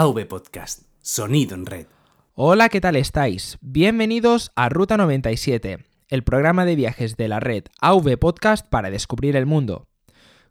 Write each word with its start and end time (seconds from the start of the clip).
AV 0.00 0.28
Podcast, 0.28 0.82
sonido 1.00 1.56
en 1.56 1.66
red. 1.66 1.86
Hola, 2.34 2.68
¿qué 2.68 2.80
tal 2.80 2.94
estáis? 2.94 3.58
Bienvenidos 3.60 4.52
a 4.54 4.68
Ruta 4.68 4.96
97, 4.96 5.78
el 6.08 6.22
programa 6.22 6.64
de 6.64 6.76
viajes 6.76 7.16
de 7.16 7.26
la 7.26 7.40
red 7.40 7.64
AV 7.80 8.16
Podcast 8.16 8.64
para 8.64 8.90
descubrir 8.90 9.34
el 9.34 9.44
mundo. 9.44 9.88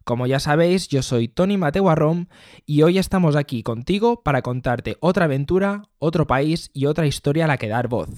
Como 0.04 0.26
ya 0.26 0.38
sabéis, 0.38 0.88
yo 0.88 1.00
soy 1.00 1.28
Tony 1.28 1.56
Mateo 1.56 1.88
Arrom 1.88 2.26
y 2.66 2.82
hoy 2.82 2.98
estamos 2.98 3.36
aquí 3.36 3.62
contigo 3.62 4.22
para 4.22 4.42
contarte 4.42 4.98
otra 5.00 5.24
aventura, 5.24 5.84
otro 5.98 6.26
país 6.26 6.70
y 6.74 6.84
otra 6.84 7.06
historia 7.06 7.46
a 7.46 7.48
la 7.48 7.56
que 7.56 7.68
dar 7.68 7.88
voz. 7.88 8.10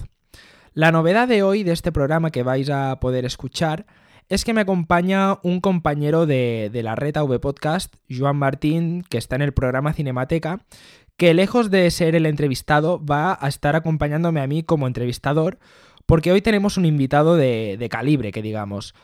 La 0.74 0.90
novedad 0.90 1.28
de 1.28 1.44
hoy 1.44 1.62
de 1.62 1.70
este 1.70 1.92
programa 1.92 2.32
que 2.32 2.42
vais 2.42 2.70
a 2.70 2.98
poder 2.98 3.24
escuchar 3.24 3.86
es 4.30 4.44
que 4.44 4.54
me 4.54 4.60
acompaña 4.60 5.38
un 5.42 5.60
compañero 5.60 6.24
de, 6.24 6.70
de 6.72 6.82
la 6.84 6.94
red 6.94 7.16
AV 7.16 7.40
Podcast, 7.40 7.96
Joan 8.08 8.36
Martín, 8.36 9.02
que 9.10 9.18
está 9.18 9.34
en 9.34 9.42
el 9.42 9.52
programa 9.52 9.92
Cinemateca, 9.92 10.64
que 11.21 11.34
lejos 11.34 11.71
de 11.71 11.91
ser 11.91 12.16
el 12.16 12.25
entrevistado 12.25 12.98
va 13.05 13.37
a 13.38 13.47
estar 13.47 13.77
acompañándome 13.77 14.41
a 14.41 14.47
mí 14.47 14.62
como 14.62 14.87
entrevistador, 14.87 15.59
porque 16.06 16.33
hoy 16.33 16.41
tenemos 16.41 16.78
un 16.78 16.87
invitado 16.87 17.37
de, 17.37 17.88
calibre, 17.91 18.33
que 18.33 18.41
digamos. 18.41 18.95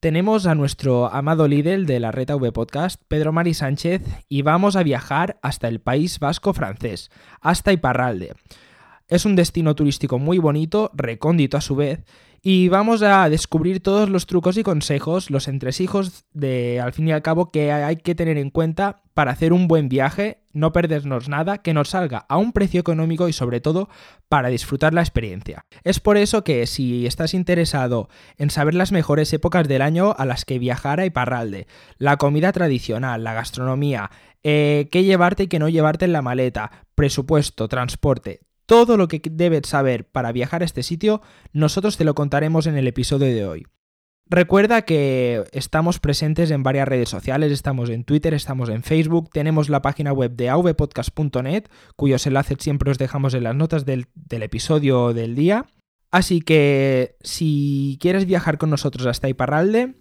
Tenemos 0.00 0.48
a 0.48 0.56
nuestro 0.56 1.06
amado 1.06 1.46
líder 1.46 1.86
de 1.86 2.00
la 2.00 2.10
Reta 2.10 2.34
V 2.34 2.50
Podcast, 2.50 3.00
Pedro 3.06 3.32
Mari 3.32 3.54
Sánchez, 3.54 4.02
y 4.28 4.42
vamos 4.42 4.74
a 4.74 4.82
viajar 4.82 5.38
hasta 5.42 5.68
el 5.68 5.78
País 5.78 6.18
Vasco 6.18 6.52
francés, 6.54 7.08
hasta 7.40 7.72
Iparralde. 7.72 8.32
Es 9.06 9.24
un 9.24 9.36
destino 9.36 9.76
turístico 9.76 10.18
muy 10.18 10.38
bonito, 10.38 10.90
recóndito 10.92 11.56
a 11.56 11.60
su 11.60 11.76
vez, 11.76 12.00
y 12.42 12.68
vamos 12.68 13.02
a 13.02 13.28
descubrir 13.28 13.82
todos 13.82 14.08
los 14.08 14.26
trucos 14.26 14.56
y 14.56 14.62
consejos, 14.62 15.30
los 15.30 15.46
entresijos 15.48 16.24
de, 16.32 16.80
al 16.80 16.92
fin 16.92 17.08
y 17.08 17.12
al 17.12 17.22
cabo, 17.22 17.50
que 17.50 17.72
hay 17.72 17.96
que 17.96 18.14
tener 18.14 18.38
en 18.38 18.50
cuenta 18.50 19.02
para 19.12 19.32
hacer 19.32 19.52
un 19.52 19.68
buen 19.68 19.88
viaje, 19.90 20.42
no 20.52 20.72
perdernos 20.72 21.28
nada, 21.28 21.58
que 21.58 21.74
nos 21.74 21.90
salga 21.90 22.24
a 22.28 22.38
un 22.38 22.52
precio 22.52 22.80
económico 22.80 23.28
y 23.28 23.34
sobre 23.34 23.60
todo 23.60 23.90
para 24.28 24.48
disfrutar 24.48 24.94
la 24.94 25.02
experiencia. 25.02 25.66
Es 25.84 26.00
por 26.00 26.16
eso 26.16 26.42
que 26.42 26.66
si 26.66 27.06
estás 27.06 27.34
interesado 27.34 28.08
en 28.38 28.48
saber 28.48 28.74
las 28.74 28.92
mejores 28.92 29.32
épocas 29.34 29.68
del 29.68 29.82
año 29.82 30.14
a 30.16 30.24
las 30.24 30.46
que 30.46 30.58
viajar 30.58 31.00
a 31.00 31.06
Iparralde, 31.06 31.66
la 31.98 32.16
comida 32.16 32.52
tradicional, 32.52 33.22
la 33.22 33.34
gastronomía, 33.34 34.10
eh, 34.42 34.88
qué 34.90 35.04
llevarte 35.04 35.42
y 35.42 35.48
qué 35.48 35.58
no 35.58 35.68
llevarte 35.68 36.06
en 36.06 36.14
la 36.14 36.22
maleta, 36.22 36.70
presupuesto, 36.94 37.68
transporte, 37.68 38.40
todo 38.70 38.96
lo 38.96 39.08
que 39.08 39.20
debes 39.28 39.62
saber 39.66 40.04
para 40.04 40.30
viajar 40.30 40.62
a 40.62 40.64
este 40.64 40.84
sitio, 40.84 41.22
nosotros 41.52 41.96
te 41.96 42.04
lo 42.04 42.14
contaremos 42.14 42.68
en 42.68 42.76
el 42.76 42.86
episodio 42.86 43.26
de 43.26 43.44
hoy. 43.44 43.66
Recuerda 44.26 44.82
que 44.82 45.42
estamos 45.50 45.98
presentes 45.98 46.52
en 46.52 46.62
varias 46.62 46.86
redes 46.86 47.08
sociales, 47.08 47.50
estamos 47.50 47.90
en 47.90 48.04
Twitter, 48.04 48.32
estamos 48.32 48.68
en 48.68 48.84
Facebook, 48.84 49.28
tenemos 49.32 49.70
la 49.70 49.82
página 49.82 50.12
web 50.12 50.36
de 50.36 50.50
avpodcast.net, 50.50 51.64
cuyos 51.96 52.24
enlaces 52.28 52.58
siempre 52.60 52.92
os 52.92 52.98
dejamos 52.98 53.34
en 53.34 53.42
las 53.42 53.56
notas 53.56 53.84
del, 53.86 54.06
del, 54.14 54.44
episodio 54.44 55.12
del 55.14 55.34
día. 55.34 55.66
Así 56.12 56.40
que 56.40 57.16
si 57.22 57.98
quieres 58.00 58.24
viajar 58.24 58.56
con 58.56 58.70
nosotros 58.70 59.04
hasta 59.06 59.28
Iparralde, 59.28 59.96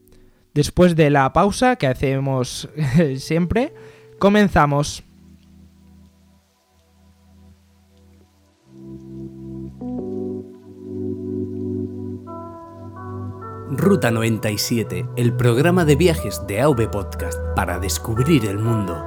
después 0.53 0.95
de 0.95 1.09
la 1.09 1.33
pausa 1.33 1.77
que 1.77 1.87
hacemos 1.87 2.69
siempre, 3.17 3.73
comenzamos. 4.19 5.08
Ruta 13.71 14.09
97, 14.09 15.09
el 15.15 15.31
programa 15.33 15.85
de 15.85 15.95
viajes 15.95 16.41
de 16.47 16.59
AV 16.59 16.89
Podcast 16.89 17.37
para 17.55 17.77
descubrir 17.77 18.45
el 18.47 18.57
mundo. 18.57 18.97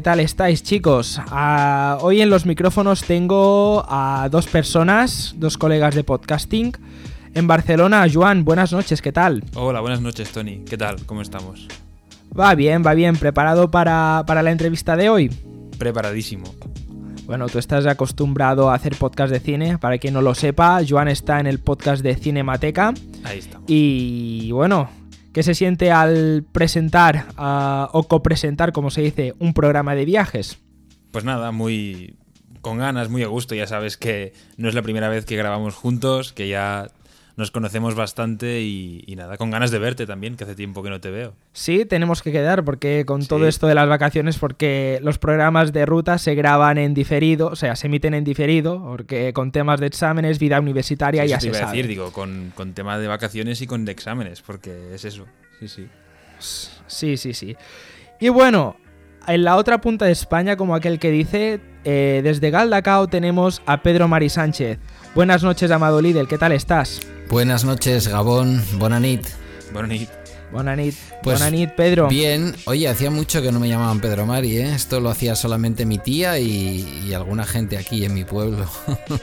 ¿Qué 0.00 0.04
tal 0.04 0.20
estáis 0.20 0.62
chicos? 0.62 1.20
Ah, 1.26 1.98
hoy 2.00 2.22
en 2.22 2.30
los 2.30 2.46
micrófonos 2.46 3.04
tengo 3.04 3.84
a 3.86 4.30
dos 4.30 4.46
personas, 4.46 5.34
dos 5.36 5.58
colegas 5.58 5.94
de 5.94 6.04
podcasting. 6.04 6.72
En 7.34 7.46
Barcelona, 7.46 8.06
Joan, 8.10 8.46
buenas 8.46 8.72
noches, 8.72 9.02
¿qué 9.02 9.12
tal? 9.12 9.44
Hola, 9.54 9.82
buenas 9.82 10.00
noches 10.00 10.32
Tony, 10.32 10.64
¿qué 10.64 10.78
tal? 10.78 11.04
¿Cómo 11.04 11.20
estamos? 11.20 11.68
Va 12.32 12.54
bien, 12.54 12.82
va 12.82 12.94
bien, 12.94 13.14
¿preparado 13.14 13.70
para, 13.70 14.24
para 14.26 14.42
la 14.42 14.52
entrevista 14.52 14.96
de 14.96 15.10
hoy? 15.10 15.28
Preparadísimo. 15.76 16.44
Bueno, 17.26 17.50
tú 17.50 17.58
estás 17.58 17.84
acostumbrado 17.84 18.70
a 18.70 18.76
hacer 18.76 18.96
podcast 18.96 19.30
de 19.30 19.40
cine. 19.40 19.76
Para 19.76 19.98
quien 19.98 20.14
no 20.14 20.22
lo 20.22 20.34
sepa, 20.34 20.80
Joan 20.88 21.08
está 21.08 21.40
en 21.40 21.46
el 21.46 21.58
podcast 21.58 22.02
de 22.02 22.16
Cinemateca. 22.16 22.94
Ahí 23.22 23.38
está. 23.38 23.60
Y 23.66 24.50
bueno, 24.52 24.88
¿Qué 25.32 25.42
se 25.42 25.54
siente 25.54 25.92
al 25.92 26.44
presentar 26.50 27.26
o 27.36 28.02
copresentar, 28.08 28.72
como 28.72 28.90
se 28.90 29.02
dice, 29.02 29.34
un 29.38 29.54
programa 29.54 29.94
de 29.94 30.04
viajes? 30.04 30.58
Pues 31.12 31.24
nada, 31.24 31.52
muy 31.52 32.16
con 32.60 32.78
ganas, 32.78 33.08
muy 33.08 33.22
a 33.22 33.28
gusto. 33.28 33.54
Ya 33.54 33.66
sabes 33.66 33.96
que 33.96 34.32
no 34.56 34.68
es 34.68 34.74
la 34.74 34.82
primera 34.82 35.08
vez 35.08 35.24
que 35.24 35.36
grabamos 35.36 35.74
juntos, 35.74 36.32
que 36.32 36.48
ya 36.48 36.88
nos 37.40 37.50
conocemos 37.50 37.96
bastante 37.96 38.60
y, 38.60 39.12
nada, 39.16 39.36
con 39.36 39.50
ganas 39.50 39.72
de 39.72 39.80
verte 39.80 40.06
también, 40.06 40.36
que 40.36 40.44
hace 40.44 40.54
tiempo 40.54 40.82
que 40.82 40.90
no 40.90 41.00
te 41.00 41.10
veo. 41.10 41.34
Sí, 41.52 41.84
tenemos 41.84 42.22
que 42.22 42.30
quedar 42.30 42.64
porque 42.64 43.04
con 43.04 43.26
todo 43.26 43.48
esto 43.48 43.66
de 43.66 43.74
las 43.74 43.88
vacaciones, 43.88 44.38
porque 44.38 45.00
los 45.02 45.18
programas 45.18 45.72
de 45.72 45.86
ruta 45.86 46.18
se 46.18 46.36
graban 46.36 46.78
en 46.78 46.94
diferido, 46.94 47.48
o 47.48 47.56
sea, 47.56 47.74
se 47.74 47.88
emiten 47.88 48.14
en 48.14 48.22
diferido, 48.22 48.80
porque 48.80 49.32
con 49.32 49.50
temas 49.50 49.80
de 49.80 49.86
exámenes, 49.86 50.38
vida 50.38 50.60
universitaria 50.60 51.24
ya 51.24 51.40
se 51.40 51.48
iba 51.48 51.58
a 51.58 51.66
decir, 51.66 51.88
digo, 51.88 52.12
con, 52.12 52.52
con 52.54 52.74
tema 52.74 52.98
de 52.98 53.08
vacaciones 53.08 53.60
y 53.62 53.66
con 53.66 53.84
de 53.84 53.92
exámenes, 53.92 54.42
porque 54.42 54.94
es 54.94 55.04
eso. 55.04 55.26
Sí, 55.58 55.68
sí. 55.68 55.88
Sí, 56.86 57.16
sí, 57.16 57.34
sí. 57.34 57.56
Y 58.20 58.28
bueno, 58.28 58.76
en 59.26 59.44
la 59.44 59.56
otra 59.56 59.80
punta 59.80 60.04
de 60.04 60.12
España, 60.12 60.56
como 60.56 60.74
aquel 60.74 60.98
que 60.98 61.10
dice, 61.10 61.60
eh, 61.84 62.20
desde 62.22 62.50
Galdacao 62.50 63.08
tenemos 63.08 63.62
a 63.66 63.82
Pedro 63.82 64.08
Mari 64.08 64.28
Sánchez. 64.28 64.78
Buenas 65.12 65.42
noches, 65.42 65.68
amado 65.72 66.00
líder, 66.00 66.28
¿qué 66.28 66.38
tal 66.38 66.52
estás? 66.52 67.00
Buenas 67.28 67.64
noches, 67.64 68.06
Gabón. 68.06 68.62
Bonanit. 68.74 69.26
Bonanit. 69.72 70.08
Bonanit. 70.52 70.94
Pues 71.24 71.40
Bonanit, 71.40 71.70
Pedro. 71.70 72.06
Bien, 72.06 72.54
oye, 72.66 72.86
hacía 72.86 73.10
mucho 73.10 73.42
que 73.42 73.50
no 73.50 73.58
me 73.58 73.68
llamaban 73.68 74.00
Pedro 74.00 74.24
Mari, 74.24 74.58
¿eh? 74.58 74.72
Esto 74.72 75.00
lo 75.00 75.10
hacía 75.10 75.34
solamente 75.34 75.84
mi 75.84 75.98
tía 75.98 76.38
y, 76.38 77.12
alguna 77.12 77.44
gente 77.44 77.76
aquí 77.76 78.04
en 78.04 78.14
mi 78.14 78.24
pueblo. 78.24 78.68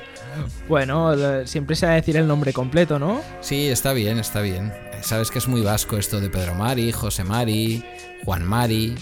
bueno, 0.68 1.16
siempre 1.46 1.78
se 1.78 1.86
va 1.86 1.94
a 1.94 1.96
decir 1.96 2.18
el 2.18 2.28
nombre 2.28 2.52
completo, 2.52 3.00
¿no? 3.00 3.22
Sí, 3.40 3.70
está 3.70 3.94
bien, 3.94 4.20
está 4.20 4.42
bien. 4.42 4.74
Sabes 5.02 5.31
que 5.31 5.40
es 5.40 5.47
muy 5.47 5.62
vasco 5.62 5.96
esto 5.96 6.20
de 6.20 6.30
Pedro 6.30 6.53
Mari, 6.53 6.92
José 6.92 7.24
Mari, 7.24 7.81
Juan 8.26 8.44
Mari. 8.44 8.96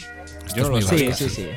Esto 0.46 0.62
es 0.62 0.70
muy 0.70 0.82
vasco. 0.82 0.98
Sí, 0.98 1.12
sí, 1.14 1.30
sí. 1.30 1.48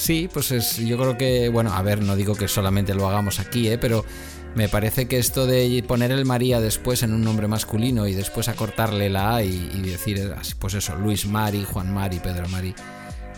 Sí, 0.00 0.30
pues 0.32 0.50
es, 0.50 0.78
yo 0.78 0.96
creo 0.96 1.18
que, 1.18 1.50
bueno, 1.50 1.74
a 1.74 1.82
ver, 1.82 2.00
no 2.00 2.16
digo 2.16 2.34
que 2.34 2.48
solamente 2.48 2.94
lo 2.94 3.06
hagamos 3.06 3.38
aquí, 3.38 3.68
¿eh? 3.68 3.76
pero 3.76 4.06
me 4.54 4.66
parece 4.66 5.06
que 5.06 5.18
esto 5.18 5.46
de 5.46 5.84
poner 5.86 6.10
el 6.10 6.24
María 6.24 6.58
después 6.58 7.02
en 7.02 7.12
un 7.12 7.22
nombre 7.22 7.48
masculino 7.48 8.06
y 8.06 8.14
después 8.14 8.48
acortarle 8.48 9.10
la 9.10 9.36
A 9.36 9.42
y, 9.42 9.82
decir, 9.82 10.32
pues 10.58 10.72
eso, 10.72 10.96
Luis 10.96 11.26
Mari, 11.26 11.66
Juan 11.70 11.92
Mari, 11.92 12.18
Pedro 12.18 12.48
Mari, 12.48 12.74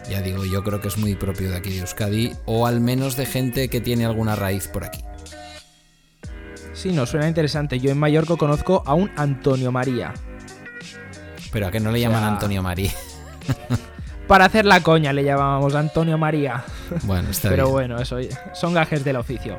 ya 0.09 0.23
digo, 0.23 0.45
yo 0.45 0.63
creo 0.63 0.81
que 0.81 0.87
es 0.87 0.99
muy 0.99 1.17
propio 1.17 1.51
de 1.51 1.57
aquí 1.57 1.71
de 1.71 1.81
Euskadi 1.81 2.33
o 2.47 2.65
al 2.65 2.81
menos 2.81 3.17
de 3.17 3.27
gente 3.27 3.69
que 3.69 3.81
tiene 3.81 4.05
alguna 4.05 4.37
raíz 4.37 4.69
por 4.69 4.85
aquí. 4.85 5.01
Sí, 6.75 6.93
nos 6.93 7.11
suena 7.11 7.27
interesante. 7.27 7.81
Yo 7.81 7.91
en 7.91 7.99
Mallorca 7.99 8.37
conozco 8.37 8.85
a 8.87 8.95
un 8.95 9.11
Antonio 9.17 9.73
María. 9.73 10.15
Pero 11.51 11.67
a 11.67 11.73
que 11.73 11.81
no 11.81 11.91
le 11.91 11.99
llaman 11.99 12.23
Antonio 12.23 12.63
María. 12.63 12.93
Para 14.33 14.47
hacer 14.47 14.65
la 14.65 14.81
coña 14.81 15.13
le 15.13 15.25
llamábamos 15.25 15.75
Antonio 15.75 16.17
María. 16.17 16.65
Bueno, 17.03 17.29
está 17.29 17.51
Pero 17.51 17.69
bueno, 17.69 18.01
eso 18.01 18.17
son 18.55 18.73
gajes 18.73 19.05
del 19.05 19.17
oficio. 19.17 19.59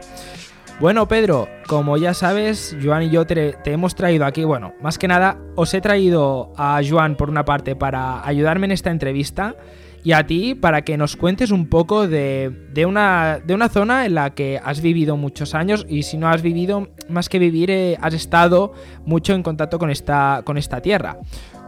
Bueno, 0.79 1.07
Pedro, 1.07 1.47
como 1.67 1.95
ya 1.97 2.15
sabes, 2.15 2.75
Joan 2.83 3.03
y 3.03 3.11
yo 3.11 3.27
te, 3.27 3.55
hemos 3.65 3.93
traído 3.93 4.25
aquí, 4.25 4.43
bueno, 4.43 4.73
más 4.81 4.97
que 4.97 5.07
nada, 5.07 5.37
os 5.55 5.71
he 5.75 5.81
traído 5.81 6.53
a 6.57 6.81
Joan 6.83 7.17
por 7.17 7.29
una 7.29 7.45
parte 7.45 7.75
para 7.75 8.27
ayudarme 8.27 8.65
en 8.65 8.71
esta 8.71 8.89
entrevista 8.89 9.55
y 10.03 10.13
a 10.13 10.25
ti 10.25 10.55
para 10.55 10.81
que 10.81 10.97
nos 10.97 11.17
cuentes 11.17 11.51
un 11.51 11.67
poco 11.67 12.07
de, 12.07 12.51
una, 12.87 13.41
de 13.45 13.53
una 13.53 13.69
zona 13.69 14.07
en 14.07 14.15
la 14.15 14.31
que 14.31 14.59
has 14.63 14.81
vivido 14.81 15.17
muchos 15.17 15.53
años 15.53 15.85
y 15.87 16.01
si 16.01 16.17
no 16.17 16.29
has 16.29 16.41
vivido, 16.41 16.89
más 17.09 17.29
que 17.29 17.37
vivir, 17.37 17.69
eh, 17.69 17.95
has 18.01 18.15
estado 18.15 18.73
mucho 19.05 19.35
en 19.35 19.43
contacto 19.43 19.77
con 19.77 19.91
esta, 19.91 20.41
con 20.43 20.57
esta 20.57 20.81
tierra. 20.81 21.19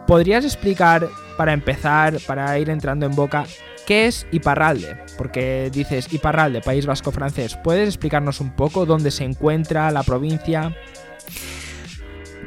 ¿Podrías 0.08 0.46
explicar, 0.46 1.10
para 1.38 1.54
empezar, 1.54 2.20
para 2.28 2.58
ir 2.60 2.70
entrando 2.70 3.06
en 3.06 3.16
boca, 3.16 3.46
qué 3.88 4.06
es 4.06 4.28
Iparralde? 4.32 4.98
Porque 5.18 5.70
dices 5.72 6.14
Iparralde, 6.14 6.62
País 6.62 6.86
Vasco 6.86 7.12
francés. 7.12 7.58
¿Puedes 7.64 7.88
explicarnos 7.88 8.40
un 8.40 8.56
poco 8.56 8.86
dónde 8.86 9.10
se 9.10 9.24
encuentra 9.24 9.90
la 9.92 10.04
provincia? 10.04 10.76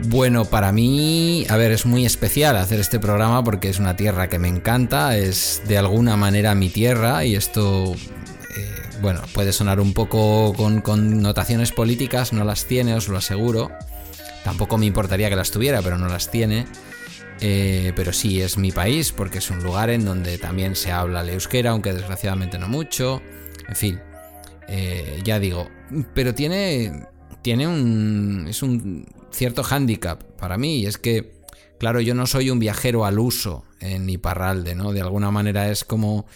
Bueno, 0.04 0.44
para 0.44 0.70
mí, 0.70 1.44
a 1.48 1.56
ver, 1.56 1.72
es 1.72 1.84
muy 1.84 2.06
especial 2.06 2.56
hacer 2.56 2.78
este 2.78 3.00
programa 3.00 3.42
porque 3.42 3.68
es 3.68 3.80
una 3.80 3.96
tierra 3.96 4.28
que 4.28 4.38
me 4.38 4.46
encanta, 4.46 5.16
es 5.16 5.62
de 5.66 5.76
alguna 5.76 6.16
manera 6.16 6.54
mi 6.54 6.68
tierra 6.68 7.24
y 7.24 7.34
esto, 7.34 7.94
eh, 7.94 8.72
bueno, 9.02 9.20
puede 9.34 9.52
sonar 9.52 9.80
un 9.80 9.94
poco 9.94 10.54
con 10.54 10.80
connotaciones 10.82 11.72
políticas, 11.72 12.32
no 12.32 12.44
las 12.44 12.66
tiene, 12.66 12.94
os 12.94 13.08
lo 13.08 13.18
aseguro. 13.18 13.72
Tampoco 14.44 14.78
me 14.78 14.86
importaría 14.86 15.28
que 15.28 15.36
las 15.36 15.50
tuviera, 15.50 15.82
pero 15.82 15.98
no 15.98 16.06
las 16.06 16.30
tiene. 16.30 16.66
Eh, 17.40 17.92
pero 17.94 18.12
sí, 18.12 18.40
es 18.40 18.58
mi 18.58 18.72
país 18.72 19.12
porque 19.12 19.38
es 19.38 19.50
un 19.50 19.62
lugar 19.62 19.90
en 19.90 20.04
donde 20.04 20.38
también 20.38 20.74
se 20.74 20.90
habla 20.90 21.20
el 21.20 21.30
euskera, 21.30 21.70
aunque 21.70 21.92
desgraciadamente 21.92 22.58
no 22.58 22.68
mucho. 22.68 23.22
En 23.68 23.76
fin, 23.76 24.00
eh, 24.66 25.20
ya 25.24 25.38
digo, 25.38 25.68
pero 26.14 26.34
tiene, 26.34 27.06
tiene 27.42 27.66
un, 27.66 28.46
es 28.48 28.62
un 28.62 29.06
cierto 29.30 29.62
hándicap 29.62 30.22
para 30.38 30.58
mí 30.58 30.80
y 30.80 30.86
es 30.86 30.98
que, 30.98 31.42
claro, 31.78 32.00
yo 32.00 32.14
no 32.14 32.26
soy 32.26 32.50
un 32.50 32.58
viajero 32.58 33.04
al 33.04 33.18
uso 33.18 33.64
en 33.80 34.08
Iparralde, 34.10 34.74
¿no? 34.74 34.92
De 34.92 35.00
alguna 35.00 35.30
manera 35.30 35.70
es 35.70 35.84
como 35.84 36.26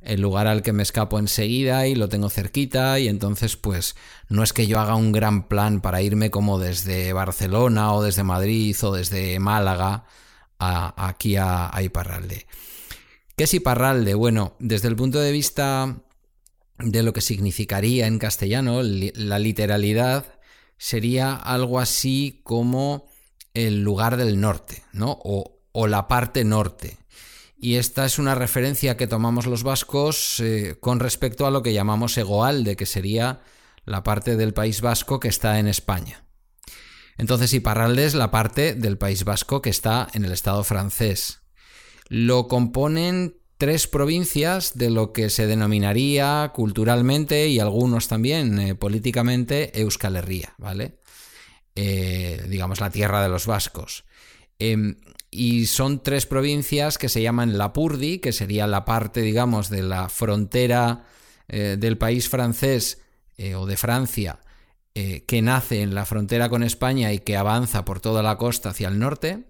el 0.00 0.20
lugar 0.20 0.46
al 0.46 0.62
que 0.62 0.72
me 0.72 0.82
escapo 0.82 1.18
enseguida 1.18 1.86
y 1.86 1.94
lo 1.94 2.08
tengo 2.08 2.30
cerquita 2.30 2.98
y 3.00 3.08
entonces 3.08 3.56
pues 3.56 3.96
no 4.28 4.42
es 4.42 4.52
que 4.52 4.66
yo 4.66 4.78
haga 4.78 4.94
un 4.94 5.10
gran 5.12 5.48
plan 5.48 5.80
para 5.80 6.02
irme 6.02 6.30
como 6.30 6.58
desde 6.58 7.12
Barcelona 7.12 7.92
o 7.92 8.02
desde 8.02 8.22
Madrid 8.22 8.76
o 8.82 8.92
desde 8.92 9.38
Málaga 9.40 10.04
aquí 10.58 11.36
a, 11.36 11.70
Iparralde. 11.82 12.46
¿Qué 13.36 13.44
es 13.44 13.54
Iparralde? 13.54 14.14
Bueno, 14.14 14.56
desde 14.58 14.88
el 14.88 14.96
punto 14.96 15.20
de 15.20 15.32
vista 15.32 16.02
de 16.78 17.02
lo 17.02 17.12
que 17.12 17.20
significaría 17.20 18.06
en 18.06 18.18
castellano, 18.18 18.82
la 18.82 19.38
literalidad 19.38 20.38
sería 20.76 21.34
algo 21.34 21.80
así 21.80 22.40
como 22.44 23.08
el 23.54 23.82
lugar 23.82 24.16
del 24.16 24.40
norte, 24.40 24.82
¿no? 24.92 25.18
O, 25.22 25.54
la 25.86 26.08
parte 26.08 26.44
norte. 26.44 26.98
Y 27.56 27.76
esta 27.76 28.04
es 28.04 28.18
una 28.18 28.34
referencia 28.34 28.96
que 28.96 29.06
tomamos 29.06 29.46
los 29.46 29.62
vascos 29.62 30.40
eh, 30.40 30.76
con 30.80 30.98
respecto 30.98 31.46
a 31.46 31.52
lo 31.52 31.62
que 31.62 31.72
llamamos 31.72 32.18
Egoalde, 32.18 32.74
que 32.74 32.84
sería 32.84 33.42
la 33.84 34.02
parte 34.02 34.36
del 34.36 34.54
País 34.54 34.80
Vasco 34.80 35.20
que 35.20 35.28
está 35.28 35.60
en 35.60 35.68
España. 35.68 36.27
Entonces 37.18 37.52
Iparralde 37.52 38.06
es 38.06 38.14
la 38.14 38.30
parte 38.30 38.74
del 38.74 38.96
País 38.96 39.24
Vasco 39.24 39.60
que 39.60 39.70
está 39.70 40.08
en 40.14 40.24
el 40.24 40.32
Estado 40.32 40.62
francés. 40.62 41.40
Lo 42.08 42.46
componen 42.46 43.36
tres 43.58 43.88
provincias 43.88 44.78
de 44.78 44.88
lo 44.88 45.12
que 45.12 45.28
se 45.28 45.48
denominaría 45.48 46.52
culturalmente 46.54 47.48
y 47.48 47.58
algunos 47.58 48.06
también 48.06 48.58
eh, 48.60 48.74
políticamente 48.76 49.80
Euskal 49.80 50.16
Herria, 50.16 50.54
¿vale? 50.58 51.00
Eh, 51.74 52.46
digamos 52.48 52.80
la 52.80 52.90
tierra 52.90 53.20
de 53.20 53.28
los 53.28 53.46
vascos. 53.46 54.04
Em, 54.60 54.96
y 55.30 55.66
son 55.66 56.02
tres 56.02 56.24
provincias 56.24 56.98
que 56.98 57.08
se 57.08 57.20
llaman 57.20 57.58
Lapurdi, 57.58 58.20
que 58.20 58.32
sería 58.32 58.66
la 58.68 58.84
parte, 58.84 59.20
digamos, 59.22 59.68
de 59.70 59.82
la 59.82 60.08
frontera 60.08 61.04
eh, 61.48 61.76
del 61.78 61.98
país 61.98 62.28
francés 62.28 63.02
o 63.54 63.66
de 63.66 63.76
Francia 63.76 64.40
eh, 65.00 65.22
que 65.26 65.42
nace 65.42 65.82
en 65.82 65.94
la 65.94 66.04
frontera 66.04 66.48
con 66.48 66.64
España 66.64 67.12
y 67.12 67.20
que 67.20 67.36
avanza 67.36 67.84
por 67.84 68.00
toda 68.00 68.20
la 68.20 68.36
costa 68.36 68.70
hacia 68.70 68.88
el 68.88 68.98
norte. 68.98 69.44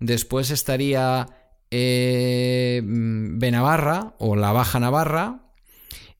Después 0.00 0.50
estaría 0.50 1.28
eh, 1.70 2.80
Benavarra 2.82 4.14
o 4.18 4.36
la 4.36 4.52
Baja 4.52 4.80
Navarra. 4.80 5.50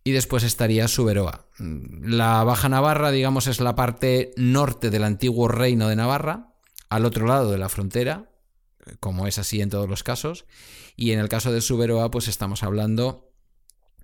Y 0.04 0.12
después 0.12 0.42
estaría 0.42 0.88
Suberoa. 0.88 1.46
La 1.58 2.44
Baja 2.44 2.68
Navarra, 2.68 3.10
digamos, 3.12 3.46
es 3.46 3.60
la 3.60 3.74
parte 3.76 4.34
norte 4.36 4.90
del 4.90 5.04
antiguo 5.04 5.48
reino 5.48 5.88
de 5.88 5.96
Navarra, 5.96 6.52
al 6.90 7.06
otro 7.06 7.26
lado 7.26 7.50
de 7.50 7.56
la 7.56 7.70
frontera, 7.70 8.28
como 9.00 9.26
es 9.26 9.38
así 9.38 9.62
en 9.62 9.70
todos 9.70 9.88
los 9.88 10.02
casos. 10.02 10.44
Y 10.96 11.12
en 11.12 11.18
el 11.18 11.30
caso 11.30 11.50
de 11.50 11.62
Suberoa, 11.62 12.10
pues 12.10 12.28
estamos 12.28 12.62
hablando 12.62 13.32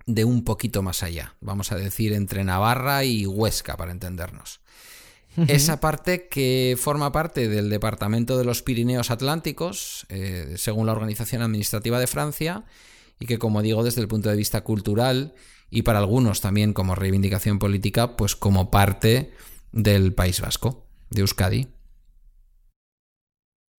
de 0.05 0.25
un 0.25 0.43
poquito 0.43 0.81
más 0.81 1.03
allá, 1.03 1.35
vamos 1.41 1.71
a 1.71 1.75
decir 1.75 2.13
entre 2.13 2.43
Navarra 2.43 3.03
y 3.03 3.25
Huesca 3.25 3.77
para 3.77 3.91
entendernos. 3.91 4.61
Esa 5.47 5.79
parte 5.79 6.27
que 6.27 6.77
forma 6.77 7.13
parte 7.13 7.47
del 7.47 7.69
Departamento 7.69 8.37
de 8.37 8.43
los 8.43 8.61
Pirineos 8.61 9.11
Atlánticos, 9.11 10.05
eh, 10.09 10.55
según 10.57 10.87
la 10.87 10.91
Organización 10.91 11.41
Administrativa 11.41 11.99
de 11.99 12.07
Francia, 12.07 12.65
y 13.17 13.27
que, 13.27 13.39
como 13.39 13.61
digo, 13.61 13.83
desde 13.83 14.01
el 14.01 14.09
punto 14.09 14.29
de 14.29 14.35
vista 14.35 14.61
cultural 14.61 15.33
y 15.69 15.83
para 15.83 15.99
algunos 15.99 16.41
también 16.41 16.73
como 16.73 16.95
reivindicación 16.95 17.59
política, 17.59 18.17
pues 18.17 18.35
como 18.35 18.71
parte 18.71 19.31
del 19.71 20.13
País 20.13 20.41
Vasco, 20.41 20.85
de 21.11 21.21
Euskadi. 21.21 21.69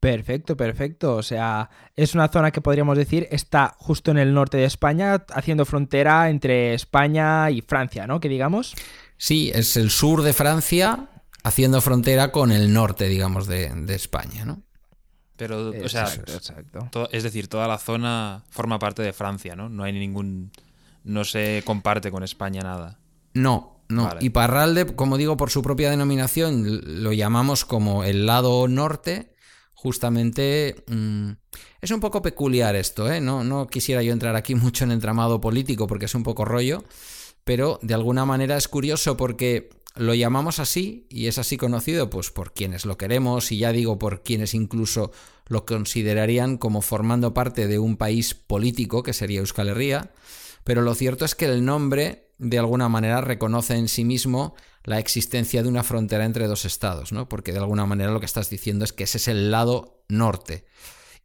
Perfecto, 0.03 0.57
perfecto. 0.57 1.15
O 1.15 1.23
sea, 1.23 1.71
es 1.95 2.17
una 2.17 2.27
zona 2.27 2.51
que 2.51 2.61
podríamos 2.61 2.99
decir 2.99 3.29
está 3.31 3.77
justo 3.79 4.11
en 4.11 4.19
el 4.19 4.35
norte 4.35 4.57
de 4.57 4.65
España, 4.65 5.25
haciendo 5.33 5.65
frontera 5.65 6.29
entre 6.29 6.75
España 6.75 7.49
y 7.53 7.61
Francia, 7.61 8.09
¿no? 8.09 8.19
Que 8.19 8.29
digamos. 8.29 8.75
Sí, 9.17 9.53
es 9.55 9.77
el 9.77 9.91
sur 9.91 10.23
de 10.23 10.33
Francia 10.33 11.09
haciendo 11.45 11.81
frontera 11.81 12.33
con 12.33 12.51
el 12.51 12.73
norte, 12.73 13.07
digamos, 13.07 13.47
de, 13.47 13.71
España, 13.91 14.45
¿no? 14.45 14.65
Pero, 15.37 15.71
o 15.71 15.89
sea, 15.89 16.13
exacto. 16.13 17.09
es 17.13 17.23
decir, 17.23 17.47
toda 17.47 17.69
la 17.69 17.79
zona 17.79 18.43
forma 18.51 18.81
parte 18.81 19.03
de 19.03 19.13
Francia, 19.13 19.55
¿no? 19.55 19.69
No 19.69 19.85
hay 19.85 19.93
ningún. 19.93 20.51
No 21.05 21.23
se 21.23 21.63
comparte 21.65 22.11
con 22.11 22.25
España 22.25 22.63
nada. 22.63 22.99
No, 23.35 23.85
no. 23.89 24.11
Y 24.19 24.31
Parralde, 24.31 24.97
como 24.97 25.17
digo, 25.17 25.37
por 25.37 25.51
su 25.51 25.63
propia 25.63 25.91
denominación, 25.91 27.05
lo 27.05 27.13
llamamos 27.13 27.65
como 27.65 28.03
el 28.03 28.27
lado 28.27 28.67
norte 28.67 29.32
justamente 29.83 30.85
mm, 30.87 31.31
es 31.81 31.91
un 31.91 31.99
poco 31.99 32.23
peculiar 32.23 32.77
esto, 32.77 33.11
¿eh? 33.11 33.21
No, 33.21 33.43
no 33.43 33.67
quisiera 33.67 34.01
yo 34.01 34.13
entrar 34.13 34.37
aquí 34.37 34.55
mucho 34.55 34.85
en 34.85 34.93
entramado 34.93 35.41
político 35.41 35.89
porque 35.89 36.05
es 36.05 36.15
un 36.15 36.23
poco 36.23 36.45
rollo, 36.45 36.85
pero 37.43 37.81
de 37.83 37.95
alguna 37.95 38.25
manera 38.25 38.57
es 38.57 38.69
curioso 38.69 39.17
porque 39.17 39.71
lo 39.97 40.15
llamamos 40.15 40.61
así 40.61 41.07
y 41.11 41.27
es 41.27 41.39
así 41.39 41.57
conocido 41.57 42.09
pues 42.09 42.31
por 42.31 42.53
quienes 42.53 42.87
lo 42.87 42.97
queremos 42.97 43.51
y 43.51 43.59
ya 43.59 43.73
digo 43.73 43.99
por 43.99 44.23
quienes 44.23 44.55
incluso 44.55 45.11
lo 45.49 45.67
considerarían 45.67 46.59
como 46.59 46.81
formando 46.81 47.35
parte 47.35 47.67
de 47.67 47.81
un 47.81 47.97
país 47.97 48.35
político 48.35 49.03
que 49.03 49.13
sería 49.13 49.41
Euskal 49.41 49.69
Herria, 49.69 50.13
pero 50.63 50.83
lo 50.83 50.95
cierto 50.95 51.25
es 51.25 51.35
que 51.35 51.47
el 51.47 51.65
nombre 51.65 52.31
de 52.43 52.59
alguna 52.59 52.89
manera 52.89 53.21
reconoce 53.21 53.77
en 53.77 53.87
sí 53.87 54.05
mismo 54.05 54.57
la 54.83 54.99
existencia 54.99 55.63
de 55.63 55.69
una 55.69 55.85
frontera 55.85 56.25
entre 56.25 56.49
dos 56.49 56.65
estados, 56.65 57.13
¿no? 57.13 57.29
Porque 57.29 57.53
de 57.53 57.61
alguna 57.61 57.87
manera 57.87 58.11
lo 58.11 58.19
que 58.19 58.27
estás 58.27 58.51
diciendo 58.51 58.85
es 58.85 58.93
que 58.93 59.05
ese 59.05 59.19
es 59.19 59.29
el 59.29 59.53
lado 59.53 60.03
norte. 60.09 60.65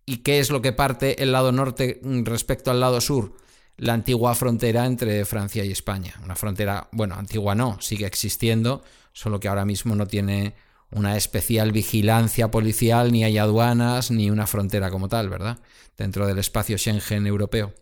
¿Y 0.06 0.18
qué 0.18 0.40
es 0.40 0.52
lo 0.52 0.62
que 0.62 0.74
parte 0.74 1.24
el 1.24 1.32
lado 1.32 1.52
norte 1.52 2.00
respecto 2.24 2.70
al 2.70 2.80
lado 2.80 3.02
sur? 3.02 3.36
La 3.78 3.94
antigua 3.94 4.36
frontera 4.36 4.86
entre 4.86 5.26
Francia 5.26 5.66
y 5.66 5.72
España. 5.72 6.14
Una 6.24 6.36
frontera, 6.36 6.88
bueno, 6.92 7.16
antigua 7.16 7.56
no, 7.56 7.82
sigue 7.82 8.06
existiendo, 8.06 8.84
solo 9.12 9.40
que 9.40 9.48
ahora 9.48 9.66
mismo 9.66 9.96
no 9.96 10.06
tiene 10.06 10.54
una 10.92 11.18
especial 11.18 11.72
vigilancia 11.72 12.52
policial, 12.52 13.12
ni 13.12 13.24
hay 13.24 13.40
aduanas, 13.40 14.12
ni 14.12 14.30
una 14.30 14.46
frontera 14.46 14.92
como 14.92 15.10
tal, 15.10 15.30
¿verdad? 15.30 15.58
Dentro 15.98 16.28
del 16.28 16.38
espacio 16.38 16.78
Schengen 16.78 17.26
europeo. 17.26 17.74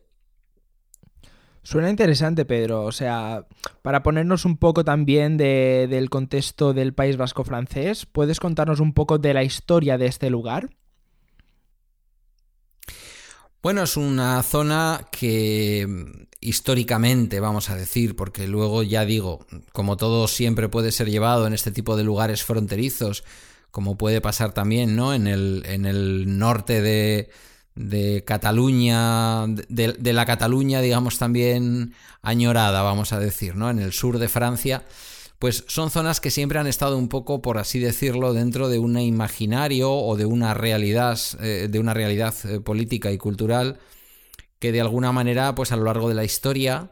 Suena 1.66 1.90
interesante, 1.90 2.46
Pedro. 2.46 2.84
O 2.84 2.92
sea, 2.92 3.48
para 3.82 4.04
ponernos 4.04 4.46
un 4.46 4.58
poco 4.58 4.86
también 4.86 5.36
del 5.36 6.12
contexto 6.12 6.74
del 6.74 6.94
País 6.94 7.18
Vasco 7.18 7.44
francés, 7.44 8.06
¿puedes 8.06 8.40
contarnos 8.40 8.80
un 8.80 8.94
poco 8.94 9.18
de 9.18 9.34
la 9.34 9.44
historia 9.44 9.98
de 9.98 10.06
este 10.06 10.30
lugar? 10.30 10.70
Bueno, 13.64 13.82
es 13.82 13.98
una 13.98 14.44
zona 14.44 15.08
que 15.12 15.88
históricamente, 16.40 17.40
vamos 17.40 17.72
a 17.72 17.76
decir, 17.76 18.16
porque 18.16 18.48
luego 18.48 18.84
ya 18.84 19.04
digo, 19.04 19.48
como 19.72 19.98
todo 19.98 20.28
siempre 20.28 20.70
puede 20.70 20.92
ser 20.92 21.10
llevado 21.10 21.48
en 21.48 21.54
este 21.54 21.72
tipo 21.72 21.98
de 21.98 22.04
lugares 22.04 22.44
fronterizos, 22.44 23.24
como 23.72 23.98
puede 23.98 24.22
pasar 24.22 24.54
también, 24.54 24.96
¿no? 24.96 25.16
En 25.16 25.26
el, 25.26 25.64
en 25.66 25.88
el 25.88 26.38
norte 26.38 26.84
de, 26.84 27.32
de 27.76 28.24
Cataluña, 28.26 29.48
de, 29.48 30.14
la 30.14 30.26
Cataluña, 30.26 30.82
digamos, 30.82 31.18
también 31.18 31.94
añorada, 32.22 32.82
vamos 32.82 33.12
a 33.12 33.20
decir, 33.20 33.56
¿no? 33.56 33.70
En 33.70 33.80
el 33.80 33.92
sur 33.92 34.18
de 34.18 34.30
Francia, 34.30 34.86
pues 35.40 35.66
son 35.68 35.92
zonas 35.92 36.22
que 36.22 36.32
siempre 36.32 36.58
han 36.58 36.68
estado 36.68 36.98
un 36.98 37.10
poco, 37.10 37.42
por 37.42 37.58
así 37.58 37.80
decirlo, 37.80 38.34
dentro 38.34 38.70
de 38.70 38.80
un 38.80 38.98
imaginario 38.98 39.92
o 39.92 40.16
de 40.16 40.26
una 40.26 40.54
realidad, 40.54 41.20
eh, 41.42 41.68
de 41.70 41.80
una 41.80 41.94
realidad 41.94 42.34
eh, 42.46 42.62
política 42.62 43.12
y 43.12 43.18
cultural 43.18 43.78
que 44.60 44.72
de 44.72 44.82
alguna 44.82 45.12
manera, 45.12 45.54
pues 45.54 45.74
a 45.74 45.76
lo 45.76 45.84
largo 45.84 46.08
de 46.08 46.16
la 46.16 46.24
historia, 46.24 46.92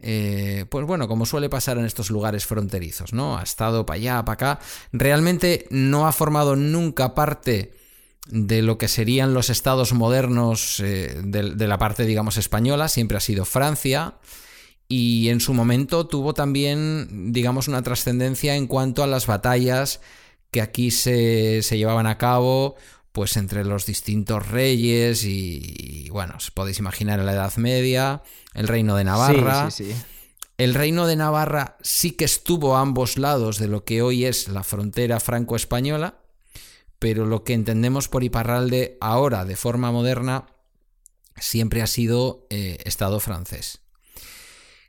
eh, 0.00 0.66
pues 0.68 0.84
bueno, 0.86 1.06
como 1.08 1.24
suele 1.24 1.48
pasar 1.48 1.78
en 1.78 1.84
estos 1.84 2.10
lugares 2.10 2.44
fronterizos, 2.46 3.12
¿no? 3.12 3.38
Ha 3.38 3.42
estado 3.42 3.86
para 3.86 3.96
allá, 3.96 4.24
para 4.24 4.34
acá. 4.34 4.60
Realmente 4.92 5.66
no 5.70 6.06
ha 6.06 6.12
formado 6.12 6.56
nunca 6.56 7.14
parte 7.14 7.72
de 8.26 8.62
lo 8.62 8.78
que 8.78 8.88
serían 8.88 9.34
los 9.34 9.50
estados 9.50 9.92
modernos 9.92 10.76
de, 10.78 11.22
de, 11.22 11.66
la 11.68 11.78
parte, 11.78 12.04
digamos, 12.04 12.36
española, 12.36 12.88
siempre 12.88 13.16
ha 13.16 13.20
sido 13.20 13.44
Francia 13.44 14.14
y 14.88 15.28
en 15.28 15.40
su 15.40 15.54
momento 15.54 16.06
tuvo 16.06 16.34
también, 16.34 17.32
digamos, 17.32 17.68
una 17.68 17.82
trascendencia 17.82 18.56
en 18.56 18.66
cuanto 18.66 19.02
a 19.02 19.06
las 19.06 19.26
batallas 19.26 20.00
que 20.50 20.60
aquí 20.60 20.90
se, 20.90 21.62
se, 21.62 21.76
llevaban 21.76 22.06
a 22.06 22.18
cabo, 22.18 22.76
pues 23.12 23.36
entre 23.36 23.64
los 23.64 23.86
distintos 23.86 24.48
reyes 24.48 25.24
y, 25.24 25.74
y, 25.76 26.08
bueno, 26.10 26.34
os 26.36 26.50
podéis 26.50 26.78
imaginar 26.78 27.18
en 27.18 27.26
la 27.26 27.32
Edad 27.32 27.56
Media, 27.56 28.22
el 28.54 28.68
reino 28.68 28.96
de 28.96 29.04
Navarra. 29.04 29.70
Sí, 29.70 29.84
sí, 29.84 29.92
sí. 29.92 30.02
El 30.58 30.74
reino 30.74 31.06
de 31.06 31.16
Navarra 31.16 31.76
sí 31.82 32.12
que 32.12 32.24
estuvo 32.24 32.76
a 32.76 32.80
ambos 32.80 33.18
lados 33.18 33.58
de 33.58 33.68
lo 33.68 33.84
que 33.84 34.00
hoy 34.00 34.24
es 34.24 34.48
la 34.48 34.62
frontera 34.62 35.20
franco-española, 35.20 36.18
pero 36.98 37.26
lo 37.26 37.44
que 37.44 37.54
entendemos 37.54 38.08
por 38.08 38.24
Iparralde 38.24 38.96
ahora, 39.00 39.44
de 39.44 39.56
forma 39.56 39.92
moderna, 39.92 40.46
siempre 41.36 41.82
ha 41.82 41.86
sido 41.86 42.46
eh, 42.50 42.78
Estado 42.84 43.20
francés 43.20 43.80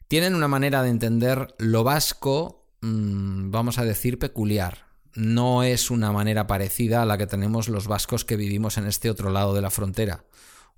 tienen 0.08 0.36
una 0.36 0.48
manera 0.48 0.84
de 0.84 0.90
entender 0.90 1.54
lo 1.58 1.84
vasco, 1.84 2.66
mmm, 2.82 3.52
vamos 3.52 3.78
a 3.78 3.86
decir, 3.86 4.20
peculiar. 4.20 4.88
No 5.14 5.64
es 5.64 5.92
una 5.92 6.12
manera 6.12 6.48
parecida 6.48 7.02
a 7.02 7.06
la 7.06 7.18
que 7.18 7.28
tenemos 7.28 7.70
los 7.70 7.88
vascos 7.88 8.24
que 8.24 8.38
vivimos 8.38 8.78
en 8.78 8.86
este 8.86 9.10
otro 9.10 9.32
lado 9.32 9.54
de 9.54 9.62
la 9.62 9.72
frontera, 9.72 10.24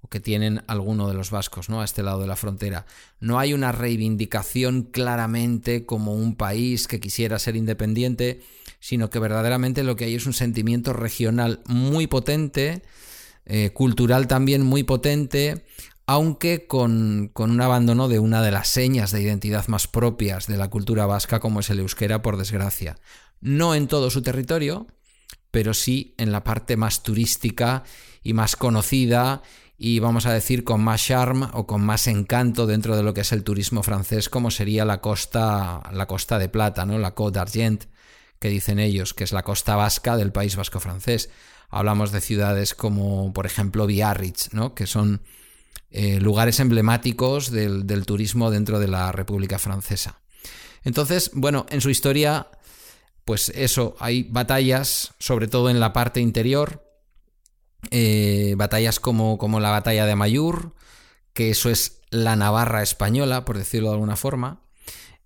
o 0.01 0.07
que 0.07 0.19
tienen 0.19 0.63
alguno 0.67 1.07
de 1.09 1.13
los 1.13 1.29
vascos, 1.29 1.69
¿no? 1.69 1.81
A 1.81 1.85
este 1.85 2.03
lado 2.03 2.21
de 2.21 2.27
la 2.27 2.37
frontera. 2.37 2.85
No 3.19 3.37
hay 3.37 3.53
una 3.53 3.71
reivindicación 3.71 4.83
claramente 4.83 5.85
como 5.85 6.15
un 6.15 6.35
país 6.35 6.87
que 6.87 7.01
quisiera 7.01 7.37
ser 7.37 7.55
independiente, 7.55 8.41
sino 8.79 9.09
que 9.09 9.19
verdaderamente 9.19 9.83
lo 9.83 9.95
que 9.95 10.05
hay 10.05 10.15
es 10.15 10.25
un 10.25 10.33
sentimiento 10.33 10.93
regional 10.93 11.61
muy 11.65 12.07
potente, 12.07 12.81
eh, 13.45 13.71
cultural 13.71 14.27
también 14.27 14.63
muy 14.63 14.83
potente, 14.83 15.65
aunque 16.05 16.65
con, 16.67 17.29
con, 17.33 17.51
un 17.51 17.61
abandono 17.61 18.07
de 18.07 18.19
una 18.19 18.41
de 18.41 18.51
las 18.51 18.67
señas 18.67 19.11
de 19.11 19.21
identidad 19.21 19.67
más 19.67 19.87
propias 19.87 20.47
de 20.47 20.57
la 20.57 20.69
cultura 20.69 21.05
vasca, 21.05 21.39
como 21.39 21.59
es 21.59 21.69
el 21.69 21.79
euskera, 21.79 22.21
por 22.21 22.37
desgracia. 22.37 22.97
No 23.41 23.75
en 23.75 23.87
todo 23.87 24.09
su 24.09 24.21
territorio, 24.21 24.87
pero 25.51 25.73
sí 25.73 26.15
en 26.17 26.31
la 26.31 26.43
parte 26.43 26.77
más 26.77 27.03
turística 27.03 27.83
y 28.23 28.33
más 28.33 28.55
conocida 28.55 29.41
y 29.77 29.99
vamos 29.99 30.25
a 30.25 30.33
decir 30.33 30.65
con 30.65 30.83
más 30.83 31.05
charme 31.05 31.47
o 31.53 31.65
con 31.65 31.81
más 31.81 32.07
encanto 32.07 32.67
dentro 32.67 32.97
de 32.97 33.03
lo 33.03 33.13
que 33.13 33.21
es 33.21 33.31
el 33.31 33.45
turismo 33.45 33.81
francés, 33.81 34.27
como 34.27 34.51
sería 34.51 34.83
la 34.83 34.99
costa, 34.99 35.81
la 35.93 36.05
costa 36.05 36.37
de 36.37 36.49
plata, 36.49 36.85
¿no? 36.85 36.99
La 36.99 37.15
Côte 37.15 37.39
d'Argent, 37.39 37.85
que 38.39 38.49
dicen 38.49 38.79
ellos, 38.79 39.13
que 39.13 39.23
es 39.23 39.31
la 39.31 39.43
costa 39.43 39.75
vasca 39.75 40.17
del 40.17 40.31
país 40.31 40.55
vasco 40.55 40.79
francés. 40.79 41.29
Hablamos 41.69 42.11
de 42.11 42.21
ciudades 42.21 42.73
como, 42.73 43.33
por 43.33 43.45
ejemplo, 43.45 43.85
Biarritz, 43.85 44.53
¿no? 44.53 44.73
Que 44.73 44.87
son 44.87 45.21
eh, 45.91 46.19
lugares 46.19 46.59
emblemáticos 46.59 47.51
del, 47.51 48.05
turismo 48.05 48.49
dentro 48.49 48.79
de 48.79 48.87
la 48.87 49.11
República 49.11 49.59
Francesa. 49.59 50.21
Entonces, 50.83 51.31
bueno, 51.33 51.65
en 51.69 51.81
su 51.81 51.89
historia, 51.89 52.47
pues 53.25 53.49
eso, 53.49 53.95
hay 53.99 54.23
batallas, 54.23 55.13
sobre 55.19 55.47
todo 55.47 55.69
en 55.69 55.79
la 55.79 55.91
parte 55.91 56.21
interior, 56.21 56.85
eh, 57.91 58.53
batallas 58.57 58.99
como, 58.99 59.37
como 59.37 59.59
la 59.59 59.71
batalla 59.71 60.05
de 60.05 60.15
Mayur, 60.15 60.73
que 61.33 61.49
eso 61.49 61.69
es 61.69 62.01
la 62.09 62.35
Navarra 62.35 62.81
española, 62.83 63.45
por 63.45 63.57
decirlo 63.57 63.89
de 63.89 63.95
alguna 63.95 64.15
forma, 64.15 64.61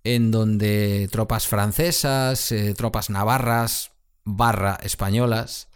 en 0.04 0.30
donde 0.30 1.08
tropas 1.10 1.48
francesas, 1.48 2.52
eh, 2.52 2.74
tropas 2.74 3.08
navarras, 3.08 3.92
barra 4.24 4.78
españolas, 4.82 5.68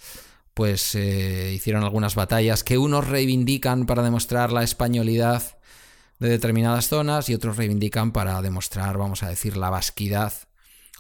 pues 0.55 0.95
eh, 0.95 1.53
hicieron 1.55 1.83
algunas 1.83 2.15
batallas 2.15 2.63
que 2.63 2.79
unos 2.79 3.09
reivindican 3.09 3.87
para 3.87 4.03
demostrar 4.03 4.53
la 4.53 4.63
españolidad 4.63 5.59
de 6.19 6.29
determinadas 6.29 6.89
zonas 6.89 7.29
y 7.29 7.35
otros 7.35 7.57
reivindican 7.57 8.13
para 8.13 8.43
demostrar, 8.43 8.99
vamos 8.99 9.23
a 9.23 9.29
decir, 9.29 9.57
la 9.57 9.71
vasquidad 9.71 10.33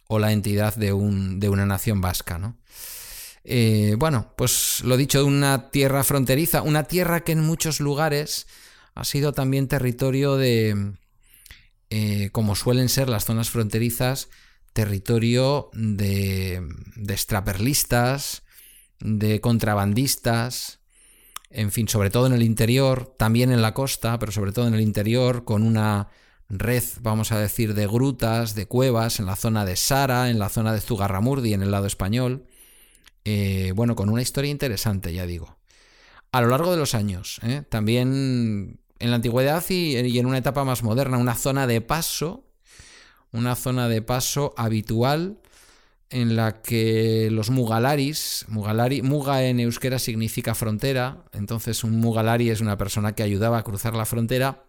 o 0.07 0.19
la 0.19 0.33
entidad 0.33 0.75
de, 0.77 0.93
un, 0.93 1.39
de 1.39 1.51
una 1.51 1.67
nación 1.67 2.01
vasca, 2.01 2.39
¿no? 2.39 2.57
Eh, 3.45 3.97
bueno, 3.99 4.33
pues 4.37 4.83
lo 4.85 4.97
dicho, 4.97 5.25
una 5.25 5.71
tierra 5.71 6.05
fronteriza, 6.05 6.63
una 6.63 6.85
tierra 6.85 7.21
que 7.21 7.33
en 7.33 7.41
muchos 7.41 7.81
lugares 7.81 8.47
ha 8.95 9.05
sido 9.05 9.33
también 9.33 9.69
territorio 9.69 10.37
de, 10.37 10.93
eh, 11.91 12.31
como 12.33 12.55
suelen 12.55 12.89
ser 12.89 13.09
las 13.09 13.25
zonas 13.25 13.51
fronterizas, 13.51 14.29
territorio 14.73 15.71
de, 15.73 16.63
extraperlistas, 17.09 18.43
de 19.01 19.41
contrabandistas, 19.41 20.81
en 21.51 21.73
fin, 21.73 21.89
sobre 21.89 22.11
todo 22.11 22.27
en 22.27 22.35
el 22.35 22.43
interior, 22.43 23.15
también 23.19 23.51
en 23.51 23.63
la 23.63 23.73
costa, 23.73 24.19
pero 24.19 24.33
sobre 24.33 24.53
todo 24.53 24.69
en 24.69 24.75
el 24.75 24.83
interior, 24.83 25.45
con 25.45 25.63
una 25.63 26.09
red, 26.51 26.85
vamos 27.01 27.33
a 27.33 27.41
decir, 27.41 27.75
de 27.75 27.87
grutas, 27.87 28.55
de 28.55 28.67
cuevas, 28.67 29.19
en 29.19 29.27
la 29.27 29.37
zona 29.37 29.65
de 29.65 29.77
Sara, 29.77 30.31
en 30.31 30.39
la 30.39 30.49
zona 30.49 30.73
de 30.73 30.81
Zugarramurdi, 30.81 31.55
en 31.55 31.63
el 31.63 31.71
lado 31.71 31.87
español. 31.87 32.45
Eh, 33.25 33.73
bueno, 33.75 33.97
con 33.97 34.11
una 34.11 34.23
historia 34.23 34.51
interesante, 34.51 35.13
ya 35.13 35.27
digo. 35.27 35.59
A 36.33 36.43
lo 36.43 36.49
largo 36.49 36.71
de 36.71 36.79
los 36.79 36.95
años, 36.95 37.41
¿eh? 37.43 37.63
también 37.69 38.79
en 38.99 39.11
la 39.11 39.17
antigüedad 39.17 39.65
y, 39.69 40.19
en 40.19 40.27
una 40.27 40.39
etapa 40.39 40.65
más 40.65 40.83
moderna, 40.83 41.19
una 41.19 41.35
zona 41.35 41.67
de 41.67 41.81
paso, 41.81 42.45
una 43.33 43.55
zona 43.55 43.89
de 43.89 44.03
paso 44.03 44.55
habitual 44.57 45.39
en 46.11 46.37
la 46.37 46.63
que 46.63 47.29
los 47.31 47.51
mugalaris, 47.51 48.47
mugalari, 48.49 49.03
muga 49.03 49.45
en 49.45 49.61
euskera 49.61 49.99
significa 49.99 50.55
frontera, 50.55 51.25
entonces 51.33 51.85
un 51.85 52.01
mugalari 52.01 52.49
es 52.49 52.61
una 52.61 52.79
persona 52.79 53.15
que 53.15 53.23
ayudaba 53.23 53.59
a 53.59 53.63
cruzar 53.63 53.95
la 53.95 54.07
frontera. 54.07 54.65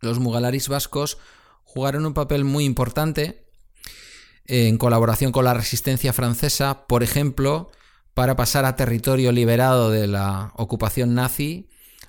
Los 0.00 0.20
mugalaris 0.20 0.68
vascos 0.68 1.18
jugaron 1.64 2.06
un 2.06 2.14
papel 2.14 2.44
muy 2.44 2.64
importante 2.64 3.44
en 4.46 4.78
colaboración 4.78 5.32
con 5.32 5.44
la 5.44 5.52
resistencia 5.52 6.14
francesa, 6.14 6.86
por 6.86 7.02
ejemplo, 7.02 7.70
para 8.14 8.34
pasar 8.34 8.64
a 8.64 8.74
territorio 8.74 9.30
liberado 9.32 9.90
de 9.90 10.06
la 10.06 10.52
ocupación 10.56 11.14
nazi 11.14 11.68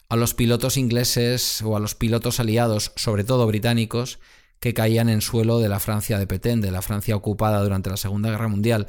a 0.09 0.15
los 0.15 0.33
pilotos 0.33 0.75
ingleses 0.75 1.61
o 1.61 1.77
a 1.77 1.79
los 1.79 1.95
pilotos 1.95 2.39
aliados, 2.39 2.91
sobre 2.95 3.23
todo 3.23 3.45
británicos, 3.45 4.19
que 4.59 4.73
caían 4.73 5.07
en 5.07 5.21
suelo 5.21 5.59
de 5.59 5.69
la 5.69 5.79
Francia 5.79 6.17
de 6.17 6.27
Petén, 6.27 6.61
de 6.61 6.71
la 6.71 6.81
Francia 6.81 7.15
ocupada 7.15 7.63
durante 7.63 7.89
la 7.89 7.97
Segunda 7.97 8.29
Guerra 8.29 8.47
Mundial. 8.47 8.87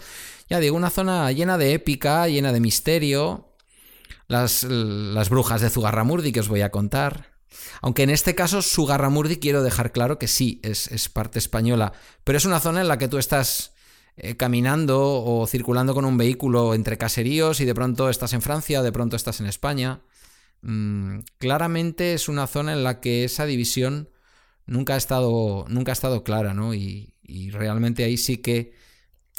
Ya 0.48 0.58
digo, 0.58 0.76
una 0.76 0.90
zona 0.90 1.30
llena 1.30 1.58
de 1.58 1.74
épica, 1.74 2.26
llena 2.26 2.52
de 2.52 2.60
misterio. 2.60 3.46
Las, 4.26 4.64
las 4.64 5.28
brujas 5.28 5.60
de 5.60 5.70
Zugarramurdi 5.70 6.32
que 6.32 6.40
os 6.40 6.48
voy 6.48 6.62
a 6.62 6.70
contar. 6.70 7.30
Aunque 7.82 8.02
en 8.02 8.10
este 8.10 8.34
caso 8.34 8.62
Zugarramurdi 8.62 9.36
quiero 9.36 9.62
dejar 9.62 9.92
claro 9.92 10.18
que 10.18 10.28
sí, 10.28 10.60
es, 10.62 10.86
es 10.88 11.08
parte 11.08 11.38
española, 11.38 11.92
pero 12.24 12.38
es 12.38 12.44
una 12.44 12.60
zona 12.60 12.80
en 12.80 12.88
la 12.88 12.96
que 12.96 13.08
tú 13.08 13.18
estás 13.18 13.72
eh, 14.16 14.36
caminando 14.36 15.22
o 15.24 15.46
circulando 15.46 15.94
con 15.94 16.04
un 16.04 16.16
vehículo 16.16 16.74
entre 16.74 16.96
caseríos 16.96 17.60
y 17.60 17.64
de 17.64 17.74
pronto 17.74 18.08
estás 18.08 18.32
en 18.32 18.42
Francia, 18.42 18.82
de 18.82 18.92
pronto 18.92 19.16
estás 19.16 19.40
en 19.40 19.46
España. 19.46 20.00
Mm, 20.62 21.20
claramente 21.38 22.14
es 22.14 22.28
una 22.28 22.46
zona 22.46 22.72
en 22.72 22.84
la 22.84 23.00
que 23.00 23.24
esa 23.24 23.46
división 23.46 24.10
nunca 24.66 24.94
ha 24.94 24.96
estado, 24.96 25.64
nunca 25.68 25.92
ha 25.92 25.94
estado 25.94 26.22
clara, 26.24 26.54
¿no? 26.54 26.74
Y, 26.74 27.14
realmente 27.52 28.02
ahí 28.04 28.16
sí 28.16 28.38
que, 28.38 28.72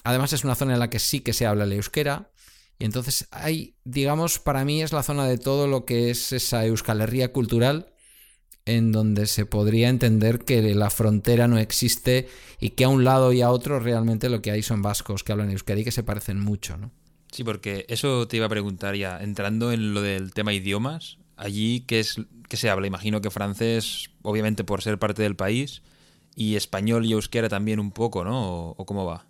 además 0.03 0.31
es 0.33 0.45
una 0.45 0.55
zona 0.55 0.73
en 0.73 0.79
la 0.79 0.89
que 0.89 0.99
sí 0.99 1.19
que 1.19 1.33
se 1.33 1.45
habla 1.45 1.65
el 1.65 1.73
euskera, 1.73 2.31
y 2.79 2.85
entonces 2.85 3.27
hay, 3.31 3.75
digamos, 3.83 4.39
para 4.39 4.65
mí 4.65 4.81
es 4.81 4.93
la 4.93 5.03
zona 5.03 5.27
de 5.27 5.37
todo 5.37 5.67
lo 5.67 5.85
que 5.85 6.09
es 6.09 6.31
esa 6.31 6.65
euskalería 6.65 7.31
cultural, 7.33 7.93
en 8.65 8.91
donde 8.91 9.27
se 9.27 9.45
podría 9.45 9.89
entender 9.89 10.39
que 10.39 10.61
la 10.75 10.89
frontera 10.89 11.47
no 11.47 11.57
existe 11.57 12.29
y 12.59 12.71
que 12.71 12.85
a 12.85 12.89
un 12.89 13.03
lado 13.03 13.33
y 13.33 13.41
a 13.41 13.51
otro 13.51 13.79
realmente 13.79 14.29
lo 14.29 14.41
que 14.41 14.51
hay 14.51 14.63
son 14.63 14.81
vascos 14.81 15.23
que 15.23 15.31
hablan 15.31 15.51
euskera 15.51 15.81
y 15.81 15.83
que 15.83 15.91
se 15.91 16.03
parecen 16.03 16.39
mucho, 16.39 16.77
¿no? 16.77 16.91
Sí, 17.31 17.43
porque 17.43 17.85
eso 17.87 18.27
te 18.27 18.37
iba 18.37 18.45
a 18.45 18.49
preguntar 18.49 18.95
ya, 18.95 19.17
entrando 19.21 19.71
en 19.71 19.93
lo 19.93 20.01
del 20.01 20.33
tema 20.33 20.53
idiomas, 20.53 21.17
allí 21.37 21.81
¿qué 21.87 22.01
es 22.01 22.17
que 22.49 22.57
se 22.57 22.69
habla? 22.69 22.87
Imagino 22.87 23.21
que 23.21 23.29
francés, 23.29 24.11
obviamente 24.21 24.63
por 24.65 24.81
ser 24.81 24.99
parte 24.99 25.23
del 25.23 25.37
país, 25.37 25.81
y 26.35 26.55
español 26.55 27.05
y 27.05 27.13
euskera 27.13 27.47
también 27.49 27.79
un 27.79 27.91
poco, 27.91 28.23
¿no? 28.25 28.49
¿O, 28.49 28.75
o 28.77 28.85
cómo 28.85 29.05
va? 29.05 29.25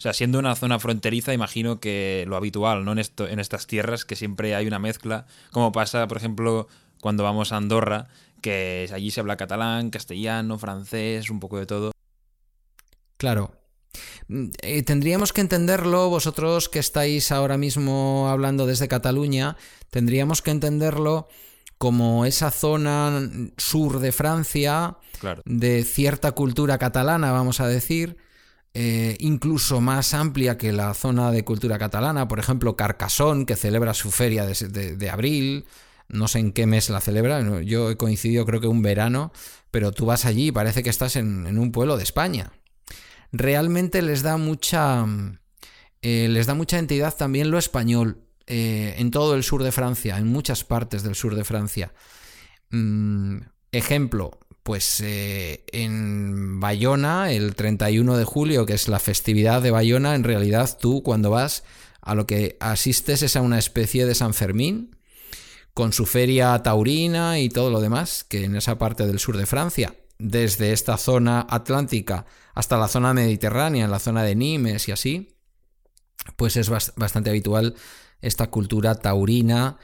O 0.00 0.02
sea, 0.02 0.12
siendo 0.12 0.38
una 0.38 0.54
zona 0.56 0.78
fronteriza, 0.78 1.34
imagino 1.34 1.80
que 1.80 2.24
lo 2.26 2.36
habitual, 2.36 2.84
¿no? 2.84 2.92
En, 2.92 2.98
esto, 2.98 3.28
en 3.28 3.38
estas 3.38 3.66
tierras, 3.66 4.04
que 4.04 4.16
siempre 4.16 4.54
hay 4.54 4.66
una 4.66 4.78
mezcla, 4.78 5.26
como 5.50 5.72
pasa, 5.72 6.08
por 6.08 6.16
ejemplo, 6.16 6.68
cuando 7.00 7.22
vamos 7.22 7.52
a 7.52 7.56
Andorra, 7.56 8.08
que 8.40 8.88
allí 8.92 9.10
se 9.10 9.20
habla 9.20 9.36
catalán, 9.36 9.90
castellano, 9.90 10.58
francés, 10.58 11.30
un 11.30 11.40
poco 11.40 11.58
de 11.58 11.66
todo. 11.66 11.92
Claro, 13.18 13.59
eh, 14.62 14.82
tendríamos 14.82 15.32
que 15.32 15.40
entenderlo, 15.40 16.08
vosotros 16.08 16.68
que 16.68 16.78
estáis 16.78 17.32
ahora 17.32 17.56
mismo 17.56 18.28
hablando 18.28 18.66
desde 18.66 18.88
Cataluña, 18.88 19.56
tendríamos 19.90 20.42
que 20.42 20.50
entenderlo 20.50 21.28
como 21.78 22.26
esa 22.26 22.50
zona 22.50 23.28
sur 23.56 24.00
de 24.00 24.12
Francia, 24.12 24.98
de 25.46 25.82
cierta 25.82 26.32
cultura 26.32 26.76
catalana, 26.76 27.32
vamos 27.32 27.60
a 27.60 27.68
decir, 27.68 28.18
eh, 28.74 29.16
incluso 29.18 29.80
más 29.80 30.14
amplia 30.14 30.56
que 30.56 30.72
la 30.72 30.94
zona 30.94 31.32
de 31.32 31.44
cultura 31.44 31.78
catalana, 31.78 32.28
por 32.28 32.38
ejemplo, 32.38 32.76
Carcassonne, 32.76 33.46
que 33.46 33.56
celebra 33.56 33.94
su 33.94 34.10
feria 34.10 34.46
de, 34.46 35.10
abril, 35.10 35.64
no 36.08 36.28
sé 36.28 36.38
en 36.38 36.52
qué 36.52 36.66
mes 36.66 36.90
la 36.90 37.00
celebra, 37.00 37.62
yo 37.62 37.90
he 37.90 37.96
coincidido 37.96 38.44
creo 38.46 38.60
que 38.60 38.68
un 38.68 38.82
verano, 38.82 39.32
pero 39.70 39.90
tú 39.90 40.06
vas 40.06 40.24
allí 40.24 40.48
y 40.48 40.52
parece 40.52 40.82
que 40.82 40.90
estás 40.90 41.16
en, 41.16 41.58
un 41.58 41.72
pueblo 41.72 41.96
de 41.96 42.02
España. 42.02 42.52
Realmente 43.32 44.02
les 44.02 44.22
da 44.22 44.36
mucha, 44.36 45.06
eh, 46.02 46.28
les 46.28 46.46
da 46.46 46.54
mucha 46.54 46.78
entidad 46.78 47.14
también 47.16 47.50
lo 47.50 47.58
español, 47.58 48.24
eh, 48.46 48.94
en 48.98 49.10
todo 49.10 49.34
el 49.34 49.44
sur 49.44 49.62
de 49.62 49.72
Francia, 49.72 50.18
en 50.18 50.26
muchas 50.26 50.64
partes 50.64 51.02
del 51.02 51.14
sur 51.14 51.34
de 51.36 51.44
Francia. 51.44 51.92
Mm, 52.70 53.38
ejemplo, 53.70 54.40
pues 54.62 55.00
eh, 55.00 55.64
en 55.72 56.60
Bayona, 56.60 57.32
el 57.32 57.54
31 57.54 58.16
de 58.16 58.24
julio, 58.24 58.66
que 58.66 58.74
es 58.74 58.88
la 58.88 58.98
festividad 58.98 59.62
de 59.62 59.70
Bayona, 59.70 60.14
en 60.14 60.24
realidad 60.24 60.76
tú 60.80 61.02
cuando 61.02 61.30
vas 61.30 61.64
a 62.00 62.14
lo 62.14 62.26
que 62.26 62.56
asistes 62.60 63.22
es 63.22 63.36
a 63.36 63.40
una 63.40 63.58
especie 63.58 64.06
de 64.06 64.14
San 64.14 64.34
Fermín, 64.34 64.96
con 65.74 65.92
su 65.92 66.06
feria 66.06 66.58
taurina 66.62 67.38
y 67.38 67.48
todo 67.48 67.70
lo 67.70 67.80
demás, 67.80 68.24
que 68.24 68.44
en 68.44 68.56
esa 68.56 68.78
parte 68.78 69.06
del 69.06 69.18
sur 69.18 69.36
de 69.36 69.46
Francia, 69.46 69.94
desde 70.18 70.72
esta 70.72 70.96
zona 70.96 71.46
atlántica 71.48 72.26
hasta 72.60 72.76
la 72.76 72.88
zona 72.88 73.14
mediterránea, 73.14 73.86
en 73.86 73.90
la 73.90 73.98
zona 73.98 74.22
de 74.22 74.36
Nimes 74.36 74.86
y 74.86 74.92
así, 74.92 75.34
pues 76.36 76.56
es 76.58 76.68
bastante 76.68 77.30
habitual 77.30 77.74
esta 78.20 78.50
cultura 78.50 78.94
taurina 78.96 79.78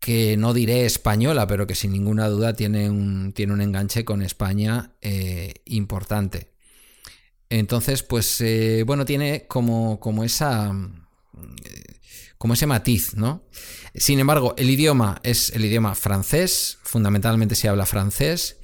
que 0.00 0.36
no 0.36 0.52
diré 0.52 0.84
española, 0.84 1.46
pero 1.46 1.68
que 1.68 1.76
sin 1.76 1.92
ninguna 1.92 2.28
duda 2.28 2.54
tiene 2.54 2.90
un, 2.90 3.32
tiene 3.32 3.52
un 3.52 3.60
enganche 3.60 4.04
con 4.04 4.20
España 4.20 4.96
eh, 5.00 5.54
importante. 5.64 6.52
Entonces, 7.48 8.02
pues 8.02 8.40
eh, 8.40 8.82
bueno, 8.84 9.04
tiene 9.04 9.46
como, 9.46 10.00
como 10.00 10.24
esa. 10.24 10.72
como 12.36 12.54
ese 12.54 12.66
matiz, 12.66 13.14
¿no? 13.14 13.44
Sin 13.94 14.18
embargo, 14.18 14.54
el 14.58 14.70
idioma 14.70 15.20
es 15.22 15.50
el 15.50 15.64
idioma 15.64 15.94
francés, 15.94 16.78
fundamentalmente 16.82 17.54
se 17.54 17.68
habla 17.68 17.86
francés, 17.86 18.56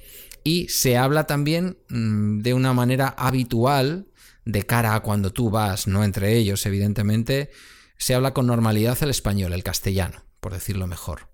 y 0.49 0.67
se 0.67 0.97
habla 0.97 1.27
también 1.27 1.77
mm, 1.89 2.39
de 2.39 2.55
una 2.55 2.73
manera 2.73 3.09
habitual, 3.09 4.07
de 4.45 4.63
cara 4.65 4.95
a 4.95 5.01
cuando 5.01 5.31
tú 5.31 5.51
vas, 5.51 5.85
no 5.85 6.03
entre 6.03 6.37
ellos, 6.37 6.65
evidentemente, 6.65 7.51
se 7.99 8.15
habla 8.15 8.33
con 8.33 8.47
normalidad 8.47 8.97
el 9.01 9.11
español, 9.11 9.53
el 9.53 9.63
castellano, 9.63 10.23
por 10.39 10.53
decirlo 10.53 10.87
mejor. 10.87 11.27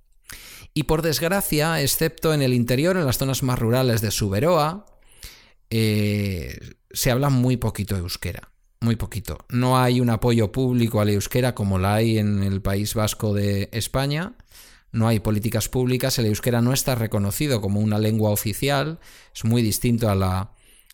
Y 0.73 0.83
por 0.83 1.01
desgracia, 1.01 1.81
excepto 1.81 2.33
en 2.33 2.41
el 2.41 2.53
interior, 2.53 2.97
en 2.97 3.05
las 3.05 3.17
zonas 3.17 3.41
más 3.41 3.57
rurales 3.57 4.01
de 4.01 4.11
Suberoa, 4.11 4.85
eh, 5.69 6.59
se 6.91 7.09
habla 7.09 7.29
muy 7.29 7.55
poquito 7.55 7.95
euskera. 7.95 8.51
Muy 8.81 8.97
poquito. 8.97 9.37
No 9.47 9.79
hay 9.79 10.01
un 10.01 10.09
apoyo 10.09 10.51
público 10.51 10.99
al 10.99 11.09
euskera 11.09 11.55
como 11.55 11.79
la 11.79 11.95
hay 11.95 12.17
en 12.17 12.43
el 12.43 12.61
País 12.61 12.93
Vasco 12.93 13.33
de 13.33 13.69
España. 13.71 14.33
No 14.91 15.07
hay 15.07 15.19
políticas 15.19 15.69
públicas. 15.69 16.17
El 16.19 16.27
euskera 16.27 16.61
no 16.61 16.73
está 16.73 16.95
reconocido 16.95 17.61
como 17.61 17.79
una 17.79 17.99
lengua 17.99 18.29
oficial. 18.29 18.99
Es 19.33 19.43
muy 19.43 19.61
distinto 19.61 20.09
a 20.09 20.15
la 20.15 20.51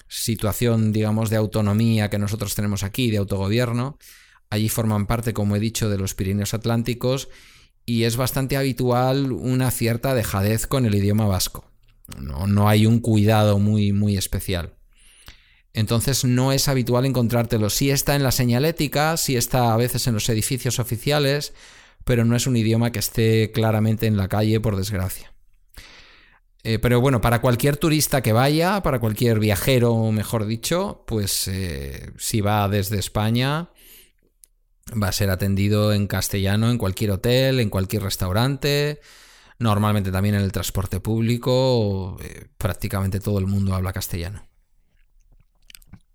situación, 0.07 0.91
digamos, 0.91 1.29
de 1.29 1.37
autonomía 1.37 2.09
que 2.09 2.19
nosotros 2.19 2.55
tenemos 2.55 2.83
aquí, 2.83 3.11
de 3.11 3.17
autogobierno. 3.17 3.97
Allí 4.49 4.67
forman 4.69 5.05
parte, 5.07 5.33
como 5.33 5.55
he 5.55 5.59
dicho, 5.59 5.89
de 5.89 5.97
los 5.97 6.15
Pirineos 6.15 6.53
Atlánticos 6.53 7.29
y 7.85 8.03
es 8.03 8.17
bastante 8.17 8.57
habitual 8.57 9.31
una 9.31 9.71
cierta 9.71 10.13
dejadez 10.13 10.67
con 10.67 10.85
el 10.85 10.95
idioma 10.95 11.25
vasco. 11.25 11.65
No, 12.19 12.67
hay 12.67 12.85
un 12.85 12.99
cuidado 12.99 13.59
muy, 13.59 13.93
muy 13.93 14.17
especial. 14.17 14.75
Entonces 15.73 16.25
no 16.25 16.51
es 16.51 16.67
habitual 16.67 17.05
encontrártelo. 17.05 17.69
Sí 17.69 17.89
está 17.89 18.15
en 18.15 18.23
la 18.23 18.31
señalética, 18.31 19.15
sí 19.15 19.37
está 19.37 19.73
a 19.73 19.77
veces 19.77 20.05
en 20.07 20.13
los 20.13 20.27
edificios 20.27 20.79
oficiales, 20.79 21.53
pero 22.03 22.25
no 22.25 22.35
es 22.35 22.47
un 22.47 22.55
idioma 22.55 22.91
que 22.91 22.99
esté 22.99 23.51
claramente 23.51 24.07
en 24.07 24.17
la 24.17 24.27
calle, 24.27 24.59
por 24.59 24.75
desgracia. 24.75 25.31
Eh, 26.63 26.77
pero 26.77 27.01
bueno, 27.01 27.21
para 27.21 27.41
cualquier 27.41 27.77
turista 27.77 28.21
que 28.21 28.33
vaya, 28.33 28.83
para 28.83 28.99
cualquier 28.99 29.39
viajero, 29.39 30.11
mejor 30.11 30.45
dicho, 30.45 31.03
pues 31.07 31.47
eh, 31.47 32.11
si 32.17 32.41
va 32.41 32.69
desde 32.69 32.99
España, 32.99 33.69
va 35.01 35.07
a 35.07 35.11
ser 35.11 35.31
atendido 35.31 35.93
en 35.93 36.05
castellano 36.07 36.69
en 36.69 36.77
cualquier 36.77 37.11
hotel, 37.11 37.59
en 37.59 37.69
cualquier 37.69 38.03
restaurante, 38.03 39.01
normalmente 39.57 40.11
también 40.11 40.35
en 40.35 40.41
el 40.41 40.51
transporte 40.51 40.99
público, 40.99 42.17
eh, 42.21 42.45
prácticamente 42.57 43.19
todo 43.19 43.39
el 43.39 43.47
mundo 43.47 43.73
habla 43.73 43.93
castellano. 43.93 44.45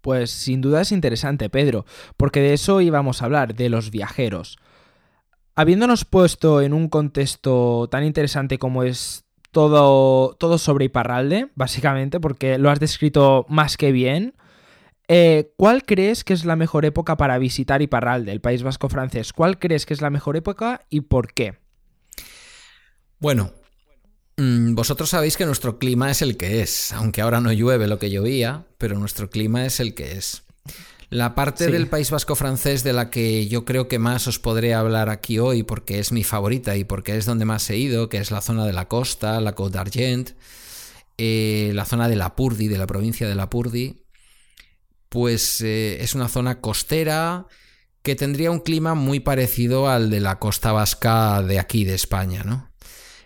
Pues 0.01 0.31
sin 0.31 0.61
duda 0.61 0.83
es 0.83 0.92
interesante, 0.92 1.51
Pedro, 1.51 1.87
porque 2.16 2.40
de 2.40 2.53
eso 2.53 2.81
íbamos 2.81 3.20
a 3.20 3.25
hablar, 3.25 3.57
de 3.57 3.68
los 3.68 3.90
viajeros. 3.90 4.59
Habiéndonos 5.57 6.05
puesto 6.05 6.61
en 6.61 6.73
un 6.73 6.88
contexto 6.88 7.88
tan 7.90 8.05
interesante 8.05 8.59
como 8.59 8.83
es 8.85 9.25
todo, 9.51 10.35
todo 10.35 10.59
sobre 10.59 10.85
Iparralde, 10.85 11.49
básicamente, 11.55 12.21
porque 12.21 12.59
lo 12.59 12.71
has 12.71 12.79
descrito 12.79 13.47
más 13.49 13.77
que 13.77 13.90
bien, 13.90 14.35
eh, 15.09 15.53
¿Cuál 15.57 15.85
crees 15.85 16.25
que 16.25 16.33
es 16.33 16.45
la 16.45 16.57
mejor 16.57 16.85
época 16.85 17.16
para 17.16 17.38
visitar 17.38 17.81
Iparralde, 17.81 18.33
el 18.33 18.40
País 18.40 18.62
Vasco 18.62 18.88
francés? 18.88 19.33
¿Cuál 19.33 19.59
crees 19.59 19.87
que 19.87 19.95
es 19.95 20.01
la 20.01 20.11
mejor 20.11 20.37
época 20.37 20.85
y 20.90 21.03
por 21.03 21.33
qué? 21.33 21.59
Bueno, 23.21 23.53
mm, 24.37 24.75
vosotros 24.75 25.11
sabéis 25.11 25.37
que 25.37 25.47
nuestro 25.47 25.79
clima 25.79 26.11
es 26.11 26.23
el 26.23 26.37
que 26.37 26.61
es, 26.61 26.92
aunque 26.92 27.23
ahora 27.23 27.40
no 27.40 27.53
llueve 27.53 27.87
lo 27.87 27.99
que 27.99 28.11
llovía, 28.11 28.66
pero 28.79 28.99
nuestro 28.99 29.31
clima 29.31 29.64
es 29.64 29.79
el 29.79 29.95
que 29.95 30.12
es. 30.12 30.42
La 31.09 31.37
parte 31.37 31.71
del 31.71 31.88
País 31.88 32.11
Vasco 32.11 32.35
francés 32.35 32.83
de 32.83 32.92
la 32.92 33.11
que 33.11 33.47
yo 33.47 33.64
creo 33.64 33.87
que 33.87 34.01
más 34.01 34.27
os 34.27 34.40
podré 34.40 34.75
hablar 34.75 35.09
aquí 35.09 35.38
hoy, 35.38 35.62
porque 35.62 36.01
es 36.01 36.11
mi 36.11 36.25
favorita 36.25 36.77
y 36.77 36.83
porque 36.83 37.16
es 37.16 37.27
donde 37.27 37.45
más 37.45 37.71
he 37.71 37.77
ido, 37.77 38.09
que 38.09 38.19
es 38.19 38.33
la 38.33 38.40
zona 38.40 38.66
de 38.66 38.73
la 38.73 38.88
costa, 38.88 39.40
la 39.40 39.55
Côte 39.55 39.79
d'Argent, 39.79 40.33
eh, 41.16 41.71
la 41.75 41.85
zona 41.85 42.09
de 42.09 42.16
la 42.16 42.35
Purdi, 42.35 42.66
de 42.66 42.79
la 42.79 42.88
provincia 42.88 43.29
de 43.29 43.37
la 43.37 43.49
Purdi, 43.49 44.05
pues 45.09 45.61
eh, 45.61 46.03
es 46.03 46.16
una 46.16 46.29
zona 46.29 46.61
costera 46.61 47.47
que 48.03 48.16
tendría 48.16 48.51
un 48.51 48.61
clima 48.61 48.95
muy 48.95 49.21
parecido 49.21 49.88
al 49.88 50.11
de 50.11 50.21
la 50.21 50.40
costa 50.40 50.73
vasca 50.73 51.40
de 51.42 51.61
aquí, 51.61 51.85
de 51.85 51.95
España, 51.95 52.42
¿no? 52.45 52.71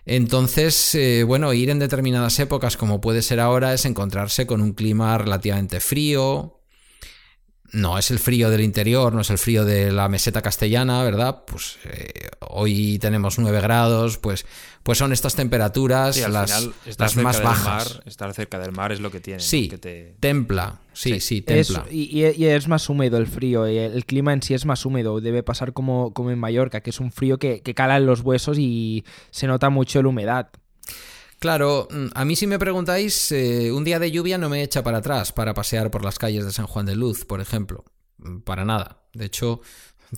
Entonces, 0.05 0.95
eh, 0.95 1.25
bueno, 1.25 1.53
ir 1.53 1.71
en 1.71 1.79
determinadas 1.79 2.39
épocas, 2.41 2.77
como 2.77 3.01
puede 3.01 3.23
ser 3.23 3.41
ahora, 3.41 3.73
es 3.73 3.85
encontrarse 3.85 4.47
con 4.47 4.61
un 4.61 4.73
clima 4.73 5.17
relativamente 5.19 5.81
frío, 5.81 6.60
no 7.73 7.99
es 7.99 8.11
el 8.11 8.19
frío 8.19 8.51
del 8.51 8.63
interior, 8.63 9.13
no 9.13 9.21
es 9.21 9.31
el 9.31 9.39
frío 9.39 9.65
de 9.65 9.93
la 9.93 10.09
meseta 10.09 10.43
castellana, 10.43 11.03
¿verdad? 11.03 11.45
Pues 11.47 11.79
eh, 11.85 12.29
hoy 12.41 12.99
tenemos 12.99 13.39
9 13.39 13.61
grados, 13.61 14.19
pues, 14.19 14.47
pues 14.83 14.99
son 14.99 15.13
estas 15.13 15.35
temperaturas 15.35 16.17
las, 16.29 16.69
más 17.17 17.43
bajas. 17.43 18.01
estar 18.07 18.33
cerca 18.35 18.59
del 18.59 18.73
mar 18.73 18.93
es 18.93 19.01
lo 19.01 19.11
que 19.11 19.21
tiene. 19.21 19.41
Sí, 19.41 19.69
te... 19.69 20.17
templa, 20.19 20.81
sí, 20.93 21.21
sí, 21.21 21.43
templa. 21.43 21.87
y, 21.91 22.25
es 22.25 22.69
más 22.69 22.89
húmedo 22.89 23.19
el 23.19 23.27
frío, 23.27 23.69
y 23.69 23.79
el 23.79 24.05
clima 24.05 24.33
en 24.33 24.43
sí 24.43 24.55
es 24.55 24.67
más 24.67 24.85
húmedo, 24.85 25.21
debe 25.21 25.43
pasar 25.43 25.73
como, 25.73 26.13
como 26.13 26.31
en 26.31 26.39
Mallorca, 26.39 26.81
que 26.81 26.91
es 26.91 27.01
un 27.01 27.13
frío 27.13 27.39
que, 27.39 27.61
que 27.61 27.75
cala 27.75 27.97
en 27.97 28.07
los 28.07 28.21
huesos 28.21 28.59
y 28.59 29.05
se 29.31 29.47
nota 29.47 29.71
mucho 29.71 30.03
la 30.03 30.09
humedad. 30.09 30.49
Claro, 31.41 31.89
mm, 31.91 32.09
a 32.15 32.25
mí 32.27 32.37
si 32.37 32.47
me 32.47 32.59
preguntáis, 32.59 33.33
eh, 33.33 33.73
un 33.73 33.83
día 33.83 33.99
de 33.99 34.11
lluvia 34.11 34.37
no 34.37 34.51
me 34.51 34.63
echa 34.63 34.83
para 34.83 34.99
atrás 34.99 35.33
para 35.33 35.55
pasear 35.55 35.91
por 35.91 36.05
las 36.05 36.19
calles 36.19 36.45
de 36.45 36.53
San 36.53 36.67
Juan 36.67 36.85
de 36.85 36.95
Luz, 36.95 37.25
por 37.25 37.41
ejemplo. 37.41 37.85
Mm, 38.19 38.41
para 38.41 38.67
nada. 38.67 39.05
De 39.15 39.25
hecho, 39.25 39.63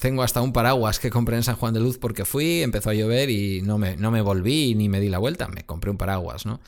tengo 0.00 0.24
hasta 0.24 0.42
un 0.42 0.52
paraguas 0.52 0.98
que 0.98 1.10
compré 1.10 1.36
en 1.36 1.44
San 1.44 1.54
Juan 1.54 1.74
de 1.74 1.80
Luz 1.80 1.98
porque 1.98 2.24
fui, 2.24 2.62
empezó 2.62 2.90
a 2.90 2.94
llover 2.94 3.30
y 3.30 3.62
no 3.62 3.78
me, 3.78 3.96
no 3.96 4.10
me 4.10 4.20
volví 4.20 4.74
ni 4.74 4.88
me 4.88 4.98
di 4.98 5.08
la 5.08 5.18
vuelta, 5.18 5.46
me 5.46 5.64
compré 5.64 5.92
un 5.92 5.96
paraguas, 5.96 6.44
¿no? 6.44 6.60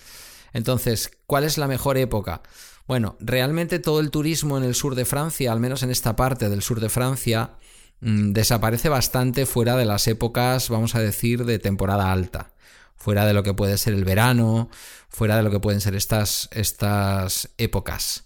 Entonces, 0.52 1.10
¿cuál 1.26 1.42
es 1.42 1.58
la 1.58 1.66
mejor 1.66 1.96
época? 1.98 2.42
Bueno, 2.86 3.16
realmente 3.18 3.80
todo 3.80 3.98
el 3.98 4.12
turismo 4.12 4.56
en 4.56 4.62
el 4.62 4.76
sur 4.76 4.94
de 4.94 5.04
Francia, 5.04 5.50
al 5.50 5.58
menos 5.58 5.82
en 5.82 5.90
esta 5.90 6.14
parte 6.14 6.48
del 6.48 6.62
sur 6.62 6.78
de 6.78 6.90
Francia, 6.90 7.54
mm, 8.02 8.30
desaparece 8.32 8.88
bastante 8.88 9.46
fuera 9.46 9.76
de 9.76 9.84
las 9.84 10.06
épocas, 10.06 10.68
vamos 10.68 10.94
a 10.94 11.00
decir, 11.00 11.44
de 11.44 11.58
temporada 11.58 12.12
alta 12.12 12.53
fuera 12.96 13.26
de 13.26 13.34
lo 13.34 13.42
que 13.42 13.54
puede 13.54 13.78
ser 13.78 13.94
el 13.94 14.04
verano, 14.04 14.68
fuera 15.08 15.36
de 15.36 15.42
lo 15.42 15.50
que 15.50 15.60
pueden 15.60 15.80
ser 15.80 15.94
estas, 15.94 16.48
estas 16.52 17.50
épocas. 17.58 18.24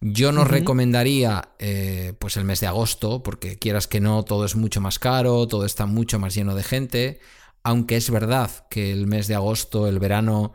Yo 0.00 0.30
no 0.30 0.44
recomendaría 0.44 1.48
eh, 1.58 2.12
pues 2.18 2.36
el 2.36 2.44
mes 2.44 2.60
de 2.60 2.66
agosto, 2.66 3.22
porque 3.22 3.58
quieras 3.58 3.86
que 3.86 4.00
no, 4.00 4.24
todo 4.24 4.44
es 4.44 4.54
mucho 4.54 4.80
más 4.80 4.98
caro, 4.98 5.46
todo 5.48 5.64
está 5.64 5.86
mucho 5.86 6.18
más 6.18 6.34
lleno 6.34 6.54
de 6.54 6.62
gente, 6.62 7.20
aunque 7.62 7.96
es 7.96 8.10
verdad 8.10 8.50
que 8.68 8.92
el 8.92 9.06
mes 9.06 9.26
de 9.26 9.34
agosto, 9.34 9.88
el 9.88 9.98
verano 9.98 10.52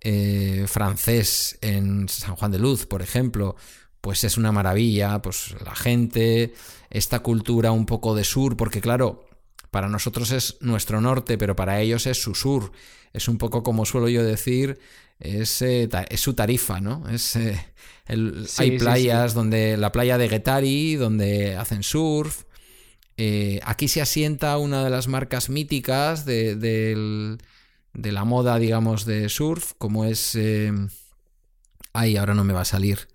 eh, 0.00 0.66
francés 0.68 1.58
en 1.60 2.08
San 2.08 2.36
Juan 2.36 2.52
de 2.52 2.58
Luz, 2.58 2.86
por 2.86 3.02
ejemplo, 3.02 3.56
pues 4.00 4.22
es 4.22 4.36
una 4.36 4.52
maravilla, 4.52 5.20
pues 5.22 5.54
la 5.64 5.74
gente, 5.74 6.54
esta 6.90 7.20
cultura 7.20 7.72
un 7.72 7.86
poco 7.86 8.14
de 8.14 8.22
sur, 8.22 8.56
porque 8.56 8.80
claro, 8.80 9.23
para 9.74 9.88
nosotros 9.88 10.30
es 10.30 10.56
nuestro 10.60 11.00
norte, 11.00 11.36
pero 11.36 11.56
para 11.56 11.80
ellos 11.80 12.06
es 12.06 12.22
su 12.22 12.36
sur. 12.36 12.70
Es 13.12 13.26
un 13.26 13.38
poco 13.38 13.64
como 13.64 13.84
suelo 13.84 14.08
yo 14.08 14.22
decir, 14.22 14.78
es, 15.18 15.62
eh, 15.62 15.88
es 16.10 16.20
su 16.20 16.34
tarifa, 16.34 16.80
¿no? 16.80 17.08
Es, 17.08 17.34
eh, 17.34 17.58
hay 18.06 18.78
playas 18.78 19.34
donde 19.34 19.76
la 19.76 19.90
playa 19.90 20.16
de 20.16 20.28
Getari, 20.28 20.94
donde 20.94 21.56
hacen 21.56 21.82
surf. 21.82 22.44
Eh, 23.16 23.58
aquí 23.64 23.88
se 23.88 24.00
asienta 24.00 24.58
una 24.58 24.84
de 24.84 24.90
las 24.90 25.08
marcas 25.08 25.48
míticas 25.48 26.24
de, 26.24 27.36
la 27.94 28.24
moda, 28.24 28.60
digamos, 28.60 29.06
de 29.06 29.28
surf, 29.28 29.72
como 29.76 30.04
es... 30.04 30.38
ay, 31.92 32.16
ahora 32.16 32.34
no 32.34 32.44
me 32.44 32.52
va 32.52 32.60
a 32.60 32.64
salir 32.64 33.08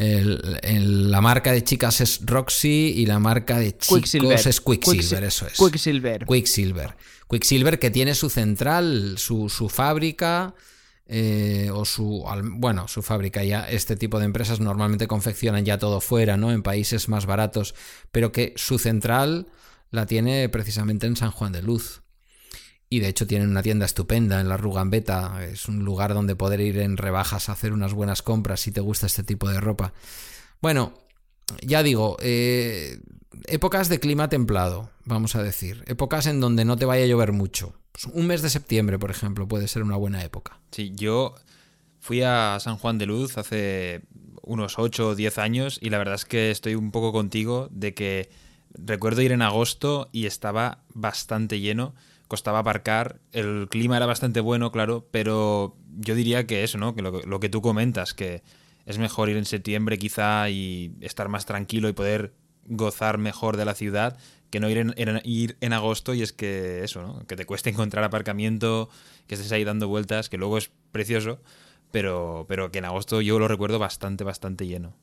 la 0.00 1.20
marca 1.20 1.52
de 1.52 1.62
chicas 1.62 2.00
es 2.00 2.20
Roxy 2.24 2.94
y 2.96 3.06
la 3.06 3.18
marca 3.18 3.58
de 3.58 3.76
chicos 3.76 4.14
es 4.14 4.60
Quicksilver, 4.60 5.24
eso 5.24 5.46
es. 5.46 5.58
Quicksilver. 5.58 6.26
Quicksilver. 6.26 6.96
Quicksilver 7.28 7.78
que 7.78 7.90
tiene 7.90 8.14
su 8.14 8.30
central, 8.30 9.16
su, 9.18 9.48
fábrica, 9.68 10.54
eh, 11.06 11.70
o 11.72 11.84
su, 11.84 12.24
bueno, 12.42 12.88
su 12.88 13.02
fábrica 13.02 13.44
ya, 13.44 13.68
este 13.68 13.94
tipo 13.96 14.18
de 14.18 14.24
empresas 14.24 14.58
normalmente 14.60 15.06
confeccionan 15.06 15.64
ya 15.64 15.78
todo 15.78 16.00
fuera, 16.00 16.36
¿no? 16.36 16.50
En 16.50 16.62
países 16.62 17.08
más 17.08 17.26
baratos, 17.26 17.74
pero 18.10 18.32
que 18.32 18.54
su 18.56 18.78
central 18.78 19.48
la 19.90 20.06
tiene 20.06 20.48
precisamente 20.48 21.06
en 21.06 21.16
San 21.16 21.30
Juan 21.30 21.52
de 21.52 21.62
Luz. 21.62 22.02
Y 22.92 22.98
de 22.98 23.08
hecho 23.08 23.26
tienen 23.26 23.50
una 23.50 23.62
tienda 23.62 23.86
estupenda 23.86 24.40
en 24.40 24.48
la 24.48 24.56
Rugambeta. 24.56 25.44
Es 25.44 25.68
un 25.68 25.84
lugar 25.84 26.12
donde 26.12 26.34
poder 26.34 26.60
ir 26.60 26.78
en 26.78 26.96
rebajas 26.96 27.48
a 27.48 27.52
hacer 27.52 27.72
unas 27.72 27.94
buenas 27.94 28.22
compras 28.22 28.60
si 28.60 28.72
te 28.72 28.80
gusta 28.80 29.06
este 29.06 29.22
tipo 29.22 29.48
de 29.48 29.60
ropa. 29.60 29.92
Bueno, 30.60 30.92
ya 31.62 31.84
digo, 31.84 32.16
eh, 32.20 33.00
épocas 33.46 33.88
de 33.88 34.00
clima 34.00 34.28
templado, 34.28 34.90
vamos 35.04 35.36
a 35.36 35.42
decir. 35.42 35.84
Épocas 35.86 36.26
en 36.26 36.40
donde 36.40 36.64
no 36.64 36.76
te 36.76 36.84
vaya 36.84 37.04
a 37.04 37.06
llover 37.06 37.30
mucho. 37.30 37.74
Pues 37.92 38.06
un 38.06 38.26
mes 38.26 38.42
de 38.42 38.50
septiembre, 38.50 38.98
por 38.98 39.12
ejemplo, 39.12 39.46
puede 39.46 39.68
ser 39.68 39.84
una 39.84 39.96
buena 39.96 40.24
época. 40.24 40.58
Sí, 40.72 40.92
yo 40.96 41.36
fui 42.00 42.22
a 42.22 42.58
San 42.58 42.76
Juan 42.76 42.98
de 42.98 43.06
Luz 43.06 43.38
hace 43.38 44.02
unos 44.42 44.80
8 44.80 45.10
o 45.10 45.14
10 45.14 45.38
años 45.38 45.78
y 45.80 45.90
la 45.90 45.98
verdad 45.98 46.16
es 46.16 46.24
que 46.24 46.50
estoy 46.50 46.74
un 46.74 46.90
poco 46.90 47.12
contigo 47.12 47.68
de 47.70 47.94
que 47.94 48.30
recuerdo 48.74 49.22
ir 49.22 49.30
en 49.30 49.42
agosto 49.42 50.08
y 50.10 50.26
estaba 50.26 50.82
bastante 50.92 51.60
lleno 51.60 51.94
costaba 52.30 52.60
aparcar, 52.60 53.18
el 53.32 53.66
clima 53.68 53.96
era 53.96 54.06
bastante 54.06 54.38
bueno, 54.38 54.70
claro, 54.70 55.04
pero 55.10 55.76
yo 55.98 56.14
diría 56.14 56.46
que 56.46 56.62
eso, 56.62 56.78
¿no? 56.78 56.94
Que 56.94 57.02
lo, 57.02 57.40
que 57.40 57.48
tú 57.48 57.60
comentas, 57.60 58.14
que 58.14 58.44
es 58.86 58.98
mejor 58.98 59.30
ir 59.30 59.36
en 59.36 59.44
septiembre 59.44 59.98
quizá 59.98 60.48
y 60.48 60.94
estar 61.00 61.28
más 61.28 61.44
tranquilo 61.44 61.88
y 61.88 61.92
poder 61.92 62.32
gozar 62.66 63.18
mejor 63.18 63.56
de 63.56 63.64
la 63.64 63.74
ciudad 63.74 64.16
que 64.50 64.60
no 64.60 64.70
ir 64.70 64.78
en, 64.78 64.94
ir 65.24 65.56
en 65.60 65.72
agosto 65.72 66.14
y 66.14 66.22
es 66.22 66.32
que 66.32 66.84
eso, 66.84 67.02
¿no? 67.02 67.26
Que 67.26 67.34
te 67.34 67.46
cueste 67.46 67.70
encontrar 67.70 68.04
aparcamiento, 68.04 68.88
que 69.26 69.34
estés 69.34 69.50
ahí 69.50 69.64
dando 69.64 69.88
vueltas, 69.88 70.28
que 70.28 70.38
luego 70.38 70.56
es 70.56 70.70
precioso, 70.92 71.40
pero, 71.90 72.46
pero 72.48 72.70
que 72.70 72.78
en 72.78 72.84
agosto 72.84 73.20
yo 73.22 73.40
lo 73.40 73.48
recuerdo 73.48 73.80
bastante, 73.80 74.22
bastante 74.22 74.68
lleno 74.68 74.94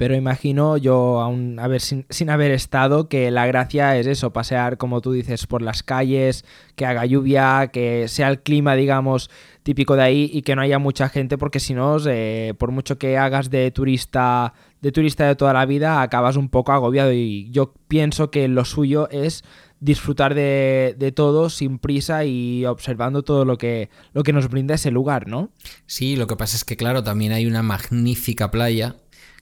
pero 0.00 0.16
imagino 0.16 0.78
yo, 0.78 1.20
aún 1.20 1.58
haber, 1.58 1.82
sin, 1.82 2.06
sin, 2.08 2.30
haber 2.30 2.52
estado, 2.52 3.10
que 3.10 3.30
la 3.30 3.46
gracia 3.46 3.98
es 3.98 4.06
eso, 4.06 4.32
pasear, 4.32 4.78
como 4.78 5.02
tú 5.02 5.12
dices, 5.12 5.46
por 5.46 5.60
las 5.60 5.82
calles, 5.82 6.46
que 6.74 6.86
haga 6.86 7.04
lluvia, 7.04 7.68
que 7.70 8.08
sea 8.08 8.30
el 8.30 8.40
clima, 8.40 8.76
digamos, 8.76 9.28
típico 9.62 9.96
de 9.96 10.02
ahí 10.02 10.30
y 10.32 10.40
que 10.40 10.56
no 10.56 10.62
haya 10.62 10.78
mucha 10.78 11.10
gente, 11.10 11.36
porque 11.36 11.60
si 11.60 11.74
no, 11.74 11.98
eh, 12.06 12.54
por 12.56 12.70
mucho 12.70 12.96
que 12.96 13.18
hagas 13.18 13.50
de 13.50 13.70
turista, 13.72 14.54
de 14.80 14.90
turista 14.90 15.26
de 15.26 15.36
toda 15.36 15.52
la 15.52 15.66
vida, 15.66 16.00
acabas 16.00 16.36
un 16.36 16.48
poco 16.48 16.72
agobiado 16.72 17.12
y 17.12 17.50
yo 17.50 17.74
pienso 17.86 18.30
que 18.30 18.48
lo 18.48 18.64
suyo 18.64 19.06
es 19.10 19.44
disfrutar 19.80 20.34
de, 20.34 20.94
de, 20.98 21.12
todo 21.12 21.50
sin 21.50 21.78
prisa 21.78 22.24
y 22.24 22.64
observando 22.64 23.22
todo 23.22 23.44
lo 23.44 23.58
que, 23.58 23.90
lo 24.14 24.22
que 24.22 24.32
nos 24.32 24.48
brinda 24.48 24.76
ese 24.76 24.90
lugar, 24.90 25.28
¿no? 25.28 25.50
Sí, 25.84 26.16
lo 26.16 26.26
que 26.26 26.36
pasa 26.36 26.56
es 26.56 26.64
que, 26.64 26.78
claro, 26.78 27.02
también 27.02 27.32
hay 27.32 27.44
una 27.44 27.62
magnífica 27.62 28.50
playa 28.50 28.96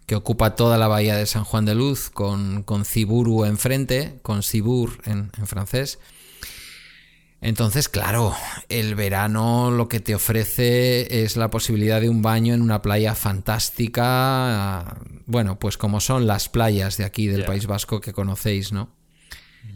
que 0.09 0.15
ocupa 0.15 0.57
toda 0.57 0.79
la 0.79 0.89
bahía 0.89 1.17
de 1.17 1.27
San 1.27 1.45
Juan 1.45 1.67
de 1.67 1.75
Luz, 1.75 2.09
con, 2.09 2.63
con 2.63 2.87
Ciburu 2.87 3.45
enfrente, 3.45 4.19
con 4.23 4.43
Cibur 4.43 5.03
en, 5.05 5.31
francés. 5.45 5.99
Entonces, 7.43 7.91
claro, 7.91 8.35
el 8.71 8.95
verano 8.95 9.71
lo 9.71 9.87
que 9.87 10.01
te 10.01 10.15
ofrece 10.15 11.23
es 11.23 11.37
la 11.37 11.51
posibilidad 11.51 12.01
de 12.01 12.09
un 12.09 12.23
baño 12.23 12.55
en 12.55 12.63
una 12.63 12.81
playa 12.81 13.15
fantástica, 13.15 14.97
bueno, 15.27 15.59
pues 15.59 15.77
como 15.77 16.01
son 16.01 16.27
las 16.27 16.49
playas 16.49 16.97
de 16.97 17.05
aquí 17.05 17.27
del 17.27 17.45
País 17.45 17.67
Vasco 17.67 18.01
que 18.01 18.15
conocéis, 18.15 18.73
¿no? 18.73 18.97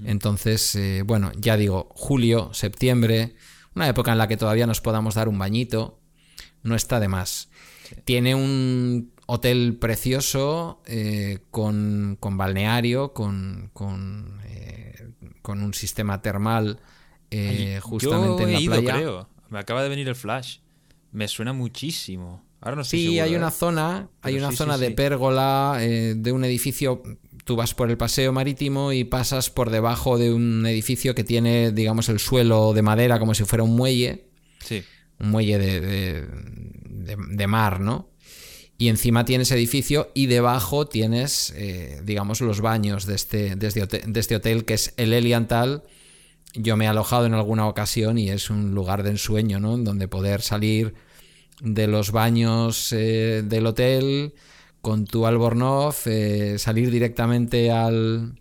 Entonces, 0.03 0.75
eh, 0.77 1.03
bueno, 1.05 1.31
ya 1.37 1.59
digo, 1.59 1.91
julio, 1.95 2.55
septiembre, 2.55 3.35
una 3.75 3.87
época 3.87 4.13
en 4.13 4.19
la 4.19 4.29
que 4.29 4.39
todavía 4.39 4.67
nos 4.67 4.81
podamos 4.81 5.15
dar 5.15 5.29
un 5.29 5.39
bañito, 5.39 6.01
no 6.63 6.75
está 6.75 7.01
de 7.01 7.09
más. 7.09 7.51
Tiene 8.07 8.35
un 8.35 9.13
hotel 9.27 9.77
precioso, 9.79 10.81
eh, 10.87 11.39
con, 11.51 12.19
balneario, 12.21 13.13
con, 13.13 13.71
eh, 14.45 15.09
con, 15.43 15.63
un 15.63 15.75
sistema 15.75 16.23
termal 16.23 16.81
eh, 17.31 17.81
justamente 17.83 18.43
en 18.45 18.53
la 18.53 18.59
playa. 18.61 18.95
Creo. 18.95 19.29
Me 19.49 19.59
acaba 19.59 19.83
de 19.83 19.89
venir 19.89 20.09
el 20.09 20.15
flash. 20.15 20.59
Me 21.13 21.29
suena 21.29 21.53
muchísimo. 21.53 22.43
Ahora 22.61 22.77
no 22.77 22.85
sí, 22.85 23.19
hay 23.19 23.35
una 23.35 23.51
zona, 23.51 24.09
hay 24.23 24.39
una 24.39 24.53
zona 24.53 24.79
de 24.79 24.93
pérgola 24.93 25.79
de 25.79 26.33
un 26.33 26.45
edificio. 26.45 27.03
Tú 27.45 27.57
vas 27.57 27.75
por 27.75 27.91
el 27.91 27.97
paseo 27.99 28.33
marítimo 28.33 28.93
y 28.93 29.03
pasas 29.03 29.51
por 29.51 29.71
debajo 29.71 30.17
de 30.17 30.33
un 30.33 30.65
edificio 30.65 31.15
que 31.15 31.25
tiene, 31.25 31.73
digamos, 31.73 32.09
el 32.09 32.21
suelo 32.21 32.73
de 32.73 32.83
madera 32.83 33.19
como 33.19 33.35
si 33.35 33.45
fuera 33.45 33.65
un 33.65 33.75
muelle. 33.75 34.29
Sí. 34.61 34.85
Un 35.19 35.31
muelle 35.31 35.59
de, 35.59 36.27
de 36.27 37.47
mar, 37.49 37.81
¿no? 37.81 38.12
Y 38.83 38.89
encima 38.89 39.25
tienes 39.25 39.53
edificio 39.53 40.11
y 40.13 40.27
debajo 40.27 40.89
tienes, 40.89 41.55
eh, 41.57 42.01
digamos, 42.03 42.41
los 42.41 42.61
baños 42.61 43.07
de 43.07 43.15
este, 43.15 43.57
este, 43.61 44.03
este 44.13 44.35
hotel 44.35 44.65
que 44.65 44.75
es 44.75 44.93
el 44.97 45.13
Eliantal. 45.13 45.85
Yo 46.55 46.77
me 46.77 46.87
he 46.87 46.89
alojado 46.89 47.27
en 47.27 47.35
alguna 47.35 47.69
ocasión 47.69 48.19
y 48.19 48.31
es 48.31 48.51
un 48.51 48.75
lugar 48.75 49.05
de 49.05 49.11
ensueño, 49.11 49.61
¿no? 49.61 49.77
En 49.77 49.85
donde 49.85 50.09
poder 50.09 50.43
salir 50.43 50.95
de 51.61 51.87
los 51.87 52.11
baños 52.11 52.93
eh, 52.93 53.45
del 53.45 53.67
hotel 53.67 54.35
con 54.81 55.05
tu 55.05 55.27
albornoz, 55.27 56.09
eh, 56.09 56.59
salir 56.59 56.91
directamente 56.91 57.71
al, 57.71 58.41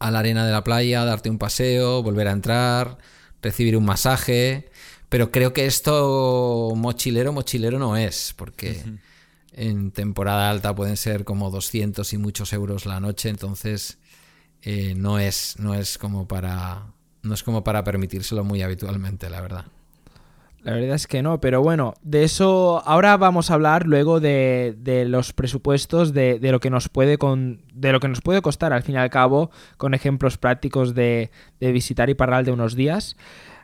a 0.00 0.10
la 0.10 0.18
arena 0.18 0.46
de 0.46 0.50
la 0.50 0.64
playa, 0.64 1.04
darte 1.04 1.30
un 1.30 1.38
paseo, 1.38 2.02
volver 2.02 2.26
a 2.26 2.32
entrar, 2.32 2.98
recibir 3.40 3.76
un 3.76 3.84
masaje. 3.84 4.68
Pero 5.08 5.30
creo 5.30 5.52
que 5.52 5.66
esto 5.66 6.72
mochilero, 6.74 7.32
mochilero 7.32 7.78
no 7.78 7.96
es, 7.96 8.34
porque 8.36 8.82
en 9.58 9.90
temporada 9.90 10.50
alta 10.50 10.74
pueden 10.74 10.96
ser 10.96 11.24
como 11.24 11.50
200 11.50 12.12
y 12.12 12.18
muchos 12.18 12.52
euros 12.52 12.86
la 12.86 13.00
noche, 13.00 13.28
entonces 13.28 13.98
eh, 14.62 14.94
no, 14.96 15.18
es, 15.18 15.56
no, 15.58 15.74
es 15.74 15.98
como 15.98 16.28
para, 16.28 16.86
no 17.22 17.34
es 17.34 17.42
como 17.42 17.64
para 17.64 17.82
permitírselo 17.82 18.44
muy 18.44 18.62
habitualmente, 18.62 19.28
la 19.28 19.40
verdad. 19.40 19.64
La 20.62 20.74
verdad 20.74 20.96
es 20.96 21.06
que 21.06 21.22
no, 21.22 21.40
pero 21.40 21.62
bueno, 21.62 21.94
de 22.02 22.24
eso 22.24 22.82
ahora 22.84 23.16
vamos 23.16 23.50
a 23.50 23.54
hablar 23.54 23.86
luego 23.86 24.20
de, 24.20 24.76
de 24.78 25.04
los 25.04 25.32
presupuestos, 25.32 26.12
de, 26.12 26.38
de, 26.38 26.52
lo 26.52 26.60
que 26.60 26.70
nos 26.70 26.88
puede 26.88 27.16
con, 27.16 27.62
de 27.72 27.92
lo 27.92 28.00
que 28.00 28.08
nos 28.08 28.20
puede 28.20 28.42
costar 28.42 28.72
al 28.72 28.82
fin 28.82 28.96
y 28.96 28.98
al 28.98 29.10
cabo, 29.10 29.50
con 29.76 29.94
ejemplos 29.94 30.36
prácticos 30.36 30.94
de, 30.94 31.30
de 31.60 31.72
visitar 31.72 32.10
Iparral 32.10 32.44
de 32.44 32.52
unos 32.52 32.74
días. 32.74 33.16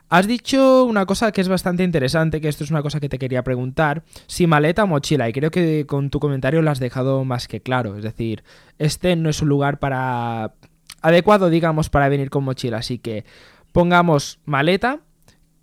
Has 0.07 0.27
dicho 0.27 0.85
una 0.85 1.05
cosa 1.05 1.31
que 1.31 1.41
es 1.41 1.47
bastante 1.47 1.83
interesante, 1.83 2.39
que 2.39 2.47
esto 2.47 2.63
es 2.63 2.69
una 2.69 2.83
cosa 2.83 2.99
que 2.99 3.09
te 3.09 3.17
quería 3.17 3.43
preguntar, 3.43 4.03
si 4.27 4.45
maleta 4.45 4.83
o 4.83 4.87
mochila, 4.87 5.27
y 5.27 5.33
creo 5.33 5.49
que 5.49 5.85
con 5.87 6.11
tu 6.11 6.19
comentario 6.19 6.61
lo 6.61 6.69
has 6.69 6.79
dejado 6.79 7.25
más 7.25 7.47
que 7.47 7.61
claro, 7.61 7.97
es 7.97 8.03
decir, 8.03 8.43
este 8.77 9.15
no 9.15 9.29
es 9.29 9.41
un 9.41 9.49
lugar 9.49 9.79
para 9.79 10.53
adecuado, 11.01 11.49
digamos, 11.49 11.89
para 11.89 12.07
venir 12.07 12.29
con 12.29 12.43
mochila, 12.43 12.77
así 12.77 12.99
que 12.99 13.25
pongamos 13.71 14.39
maleta, 14.45 14.99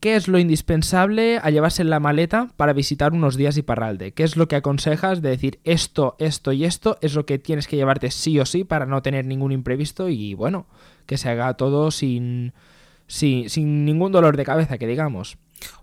¿qué 0.01 0.17
es 0.17 0.27
lo 0.27 0.41
indispensable 0.41 1.39
a 1.41 1.51
llevarse 1.51 1.83
en 1.83 1.91
la 1.91 2.01
maleta 2.01 2.49
para 2.57 2.73
visitar 2.73 3.13
unos 3.13 3.37
días 3.37 3.57
y 3.57 3.63
Parralde? 3.63 4.11
¿Qué 4.11 4.25
es 4.25 4.37
lo 4.37 4.49
que 4.49 4.57
aconsejas 4.57 5.23
de 5.23 5.31
decir 5.31 5.61
esto, 5.63 6.17
esto 6.19 6.51
y 6.51 6.65
esto 6.65 6.99
es 7.01 7.15
lo 7.15 7.27
que 7.27 7.39
tienes 7.39 7.69
que 7.69 7.77
llevarte 7.77 8.11
sí 8.11 8.41
o 8.41 8.45
sí 8.45 8.65
para 8.65 8.87
no 8.87 9.03
tener 9.03 9.25
ningún 9.25 9.53
imprevisto 9.53 10.09
y 10.09 10.35
bueno, 10.35 10.67
que 11.07 11.17
se 11.17 11.29
haga 11.29 11.55
todo 11.55 11.93
sin 11.93 12.53
sin, 13.13 13.85
ningún 13.85 14.11
dolor 14.11 14.37
de 14.37 14.45
cabeza, 14.45 14.79
que 14.79 14.87
digamos. 14.87 15.37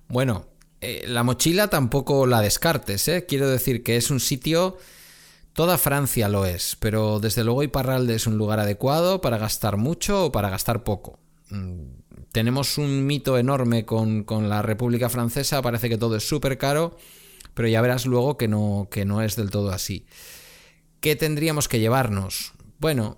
Bueno, 0.08 0.48
eh, 0.82 1.06
la 1.08 1.24
mochila 1.24 1.68
tampoco 1.68 2.26
la 2.26 2.42
descartes, 2.42 3.08
¿eh? 3.08 3.26
Quiero 3.28 3.48
decir 3.48 3.84
que 3.84 3.98
es 3.98 4.10
un 4.10 4.20
sitio... 4.20 4.78
Toda 5.54 5.78
Francia 5.78 6.30
lo 6.30 6.46
es, 6.46 6.78
pero 6.80 7.20
desde 7.20 7.44
luego 7.44 7.64
Iparralde 7.64 8.16
es 8.16 8.28
un 8.28 8.38
lugar 8.38 8.60
adecuado 8.60 9.20
para 9.20 9.38
gastar 9.38 9.76
mucho 9.78 10.26
o 10.26 10.32
para 10.32 10.50
gastar 10.50 10.84
poco. 10.84 11.20
Mm, 11.50 11.82
tenemos 12.32 12.78
un 12.78 13.06
mito 13.06 13.38
enorme 13.38 13.84
con, 13.84 14.24
con 14.24 14.48
la 14.48 14.62
República 14.62 15.10
Francesa, 15.10 15.62
parece 15.62 15.90
que 15.90 15.98
todo 15.98 16.16
es 16.16 16.28
súper 16.28 16.58
caro. 16.58 16.96
pero 17.56 17.68
ya 17.68 17.82
verás 17.82 18.06
luego 18.06 18.38
que 18.38 18.48
no, 18.48 18.88
que 18.90 19.04
no 19.04 19.22
es 19.22 19.36
del 19.36 19.50
todo 19.50 19.72
así. 19.72 20.06
¿Qué 21.02 21.18
tendríamos 21.18 21.68
que 21.68 21.80
llevarnos? 21.80 22.54
Bueno, 22.80 23.18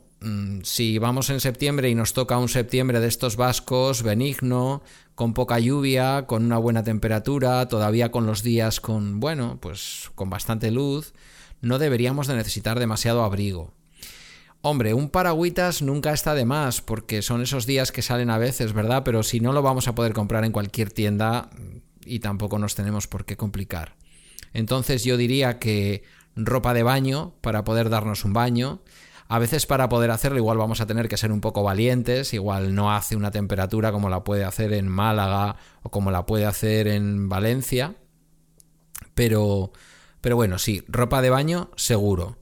si 0.63 0.97
vamos 0.99 1.29
en 1.29 1.39
septiembre 1.39 1.89
y 1.89 1.95
nos 1.95 2.13
toca 2.13 2.37
un 2.37 2.49
septiembre 2.49 2.99
de 2.99 3.07
estos 3.07 3.35
vascos, 3.35 4.03
benigno, 4.03 4.83
con 5.15 5.33
poca 5.33 5.59
lluvia, 5.59 6.25
con 6.27 6.45
una 6.45 6.57
buena 6.57 6.83
temperatura, 6.83 7.67
todavía 7.67 8.11
con 8.11 8.25
los 8.25 8.43
días 8.43 8.79
con, 8.79 9.19
bueno, 9.19 9.57
pues 9.61 10.11
con 10.15 10.29
bastante 10.29 10.71
luz, 10.71 11.13
no 11.61 11.79
deberíamos 11.79 12.27
de 12.27 12.35
necesitar 12.35 12.79
demasiado 12.79 13.23
abrigo. 13.23 13.73
Hombre, 14.63 14.93
un 14.93 15.09
paragüitas 15.09 15.81
nunca 15.81 16.13
está 16.13 16.35
de 16.35 16.45
más, 16.45 16.81
porque 16.81 17.23
son 17.23 17.41
esos 17.41 17.65
días 17.65 17.91
que 17.91 18.03
salen 18.03 18.29
a 18.29 18.37
veces, 18.37 18.73
¿verdad? 18.73 19.01
Pero 19.03 19.23
si 19.23 19.39
no 19.39 19.53
lo 19.53 19.63
vamos 19.63 19.87
a 19.87 19.95
poder 19.95 20.13
comprar 20.13 20.45
en 20.45 20.51
cualquier 20.51 20.91
tienda 20.91 21.49
y 22.05 22.19
tampoco 22.19 22.59
nos 22.59 22.75
tenemos 22.75 23.07
por 23.07 23.25
qué 23.25 23.37
complicar. 23.37 23.95
Entonces 24.53 25.03
yo 25.03 25.17
diría 25.17 25.57
que 25.57 26.03
ropa 26.35 26.75
de 26.75 26.83
baño 26.83 27.33
para 27.41 27.63
poder 27.63 27.89
darnos 27.89 28.23
un 28.23 28.33
baño. 28.33 28.81
A 29.31 29.39
veces 29.39 29.65
para 29.65 29.87
poder 29.87 30.11
hacerlo 30.11 30.39
igual 30.39 30.57
vamos 30.57 30.81
a 30.81 30.87
tener 30.87 31.07
que 31.07 31.15
ser 31.15 31.31
un 31.31 31.39
poco 31.39 31.63
valientes, 31.63 32.33
igual 32.33 32.75
no 32.75 32.93
hace 32.93 33.15
una 33.15 33.31
temperatura 33.31 33.93
como 33.93 34.09
la 34.09 34.25
puede 34.25 34.43
hacer 34.43 34.73
en 34.73 34.89
Málaga 34.89 35.55
o 35.83 35.89
como 35.89 36.11
la 36.11 36.25
puede 36.25 36.45
hacer 36.45 36.89
en 36.89 37.29
Valencia. 37.29 37.95
Pero, 39.15 39.71
pero 40.19 40.35
bueno, 40.35 40.59
sí, 40.59 40.83
ropa 40.89 41.21
de 41.21 41.29
baño 41.29 41.71
seguro. 41.77 42.39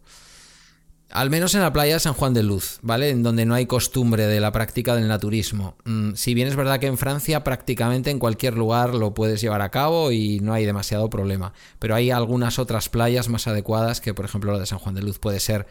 Al 1.12 1.30
menos 1.30 1.54
en 1.54 1.62
la 1.62 1.72
playa 1.72 1.94
de 1.94 2.00
San 2.00 2.16
Juan 2.16 2.34
de 2.34 2.42
Luz, 2.42 2.80
¿vale? 2.82 3.12
En 3.12 3.22
donde 3.22 3.46
no 3.46 3.54
hay 3.54 3.68
costumbre 3.68 4.26
de 4.26 4.40
la 4.40 4.52
práctica 4.52 4.96
del 4.96 5.08
naturismo. 5.08 5.76
Mm, 5.86 6.14
si 6.16 6.34
bien 6.34 6.48
es 6.48 6.56
verdad 6.56 6.80
que 6.80 6.88
en 6.88 6.98
Francia 6.98 7.44
prácticamente 7.44 8.10
en 8.10 8.18
cualquier 8.18 8.58
lugar 8.58 8.96
lo 8.96 9.14
puedes 9.14 9.42
llevar 9.42 9.62
a 9.62 9.70
cabo 9.70 10.12
y 10.12 10.40
no 10.40 10.54
hay 10.54 10.66
demasiado 10.66 11.08
problema. 11.12 11.54
Pero 11.78 11.94
hay 11.94 12.10
algunas 12.10 12.58
otras 12.58 12.90
playas 12.90 13.30
más 13.30 13.46
adecuadas 13.46 14.02
que, 14.02 14.16
por 14.16 14.26
ejemplo, 14.26 14.52
la 14.52 14.58
de 14.58 14.66
San 14.66 14.80
Juan 14.80 14.96
de 14.96 15.04
Luz 15.04 15.20
puede 15.20 15.40
ser 15.40 15.68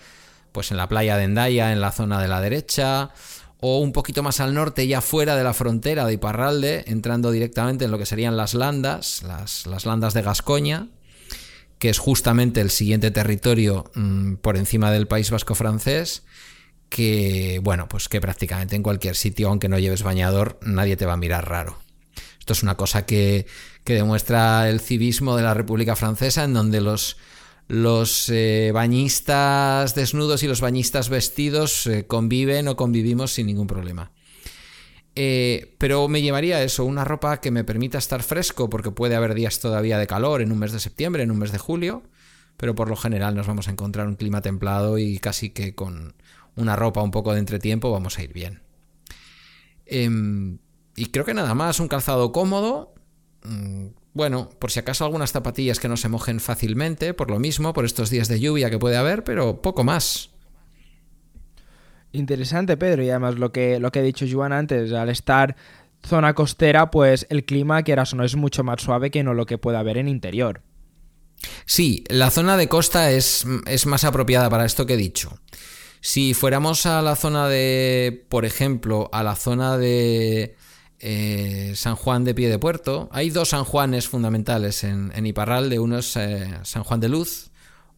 pues 0.52 0.70
en 0.70 0.76
la 0.76 0.88
playa 0.88 1.16
de 1.16 1.24
Endaya, 1.24 1.72
en 1.72 1.80
la 1.80 1.92
zona 1.92 2.20
de 2.20 2.28
la 2.28 2.40
derecha, 2.40 3.10
o 3.60 3.78
un 3.78 3.92
poquito 3.92 4.22
más 4.22 4.40
al 4.40 4.54
norte, 4.54 4.86
ya 4.86 5.00
fuera 5.00 5.36
de 5.36 5.44
la 5.44 5.52
frontera 5.52 6.06
de 6.06 6.14
Iparralde, 6.14 6.84
entrando 6.86 7.30
directamente 7.30 7.84
en 7.84 7.90
lo 7.90 7.98
que 7.98 8.06
serían 8.06 8.36
las 8.36 8.54
landas, 8.54 9.22
las, 9.22 9.66
las 9.66 9.84
landas 9.84 10.14
de 10.14 10.22
Gascoña, 10.22 10.88
que 11.78 11.90
es 11.90 11.98
justamente 11.98 12.60
el 12.60 12.70
siguiente 12.70 13.10
territorio 13.10 13.90
mm, 13.94 14.34
por 14.36 14.56
encima 14.56 14.90
del 14.90 15.06
País 15.06 15.30
Vasco 15.30 15.54
francés, 15.54 16.22
que, 16.88 17.60
bueno, 17.62 17.88
pues 17.88 18.08
que 18.08 18.20
prácticamente 18.20 18.76
en 18.76 18.82
cualquier 18.82 19.16
sitio, 19.16 19.48
aunque 19.48 19.68
no 19.68 19.78
lleves 19.78 20.02
bañador, 20.02 20.58
nadie 20.62 20.96
te 20.96 21.06
va 21.06 21.14
a 21.14 21.18
mirar 21.18 21.48
raro. 21.48 21.78
Esto 22.38 22.52
es 22.52 22.62
una 22.62 22.76
cosa 22.76 23.04
que, 23.04 23.46
demuestra 23.84 24.68
el 24.68 24.80
civismo 24.80 25.34
de 25.36 25.42
la 25.42 25.54
República 25.54 25.96
Francesa, 25.96 26.44
en 26.44 26.52
donde 26.52 26.82
los, 26.82 27.16
los 27.68 28.30
eh, 28.30 28.70
bañistas 28.72 29.94
desnudos 29.94 30.42
y 30.42 30.48
los 30.48 30.62
bañistas 30.62 31.10
vestidos 31.10 31.86
eh, 31.86 32.06
conviven 32.06 32.66
o 32.66 32.76
convivimos 32.76 33.32
sin 33.32 33.46
ningún 33.46 33.66
problema. 33.66 34.10
Eh, 35.14 35.74
pero 35.78 36.08
me 36.08 36.22
llevaría 36.22 36.62
eso, 36.62 36.84
una 36.84 37.04
ropa 37.04 37.40
que 37.40 37.50
me 37.50 37.64
permita 37.64 37.98
estar 37.98 38.22
fresco, 38.22 38.70
porque 38.70 38.90
puede 38.90 39.16
haber 39.16 39.34
días 39.34 39.60
todavía 39.60 39.98
de 39.98 40.06
calor 40.06 40.40
en 40.40 40.50
un 40.50 40.58
mes 40.58 40.72
de 40.72 40.80
septiembre, 40.80 41.22
en 41.22 41.30
un 41.30 41.38
mes 41.38 41.52
de 41.52 41.58
julio, 41.58 42.04
pero 42.56 42.74
por 42.74 42.88
lo 42.88 42.96
general 42.96 43.34
nos 43.34 43.46
vamos 43.46 43.68
a 43.68 43.72
encontrar 43.72 44.06
un 44.06 44.16
clima 44.16 44.40
templado 44.40 44.96
y 44.96 45.18
casi 45.18 45.50
que 45.50 45.74
con 45.74 46.14
una 46.56 46.74
ropa 46.74 47.02
un 47.02 47.10
poco 47.10 47.32
de 47.32 47.40
entretiempo 47.40 47.90
vamos 47.90 48.18
a 48.18 48.22
ir 48.22 48.32
bien. 48.32 48.62
Em, 49.84 50.58
y 50.96 51.06
creo 51.06 51.24
que 51.24 51.34
nada 51.34 51.54
más, 51.54 51.80
un 51.80 51.88
calzado 51.88 52.32
cómodo. 52.32 52.94
Bueno, 54.18 54.50
por 54.58 54.72
si 54.72 54.80
acaso 54.80 55.04
algunas 55.04 55.30
zapatillas 55.30 55.78
que 55.78 55.86
no 55.86 55.96
se 55.96 56.08
mojen 56.08 56.40
fácilmente, 56.40 57.14
por 57.14 57.30
lo 57.30 57.38
mismo, 57.38 57.72
por 57.72 57.84
estos 57.84 58.10
días 58.10 58.26
de 58.26 58.40
lluvia 58.40 58.68
que 58.68 58.76
puede 58.76 58.96
haber, 58.96 59.22
pero 59.22 59.62
poco 59.62 59.84
más. 59.84 60.30
Interesante, 62.10 62.76
Pedro, 62.76 63.04
y 63.04 63.10
además 63.10 63.36
lo 63.36 63.52
que, 63.52 63.78
lo 63.78 63.92
que 63.92 64.00
ha 64.00 64.02
dicho 64.02 64.26
Joan 64.28 64.52
antes, 64.52 64.92
al 64.92 65.08
estar 65.08 65.54
zona 66.04 66.34
costera, 66.34 66.90
pues 66.90 67.28
el 67.30 67.44
clima, 67.44 67.84
quieras 67.84 68.12
o 68.12 68.16
no, 68.16 68.24
es 68.24 68.34
mucho 68.34 68.64
más 68.64 68.82
suave 68.82 69.12
que 69.12 69.22
no 69.22 69.34
lo 69.34 69.46
que 69.46 69.56
puede 69.56 69.78
haber 69.78 69.98
en 69.98 70.08
interior. 70.08 70.62
Sí, 71.64 72.02
la 72.08 72.32
zona 72.32 72.56
de 72.56 72.68
costa 72.68 73.12
es, 73.12 73.46
es 73.68 73.86
más 73.86 74.02
apropiada 74.02 74.50
para 74.50 74.64
esto 74.64 74.84
que 74.84 74.94
he 74.94 74.96
dicho. 74.96 75.38
Si 76.00 76.34
fuéramos 76.34 76.86
a 76.86 77.02
la 77.02 77.14
zona 77.14 77.46
de, 77.46 78.26
por 78.28 78.44
ejemplo, 78.44 79.10
a 79.12 79.22
la 79.22 79.36
zona 79.36 79.78
de 79.78 80.56
eh, 81.00 81.72
San 81.76 81.96
Juan 81.96 82.24
de 82.24 82.34
Pie 82.34 82.48
de 82.48 82.58
Puerto, 82.58 83.08
hay 83.12 83.30
dos 83.30 83.50
San 83.50 83.64
Juanes 83.64 84.08
fundamentales 84.08 84.84
en, 84.84 85.12
en 85.14 85.26
Iparralde. 85.26 85.78
Uno 85.78 85.98
es 85.98 86.16
eh, 86.16 86.48
San 86.64 86.82
Juan 86.82 87.00
de 87.00 87.08
Luz 87.08 87.50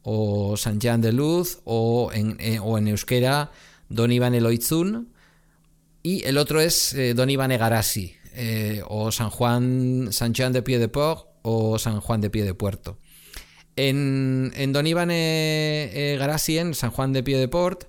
o 0.02 0.56
San 0.56 0.80
Jean 0.80 1.00
de 1.00 1.12
Luz 1.12 1.60
o 1.64 2.10
en, 2.12 2.36
eh, 2.40 2.58
o 2.58 2.78
en 2.78 2.88
Euskera 2.88 3.50
Don 3.88 4.12
Iván 4.12 4.34
Eloizun, 4.34 5.12
y 6.02 6.24
el 6.24 6.38
otro 6.38 6.60
es 6.60 6.96
Don 7.14 7.28
Iván 7.28 7.50
Egarasi, 7.50 8.14
o 8.86 9.10
San 9.10 9.28
Juan, 9.30 10.08
San 10.12 10.32
Juan 10.32 10.52
de 10.52 10.62
Pie 10.62 10.78
de 10.78 10.88
Port, 10.88 11.26
o 11.42 11.78
San 11.78 12.00
Juan 12.00 12.20
de 12.20 12.30
Pie 12.30 12.44
de 12.44 12.54
Puerto. 12.54 12.96
En, 13.74 14.52
Don 14.72 14.86
Iván 14.86 15.10
Egarasi, 15.10 16.58
en 16.58 16.74
San 16.74 16.92
Juan 16.92 17.12
de 17.12 17.22
Pie 17.24 17.36
de 17.36 17.48
Port, 17.48 17.84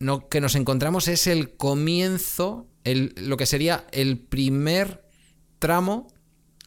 lo 0.00 0.28
que 0.28 0.40
nos 0.40 0.54
encontramos 0.56 1.08
es 1.08 1.26
el 1.26 1.56
comienzo, 1.56 2.66
el, 2.84 3.14
lo 3.16 3.36
que 3.36 3.46
sería 3.46 3.86
el 3.92 4.18
primer 4.18 5.04
tramo, 5.58 6.08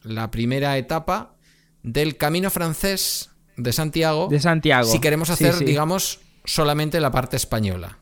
la 0.02 0.30
primera 0.30 0.76
etapa 0.76 1.36
del 1.82 2.16
camino 2.16 2.50
francés 2.50 3.30
de 3.56 3.72
Santiago. 3.72 4.28
De 4.28 4.40
Santiago. 4.40 4.90
Si 4.90 5.00
queremos 5.00 5.30
hacer, 5.30 5.58
digamos, 5.58 6.20
solamente 6.44 7.00
la 7.00 7.10
parte 7.10 7.36
española. 7.36 7.98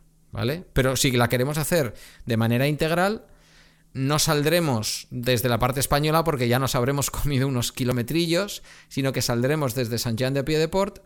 Pero 0.72 0.96
si 0.96 1.10
la 1.12 1.28
queremos 1.28 1.58
hacer 1.58 1.94
de 2.26 2.36
manera 2.36 2.66
integral, 2.66 3.24
no 3.92 4.18
saldremos 4.18 5.06
desde 5.10 5.48
la 5.48 5.58
parte 5.58 5.80
española 5.80 6.24
porque 6.24 6.48
ya 6.48 6.58
nos 6.58 6.74
habremos 6.74 7.10
comido 7.10 7.48
unos 7.48 7.72
kilometrillos, 7.72 8.62
sino 8.88 9.12
que 9.12 9.22
saldremos 9.22 9.74
desde 9.74 9.98
San 9.98 10.16
Jean 10.16 10.34
de 10.34 10.44
Piedeport 10.44 11.00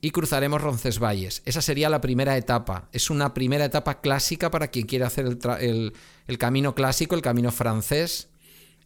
y 0.00 0.10
cruzaremos 0.10 0.60
Roncesvalles. 0.60 1.42
Esa 1.44 1.62
sería 1.62 1.88
la 1.88 2.00
primera 2.00 2.36
etapa. 2.36 2.88
Es 2.92 3.10
una 3.10 3.34
primera 3.34 3.64
etapa 3.64 4.00
clásica 4.00 4.50
para 4.50 4.68
quien 4.68 4.86
quiera 4.86 5.06
hacer 5.06 5.26
el, 5.60 6.38
camino 6.38 6.74
clásico, 6.74 7.14
el 7.14 7.22
camino 7.22 7.50
francés 7.50 8.28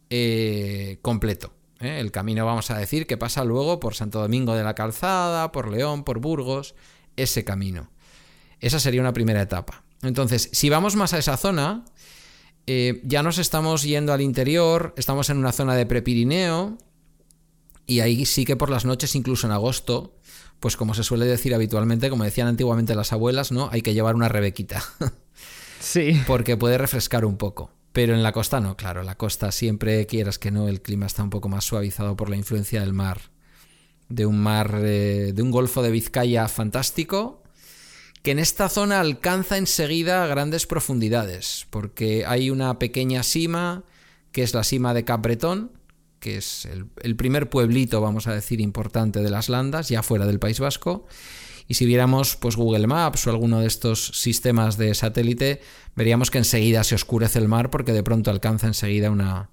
eh, 0.09 0.99
completo. 1.03 1.53
¿eh? 1.81 2.01
El 2.01 2.11
camino, 2.11 2.47
vamos 2.47 2.71
a 2.71 2.79
decir, 2.79 3.07
que 3.07 3.17
pasa 3.17 3.45
luego 3.45 3.81
por 3.81 3.95
Santo 3.95 4.21
Domingo 4.21 4.55
de 4.55 4.65
la 4.65 4.75
Calzada, 4.75 5.53
por 5.53 5.71
León, 5.71 6.05
por 6.05 6.21
Burgos, 6.21 6.75
ese 7.17 7.45
camino. 7.45 7.91
Esa 8.61 8.79
sería 8.79 9.01
una 9.01 9.13
primera 9.13 9.43
etapa. 9.43 9.83
Entonces, 10.03 10.49
si 10.53 10.71
vamos 10.71 10.97
más 10.97 11.13
a 11.13 11.19
esa 11.19 11.37
zona, 11.37 11.85
eh, 12.67 13.01
ya 13.05 13.23
nos 13.23 13.39
estamos 13.39 13.83
yendo 13.83 14.13
al 14.13 14.21
interior, 14.21 14.95
estamos 14.97 15.29
en 15.29 15.39
una 15.39 15.53
zona 15.53 15.75
de 15.75 15.87
Prepirineo, 15.87 16.79
y 17.87 18.01
ahí 18.01 18.25
sí 18.25 18.45
que 18.45 18.57
por 18.57 18.71
las 18.71 18.85
noches, 18.85 19.17
incluso 19.17 19.47
en 19.47 19.53
agosto, 19.53 20.17
pues 20.61 20.77
como 20.77 20.95
se 20.95 21.03
suele 21.03 21.27
decir 21.27 21.55
habitualmente, 21.55 22.11
como 22.11 22.25
decían 22.25 22.47
antiguamente 22.47 22.95
las 22.95 23.13
abuelas, 23.13 23.51
¿no? 23.51 23.69
Hay 23.73 23.83
que 23.83 23.95
llevar 23.95 24.15
una 24.15 24.29
rebequita. 24.29 24.83
sí. 25.81 26.21
Porque 26.27 26.57
puede 26.57 26.79
refrescar 26.79 27.25
un 27.25 27.37
poco. 27.37 27.71
Pero 27.93 28.15
en 28.15 28.23
la 28.23 28.33
costa 28.33 28.61
no, 28.61 28.77
claro, 28.77 29.03
la 29.03 29.17
costa 29.17 29.51
siempre 29.51 30.07
quieras 30.07 30.39
que 30.39 30.51
no, 30.51 30.69
el 30.69 30.81
clima 30.81 31.07
está 31.07 31.25
un 31.25 31.31
poco 31.31 31.49
más 31.49 31.65
suavizado 31.65 32.17
por 32.17 32.31
la 32.31 32.37
influencia 32.37 32.83
del 32.83 32.93
mar. 32.93 33.21
De 34.09 34.27
un 34.27 34.39
mar, 34.39 34.81
eh, 34.83 35.33
de 35.35 35.43
un 35.43 35.51
golfo 35.51 35.83
de 35.83 35.91
Vizcaya 35.91 36.47
fantástico 36.47 37.43
que 38.23 38.33
en 38.33 38.39
esta 38.39 38.69
zona 38.69 39.01
alcanza 39.01 39.57
enseguida 39.57 40.27
grandes 40.27 40.67
profundidades, 40.67 41.67
porque 41.71 42.25
hay 42.27 42.51
una 42.51 42.79
pequeña 42.79 43.23
sima, 43.23 43.85
que 44.31 44.43
es 44.43 44.53
la 44.53 44.63
sima 44.63 44.93
de 44.93 45.05
Capretón, 45.05 45.73
que 46.21 46.37
es 46.37 46.67
el, 46.67 47.17
primer 47.17 47.51
pueblito, 47.51 48.01
vamos 48.01 48.27
a 48.27 48.35
decir, 48.35 48.61
importante 48.61 49.21
de 49.21 49.31
las 49.31 49.49
landas, 49.49 49.89
ya 49.89 50.03
fuera 50.03 50.27
del 50.27 50.39
País 50.39 50.61
Vasco. 50.61 51.07
Y 51.67 51.75
si 51.75 51.87
viéramos 51.87 52.37
pues, 52.37 52.57
Google 52.57 52.87
Maps 52.87 53.27
o 53.27 53.31
alguno 53.31 53.61
de 53.61 53.67
estos 53.67 54.07
sistemas 54.09 54.77
de 54.77 54.95
satélite, 54.95 55.61
veríamos 55.97 56.31
que 56.31 56.39
enseguida 56.39 56.85
se 56.85 56.95
oscurece 56.95 57.39
el 57.39 57.49
mar 57.49 57.71
porque 57.71 57.93
de 57.93 58.03
pronto 58.03 58.31
alcanza 58.31 58.67
enseguida 58.67 59.11
una, 59.11 59.51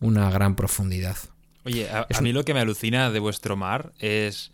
una 0.00 0.30
gran 0.30 0.54
profundidad. 0.54 1.16
Oye, 1.64 1.88
a, 1.90 2.20
mí 2.20 2.32
lo 2.32 2.44
que 2.44 2.54
me 2.54 2.60
alucina 2.60 3.10
de 3.10 3.18
vuestro 3.18 3.56
mar 3.56 3.92
es 3.98 4.52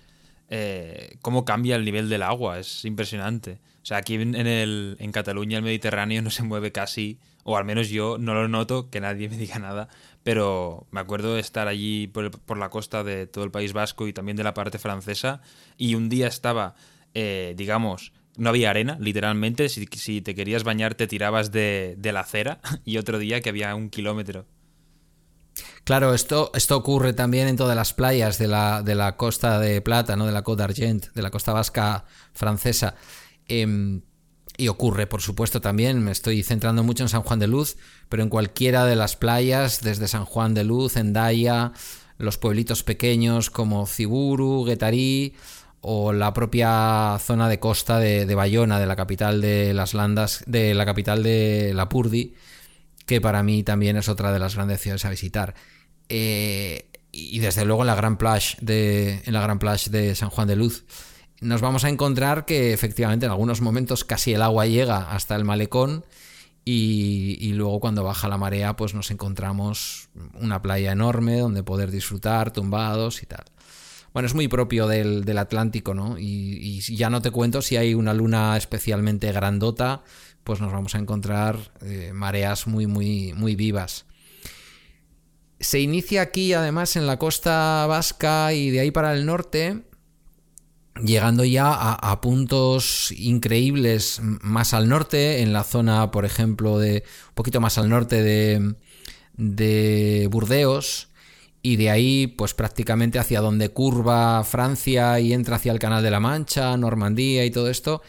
eh, 0.48 1.16
cómo 1.20 1.44
cambia 1.44 1.76
el 1.76 1.84
nivel 1.84 2.08
del 2.08 2.22
agua. 2.22 2.58
Es 2.58 2.84
impresionante. 2.84 3.58
O 3.82 3.84
sea, 3.86 3.98
aquí 3.98 4.14
en, 4.14 4.34
el, 4.34 4.96
en 4.98 5.12
Cataluña 5.12 5.58
el 5.58 5.64
Mediterráneo 5.64 6.22
no 6.22 6.30
se 6.30 6.44
mueve 6.44 6.72
casi, 6.72 7.18
o 7.44 7.56
al 7.56 7.64
menos 7.64 7.88
yo 7.88 8.18
no 8.18 8.34
lo 8.34 8.48
noto, 8.48 8.90
que 8.90 9.00
nadie 9.00 9.28
me 9.30 9.36
diga 9.36 9.58
nada, 9.58 9.88
pero 10.22 10.86
me 10.90 11.00
acuerdo 11.00 11.34
de 11.34 11.40
estar 11.40 11.68
allí 11.68 12.06
por, 12.06 12.58
la 12.58 12.70
costa 12.70 13.04
de 13.04 13.26
todo 13.26 13.44
el 13.44 13.50
País 13.50 13.72
Vasco 13.72 14.06
y 14.06 14.12
también 14.12 14.36
de 14.36 14.44
la 14.44 14.54
parte 14.54 14.78
francesa, 14.78 15.40
y 15.76 15.94
un 15.94 16.08
día 16.08 16.26
estaba, 16.26 16.74
eh, 17.14 17.54
digamos, 17.56 18.12
no 18.36 18.48
había 18.48 18.70
arena, 18.70 18.96
literalmente, 19.00 19.68
si, 19.68 20.20
te 20.22 20.34
querías 20.34 20.64
bañar 20.64 20.94
te 20.94 21.06
tirabas 21.06 21.52
de, 21.52 21.94
de 21.98 22.12
la 22.12 22.20
acera, 22.20 22.60
y 22.84 22.98
otro 22.98 23.18
día 23.18 23.40
que 23.40 23.50
había 23.50 23.74
un 23.74 23.90
kilómetro. 23.90 24.46
Claro, 25.84 26.14
esto, 26.14 26.50
esto 26.54 26.76
ocurre 26.76 27.12
también 27.12 27.48
en 27.48 27.56
todas 27.56 27.76
las 27.76 27.92
playas 27.92 28.38
de 28.38 28.46
la, 28.46 28.82
de 28.82 28.94
la 28.94 29.16
costa 29.16 29.58
de 29.58 29.80
Plata, 29.80 30.16
¿no? 30.16 30.26
de 30.26 30.32
la 30.32 30.42
Côte 30.42 30.62
d'Argent, 30.62 31.12
de 31.12 31.22
la 31.22 31.30
costa 31.30 31.52
vasca 31.52 32.04
francesa. 32.32 32.94
Em, 33.48 34.02
y 34.56 34.68
ocurre, 34.68 35.06
por 35.06 35.22
supuesto, 35.22 35.60
también, 35.60 36.02
me 36.04 36.12
estoy 36.12 36.42
centrando 36.42 36.82
mucho 36.82 37.02
en 37.02 37.08
San 37.08 37.22
Juan 37.22 37.38
de 37.38 37.46
Luz, 37.46 37.76
pero 38.08 38.22
en 38.22 38.28
cualquiera 38.28 38.84
de 38.84 38.96
las 38.96 39.16
playas, 39.16 39.80
desde 39.82 40.08
San 40.08 40.24
Juan 40.24 40.54
de 40.54 40.64
Luz, 40.64 40.96
Endaya, 40.96 41.72
los 42.18 42.38
pueblitos 42.38 42.82
pequeños 42.82 43.50
como 43.50 43.86
Ciburu, 43.86 44.64
Guetarí 44.64 45.34
o 45.80 46.12
la 46.12 46.32
propia 46.32 47.18
zona 47.20 47.48
de 47.48 47.58
costa 47.58 47.98
de, 47.98 48.32
Bayona, 48.34 48.78
de 48.78 48.86
la 48.86 48.94
capital 48.94 49.40
de 49.40 49.74
las 49.74 49.94
Landas, 49.94 50.44
de 50.46 50.74
la 50.74 50.84
capital 50.84 51.22
de 51.22 51.72
Lapurdi, 51.74 52.34
que 53.06 53.20
para 53.20 53.42
mí 53.42 53.64
también 53.64 53.96
es 53.96 54.08
otra 54.08 54.32
de 54.32 54.38
las 54.38 54.54
grandes 54.54 54.80
ciudades 54.80 55.04
a 55.04 55.10
visitar. 55.10 55.54
Eh, 56.08 56.86
y 57.10 57.40
desde 57.40 57.64
luego 57.64 57.82
en 57.82 57.88
la 57.88 57.94
Gran 57.94 58.16
Plage 58.16 58.58
de, 58.60 59.22
en 59.24 59.32
la 59.32 59.42
Gran 59.42 59.58
Plage 59.58 59.90
de 59.90 60.14
San 60.14 60.30
Juan 60.30 60.46
de 60.46 60.56
Luz 60.56 60.84
nos 61.42 61.60
vamos 61.60 61.84
a 61.84 61.88
encontrar 61.88 62.46
que 62.46 62.72
efectivamente 62.72 63.26
en 63.26 63.32
algunos 63.32 63.60
momentos 63.60 64.04
casi 64.04 64.32
el 64.32 64.42
agua 64.42 64.66
llega 64.66 65.12
hasta 65.12 65.34
el 65.34 65.44
malecón 65.44 66.04
y, 66.64 67.52
luego 67.54 67.80
cuando 67.80 68.04
baja 68.04 68.28
la 68.28 68.38
marea 68.38 68.76
pues 68.76 68.94
nos 68.94 69.10
encontramos 69.10 70.08
una 70.40 70.62
playa 70.62 70.92
enorme 70.92 71.38
donde 71.38 71.64
poder 71.64 71.90
disfrutar 71.90 72.52
tumbados 72.52 73.22
y 73.24 73.26
tal. 73.26 73.44
Bueno, 74.12 74.26
es 74.26 74.34
muy 74.34 74.46
propio 74.46 74.86
del, 74.86 75.36
Atlántico, 75.36 75.94
¿no? 75.94 76.16
Y, 76.16 76.80
ya 76.80 77.10
no 77.10 77.20
te 77.20 77.32
cuento 77.32 77.60
si 77.60 77.76
hay 77.76 77.94
una 77.94 78.14
luna 78.14 78.56
especialmente 78.56 79.32
grandota, 79.32 80.04
pues 80.44 80.60
nos 80.60 80.70
vamos 80.70 80.94
a 80.94 80.98
encontrar 80.98 81.72
eh, 81.80 82.12
mareas 82.14 82.68
muy, 82.68 82.86
muy, 82.86 83.32
muy 83.32 83.56
vivas. 83.56 84.04
Se 85.58 85.80
inicia 85.80 86.22
aquí 86.22 86.52
además 86.52 86.94
en 86.94 87.06
la 87.06 87.18
costa 87.18 87.86
vasca 87.88 88.52
y 88.52 88.70
de 88.70 88.80
ahí 88.80 88.90
para 88.92 89.12
el 89.14 89.26
norte 89.26 89.82
llegando 91.00 91.44
ya 91.44 91.72
a, 91.72 92.20
puntos 92.20 93.12
increíbles 93.12 94.20
más 94.22 94.74
al 94.74 94.88
norte, 94.88 95.42
en 95.42 95.52
la 95.52 95.64
zona, 95.64 96.10
por 96.10 96.24
ejemplo, 96.24 96.78
de 96.78 97.04
un 97.28 97.34
poquito 97.34 97.60
más 97.60 97.78
al 97.78 97.88
norte 97.88 98.22
de, 98.22 98.74
de 99.36 100.28
Burdeos, 100.30 101.08
y 101.62 101.76
de 101.76 101.90
ahí, 101.90 102.26
pues 102.26 102.54
prácticamente 102.54 103.20
hacia 103.20 103.40
donde 103.40 103.68
curva 103.68 104.42
Francia 104.42 105.20
y 105.20 105.32
entra 105.32 105.56
hacia 105.56 105.72
el 105.72 105.78
Canal 105.78 106.02
de 106.02 106.10
la 106.10 106.18
Mancha, 106.18 106.76
Normandía 106.76 107.44
y 107.44 107.52
todo 107.52 107.70
esto, 107.70 108.02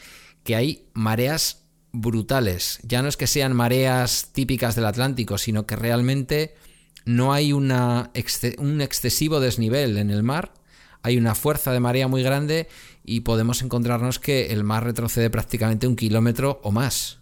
que 0.44 0.56
hay 0.56 0.88
mareas 0.94 1.64
brutales. 1.92 2.80
Ya 2.82 3.04
no 3.04 3.10
es 3.10 3.16
que 3.16 3.28
sean 3.28 3.56
mareas 3.56 4.30
típicas 4.34 4.76
del 4.76 4.86
Atlántico, 4.86 5.38
sino 5.38 5.68
que 5.68 5.76
realmente 5.76 6.56
no 7.06 7.32
hay 7.32 7.54
un 7.54 7.72
excesivo 8.82 9.40
desnivel 9.40 9.98
en 9.98 10.10
el 10.10 10.24
mar 10.24 10.54
hay 11.04 11.18
una 11.18 11.36
fuerza 11.36 11.72
de 11.72 11.82
marea 11.82 12.08
muy 12.08 12.24
grande 12.24 12.68
y 13.04 13.22
podemos 13.22 13.62
encontrarnos 13.62 14.20
que 14.20 14.48
el 14.48 14.64
mar 14.64 14.86
retrocede 14.86 15.30
prácticamente 15.30 15.86
un 15.88 15.98
kilómetro 15.98 16.62
o 16.64 16.72
más. 16.72 17.20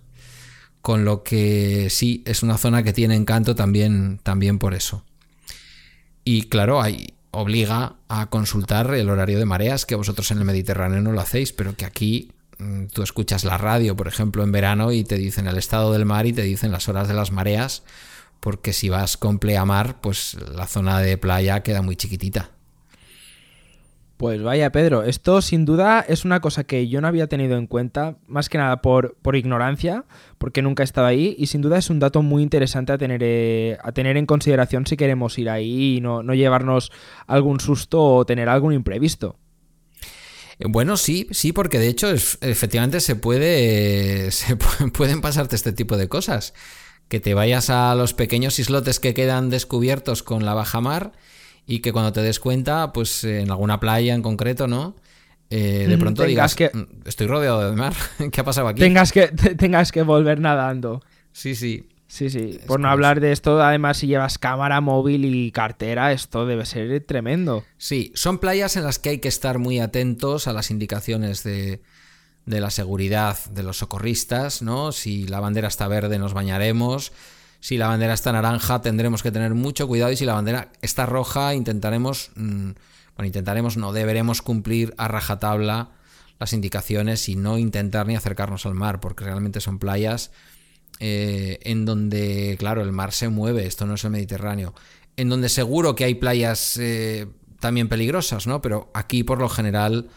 Con 0.82 1.04
lo 1.04 1.24
que 1.24 1.90
sí, 1.90 2.24
es 2.26 2.44
una 2.44 2.58
zona 2.58 2.84
que 2.84 2.94
tiene 2.94 3.16
encanto 3.16 3.56
también, 3.56 4.20
también 4.24 4.60
por 4.60 4.74
eso. 4.74 5.04
Y 6.24 6.44
claro, 6.44 6.82
hay, 6.82 7.14
obliga 7.32 7.96
a 8.08 8.30
consultar 8.30 8.94
el 8.94 9.10
horario 9.10 9.40
de 9.40 9.46
mareas, 9.46 9.86
que 9.86 9.96
vosotros 9.96 10.30
en 10.32 10.38
el 10.38 10.46
Mediterráneo 10.46 11.02
no 11.02 11.12
lo 11.12 11.22
hacéis, 11.22 11.52
pero 11.52 11.76
que 11.76 11.86
aquí 11.86 12.32
mm, 12.60 12.86
tú 12.88 13.02
escuchas 13.02 13.44
la 13.44 13.58
radio, 13.58 13.96
por 13.96 14.08
ejemplo, 14.08 14.44
en 14.44 14.52
verano 14.52 14.92
y 14.92 15.04
te 15.04 15.18
dicen 15.18 15.48
el 15.48 15.58
estado 15.58 15.92
del 15.94 16.06
mar 16.06 16.28
y 16.28 16.34
te 16.34 16.44
dicen 16.44 16.72
las 16.72 16.88
horas 16.88 17.08
de 17.08 17.16
las 17.16 17.32
mareas, 17.32 17.84
porque 18.40 18.74
si 18.74 18.90
vas 18.90 19.18
con 19.18 19.40
pleamar, 19.40 20.02
pues 20.02 20.38
la 20.54 20.68
zona 20.68 21.00
de 21.00 21.18
playa 21.18 21.64
queda 21.64 21.82
muy 21.82 21.96
chiquitita. 21.96 22.52
Pues 24.22 24.44
vaya, 24.44 24.72
Pedro, 24.72 25.02
esto 25.02 25.42
sin 25.42 25.66
duda 25.66 26.06
es 26.08 26.26
una 26.26 26.42
cosa 26.42 26.64
que 26.64 26.88
yo 26.88 27.02
no 27.02 27.08
había 27.08 27.26
tenido 27.26 27.58
en 27.58 27.66
cuenta, 27.66 28.18
más 28.28 28.50
que 28.50 28.60
nada 28.60 28.80
por, 28.80 29.16
por 29.16 29.36
ignorancia, 29.36 30.06
porque 30.38 30.62
nunca 30.62 30.84
he 30.84 30.86
estado 30.86 31.08
ahí, 31.08 31.36
y 31.40 31.48
sin 31.48 31.62
duda 31.62 31.80
es 31.80 31.90
un 31.90 31.98
dato 31.98 32.22
muy 32.22 32.44
interesante 32.44 32.94
a 32.94 33.00
tener, 33.00 33.22
eh, 33.24 33.80
a 33.84 33.94
tener 33.94 34.18
en 34.18 34.28
consideración 34.28 34.86
si 34.86 34.96
queremos 34.96 35.40
ir 35.40 35.50
ahí 35.50 35.98
y 35.98 36.02
no, 36.02 36.22
llevarnos 36.36 36.92
algún 37.26 37.60
susto 37.60 38.00
o 38.00 38.24
tener 38.24 38.48
algún 38.48 38.74
imprevisto. 38.74 39.40
Eh, 40.60 40.66
bueno, 40.70 40.98
sí, 40.98 41.28
sí, 41.32 41.52
porque 41.52 41.80
de 41.80 41.88
hecho 41.88 42.12
efectivamente 42.12 43.00
se 43.00 43.16
puede, 43.16 44.30
se 44.32 44.56
pueden 44.56 45.22
pasarte 45.22 45.56
este 45.56 45.74
tipo 45.74 45.98
de 45.98 46.10
cosas. 46.10 46.54
Que 47.08 47.20
te 47.20 47.34
vayas 47.34 47.72
a 47.72 47.96
los 47.96 48.14
pequeños 48.14 48.60
islotes 48.60 49.00
que 49.00 49.16
quedan 49.16 49.50
descubiertos 49.50 50.22
con 50.22 50.46
la 50.46 50.54
bajamar 50.54 51.12
y 51.66 51.80
que 51.80 51.94
cuando 51.94 52.12
te 52.12 52.22
des 52.22 52.40
cuenta, 52.40 52.92
pues 52.94 53.24
en 53.24 53.50
alguna 53.50 53.80
playa 53.80 54.14
en 54.14 54.22
concreto, 54.22 54.68
¿no? 54.68 54.96
Eh, 55.50 55.86
de 55.88 55.98
pronto 55.98 56.24
digas 56.24 56.56
que 56.56 56.72
mm, 56.74 57.08
estoy 57.08 57.28
rodeado 57.28 57.70
de 57.70 57.76
mar, 57.76 57.94
¿qué 58.32 58.42
ha 58.42 58.44
pasado 58.44 58.70
aquí? 58.70 58.80
Tengas 58.80 59.12
que, 59.12 59.28
tengas 59.58 59.92
que 59.92 60.02
volver 60.02 60.40
nadando. 60.40 61.02
Sí, 61.34 61.56
sí. 61.56 61.88
Sí, 62.08 62.30
sí. 62.30 62.60
Por 62.68 62.82
no 62.82 62.90
hablar 62.90 63.22
de 63.22 63.32
esto, 63.32 63.62
además, 63.62 63.98
si 63.98 64.08
llevas 64.08 64.38
cámara 64.38 64.82
móvil 64.82 65.24
y 65.24 65.50
cartera, 65.52 66.12
esto 66.12 66.46
debe 66.46 66.66
ser 66.66 67.02
tremendo. 67.06 67.64
Sí, 67.78 68.12
son 68.16 68.40
playas 68.40 68.76
en 68.76 68.84
las 68.84 69.00
que 69.00 69.12
hay 69.12 69.20
que 69.20 69.30
estar 69.30 69.60
muy 69.60 69.80
atentos 69.80 70.46
a 70.48 70.52
las 70.52 70.72
indicaciones 70.72 71.44
de, 71.44 71.82
de 72.46 72.60
la 72.60 72.70
seguridad 72.70 73.38
de 73.52 73.64
los 73.64 73.78
socorristas, 73.78 74.62
¿no? 74.62 74.92
Si 74.92 75.26
la 75.26 75.40
bandera 75.40 75.70
está 75.70 75.88
verde, 75.88 76.20
nos 76.20 76.34
bañaremos. 76.34 77.14
Si 77.62 77.78
la 77.78 77.88
bandera 77.88 78.14
está 78.14 78.32
naranja, 78.32 78.82
tendremos 78.82 79.22
que 79.22 79.32
tener 79.32 79.54
mucho 79.54 79.88
cuidado 79.88 80.12
y 80.12 80.18
si 80.18 80.26
la 80.26 80.34
bandera 80.34 80.72
está 80.82 81.06
roja, 81.06 81.54
intentaremos, 81.54 82.32
mm, 82.36 82.72
bueno, 83.16 83.28
intentaremos, 83.28 83.78
no, 83.78 83.94
deberemos 83.94 84.42
cumplir 84.42 84.96
a 84.98 85.08
rajatabla 85.08 85.92
las 86.40 86.54
indicaciones 86.54 87.30
y 87.30 87.36
no 87.36 87.60
intentar 87.60 88.08
ni 88.08 88.16
acercarnos 88.16 88.66
al 88.66 88.74
mar, 88.74 89.00
porque 89.00 89.26
realmente 89.26 89.62
son 89.62 89.78
playas 89.78 90.32
eh, 91.00 91.60
en 91.62 91.86
donde, 91.86 92.56
claro, 92.58 92.82
el 92.82 92.92
mar 92.92 93.12
se 93.12 93.30
mueve, 93.30 93.68
esto 93.68 93.86
no 93.86 93.94
es 93.94 94.04
el 94.04 94.10
Mediterráneo, 94.10 94.74
en 95.16 95.30
donde 95.30 95.48
seguro 95.48 95.96
que 95.96 96.06
hay 96.06 96.16
playas 96.16 96.78
eh, 96.78 97.28
también 97.60 97.90
peligrosas, 97.90 98.48
¿no? 98.48 98.60
Pero 98.64 98.90
aquí 98.96 99.24
por 99.24 99.38
lo 99.38 99.50
general 99.50 100.10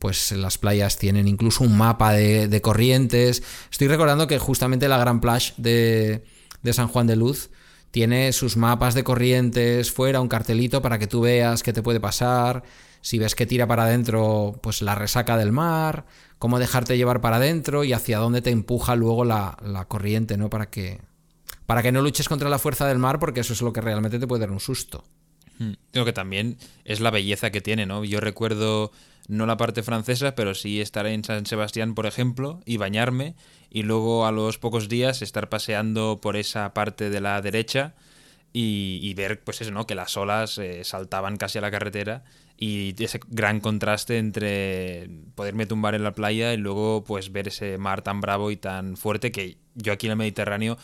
pues 0.00 0.32
las 0.32 0.58
playas 0.58 0.96
tienen 0.96 1.26
incluso 1.26 1.64
un 1.64 1.76
mapa 1.76 2.12
de, 2.12 2.46
de, 2.46 2.60
corrientes. 2.60 3.42
Estoy 3.70 3.88
recordando 3.88 4.28
que 4.28 4.38
justamente 4.38 4.86
la 4.86 4.98
Gran 4.98 5.20
Plage 5.20 5.54
de, 5.56 6.24
de 6.62 6.72
San 6.72 6.88
Juan 6.88 7.06
de 7.06 7.16
Luz 7.16 7.50
tiene 7.90 8.32
sus 8.32 8.56
mapas 8.56 8.94
de 8.94 9.04
corrientes 9.04 9.90
fuera, 9.90 10.20
un 10.20 10.28
cartelito 10.28 10.82
para 10.82 10.98
que 10.98 11.06
tú 11.06 11.22
veas 11.22 11.62
qué 11.62 11.72
te 11.72 11.82
puede 11.82 12.00
pasar, 12.00 12.62
si 13.00 13.18
ves 13.18 13.34
que 13.34 13.46
tira 13.46 13.66
para 13.66 13.84
adentro, 13.84 14.58
pues 14.62 14.82
la 14.82 14.94
resaca 14.94 15.36
del 15.36 15.52
mar, 15.52 16.04
cómo 16.38 16.58
dejarte 16.58 16.96
llevar 16.96 17.20
para 17.20 17.36
adentro 17.36 17.84
y 17.84 17.92
hacia 17.92 18.18
dónde 18.18 18.42
te 18.42 18.50
empuja 18.50 18.96
luego 18.96 19.24
la, 19.24 19.56
corriente, 19.88 20.36
¿no? 20.36 20.50
Para 20.50 20.68
que, 20.68 21.00
para 21.66 21.82
que 21.82 21.92
no 21.92 22.02
luches 22.02 22.28
contra 22.28 22.50
la 22.50 22.58
fuerza 22.58 22.86
del 22.86 22.98
mar, 22.98 23.18
porque 23.18 23.40
eso 23.40 23.52
es 23.52 23.62
lo 23.62 23.72
que 23.72 23.80
realmente 23.80 24.18
te 24.18 24.26
puede 24.26 24.40
dar 24.40 24.50
un 24.50 24.60
susto. 24.60 25.04
Hmm. 25.58 25.72
Creo 25.92 26.04
que 26.04 26.12
también 26.12 26.56
es 26.84 27.00
la 27.00 27.10
belleza 27.10 27.50
que 27.50 27.60
tiene, 27.60 27.86
¿no? 27.86 28.04
Yo 28.04 28.20
recuerdo 28.20 28.92
no 29.28 29.44
la 29.44 29.58
parte 29.58 29.82
francesa, 29.82 30.34
pero 30.34 30.54
sí 30.54 30.80
estar 30.80 31.06
en 31.06 31.22
San 31.22 31.44
Sebastián, 31.44 31.94
por 31.94 32.06
ejemplo, 32.06 32.60
y 32.64 32.78
bañarme, 32.78 33.34
y 33.70 33.82
luego 33.82 34.26
a 34.26 34.32
los 34.32 34.58
pocos 34.58 34.88
días 34.88 35.20
estar 35.20 35.50
paseando 35.50 36.20
por 36.20 36.36
esa 36.36 36.72
parte 36.72 37.10
de 37.10 37.20
la 37.20 37.40
derecha 37.42 37.94
y, 38.52 39.12
ver, 39.14 39.44
pues 39.44 39.60
eso, 39.60 39.70
¿no? 39.70 39.86
Que 39.86 39.94
las 39.94 40.16
olas 40.16 40.58
eh, 40.58 40.82
saltaban 40.82 41.36
casi 41.36 41.58
a 41.58 41.60
la 41.60 41.70
carretera 41.70 42.24
y 42.56 42.94
ese 43.02 43.20
gran 43.28 43.60
contraste 43.60 44.18
entre 44.18 45.08
poderme 45.36 45.66
tumbar 45.66 45.94
en 45.94 46.02
la 46.02 46.14
playa 46.14 46.52
y 46.54 46.56
luego 46.56 47.04
pues 47.04 47.30
ver 47.30 47.48
ese 47.48 47.78
mar 47.78 48.02
tan 48.02 48.20
bravo 48.20 48.50
y 48.50 48.56
tan 48.56 48.96
fuerte 48.96 49.30
que 49.30 49.58
yo 49.76 49.92
aquí 49.92 50.06
en 50.06 50.12
el 50.12 50.18
Mediterráneo 50.18 50.76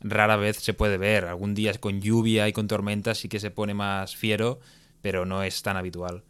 rara 0.00 0.36
vez 0.36 0.56
se 0.58 0.74
puede 0.74 0.98
ver. 0.98 1.26
Algún 1.26 1.54
día 1.54 1.72
con 1.74 2.00
lluvia 2.00 2.48
y 2.48 2.52
con 2.52 2.68
tormentas 2.68 3.18
sí 3.18 3.28
que 3.28 3.40
se 3.40 3.50
pone 3.50 3.74
más 3.74 4.16
fiero, 4.16 4.60
pero 5.02 5.26
no 5.26 5.42
es 5.42 5.62
tan 5.62 5.76
habitual. 5.76 6.24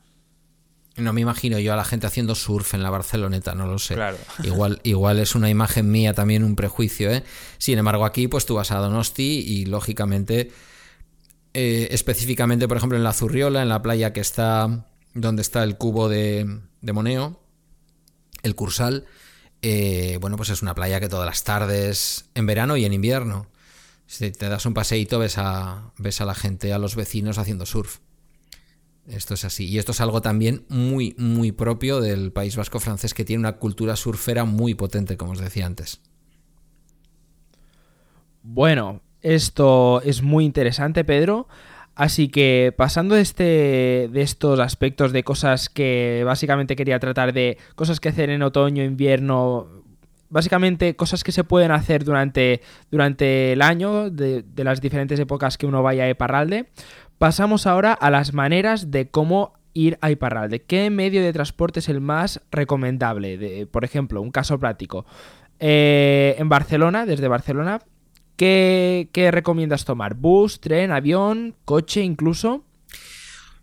No 0.97 1.13
me 1.13 1.21
imagino 1.21 1.59
yo 1.59 1.73
a 1.73 1.77
la 1.77 1.85
gente 1.85 2.07
haciendo 2.07 2.35
surf 2.35 2.75
en 2.75 2.83
la 2.83 2.91
Barceloneta, 2.91 3.55
no 3.55 3.67
lo 3.67 3.79
sé. 3.79 3.95
Claro. 3.95 4.19
Igual, 4.45 4.81
igual 4.83 5.19
es 5.21 5.35
una 5.35 5.49
imagen 5.49 5.91
mía 5.91 6.15
también, 6.15 6.45
un 6.45 6.57
prejuicio, 6.57 7.11
¿eh? 7.11 7.23
Sin 7.59 7.79
embargo, 7.79 8.05
aquí 8.05 8.29
pues 8.29 8.45
tú 8.45 8.57
vas 8.57 8.71
a 8.73 8.79
Donosti 8.79 9.45
y 9.47 9.67
lógicamente, 9.67 10.51
eh, 11.55 11.89
específicamente, 11.93 12.67
por 12.67 12.77
ejemplo, 12.77 12.99
en 12.99 13.05
la 13.05 13.13
Zurriola, 13.13 13.63
en 13.63 13.69
la 13.69 13.83
playa 13.83 14.13
que 14.13 14.21
está 14.21 14.87
donde 15.15 15.43
está 15.43 15.63
el 15.63 15.77
cubo 15.77 16.09
de, 16.09 16.61
de 16.81 16.93
Moneo, 16.93 17.41
el 18.43 18.55
Cursal, 18.55 19.07
eh, 19.63 20.19
bueno, 20.21 20.37
pues 20.37 20.51
es 20.51 20.63
una 20.63 20.75
playa 20.75 21.01
que 21.01 21.09
todas 21.09 21.27
las 21.27 21.45
tardes, 21.45 22.27
en 22.35 22.47
verano 22.47 22.77
y 22.77 22.85
en 22.85 22.93
invierno, 22.93 23.49
si 24.11 24.33
te 24.33 24.49
das 24.49 24.67
un 24.67 24.75
paseíto 24.75 25.21
ves 25.21 25.39
a, 25.39 25.93
ves 25.97 26.21
a 26.21 26.25
la 26.25 26.35
gente, 26.35 26.73
a 26.73 26.79
los 26.79 26.97
vecinos 26.97 27.39
haciendo 27.39 27.65
surf. 27.65 27.99
Esto 29.07 29.35
es 29.35 29.45
así. 29.45 29.69
Y 29.69 29.79
esto 29.79 29.93
es 29.93 30.01
algo 30.01 30.21
también 30.21 30.65
muy, 30.69 31.15
muy 31.17 31.53
propio 31.53 32.01
del 32.01 32.33
País 32.33 32.57
Vasco 32.57 32.81
francés, 32.81 33.15
que 33.15 33.25
tiene 33.25 33.39
una 33.39 33.59
cultura 33.59 33.95
surfera 33.95 34.45
muy 34.45 34.75
potente, 34.75 35.17
como 35.17 35.33
os 35.33 35.39
decía 35.39 35.65
antes. 35.65 36.01
Bueno, 38.43 39.01
esto 39.23 40.03
es 40.03 40.23
muy 40.23 40.45
interesante, 40.45 41.05
Pedro. 41.05 41.47
Así 41.95 42.31
que 42.31 42.75
pasando 42.77 43.15
de, 43.15 43.21
este, 43.21 44.09
de 44.13 44.23
estos 44.23 44.59
aspectos 44.59 45.13
de 45.13 45.23
cosas 45.23 45.69
que 45.69 46.23
básicamente 46.25 46.75
quería 46.75 46.99
tratar 46.99 47.33
de 47.33 47.59
cosas 47.77 48.01
que 48.01 48.09
hacer 48.09 48.31
en 48.31 48.43
otoño, 48.43 48.83
invierno, 48.83 49.80
básicamente 50.31 50.97
cosas 50.97 51.23
que 51.23 51.33
se 51.33 51.45
pueden 51.45 51.73
hacer 51.73 52.05
durante, 52.05 52.63
durante 52.91 53.53
el 53.53 53.63
año, 53.63 54.11
de, 54.11 54.45
las 54.57 54.81
diferentes 54.81 55.19
épocas 55.21 55.59
que 55.59 55.67
uno 55.67 55.83
vaya 55.83 56.05
a 56.05 56.11
Iparralde, 56.11 56.71
pasamos 57.19 57.67
ahora 57.67 57.93
a 57.93 58.11
las 58.11 58.33
maneras 58.33 58.91
de 58.91 59.11
cómo 59.11 59.53
ir 59.75 59.99
a 60.01 60.11
Iparralde. 60.11 60.63
¿Qué 60.63 60.89
medio 60.91 61.23
de 61.23 61.33
transporte 61.33 61.81
es 61.81 61.89
el 61.89 62.01
más 62.01 62.41
recomendable? 62.51 63.37
De, 63.37 63.67
por 63.67 63.85
ejemplo, 63.85 64.23
un 64.23 64.31
caso 64.31 64.59
práctico. 64.59 65.05
Eh, 65.59 66.37
en 66.39 66.49
Barcelona, 66.49 67.05
desde 67.05 67.29
Barcelona, 67.29 67.81
¿qué, 68.37 69.11
¿qué 69.13 69.31
recomiendas 69.31 69.85
tomar? 69.85 70.15
¿Bus, 70.15 70.61
tren, 70.61 70.91
avión, 70.91 71.55
coche 71.65 72.03
incluso? 72.03 72.65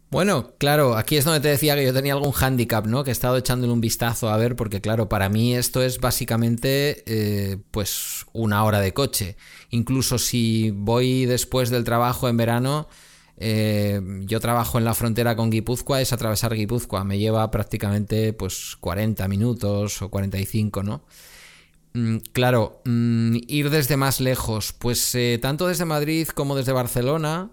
Bueno, 0.09 0.53
claro, 0.57 0.95
aquí 0.95 1.17
es 1.17 1.25
donde 1.25 1.41
te 1.41 1.49
decía 1.49 1.75
que 1.75 1.83
yo 1.83 1.93
tenía 1.93 2.13
algún 2.13 2.31
hándicap, 2.31 2.85
¿no? 2.85 3.03
Que 3.03 3.09
he 3.09 3.13
estado 3.13 3.35
echándole 3.35 3.73
un 3.73 3.81
vistazo 3.81 4.29
a 4.29 4.37
ver, 4.37 4.55
porque 4.55 4.79
claro, 4.79 5.09
para 5.09 5.27
mí 5.27 5.53
esto 5.53 5.83
es 5.83 5.99
básicamente 5.99 7.03
eh, 7.05 7.57
pues 7.71 8.25
una 8.31 8.63
hora 8.63 8.79
de 8.79 8.93
coche. 8.93 9.35
Incluso 9.69 10.17
si 10.17 10.71
voy 10.71 11.25
después 11.25 11.69
del 11.69 11.83
trabajo 11.83 12.29
en 12.29 12.37
verano, 12.37 12.87
eh, 13.35 14.01
yo 14.21 14.39
trabajo 14.39 14.77
en 14.77 14.85
la 14.85 14.93
frontera 14.93 15.35
con 15.35 15.49
Guipúzcoa, 15.49 15.99
es 16.01 16.13
atravesar 16.13 16.55
Guipúzcoa, 16.55 17.03
me 17.03 17.19
lleva 17.19 17.51
prácticamente 17.51 18.31
pues 18.31 18.77
40 18.79 19.27
minutos 19.27 20.01
o 20.01 20.09
45, 20.09 20.83
¿no? 20.83 21.03
Mm, 21.93 22.17
claro, 22.31 22.81
mm, 22.85 23.37
ir 23.47 23.69
desde 23.69 23.97
más 23.97 24.21
lejos, 24.21 24.71
pues 24.71 25.13
eh, 25.15 25.37
tanto 25.41 25.67
desde 25.67 25.83
Madrid 25.83 26.27
como 26.29 26.55
desde 26.55 26.71
Barcelona 26.71 27.51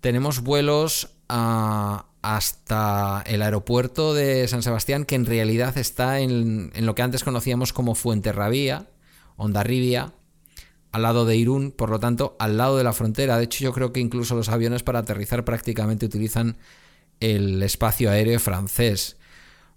tenemos 0.00 0.40
vuelos 0.40 1.15
hasta 1.28 3.22
el 3.26 3.42
aeropuerto 3.42 4.14
de 4.14 4.46
San 4.48 4.62
Sebastián, 4.62 5.04
que 5.04 5.14
en 5.14 5.26
realidad 5.26 5.76
está 5.78 6.20
en, 6.20 6.70
en 6.74 6.86
lo 6.86 6.94
que 6.94 7.02
antes 7.02 7.24
conocíamos 7.24 7.72
como 7.72 7.94
Fuenterrabía, 7.94 8.88
Ondarribia, 9.36 10.12
al 10.92 11.02
lado 11.02 11.26
de 11.26 11.36
Irún, 11.36 11.72
por 11.72 11.90
lo 11.90 12.00
tanto, 12.00 12.36
al 12.38 12.56
lado 12.56 12.78
de 12.78 12.84
la 12.84 12.92
frontera. 12.92 13.36
De 13.36 13.44
hecho, 13.44 13.62
yo 13.62 13.72
creo 13.72 13.92
que 13.92 14.00
incluso 14.00 14.34
los 14.34 14.48
aviones 14.48 14.82
para 14.82 15.00
aterrizar 15.00 15.44
prácticamente 15.44 16.06
utilizan 16.06 16.56
el 17.20 17.62
espacio 17.62 18.10
aéreo 18.10 18.40
francés. 18.40 19.16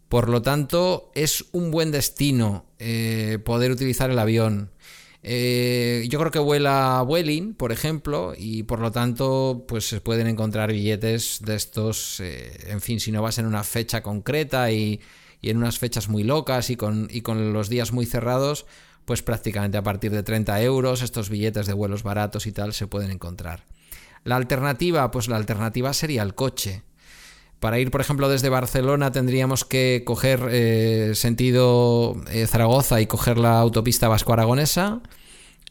Por 0.07 0.29
lo 0.29 0.41
tanto, 0.41 1.11
es 1.13 1.45
un 1.51 1.71
buen 1.71 1.91
destino 1.91 2.65
eh, 2.79 3.37
poder 3.43 3.71
utilizar 3.71 4.09
el 4.09 4.17
avión. 4.17 4.71
Eh, 5.21 6.07
yo 6.09 6.19
creo 6.19 6.31
que 6.31 6.39
vuela 6.39 7.03
Vueling, 7.05 7.53
por 7.53 7.71
ejemplo, 7.71 8.33
y 8.37 8.63
por 8.63 8.79
lo 8.79 8.91
tanto, 8.91 9.65
pues 9.67 9.87
se 9.87 10.01
pueden 10.01 10.27
encontrar 10.27 10.71
billetes 10.71 11.39
de 11.43 11.55
estos, 11.55 12.19
eh, 12.21 12.51
en 12.67 12.81
fin, 12.81 12.99
si 12.99 13.11
no 13.11 13.21
vas 13.21 13.37
en 13.37 13.45
una 13.45 13.63
fecha 13.63 14.01
concreta 14.01 14.71
y, 14.71 15.01
y 15.41 15.49
en 15.49 15.57
unas 15.57 15.77
fechas 15.77 16.07
muy 16.09 16.23
locas 16.23 16.69
y 16.69 16.75
con, 16.77 17.07
y 17.11 17.21
con 17.21 17.53
los 17.53 17.69
días 17.69 17.91
muy 17.91 18.05
cerrados, 18.05 18.65
pues 19.05 19.21
prácticamente 19.21 19.77
a 19.77 19.83
partir 19.83 20.11
de 20.11 20.23
30 20.23 20.61
euros 20.61 21.01
estos 21.01 21.29
billetes 21.29 21.65
de 21.65 21.73
vuelos 21.73 22.03
baratos 22.03 22.45
y 22.45 22.51
tal 22.51 22.73
se 22.73 22.87
pueden 22.87 23.11
encontrar. 23.11 23.65
La 24.23 24.35
alternativa, 24.35 25.09
pues 25.11 25.27
la 25.27 25.37
alternativa 25.37 25.93
sería 25.93 26.23
el 26.23 26.35
coche. 26.35 26.83
Para 27.59 27.77
ir, 27.79 27.91
por 27.91 27.99
ejemplo, 27.99 28.29
desde 28.29 28.47
Barcelona 28.47 29.11
tendríamos 29.11 29.65
que 29.65 30.03
coger 30.05 30.47
eh, 30.49 31.11
sentido 31.15 32.15
eh, 32.31 32.47
Zaragoza 32.47 33.01
y 33.01 33.05
coger 33.05 33.37
la 33.37 33.59
autopista 33.59 34.07
vasco-aragonesa. 34.07 35.01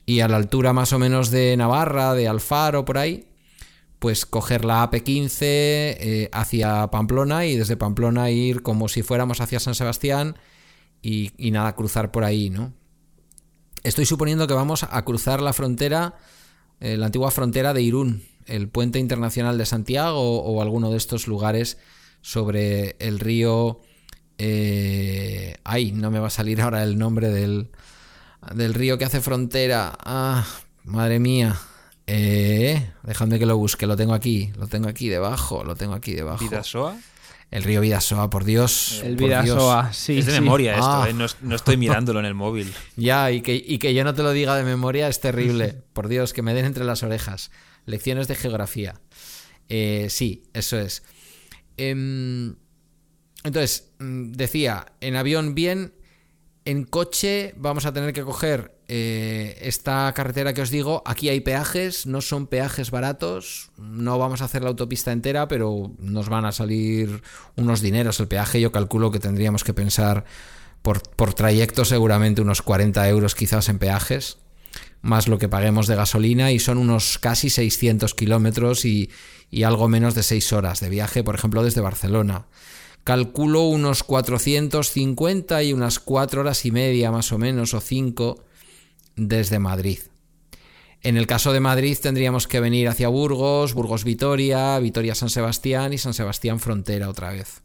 Y 0.04 0.20
a 0.20 0.28
la 0.28 0.36
altura 0.36 0.72
más 0.72 0.92
o 0.92 0.98
menos 0.98 1.30
de 1.30 1.56
Navarra, 1.56 2.14
de 2.14 2.28
Alfaro, 2.28 2.84
por 2.84 2.98
ahí, 2.98 3.26
pues 3.98 4.26
coger 4.26 4.64
la 4.64 4.90
AP15 4.90 5.36
eh, 5.42 6.28
hacia 6.32 6.86
Pamplona 6.88 7.46
y 7.46 7.56
desde 7.56 7.76
Pamplona 7.76 8.30
ir 8.30 8.62
como 8.62 8.88
si 8.88 9.02
fuéramos 9.02 9.40
hacia 9.40 9.60
San 9.60 9.74
Sebastián 9.74 10.36
y, 11.02 11.32
y 11.36 11.50
nada, 11.50 11.74
cruzar 11.74 12.10
por 12.10 12.24
ahí, 12.24 12.48
¿no? 12.50 12.72
Estoy 13.82 14.06
suponiendo 14.06 14.46
que 14.46 14.54
vamos 14.54 14.82
a 14.82 15.04
cruzar 15.04 15.40
la 15.40 15.52
frontera, 15.52 16.16
la 16.80 17.06
antigua 17.06 17.30
frontera 17.30 17.72
de 17.72 17.80
Irún, 17.80 18.24
el 18.48 18.68
puente 18.68 18.98
internacional 18.98 19.56
de 19.58 19.66
Santiago 19.66 20.40
o, 20.42 20.60
alguno 20.62 20.90
de 20.90 20.96
estos 20.96 21.26
lugares 21.26 21.78
sobre 22.20 22.96
el 22.98 23.18
río... 23.20 23.80
Eh, 24.40 25.56
ay, 25.64 25.92
no 25.92 26.10
me 26.10 26.18
va 26.20 26.28
a 26.28 26.30
salir 26.30 26.60
ahora 26.60 26.82
el 26.84 26.96
nombre 26.98 27.28
del, 27.30 27.70
del 28.54 28.74
río 28.74 28.96
que 28.98 29.04
hace 29.04 29.20
frontera. 29.20 29.96
Ah, 30.04 30.46
madre 30.84 31.18
mía. 31.18 31.56
Eh, 32.06 32.90
dejadme 33.02 33.38
que 33.38 33.46
lo 33.46 33.56
busque, 33.58 33.86
lo 33.86 33.96
tengo 33.96 34.14
aquí, 34.14 34.50
lo 34.56 34.66
tengo 34.66 34.88
aquí 34.88 35.08
debajo, 35.08 35.64
lo 35.64 35.74
tengo 35.76 35.94
aquí 35.94 36.14
debajo. 36.14 36.42
¿Vidasoa? 36.42 36.96
El 37.50 37.64
río 37.64 37.80
Vidasoa, 37.80 38.30
por 38.30 38.44
Dios. 38.44 39.02
El 39.04 39.16
por 39.16 39.26
Vidasoa, 39.26 39.82
Dios. 39.84 39.96
sí. 39.96 40.18
es 40.18 40.26
de 40.26 40.32
sí. 40.34 40.40
memoria 40.40 40.74
esto, 40.74 40.86
Ah. 41.02 41.06
¿eh? 41.08 41.12
no, 41.12 41.26
no 41.42 41.56
estoy 41.56 41.76
mirándolo 41.76 42.20
en 42.20 42.26
el 42.26 42.34
móvil. 42.34 42.72
Ya, 42.96 43.30
y 43.30 43.40
que, 43.42 43.54
y 43.54 43.78
que 43.78 43.92
yo 43.94 44.04
no 44.04 44.14
te 44.14 44.22
lo 44.22 44.32
diga 44.32 44.54
de 44.56 44.64
memoria 44.64 45.08
es 45.08 45.20
terrible. 45.20 45.74
Por 45.92 46.08
Dios, 46.08 46.32
que 46.32 46.42
me 46.42 46.54
den 46.54 46.64
entre 46.66 46.84
las 46.84 47.02
orejas. 47.02 47.50
Lecciones 47.88 48.28
de 48.28 48.34
geografía. 48.34 49.00
Eh, 49.68 50.08
sí, 50.10 50.44
eso 50.52 50.78
es. 50.78 51.02
Em, 51.76 52.56
entonces, 53.44 53.90
mm, 53.98 54.32
decía, 54.32 54.86
en 55.00 55.16
avión 55.16 55.54
bien, 55.54 55.94
en 56.66 56.84
coche 56.84 57.54
vamos 57.56 57.86
a 57.86 57.94
tener 57.94 58.12
que 58.12 58.22
coger 58.22 58.78
eh, 58.88 59.56
esta 59.62 60.12
carretera 60.14 60.52
que 60.52 60.60
os 60.60 60.70
digo. 60.70 61.02
Aquí 61.06 61.30
hay 61.30 61.40
peajes, 61.40 62.04
no 62.04 62.20
son 62.20 62.46
peajes 62.46 62.90
baratos. 62.90 63.70
No 63.78 64.18
vamos 64.18 64.42
a 64.42 64.44
hacer 64.44 64.62
la 64.62 64.68
autopista 64.68 65.12
entera, 65.12 65.48
pero 65.48 65.92
nos 65.98 66.28
van 66.28 66.44
a 66.44 66.52
salir 66.52 67.22
unos 67.56 67.80
dineros. 67.80 68.20
El 68.20 68.28
peaje 68.28 68.60
yo 68.60 68.70
calculo 68.70 69.10
que 69.10 69.18
tendríamos 69.18 69.64
que 69.64 69.72
pensar 69.72 70.26
por, 70.82 71.02
por 71.16 71.32
trayecto 71.32 71.86
seguramente 71.86 72.42
unos 72.42 72.60
40 72.60 73.08
euros 73.08 73.34
quizás 73.34 73.70
en 73.70 73.78
peajes, 73.78 74.38
más 75.00 75.28
lo 75.28 75.38
que 75.38 75.48
paguemos 75.48 75.86
de 75.86 75.96
gasolina 75.96 76.52
y 76.52 76.58
son 76.58 76.78
unos 76.78 77.18
casi 77.18 77.50
600 77.50 78.14
kilómetros 78.14 78.84
y, 78.84 79.10
y 79.50 79.62
algo 79.62 79.88
menos 79.88 80.14
de 80.14 80.22
6 80.22 80.52
horas 80.52 80.80
de 80.80 80.88
viaje, 80.88 81.22
por 81.22 81.34
ejemplo, 81.34 81.62
desde 81.62 81.80
Barcelona. 81.80 82.46
Calculo 83.04 83.62
unos 83.62 84.02
450 84.02 85.62
y 85.62 85.72
unas 85.72 85.98
4 85.98 86.42
horas 86.42 86.64
y 86.66 86.72
media 86.72 87.10
más 87.10 87.32
o 87.32 87.38
menos, 87.38 87.72
o 87.74 87.80
5 87.80 88.44
desde 89.16 89.58
Madrid. 89.58 89.98
En 91.02 91.16
el 91.16 91.26
caso 91.26 91.52
de 91.52 91.60
Madrid 91.60 91.96
tendríamos 92.00 92.48
que 92.48 92.60
venir 92.60 92.88
hacia 92.88 93.08
Burgos, 93.08 93.72
Burgos 93.72 94.04
Vitoria, 94.04 94.78
Vitoria 94.78 95.14
San 95.14 95.30
Sebastián 95.30 95.92
y 95.92 95.98
San 95.98 96.12
Sebastián 96.12 96.58
Frontera 96.58 97.08
otra 97.08 97.30
vez. 97.30 97.62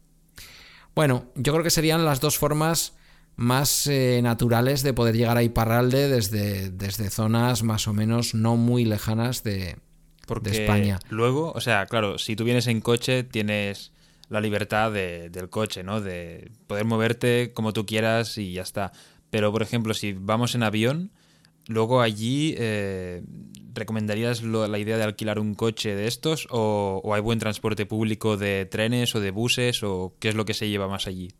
Bueno, 0.94 1.26
yo 1.34 1.52
creo 1.52 1.64
que 1.64 1.70
serían 1.70 2.04
las 2.04 2.20
dos 2.20 2.38
formas 2.38 2.94
más 3.36 3.86
eh, 3.86 4.20
naturales 4.22 4.82
de 4.82 4.92
poder 4.92 5.16
llegar 5.16 5.36
a 5.36 5.42
Iparralde 5.42 6.08
desde, 6.08 6.70
desde 6.70 7.10
zonas 7.10 7.62
más 7.62 7.88
o 7.88 7.92
menos 7.92 8.34
no 8.34 8.56
muy 8.56 8.84
lejanas 8.84 9.42
de, 9.42 9.76
Porque 10.26 10.50
de 10.50 10.62
España. 10.62 10.98
luego, 11.08 11.52
o 11.52 11.60
sea, 11.60 11.86
claro, 11.86 12.18
si 12.18 12.36
tú 12.36 12.44
vienes 12.44 12.66
en 12.66 12.80
coche, 12.80 13.24
tienes 13.24 13.92
la 14.28 14.40
libertad 14.40 14.90
de- 14.92 15.30
del 15.30 15.50
coche, 15.50 15.82
¿no? 15.82 16.00
De 16.00 16.50
poder 16.66 16.84
moverte 16.84 17.52
como 17.52 17.72
tú 17.72 17.84
quieras 17.86 18.38
y 18.38 18.52
ya 18.52 18.62
está. 18.62 18.92
Pero, 19.30 19.50
por 19.52 19.62
ejemplo, 19.62 19.94
si 19.94 20.12
vamos 20.12 20.54
en 20.54 20.62
avión, 20.62 21.10
luego 21.66 22.00
allí, 22.00 22.54
eh, 22.56 23.22
¿recomendarías 23.74 24.42
lo- 24.42 24.66
la 24.68 24.78
idea 24.78 24.96
de 24.96 25.02
alquilar 25.04 25.38
un 25.40 25.54
coche 25.54 25.94
de 25.96 26.06
estos? 26.06 26.46
O, 26.50 27.00
¿O 27.04 27.14
hay 27.14 27.20
buen 27.20 27.38
transporte 27.38 27.84
público 27.86 28.36
de 28.36 28.64
trenes 28.66 29.14
o 29.14 29.20
de 29.20 29.30
buses? 29.32 29.82
¿O 29.82 30.14
qué 30.20 30.28
es 30.28 30.34
lo 30.36 30.44
que 30.44 30.54
se 30.54 30.68
lleva 30.68 30.88
más 30.88 31.06
allí? 31.06 31.32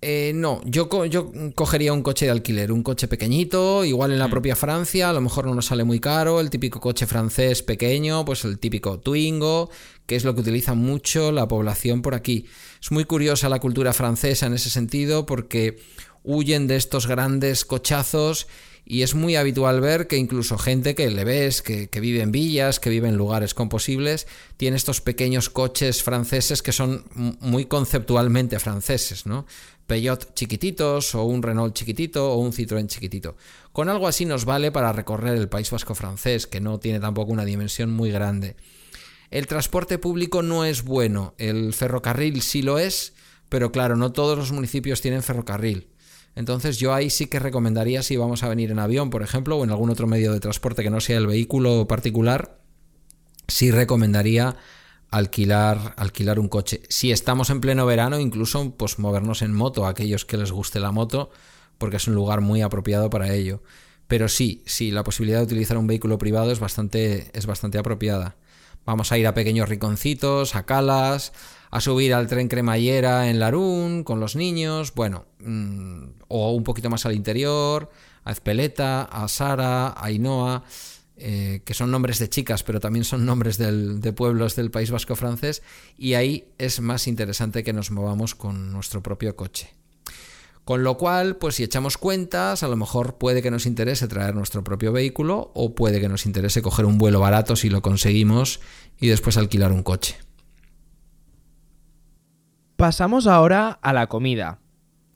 Eh, 0.00 0.30
no, 0.32 0.60
yo, 0.64 0.88
co- 0.88 1.06
yo 1.06 1.32
cogería 1.56 1.92
un 1.92 2.02
coche 2.02 2.26
de 2.26 2.30
alquiler, 2.30 2.70
un 2.70 2.84
coche 2.84 3.08
pequeñito, 3.08 3.84
igual 3.84 4.12
en 4.12 4.20
la 4.20 4.28
propia 4.30 4.54
Francia, 4.54 5.10
a 5.10 5.12
lo 5.12 5.20
mejor 5.20 5.46
no 5.46 5.56
nos 5.56 5.66
sale 5.66 5.82
muy 5.82 5.98
caro, 5.98 6.38
el 6.38 6.50
típico 6.50 6.78
coche 6.78 7.06
francés 7.06 7.64
pequeño, 7.64 8.24
pues 8.24 8.44
el 8.44 8.60
típico 8.60 9.00
Twingo, 9.00 9.70
que 10.06 10.14
es 10.14 10.24
lo 10.24 10.36
que 10.36 10.42
utiliza 10.42 10.74
mucho 10.74 11.32
la 11.32 11.48
población 11.48 12.00
por 12.02 12.14
aquí. 12.14 12.46
Es 12.80 12.92
muy 12.92 13.06
curiosa 13.06 13.48
la 13.48 13.58
cultura 13.58 13.92
francesa 13.92 14.46
en 14.46 14.54
ese 14.54 14.70
sentido 14.70 15.26
porque 15.26 15.80
huyen 16.22 16.68
de 16.68 16.76
estos 16.76 17.08
grandes 17.08 17.64
cochazos 17.64 18.46
y 18.84 19.02
es 19.02 19.14
muy 19.16 19.34
habitual 19.36 19.80
ver 19.80 20.06
que 20.06 20.16
incluso 20.16 20.56
gente 20.58 20.94
que 20.94 21.10
le 21.10 21.24
ves, 21.24 21.60
que, 21.60 21.88
que 21.90 22.00
vive 22.00 22.22
en 22.22 22.30
villas, 22.32 22.78
que 22.80 22.88
vive 22.88 23.08
en 23.08 23.16
lugares 23.16 23.52
composibles, 23.52 24.26
tiene 24.56 24.76
estos 24.76 25.00
pequeños 25.00 25.50
coches 25.50 26.02
franceses 26.04 26.62
que 26.62 26.72
son 26.72 27.04
muy 27.40 27.66
conceptualmente 27.66 28.58
franceses, 28.60 29.26
¿no? 29.26 29.44
Peugeot 29.88 30.34
chiquititos 30.34 31.14
o 31.14 31.24
un 31.24 31.42
Renault 31.42 31.74
chiquitito 31.74 32.30
o 32.30 32.36
un 32.36 32.52
Citroën 32.52 32.86
chiquitito. 32.86 33.36
Con 33.72 33.88
algo 33.88 34.06
así 34.06 34.26
nos 34.26 34.44
vale 34.44 34.70
para 34.70 34.92
recorrer 34.92 35.36
el 35.36 35.48
País 35.48 35.70
Vasco 35.70 35.94
francés, 35.94 36.46
que 36.46 36.60
no 36.60 36.78
tiene 36.78 37.00
tampoco 37.00 37.32
una 37.32 37.46
dimensión 37.46 37.90
muy 37.90 38.10
grande. 38.10 38.54
El 39.30 39.46
transporte 39.46 39.98
público 39.98 40.42
no 40.42 40.66
es 40.66 40.84
bueno, 40.84 41.34
el 41.38 41.72
ferrocarril 41.72 42.42
sí 42.42 42.60
lo 42.60 42.78
es, 42.78 43.14
pero 43.48 43.72
claro, 43.72 43.96
no 43.96 44.12
todos 44.12 44.36
los 44.36 44.52
municipios 44.52 45.00
tienen 45.00 45.22
ferrocarril. 45.22 45.88
Entonces 46.34 46.78
yo 46.78 46.92
ahí 46.92 47.08
sí 47.08 47.26
que 47.26 47.38
recomendaría 47.38 48.02
si 48.02 48.16
vamos 48.18 48.42
a 48.42 48.48
venir 48.48 48.70
en 48.70 48.78
avión, 48.78 49.08
por 49.08 49.22
ejemplo, 49.22 49.56
o 49.56 49.64
en 49.64 49.70
algún 49.70 49.88
otro 49.88 50.06
medio 50.06 50.32
de 50.34 50.40
transporte 50.40 50.82
que 50.82 50.90
no 50.90 51.00
sea 51.00 51.16
el 51.16 51.26
vehículo 51.26 51.88
particular, 51.88 52.60
sí 53.48 53.70
recomendaría 53.70 54.54
alquilar, 55.10 55.94
alquilar 55.96 56.38
un 56.38 56.48
coche. 56.48 56.82
Si 56.88 57.12
estamos 57.12 57.50
en 57.50 57.60
pleno 57.60 57.86
verano, 57.86 58.18
incluso 58.18 58.70
pues 58.72 58.98
movernos 58.98 59.42
en 59.42 59.54
moto, 59.54 59.86
a 59.86 59.90
aquellos 59.90 60.24
que 60.24 60.36
les 60.36 60.52
guste 60.52 60.80
la 60.80 60.92
moto, 60.92 61.30
porque 61.78 61.96
es 61.96 62.08
un 62.08 62.14
lugar 62.14 62.40
muy 62.40 62.62
apropiado 62.62 63.10
para 63.10 63.32
ello. 63.32 63.62
Pero 64.06 64.28
sí, 64.28 64.62
sí, 64.66 64.90
la 64.90 65.04
posibilidad 65.04 65.38
de 65.38 65.44
utilizar 65.44 65.76
un 65.76 65.86
vehículo 65.86 66.18
privado 66.18 66.50
es 66.50 66.60
bastante, 66.60 67.30
es 67.32 67.46
bastante 67.46 67.78
apropiada. 67.78 68.36
Vamos 68.86 69.12
a 69.12 69.18
ir 69.18 69.26
a 69.26 69.34
pequeños 69.34 69.68
riconcitos, 69.68 70.54
a 70.54 70.64
calas, 70.64 71.32
a 71.70 71.80
subir 71.80 72.14
al 72.14 72.26
tren 72.26 72.48
cremallera 72.48 73.28
en 73.28 73.38
Larún 73.38 74.02
con 74.04 74.20
los 74.20 74.34
niños, 74.34 74.94
bueno, 74.94 75.26
mm, 75.40 76.04
o 76.28 76.52
un 76.52 76.64
poquito 76.64 76.88
más 76.88 77.04
al 77.04 77.14
interior, 77.14 77.90
a 78.24 78.32
Ezpeleta, 78.32 79.02
a 79.02 79.28
Sara, 79.28 79.88
a 79.88 80.04
Ainoa, 80.06 80.64
eh, 81.18 81.62
que 81.64 81.74
son 81.74 81.90
nombres 81.90 82.18
de 82.18 82.28
chicas, 82.28 82.62
pero 82.62 82.80
también 82.80 83.04
son 83.04 83.26
nombres 83.26 83.58
de 83.58 84.12
pueblos 84.12 84.56
del 84.56 84.70
País 84.70 84.90
Vasco 84.90 85.16
francés, 85.16 85.62
y 85.96 86.14
ahí 86.14 86.48
es 86.58 86.80
más 86.80 87.06
interesante 87.06 87.64
que 87.64 87.72
nos 87.72 87.90
movamos 87.90 88.34
con 88.34 88.72
nuestro 88.72 89.02
propio 89.02 89.36
coche. 89.36 89.70
Con 90.68 90.84
lo 90.84 90.98
cual, 90.98 91.36
pues 91.36 91.54
si 91.54 91.62
echamos 91.62 91.96
cuentas, 91.96 92.62
a 92.62 92.68
lo 92.68 92.76
mejor 92.76 93.16
puede 93.16 93.40
que 93.40 93.50
nos 93.50 93.64
interese 93.64 94.06
traer 94.06 94.34
nuestro 94.34 94.62
propio 94.62 94.92
vehículo 94.92 95.50
o 95.54 95.74
puede 95.74 95.98
que 95.98 96.10
nos 96.10 96.26
interese 96.26 96.60
coger 96.60 96.84
un 96.84 96.98
vuelo 96.98 97.20
barato 97.20 97.56
si 97.56 97.70
lo 97.70 97.80
conseguimos 97.80 98.60
y 99.00 99.08
después 99.08 99.38
alquilar 99.38 99.72
un 99.72 99.82
coche. 99.82 100.18
Pasamos 102.76 103.26
ahora 103.26 103.78
a 103.80 103.94
la 103.94 104.08
comida. 104.08 104.58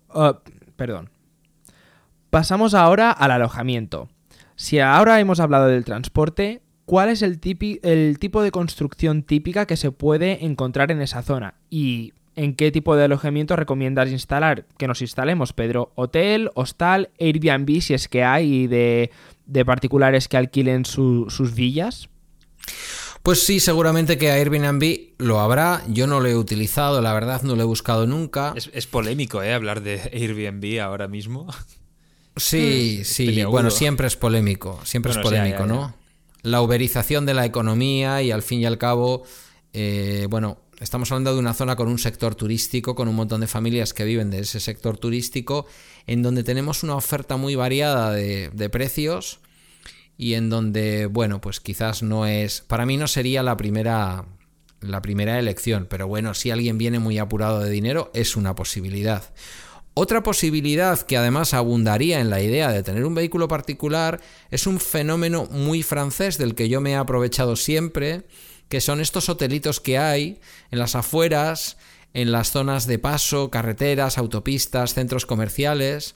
Oh, 0.09 0.40
perdón. 0.74 1.11
Pasamos 2.30 2.72
ahora 2.72 3.11
al 3.11 3.30
alojamiento. 3.30 4.09
Si 4.57 4.78
ahora 4.80 5.20
hemos 5.20 5.40
hablado 5.40 5.68
del 5.68 5.84
transporte, 5.84 6.62
¿cuál 6.84 7.09
es 7.09 7.22
el, 7.22 7.40
el 7.82 8.18
tipo 8.18 8.42
de 8.42 8.50
construcción 8.50 9.22
típica 9.22 9.66
que 9.66 9.76
se 9.76 9.90
puede 9.90 10.44
encontrar 10.44 10.90
en 10.90 11.00
esa 11.00 11.22
zona? 11.22 11.55
Y 11.70 12.12
en 12.36 12.55
qué 12.55 12.70
tipo 12.70 12.96
de 12.96 13.05
alojamiento 13.05 13.57
recomiendas 13.57 14.11
instalar, 14.11 14.66
que 14.78 14.88
nos 14.88 15.03
instalemos, 15.03 15.53
Pedro. 15.53 15.92
Hotel, 15.94 16.50
hostal, 16.55 17.11
Airbnb, 17.18 17.80
si 17.80 17.94
es 17.94 18.09
que 18.09 18.24
hay, 18.24 18.66
de, 18.66 19.11
de 19.46 19.64
particulares 19.64 20.28
que 20.28 20.36
alquilen 20.36 20.84
sus 20.84 21.55
villas. 21.55 22.09
Pues 23.22 23.44
sí, 23.46 23.61
seguramente 23.61 24.18
que 24.18 24.32
Airbnb 24.32 25.12
lo 25.18 25.38
habrá. 25.38 25.82
Yo 25.88 26.09
no 26.09 26.18
lo 26.20 26.28
he 26.28 26.36
utilizado, 26.36 27.00
la 27.00 27.12
verdad 27.12 27.42
no 27.42 27.55
lo 27.55 27.62
he 27.62 27.66
buscado 27.66 28.07
nunca. 28.07 28.53
Es, 28.57 28.86
polémico, 28.86 29.42
¿eh? 29.42 29.55
Hablar 29.55 29.82
de 29.82 30.00
Airbnb 30.12 30.80
ahora 30.80 31.07
mismo. 31.07 31.46
Sí, 32.37 33.03
sí. 33.05 33.45
Bueno, 33.45 33.70
siempre 33.70 34.07
es 34.07 34.16
polémico. 34.16 34.80
Siempre 34.85 35.12
es 35.12 35.18
polémico, 35.18 35.66
¿no? 35.66 35.95
La 36.43 36.61
uberización 36.61 37.26
de 37.26 37.35
la 37.35 37.45
economía 37.45 38.22
y 38.22 38.30
al 38.30 38.43
fin 38.43 38.61
y 38.61 38.66
al 38.66 38.78
cabo, 38.78 39.22
eh, 39.72 40.26
bueno, 40.28 40.59
Estamos 40.83 41.12
hablando 41.12 41.33
de 41.33 41.39
una 41.39 41.55
zona 41.55 41.76
con 41.76 41.87
un 41.87 42.01
sector 42.01 42.35
turístico, 42.35 42.97
con 42.97 43.07
un 43.07 43.14
montón 43.14 43.41
de 43.41 43.47
familias 43.47 43.95
que 43.95 44.05
viven 44.05 44.33
de 44.33 44.41
ese 44.41 44.59
sector 44.59 44.99
turístico, 44.99 45.64
en 46.09 46.22
donde 46.22 46.43
tenemos 46.43 46.83
una 46.83 46.97
oferta 46.97 47.37
muy 47.37 47.55
variada 47.55 48.11
de, 48.11 48.68
precios 48.68 49.39
y 50.18 50.35
en 50.35 50.51
donde, 50.51 51.07
bueno, 51.07 51.41
pues 51.41 51.61
quizás 51.61 52.03
no 52.03 52.26
es, 52.26 52.62
para 52.62 52.85
mí 52.85 52.97
no 52.97 53.07
sería 53.07 53.45
la 53.45 53.57
primera, 53.57 54.24
la 54.80 55.01
primera 55.03 55.39
elección, 55.39 55.87
pero 55.89 56.09
bueno, 56.09 56.35
si 56.35 56.51
alguien 56.51 56.78
viene 56.78 56.99
muy 56.99 57.16
apurado 57.18 57.61
de 57.61 57.70
dinero, 57.70 58.11
es 58.12 58.35
una 58.35 58.57
posibilidad. 58.57 59.22
Otra 59.95 60.22
posibilidad 60.22 61.01
que 61.03 61.18
además 61.18 61.53
abundaría 61.53 62.20
en 62.20 62.30
la 62.30 62.40
idea 62.40 62.72
de 62.72 62.82
tener 62.82 63.05
un 63.05 63.14
vehículo 63.14 63.47
particular 63.47 64.20
es 64.51 64.66
un 64.66 64.80
fenómeno 64.80 65.47
muy 65.51 65.82
francés 65.82 66.38
del 66.38 66.55
que 66.55 66.70
yo 66.70 66.80
me 66.80 66.93
he 66.93 66.97
aprovechado 66.97 67.57
siempre 67.57 68.24
que 68.72 68.80
son 68.80 69.03
estos 69.03 69.28
hotelitos 69.28 69.80
que 69.80 69.99
hay 69.99 70.40
en 70.70 70.78
las 70.78 70.95
afueras, 70.95 71.76
en 72.14 72.32
las 72.32 72.53
zonas 72.53 72.86
de 72.86 72.99
paso, 72.99 73.51
carreteras, 73.51 74.16
autopistas, 74.16 74.95
centros 74.95 75.26
comerciales, 75.26 76.14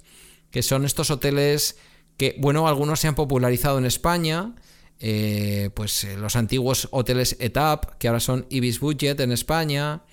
que 0.51 0.63
son 0.63 0.87
estos 0.87 1.11
hoteles 1.11 1.77
que, 2.17 2.35
bueno, 2.39 2.67
algunos 2.67 3.01
se 3.01 3.09
han 3.09 3.15
popularizado 3.15 3.77
en 3.77 3.85
España, 3.85 4.55
eh, 5.01 5.69
pues 5.75 6.05
eh, 6.05 6.17
los 6.17 6.35
antiguos 6.35 6.89
hoteles 6.93 7.37
ETAP, 7.41 7.99
que 7.99 8.09
ahora 8.09 8.21
son 8.21 8.47
Ibis 8.49 8.81
Budget 8.81 9.21
en 9.21 9.33
España, 9.33 10.05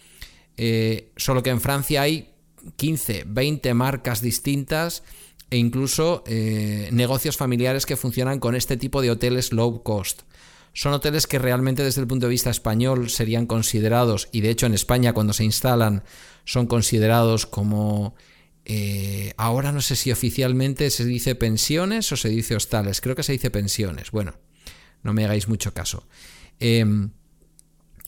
eh, 0.57 1.13
solo 1.15 1.43
que 1.43 1.49
en 1.49 1.61
Francia 1.61 2.01
hay 2.01 2.32
15, 2.77 3.25
20 3.27 3.73
marcas 3.73 4.21
distintas 4.21 5.03
e 5.49 5.57
incluso 5.57 6.23
negocios 6.91 7.37
familiares 7.37 7.85
que 7.85 7.95
funcionan 7.95 8.39
con 8.39 8.55
este 8.55 8.75
tipo 8.75 9.01
de 9.01 9.11
hoteles 9.11 9.53
low 9.53 9.83
cost. 9.83 10.23
Son 10.73 10.91
hoteles 10.91 11.27
que 11.27 11.37
realmente 11.37 11.83
desde 11.83 12.01
el 12.01 12.07
punto 12.07 12.25
de 12.25 12.31
vista 12.31 12.49
español 12.49 13.11
serían 13.11 13.45
considerados, 13.45 14.27
y 14.31 14.41
de 14.41 14.49
hecho 14.49 14.65
en 14.65 14.73
España 14.73 15.13
cuando 15.13 15.33
se 15.33 15.43
instalan 15.43 16.03
son 16.45 16.67
considerados 16.67 17.45
como... 17.45 18.15
Eh, 18.65 19.33
ahora 19.35 19.73
no 19.73 19.81
sé 19.81 19.97
si 19.97 20.11
oficialmente 20.11 20.89
se 20.89 21.03
dice 21.03 21.35
pensiones 21.35 22.09
o 22.13 22.17
se 22.17 22.29
dice 22.29 22.55
hostales, 22.55 23.01
creo 23.01 23.13
que 23.13 23.23
se 23.23 23.33
dice 23.33 23.51
pensiones, 23.51 24.11
bueno, 24.11 24.35
no 25.03 25.13
me 25.13 25.25
hagáis 25.25 25.49
mucho 25.49 25.73
caso. 25.73 26.07
Em, 26.61 27.11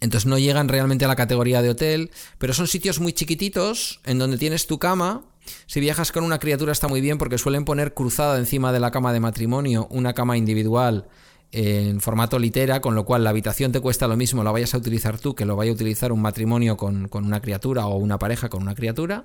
entonces 0.02 0.26
no 0.26 0.38
llegan 0.38 0.68
realmente 0.68 1.06
a 1.06 1.08
la 1.08 1.16
categoría 1.16 1.62
de 1.62 1.70
hotel, 1.70 2.12
pero 2.38 2.54
son 2.54 2.68
sitios 2.68 3.00
muy 3.00 3.14
chiquititos 3.14 4.02
en 4.06 4.20
donde 4.20 4.38
tienes 4.38 4.68
tu 4.68 4.78
cama. 4.78 5.24
Si 5.68 5.80
viajas 5.80 6.12
con 6.12 6.24
una 6.24 6.40
criatura 6.40 6.72
está 6.72 6.88
muy 6.88 7.02
bien 7.02 7.18
porque 7.18 7.38
suelen 7.38 7.66
poner 7.66 7.94
cruzada 7.94 8.38
encima 8.38 8.72
de 8.72 8.80
la 8.80 8.92
cama 8.92 9.14
de 9.14 9.20
matrimonio 9.20 9.88
una 9.92 10.14
cama 10.14 10.38
individual 10.38 11.08
en 11.52 12.02
formato 12.02 12.38
litera, 12.38 12.82
con 12.82 12.96
lo 12.96 13.06
cual 13.06 13.24
la 13.24 13.30
habitación 13.30 13.72
te 13.72 13.80
cuesta 13.80 14.08
lo 14.08 14.18
mismo, 14.18 14.44
la 14.44 14.52
vayas 14.52 14.74
a 14.74 14.78
utilizar 14.78 15.20
tú 15.20 15.36
que 15.36 15.46
lo 15.46 15.56
vaya 15.56 15.72
a 15.72 15.74
utilizar 15.74 16.12
un 16.12 16.22
matrimonio 16.22 16.76
con, 16.76 17.10
una 17.14 17.42
criatura 17.42 17.88
o 17.88 17.96
una 17.96 18.20
pareja 18.20 18.50
con 18.50 18.62
una 18.62 18.76
criatura. 18.76 19.24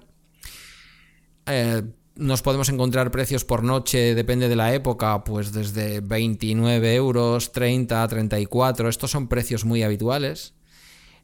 Eh, 1.47 1.83
nos 2.15 2.43
podemos 2.43 2.69
encontrar 2.69 3.11
precios 3.11 3.45
por 3.45 3.65
noche, 3.65 4.15
depende 4.15 4.49
de 4.49 4.57
la 4.57 4.75
época, 4.75 5.25
pues 5.25 5.53
desde 5.53 6.01
29 6.01 6.95
euros, 6.95 7.51
30, 7.51 8.07
34, 8.07 8.89
estos 8.89 9.11
son 9.11 9.27
precios 9.27 9.65
muy 9.65 9.83
habituales. 9.83 10.55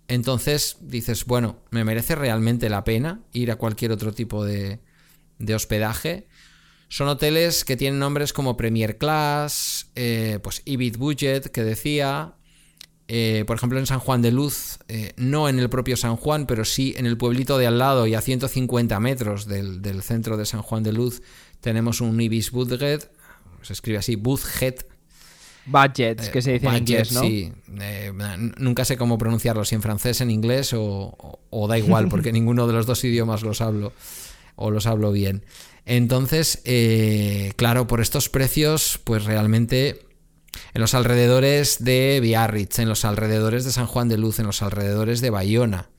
Entonces 0.09 0.76
dices, 0.80 1.24
bueno, 1.24 1.61
¿me 1.70 1.84
merece 1.84 2.14
realmente 2.14 2.68
la 2.68 2.84
pena 2.84 3.20
ir 3.32 3.50
a 3.50 3.57
cualquier 3.57 3.92
otro 3.92 4.12
tipo 4.12 4.44
de, 4.44 4.80
de 5.38 5.54
hospedaje? 5.54 6.28
Son 6.88 7.09
hoteles 7.09 7.64
que 7.64 7.76
tienen 7.76 7.98
nombres 7.98 8.32
como 8.32 8.57
Premier 8.57 8.96
Class, 8.96 9.90
eh, 9.96 10.38
pues 10.42 10.62
Ibit 10.64 10.98
Budget, 10.98 11.50
que 11.50 11.64
decía, 11.64 12.36
eh, 13.09 13.42
por 13.46 13.57
ejemplo 13.57 13.78
en 13.80 13.86
San 13.86 13.98
Juan 13.98 14.22
de 14.22 14.30
Luz, 14.30 14.78
eh, 14.86 15.12
no 15.16 15.48
en 15.48 15.59
el 15.59 15.68
propio 15.68 15.96
San 15.96 16.14
Juan, 16.14 16.46
pero 16.46 16.64
sí 16.64 16.94
en 16.96 17.07
el 17.07 17.16
pueblito 17.16 17.59
de 17.59 17.66
al 17.66 17.78
lado 17.78 18.07
y 18.07 18.14
a 18.14 18.20
150 18.20 19.00
metros 19.00 19.46
del, 19.46 20.02
centro 20.02 20.36
de 20.36 20.46
San 20.46 20.62
Juan 20.62 20.84
de 20.84 20.92
Luz, 20.92 21.22
tenemos 21.61 22.00
un 22.00 22.20
Ibis 22.20 22.52
Budget, 22.52 23.11
se 23.62 23.72
escribe 23.72 23.98
así, 23.98 24.14
Budget. 24.14 24.86
Budget, 25.66 26.30
que 26.30 26.42
se 26.42 26.52
dice 26.52 26.66
en 26.66 26.76
inglés, 26.76 27.12
¿no? 27.12 27.20
Sí, 27.20 27.52
nunca 28.58 28.84
sé 28.84 28.96
cómo 28.96 29.18
pronunciarlo, 29.18 29.64
si 29.64 29.74
en 29.74 29.82
francés, 29.82 30.20
en 30.20 30.30
inglés 30.30 30.72
o, 30.72 31.40
o 31.50 31.68
da 31.68 31.78
igual, 31.78 32.08
porque 32.10 32.32
ninguno 32.32 32.66
de 32.66 32.72
los 32.72 32.86
dos 32.86 33.02
idiomas 33.04 33.42
los 33.42 33.60
hablo 33.60 33.92
o 34.56 34.70
los 34.70 34.86
hablo 34.86 35.12
bien. 35.12 35.44
Entonces, 35.84 36.60
eh, 36.64 37.52
claro, 37.56 37.86
por 37.86 38.00
estos 38.00 38.28
precios, 38.28 38.98
pues 39.04 39.24
realmente 39.24 40.06
en 40.74 40.80
los 40.80 40.94
alrededores 40.94 41.84
de 41.84 42.18
Biarritz, 42.20 42.80
en 42.80 42.88
los 42.88 43.04
alrededores 43.04 43.64
de 43.64 43.72
San 43.72 43.86
Juan 43.86 44.08
de 44.08 44.18
Luz, 44.18 44.40
en 44.40 44.46
los 44.46 44.62
alrededores 44.62 45.20
de 45.20 45.30
Bayona, 45.30 45.90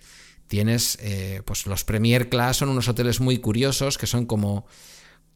tienes, 0.47 0.97
eh, 1.01 1.41
pues 1.45 1.67
los 1.67 1.85
Premier 1.85 2.29
Class 2.29 2.57
son 2.57 2.69
unos 2.69 2.87
hoteles 2.89 3.21
muy 3.21 3.37
curiosos 3.37 3.97
que 3.97 4.07
son 4.07 4.25
como, 4.25 4.65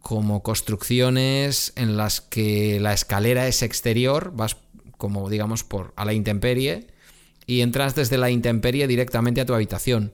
como 0.01 0.43
construcciones 0.43 1.73
en 1.75 1.97
las 1.97 2.21
que 2.21 2.79
la 2.79 2.93
escalera 2.93 3.47
es 3.47 3.61
exterior, 3.61 4.31
vas 4.35 4.57
como 4.97 5.29
digamos 5.29 5.63
por 5.63 5.93
a 5.95 6.05
la 6.05 6.13
intemperie 6.13 6.87
y 7.45 7.61
entras 7.61 7.95
desde 7.95 8.17
la 8.17 8.29
intemperie 8.29 8.87
directamente 8.87 9.41
a 9.41 9.45
tu 9.45 9.53
habitación. 9.53 10.13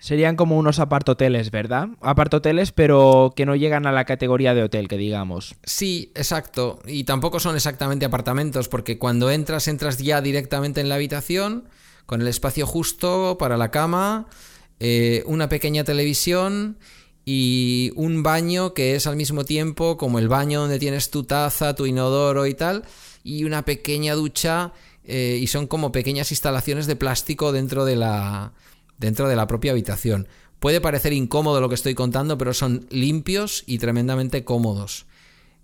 Serían 0.00 0.36
como 0.36 0.58
unos 0.58 0.80
apartoteles, 0.80 1.50
¿verdad? 1.50 1.88
Apartoteles, 2.02 2.72
pero 2.72 3.32
que 3.34 3.46
no 3.46 3.56
llegan 3.56 3.86
a 3.86 3.92
la 3.92 4.04
categoría 4.04 4.52
de 4.52 4.62
hotel, 4.62 4.86
que 4.86 4.98
digamos. 4.98 5.54
Sí, 5.62 6.12
exacto. 6.14 6.78
Y 6.86 7.04
tampoco 7.04 7.40
son 7.40 7.56
exactamente 7.56 8.04
apartamentos, 8.04 8.68
porque 8.68 8.98
cuando 8.98 9.30
entras, 9.30 9.66
entras 9.66 9.96
ya 9.96 10.20
directamente 10.20 10.82
en 10.82 10.90
la 10.90 10.96
habitación, 10.96 11.68
con 12.04 12.20
el 12.20 12.28
espacio 12.28 12.66
justo 12.66 13.38
para 13.38 13.56
la 13.56 13.70
cama, 13.70 14.26
eh, 14.78 15.22
una 15.24 15.48
pequeña 15.48 15.84
televisión 15.84 16.76
y 17.24 17.92
un 17.96 18.22
baño 18.22 18.74
que 18.74 18.94
es 18.94 19.06
al 19.06 19.16
mismo 19.16 19.44
tiempo 19.44 19.96
como 19.96 20.18
el 20.18 20.28
baño 20.28 20.60
donde 20.60 20.78
tienes 20.78 21.10
tu 21.10 21.24
taza, 21.24 21.74
tu 21.74 21.86
inodoro 21.86 22.46
y 22.46 22.54
tal, 22.54 22.84
y 23.22 23.44
una 23.44 23.64
pequeña 23.64 24.14
ducha, 24.14 24.72
eh, 25.04 25.38
y 25.40 25.46
son 25.46 25.66
como 25.66 25.92
pequeñas 25.92 26.30
instalaciones 26.30 26.86
de 26.86 26.96
plástico 26.96 27.52
dentro 27.52 27.84
de 27.84 27.96
la 27.96 28.52
dentro 28.98 29.28
de 29.28 29.36
la 29.36 29.46
propia 29.46 29.72
habitación. 29.72 30.28
Puede 30.60 30.80
parecer 30.80 31.12
incómodo 31.12 31.60
lo 31.60 31.68
que 31.68 31.74
estoy 31.74 31.94
contando, 31.94 32.38
pero 32.38 32.54
son 32.54 32.86
limpios 32.90 33.64
y 33.66 33.78
tremendamente 33.78 34.44
cómodos. 34.44 35.06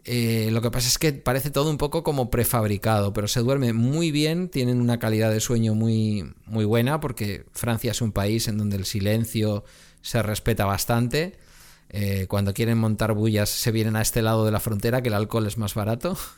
Eh, 0.04 0.48
lo 0.50 0.62
que 0.62 0.70
pasa 0.70 0.88
es 0.88 0.98
que 0.98 1.12
parece 1.12 1.50
todo 1.50 1.70
un 1.70 1.76
poco 1.76 2.02
como 2.02 2.30
prefabricado, 2.30 3.12
pero 3.12 3.28
se 3.28 3.40
duerme 3.40 3.72
muy 3.72 4.10
bien, 4.10 4.48
tienen 4.48 4.80
una 4.80 4.98
calidad 4.98 5.30
de 5.30 5.40
sueño 5.40 5.74
muy, 5.74 6.32
muy 6.46 6.64
buena, 6.64 7.00
porque 7.00 7.44
Francia 7.52 7.90
es 7.92 8.00
un 8.00 8.12
país 8.12 8.48
en 8.48 8.58
donde 8.58 8.76
el 8.76 8.86
silencio 8.86 9.64
se 10.02 10.22
respeta 10.22 10.64
bastante. 10.64 11.38
Eh, 11.90 12.26
cuando 12.28 12.54
quieren 12.54 12.78
montar 12.78 13.14
bullas 13.14 13.50
se 13.50 13.72
vienen 13.72 13.96
a 13.96 14.02
este 14.02 14.22
lado 14.22 14.44
de 14.44 14.52
la 14.52 14.60
frontera, 14.60 15.02
que 15.02 15.08
el 15.08 15.14
alcohol 15.14 15.46
es 15.46 15.58
más 15.58 15.74
barato. 15.74 16.16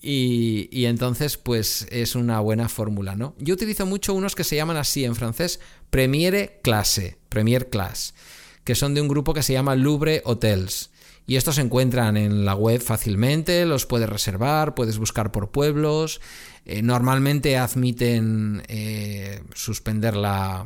Y, 0.00 0.84
entonces, 0.84 1.36
pues 1.36 1.88
es 1.90 2.14
una 2.14 2.38
buena 2.38 2.68
fórmula, 2.68 3.16
¿no? 3.16 3.34
Yo 3.38 3.54
utilizo 3.54 3.84
mucho 3.84 4.14
unos 4.14 4.36
que 4.36 4.44
se 4.44 4.54
llaman 4.54 4.76
así 4.76 5.04
en 5.04 5.16
francés, 5.16 5.58
Premiere 5.90 6.60
Classe, 6.62 7.18
Premier 7.28 7.68
Class, 7.68 8.14
que 8.62 8.76
son 8.76 8.94
de 8.94 9.00
un 9.00 9.08
grupo 9.08 9.34
que 9.34 9.42
se 9.42 9.54
llama 9.54 9.74
Louvre 9.74 10.22
Hotels. 10.24 10.90
Y 11.26 11.34
estos 11.34 11.56
se 11.56 11.62
encuentran 11.62 12.16
en 12.16 12.44
la 12.44 12.54
web 12.54 12.80
fácilmente, 12.80 13.66
los 13.66 13.86
puedes 13.86 14.08
reservar, 14.08 14.74
puedes 14.74 14.98
buscar 14.98 15.32
por 15.32 15.50
pueblos. 15.50 16.20
Eh, 16.64 16.80
normalmente 16.80 17.58
admiten 17.58 18.62
eh, 18.68 19.42
suspender 19.52 20.16
la, 20.16 20.64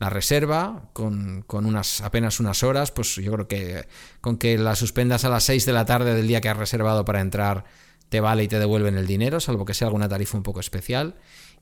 la 0.00 0.10
reserva 0.10 0.88
con, 0.94 1.42
con, 1.46 1.66
unas, 1.66 2.00
apenas 2.00 2.40
unas 2.40 2.62
horas. 2.64 2.90
Pues 2.90 3.14
yo 3.14 3.30
creo 3.32 3.46
que 3.46 3.86
con 4.20 4.38
que 4.38 4.58
la 4.58 4.74
suspendas 4.74 5.24
a 5.24 5.28
las 5.28 5.44
6 5.44 5.66
de 5.66 5.72
la 5.72 5.84
tarde 5.84 6.14
del 6.14 6.26
día 6.26 6.40
que 6.40 6.48
has 6.48 6.56
reservado 6.56 7.04
para 7.04 7.20
entrar, 7.20 7.64
te 8.08 8.20
vale 8.20 8.42
y 8.42 8.48
te 8.48 8.58
devuelven 8.58 8.96
el 8.96 9.06
dinero, 9.06 9.38
salvo 9.38 9.64
que 9.64 9.74
sea 9.74 9.86
alguna 9.86 10.08
tarifa 10.08 10.36
un 10.36 10.42
poco 10.42 10.58
especial. 10.58 11.16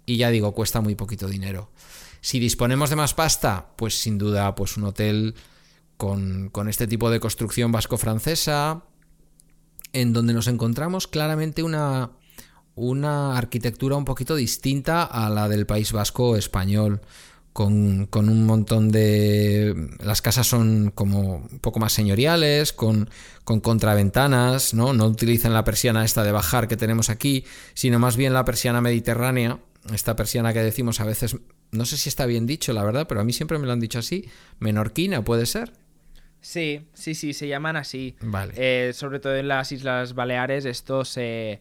Y 0.06 0.16
ya 0.16 0.30
digo, 0.30 0.54
cuesta 0.54 0.80
muy 0.80 0.94
poquito 0.94 1.28
dinero. 1.28 1.70
Si 2.20 2.38
disponemos 2.38 2.88
de 2.90 2.96
más 2.96 3.12
pasta, 3.12 3.72
pues 3.76 4.00
sin 4.00 4.16
duda, 4.16 4.54
pues 4.54 4.76
un 4.76 4.84
hotel 4.84 5.34
con, 5.96 6.48
con 6.48 6.68
este 6.68 6.86
tipo 6.86 7.10
de 7.10 7.20
construcción 7.20 7.72
vasco-francesa, 7.72 8.84
en 9.92 10.12
donde 10.12 10.32
nos 10.32 10.46
encontramos 10.46 11.08
claramente 11.08 11.62
una, 11.62 12.12
una 12.76 13.36
arquitectura 13.36 13.96
un 13.96 14.04
poquito 14.04 14.36
distinta 14.36 15.02
a 15.02 15.28
la 15.28 15.48
del 15.48 15.66
País 15.66 15.92
Vasco 15.92 16.36
español. 16.36 17.00
Con, 17.58 18.06
con, 18.06 18.28
un 18.28 18.46
montón 18.46 18.92
de... 18.92 19.74
Las 19.98 20.22
casas 20.22 20.46
son 20.46 20.92
como 20.94 21.38
un 21.38 21.58
poco 21.58 21.80
más 21.80 21.92
señoriales, 21.92 22.72
con, 22.72 23.10
con, 23.42 23.58
contraventanas, 23.58 24.74
¿no? 24.74 24.92
No 24.92 25.06
utilizan 25.06 25.52
la 25.52 25.64
persiana 25.64 26.04
esta 26.04 26.22
de 26.22 26.30
bajar 26.30 26.68
que 26.68 26.76
tenemos 26.76 27.10
aquí, 27.10 27.44
sino 27.74 27.98
más 27.98 28.16
bien 28.16 28.32
la 28.32 28.44
persiana 28.44 28.80
mediterránea, 28.80 29.58
esta 29.92 30.14
persiana 30.14 30.52
que 30.52 30.62
decimos 30.62 31.00
a 31.00 31.04
veces, 31.04 31.36
no 31.72 31.84
sé 31.84 31.96
si 31.96 32.08
está 32.08 32.26
bien 32.26 32.46
dicho, 32.46 32.72
la 32.72 32.84
verdad, 32.84 33.08
pero 33.08 33.22
a 33.22 33.24
mí 33.24 33.32
siempre 33.32 33.58
me 33.58 33.66
lo 33.66 33.72
han 33.72 33.80
dicho 33.80 33.98
así, 33.98 34.30
menorquina, 34.60 35.24
¿puede 35.24 35.44
ser? 35.44 35.72
Sí, 36.40 36.86
sí, 36.94 37.16
sí, 37.16 37.32
se 37.32 37.48
llaman 37.48 37.74
así. 37.74 38.14
Vale. 38.20 38.54
Eh, 38.56 38.92
sobre 38.92 39.18
todo 39.18 39.34
en 39.34 39.48
las 39.48 39.72
Islas 39.72 40.14
Baleares 40.14 40.64
esto 40.64 41.04
se, 41.04 41.60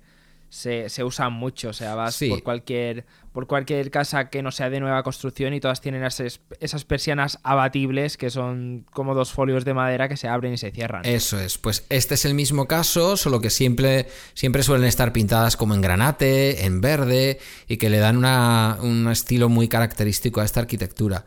se, 0.49 0.89
se 0.89 1.03
usa 1.03 1.29
mucho. 1.29 1.69
O 1.69 1.73
sea, 1.73 1.95
vas 1.95 2.15
Sí. 2.15 2.29
por 2.29 2.43
cualquier 2.43 3.05
por 3.33 3.45
cualquier 3.45 3.91
casa 3.91 4.31
que 4.31 4.41
no 4.41 4.51
sea 4.51 4.71
de 4.71 4.79
nueva 4.79 5.03
construcción 5.03 5.53
y 5.53 5.59
todas 5.59 5.79
tienen 5.79 6.03
esas, 6.03 6.39
esas 6.59 6.85
persianas 6.85 7.37
abatibles 7.43 8.17
que 8.17 8.31
son 8.31 8.87
como 8.91 9.13
dos 9.13 9.31
folios 9.31 9.63
de 9.63 9.75
madera 9.75 10.09
que 10.09 10.17
se 10.17 10.27
abren 10.27 10.53
y 10.53 10.57
se 10.57 10.71
cierran. 10.71 11.05
Eso 11.05 11.39
es, 11.39 11.59
pues 11.59 11.85
este 11.89 12.15
es 12.15 12.25
el 12.25 12.33
mismo 12.33 12.65
caso, 12.67 13.15
solo 13.15 13.39
que 13.39 13.51
siempre, 13.51 14.07
siempre 14.33 14.63
suelen 14.63 14.87
estar 14.87 15.13
pintadas 15.13 15.55
como 15.55 15.75
en 15.75 15.81
granate, 15.81 16.65
en 16.65 16.81
verde, 16.81 17.37
y 17.67 17.77
que 17.77 17.91
le 17.91 17.99
dan 17.99 18.17
una- 18.17 18.79
un 18.81 19.07
estilo 19.07 19.49
muy 19.49 19.67
característico 19.67 20.41
a 20.41 20.45
esta 20.45 20.61
arquitectura. 20.61 21.25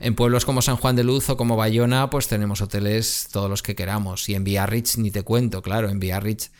En 0.00 0.16
pueblos 0.16 0.44
como 0.44 0.60
San 0.60 0.76
Juan 0.76 0.96
de 0.96 1.04
Luz 1.04 1.30
o 1.30 1.36
como 1.36 1.54
Bayona, 1.56 2.10
pues 2.10 2.26
tenemos 2.26 2.60
hoteles 2.62 3.28
todos 3.32 3.48
los 3.48 3.62
que 3.62 3.76
queramos. 3.76 4.28
Y 4.28 4.34
en 4.34 4.42
Biarritz 4.42 4.98
ni 4.98 5.12
te 5.12 5.22
cuento, 5.22 5.62
claro, 5.62 5.88
en 5.88 6.00
Biarritz 6.00 6.50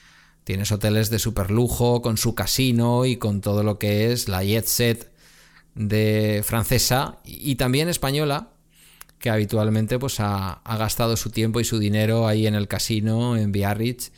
tienes 0.45 0.71
hoteles 0.71 1.11
de 1.11 1.19
super 1.19 1.51
lujo, 1.51 2.03
con 2.03 2.17
su 2.17 2.35
casino 2.35 3.07
y 3.07 3.17
con 3.17 3.41
todo 3.41 3.63
lo 3.63 3.79
que 3.79 4.13
es 4.13 4.29
la 4.29 4.45
jet 4.45 4.67
set 4.67 5.13
de 5.75 6.43
francesa 6.45 7.19
y 7.25 7.57
también 7.57 7.89
española, 7.89 8.51
que 9.19 9.31
habitualmente 9.31 9.99
pues 9.99 10.21
ha, 10.21 10.61
gastado 10.65 11.17
su 11.17 11.31
tiempo 11.31 11.61
y 11.61 11.65
su 11.65 11.79
dinero 11.79 12.29
ahí 12.29 12.47
en 12.47 12.55
el 12.55 12.69
casino, 12.69 13.37
en 13.37 13.53
Biarritz, 13.53 14.13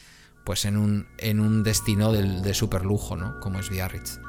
pues 0.44 0.64
en 0.64 0.76
un, 0.76 1.06
en 1.18 1.40
un 1.40 1.62
destino 1.62 2.12
de 2.12 2.54
super 2.54 2.84
lujo, 2.84 3.16
¿no? 3.16 3.40
Como 3.40 3.58
es 3.58 3.70
Biarritz. 3.70 4.25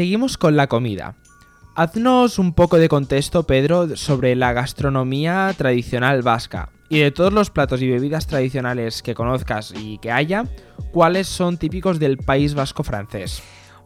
Seguimos 0.00 0.38
con 0.38 0.56
la 0.56 0.66
comida. 0.66 1.14
Haznos 1.74 2.38
un 2.38 2.54
poco 2.54 2.78
de 2.78 2.88
contexto, 2.88 3.42
Pedro, 3.42 3.98
sobre 3.98 4.34
la 4.34 4.54
gastronomía 4.54 5.54
tradicional 5.58 6.22
vasca. 6.22 6.70
Y 6.88 7.00
de 7.00 7.10
todos 7.10 7.34
los 7.34 7.50
platos 7.50 7.82
y 7.82 7.90
bebidas 7.90 8.26
tradicionales 8.26 9.02
que 9.02 9.14
conozcas 9.14 9.74
y 9.76 9.98
que 9.98 10.10
haya, 10.10 10.46
¿cuáles 10.90 11.28
son 11.28 11.58
típicos 11.58 11.98
del 11.98 12.16
país 12.16 12.54
vasco 12.54 12.82
francés? 12.82 13.42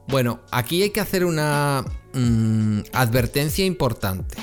Bueno, 0.06 0.38
aquí 0.52 0.84
hay 0.84 0.90
que 0.90 1.00
hacer 1.00 1.24
una 1.24 1.84
mm, 2.12 2.82
advertencia 2.92 3.64
importante. 3.64 4.36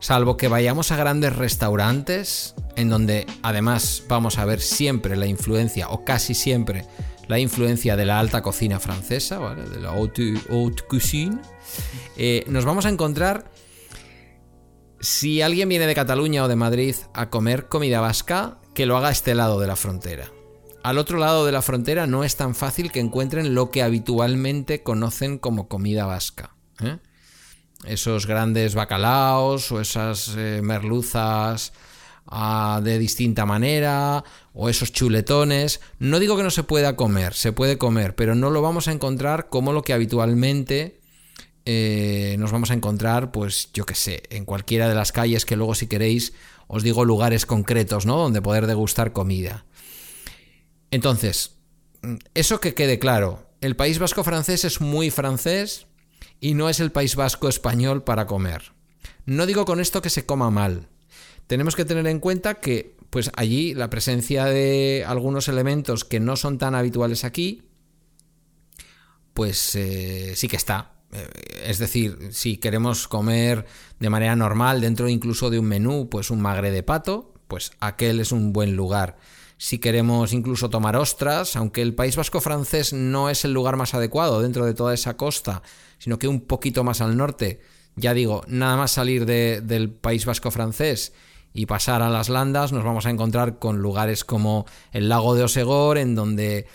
Salvo 0.00 0.36
que 0.36 0.48
vayamos 0.48 0.90
a 0.90 0.96
grandes 0.96 1.36
restaurantes, 1.36 2.56
en 2.74 2.88
donde 2.88 3.24
además 3.44 4.02
vamos 4.08 4.36
a 4.36 4.44
ver 4.44 4.60
siempre 4.60 5.14
la 5.14 5.26
influencia, 5.26 5.90
o 5.90 6.04
casi 6.04 6.34
siempre, 6.34 6.84
la 7.28 7.38
influencia 7.38 7.96
de 7.96 8.04
la 8.04 8.18
alta 8.18 8.42
cocina 8.42 8.80
francesa, 8.80 9.38
¿vale? 9.38 9.64
de 9.64 9.80
la 9.80 9.90
haute, 9.90 10.34
cuisine, 10.88 11.38
eh, 12.16 12.44
nos 12.48 12.64
vamos 12.64 12.86
a 12.86 12.88
encontrar, 12.88 13.50
si 15.00 15.42
alguien 15.42 15.68
viene 15.68 15.86
de 15.86 15.94
Cataluña 15.94 16.44
o 16.44 16.48
de 16.48 16.56
Madrid 16.56 16.94
a 17.14 17.30
comer 17.30 17.68
comida 17.68 18.00
vasca, 18.00 18.58
que 18.74 18.86
lo 18.86 18.96
haga 18.96 19.08
a 19.08 19.12
este 19.12 19.34
lado 19.34 19.60
de 19.60 19.66
la 19.66 19.76
frontera. 19.76 20.30
Al 20.82 20.98
otro 20.98 21.18
lado 21.18 21.46
de 21.46 21.52
la 21.52 21.62
frontera 21.62 22.06
no 22.06 22.24
es 22.24 22.36
tan 22.36 22.54
fácil 22.54 22.90
que 22.90 23.00
encuentren 23.00 23.54
lo 23.54 23.70
que 23.70 23.82
habitualmente 23.82 24.82
conocen 24.82 25.38
como 25.38 25.68
comida 25.68 26.06
vasca. 26.06 26.56
¿eh? 26.80 26.98
Esos 27.84 28.26
grandes 28.26 28.74
bacalaos 28.74 29.70
o 29.70 29.80
esas 29.80 30.34
eh, 30.36 30.60
merluzas 30.62 31.72
ah, 32.26 32.80
de 32.82 32.98
distinta 32.98 33.46
manera 33.46 34.24
o 34.54 34.68
esos 34.68 34.92
chuletones. 34.92 35.80
No 35.98 36.18
digo 36.18 36.36
que 36.36 36.42
no 36.42 36.50
se 36.50 36.62
pueda 36.62 36.96
comer, 36.96 37.34
se 37.34 37.52
puede 37.52 37.78
comer, 37.78 38.14
pero 38.14 38.34
no 38.34 38.50
lo 38.50 38.62
vamos 38.62 38.88
a 38.88 38.92
encontrar 38.92 39.48
como 39.48 39.72
lo 39.72 39.82
que 39.82 39.92
habitualmente 39.92 41.00
eh, 41.64 42.36
nos 42.38 42.50
vamos 42.52 42.70
a 42.70 42.74
encontrar, 42.74 43.30
pues 43.30 43.70
yo 43.72 43.86
que 43.86 43.94
sé, 43.94 44.22
en 44.30 44.44
cualquiera 44.44 44.88
de 44.88 44.94
las 44.94 45.12
calles 45.12 45.44
que 45.44 45.56
luego 45.56 45.74
si 45.74 45.86
queréis 45.86 46.32
os 46.66 46.82
digo 46.82 47.04
lugares 47.04 47.46
concretos, 47.46 48.06
¿no? 48.06 48.16
Donde 48.16 48.42
poder 48.42 48.66
degustar 48.66 49.12
comida. 49.12 49.66
Entonces, 50.90 51.56
eso 52.34 52.60
que 52.60 52.74
quede 52.74 52.98
claro, 52.98 53.46
el 53.60 53.76
País 53.76 53.98
Vasco 53.98 54.24
francés 54.24 54.64
es 54.64 54.80
muy 54.80 55.10
francés 55.10 55.86
y 56.40 56.54
no 56.54 56.68
es 56.68 56.80
el 56.80 56.90
País 56.90 57.14
Vasco 57.14 57.48
español 57.48 58.02
para 58.02 58.26
comer. 58.26 58.72
No 59.24 59.46
digo 59.46 59.64
con 59.64 59.80
esto 59.80 60.02
que 60.02 60.10
se 60.10 60.26
coma 60.26 60.50
mal. 60.50 60.88
Tenemos 61.46 61.76
que 61.76 61.84
tener 61.84 62.06
en 62.06 62.18
cuenta 62.18 62.54
que 62.54 62.96
pues 63.12 63.30
allí 63.36 63.74
la 63.74 63.90
presencia 63.90 64.46
de 64.46 65.04
algunos 65.06 65.46
elementos 65.48 66.06
que 66.06 66.18
no 66.18 66.34
son 66.34 66.56
tan 66.56 66.74
habituales 66.74 67.24
aquí, 67.24 67.62
pues 69.34 69.74
eh, 69.74 70.32
sí 70.34 70.48
que 70.48 70.56
está. 70.56 70.92
Eh, 71.12 71.28
es 71.66 71.78
decir, 71.78 72.30
si 72.30 72.56
queremos 72.56 73.08
comer 73.08 73.66
de 74.00 74.08
manera 74.08 74.34
normal 74.34 74.80
dentro 74.80 75.10
incluso 75.10 75.50
de 75.50 75.58
un 75.58 75.66
menú, 75.66 76.08
pues 76.08 76.30
un 76.30 76.40
magre 76.40 76.70
de 76.70 76.82
pato, 76.82 77.34
pues 77.48 77.72
aquel 77.80 78.18
es 78.18 78.32
un 78.32 78.54
buen 78.54 78.76
lugar. 78.76 79.18
Si 79.58 79.76
queremos 79.76 80.32
incluso 80.32 80.70
tomar 80.70 80.96
ostras, 80.96 81.54
aunque 81.54 81.82
el 81.82 81.94
País 81.94 82.16
Vasco 82.16 82.40
francés 82.40 82.94
no 82.94 83.28
es 83.28 83.44
el 83.44 83.52
lugar 83.52 83.76
más 83.76 83.92
adecuado 83.92 84.40
dentro 84.40 84.64
de 84.64 84.72
toda 84.72 84.94
esa 84.94 85.18
costa, 85.18 85.62
sino 85.98 86.18
que 86.18 86.28
un 86.28 86.40
poquito 86.40 86.82
más 86.82 87.02
al 87.02 87.18
norte, 87.18 87.60
ya 87.94 88.14
digo, 88.14 88.42
nada 88.46 88.78
más 88.78 88.92
salir 88.92 89.26
del 89.26 89.90
País 89.90 90.24
Vasco 90.24 90.50
francés 90.50 91.12
y 91.54 91.66
pasar 91.66 92.02
a 92.02 92.10
las 92.10 92.28
landas, 92.28 92.72
nos 92.72 92.84
vamos 92.84 93.06
a 93.06 93.10
encontrar 93.10 93.58
con 93.58 93.78
lugares 93.82 94.24
como 94.24 94.66
el 94.92 95.08
lago 95.08 95.34
de 95.34 95.44
Osegor, 95.44 95.98
en 95.98 96.14
donde 96.14 96.66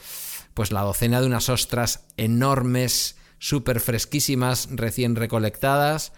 pues 0.53 0.71
la 0.71 0.81
docena 0.81 1.21
de 1.21 1.27
unas 1.27 1.49
ostras 1.49 2.05
enormes, 2.17 3.17
súper 3.39 3.79
fresquísimas, 3.79 4.69
recién 4.71 5.15
recolectadas, 5.15 6.13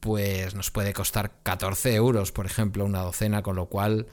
pues 0.00 0.54
nos 0.54 0.70
puede 0.70 0.92
costar 0.92 1.32
14 1.42 1.94
euros, 1.94 2.32
por 2.32 2.46
ejemplo, 2.46 2.84
una 2.84 3.02
docena, 3.02 3.42
con 3.42 3.56
lo 3.56 3.66
cual 3.66 4.06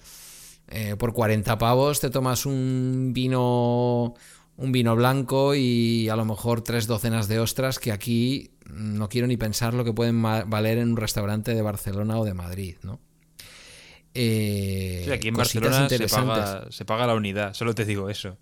eh, 0.68 0.96
por 0.98 1.14
40 1.14 1.58
pavos 1.58 2.00
te 2.00 2.10
tomas 2.10 2.46
un 2.46 3.12
vino 3.14 4.16
un 4.56 4.72
vino 4.72 4.96
blanco 4.96 5.56
y 5.56 6.10
a 6.10 6.16
lo 6.16 6.26
mejor 6.26 6.62
tres 6.62 6.88
docenas 6.88 7.28
de 7.28 7.40
ostras 7.40 7.80
que 7.80 7.92
aquí 7.92 8.52
no 8.70 9.10
quiero 9.10 9.28
ni 9.28 9.38
pensar 9.38 9.74
lo 9.74 9.84
que 9.84 9.94
pueden 9.94 10.22
valer 10.22 10.78
en 10.78 10.90
un 10.90 10.98
restaurante 10.98 11.54
de 11.54 11.62
Barcelona 11.62 12.18
o 12.20 12.26
de 12.26 12.34
Madrid, 12.34 12.78
¿no? 12.84 13.00
Eh, 14.16 15.10
aquí 15.12 15.30
en 15.30 15.36
Barcelona 15.36 15.88
se 15.90 16.86
paga, 16.86 17.08
la 17.08 17.16
unidad, 17.16 17.54
solo 17.54 17.74
te 17.74 17.86
digo 17.86 18.10
eso. 18.10 18.38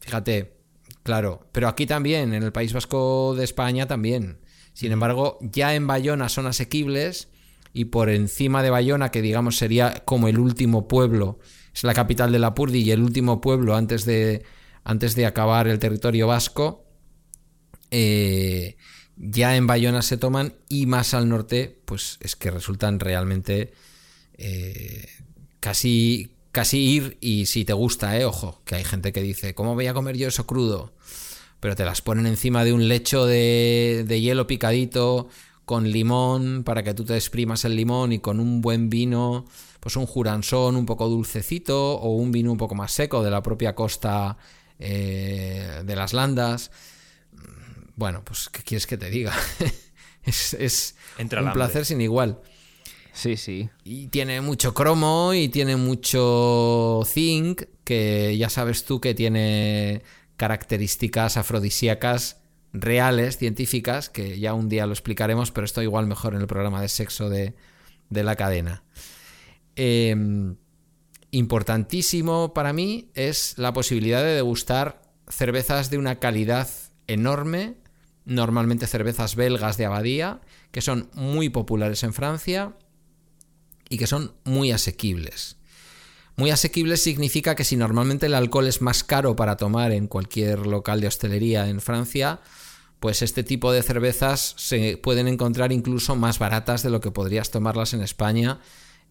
Fíjate, 0.00 0.56
claro, 1.02 1.46
pero 1.52 1.68
aquí 1.68 1.86
también, 1.86 2.32
en 2.32 2.42
el 2.42 2.52
País 2.52 2.72
Vasco 2.72 3.34
de 3.36 3.44
España 3.44 3.86
también. 3.86 4.38
Sin 4.72 4.92
embargo, 4.92 5.38
ya 5.40 5.74
en 5.74 5.86
Bayona 5.86 6.28
son 6.28 6.46
asequibles 6.46 7.28
y 7.72 7.86
por 7.86 8.08
encima 8.08 8.62
de 8.62 8.70
Bayona, 8.70 9.10
que 9.10 9.22
digamos 9.22 9.56
sería 9.56 10.02
como 10.04 10.28
el 10.28 10.38
último 10.38 10.88
pueblo, 10.88 11.38
es 11.74 11.84
la 11.84 11.94
capital 11.94 12.32
de 12.32 12.38
la 12.38 12.54
Purdi 12.54 12.80
y 12.80 12.90
el 12.90 13.02
último 13.02 13.40
pueblo 13.40 13.76
antes 13.76 14.04
de, 14.06 14.44
antes 14.84 15.14
de 15.14 15.26
acabar 15.26 15.68
el 15.68 15.78
territorio 15.78 16.26
vasco, 16.26 16.86
eh, 17.90 18.76
ya 19.16 19.56
en 19.56 19.66
Bayona 19.66 20.02
se 20.02 20.16
toman 20.16 20.54
y 20.68 20.86
más 20.86 21.14
al 21.14 21.28
norte, 21.28 21.82
pues 21.84 22.18
es 22.20 22.36
que 22.36 22.50
resultan 22.50 23.00
realmente 23.00 23.72
eh, 24.38 25.08
casi, 25.60 26.30
casi 26.52 26.78
ir 26.78 27.18
y 27.20 27.46
si 27.46 27.64
te 27.64 27.72
gusta, 27.72 28.18
eh, 28.18 28.24
ojo, 28.24 28.60
que 28.64 28.76
hay 28.76 28.84
gente 28.84 29.12
que 29.12 29.22
dice, 29.22 29.54
¿cómo 29.54 29.74
voy 29.74 29.86
a 29.86 29.94
comer 29.94 30.16
yo 30.16 30.28
eso 30.28 30.46
crudo? 30.46 30.92
Pero 31.60 31.74
te 31.74 31.84
las 31.84 32.02
ponen 32.02 32.26
encima 32.26 32.64
de 32.64 32.72
un 32.72 32.88
lecho 32.88 33.26
de, 33.26 34.04
de 34.06 34.20
hielo 34.20 34.46
picadito 34.46 35.28
con 35.64 35.90
limón 35.90 36.62
para 36.64 36.82
que 36.84 36.94
tú 36.94 37.04
te 37.04 37.16
exprimas 37.16 37.64
el 37.64 37.74
limón 37.74 38.12
y 38.12 38.20
con 38.20 38.38
un 38.38 38.60
buen 38.60 38.88
vino, 38.88 39.46
pues 39.80 39.96
un 39.96 40.06
juransón 40.06 40.76
un 40.76 40.86
poco 40.86 41.08
dulcecito 41.08 41.94
o 41.94 42.14
un 42.14 42.30
vino 42.30 42.52
un 42.52 42.58
poco 42.58 42.76
más 42.76 42.92
seco 42.92 43.22
de 43.24 43.30
la 43.30 43.42
propia 43.42 43.74
costa 43.74 44.38
eh, 44.78 45.82
de 45.84 45.96
las 45.96 46.12
landas. 46.12 46.70
Bueno, 47.96 48.22
pues, 48.24 48.48
¿qué 48.48 48.62
quieres 48.62 48.86
que 48.86 48.96
te 48.96 49.10
diga? 49.10 49.34
es, 50.22 50.94
un 51.18 51.52
placer 51.52 51.84
sin 51.84 52.00
igual. 52.00 52.40
Sí, 53.16 53.38
sí. 53.38 53.70
Y 53.82 54.08
tiene 54.08 54.42
mucho 54.42 54.74
cromo 54.74 55.32
y 55.32 55.48
tiene 55.48 55.76
mucho 55.76 57.00
zinc, 57.06 57.62
que 57.82 58.36
ya 58.36 58.50
sabes 58.50 58.84
tú 58.84 59.00
que 59.00 59.14
tiene 59.14 60.02
características 60.36 61.38
afrodisíacas 61.38 62.42
reales, 62.74 63.38
científicas, 63.38 64.10
que 64.10 64.38
ya 64.38 64.52
un 64.52 64.68
día 64.68 64.84
lo 64.84 64.92
explicaremos, 64.92 65.50
pero 65.50 65.64
esto 65.64 65.80
igual 65.80 66.06
mejor 66.06 66.34
en 66.34 66.42
el 66.42 66.46
programa 66.46 66.82
de 66.82 66.88
sexo 66.88 67.30
de, 67.30 67.54
la 68.10 68.36
cadena. 68.36 68.84
Em, 69.76 70.56
importantísimo 71.30 72.52
para 72.52 72.74
mí 72.74 73.10
es 73.14 73.56
la 73.56 73.72
posibilidad 73.72 74.22
de 74.22 74.34
degustar 74.34 75.00
cervezas 75.26 75.88
de 75.88 75.96
una 75.96 76.16
calidad 76.16 76.68
enorme, 77.06 77.76
normalmente 78.26 78.86
cervezas 78.86 79.36
belgas 79.36 79.78
de 79.78 79.86
abadía, 79.86 80.42
que 80.70 80.82
son 80.82 81.08
muy 81.14 81.48
populares 81.48 82.02
en 82.02 82.12
Francia 82.12 82.76
y 83.88 83.98
que 83.98 84.06
son 84.06 84.32
muy 84.44 84.72
asequibles. 84.72 85.56
Muy 86.36 86.50
asequibles 86.50 87.02
significa 87.02 87.54
que 87.54 87.64
si 87.64 87.76
normalmente 87.76 88.26
el 88.26 88.34
alcohol 88.34 88.66
es 88.66 88.82
más 88.82 89.04
caro 89.04 89.36
para 89.36 89.56
tomar 89.56 89.92
en 89.92 90.06
cualquier 90.06 90.66
local 90.66 91.00
de 91.00 91.06
hostelería 91.06 91.68
en 91.68 91.80
Francia, 91.80 92.40
pues 93.00 93.22
este 93.22 93.42
tipo 93.42 93.72
de 93.72 93.82
cervezas 93.82 94.54
se 94.58 94.98
pueden 94.98 95.28
encontrar 95.28 95.72
incluso 95.72 96.14
más 96.14 96.38
baratas 96.38 96.82
de 96.82 96.90
lo 96.90 97.00
que 97.00 97.10
podrías 97.10 97.50
tomarlas 97.50 97.94
en 97.94 98.02
España, 98.02 98.60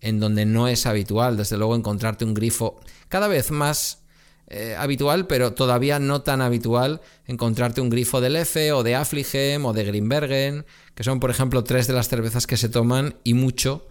en 0.01 0.19
donde 0.19 0.45
no 0.45 0.67
es 0.67 0.86
habitual, 0.86 1.38
desde 1.38 1.57
luego, 1.57 1.76
encontrarte 1.76 2.26
un 2.26 2.34
grifo 2.34 2.80
cada 3.09 3.28
vez 3.28 3.49
más 3.49 4.03
eh, 4.47 4.76
habitual, 4.78 5.26
pero 5.26 5.53
todavía 5.53 5.97
no 5.97 6.21
tan 6.21 6.41
habitual 6.41 7.01
encontrarte 7.26 7.82
un 7.82 7.89
grifo 7.89 8.21
de 8.21 8.30
Lefe 8.30 8.71
o 8.71 8.84
de 8.84 8.93
Affligem 8.93 9.65
o 9.65 9.73
de 9.73 9.84
Grimbergen, 9.84 10.65
que 10.93 11.03
son, 11.03 11.19
por 11.19 11.32
ejemplo, 11.32 11.63
tres 11.63 11.88
de 11.88 11.93
las 11.93 12.07
cervezas 12.07 12.45
que 12.45 12.57
se 12.57 12.69
toman 12.69 13.15
y 13.23 13.34
mucho 13.34 13.88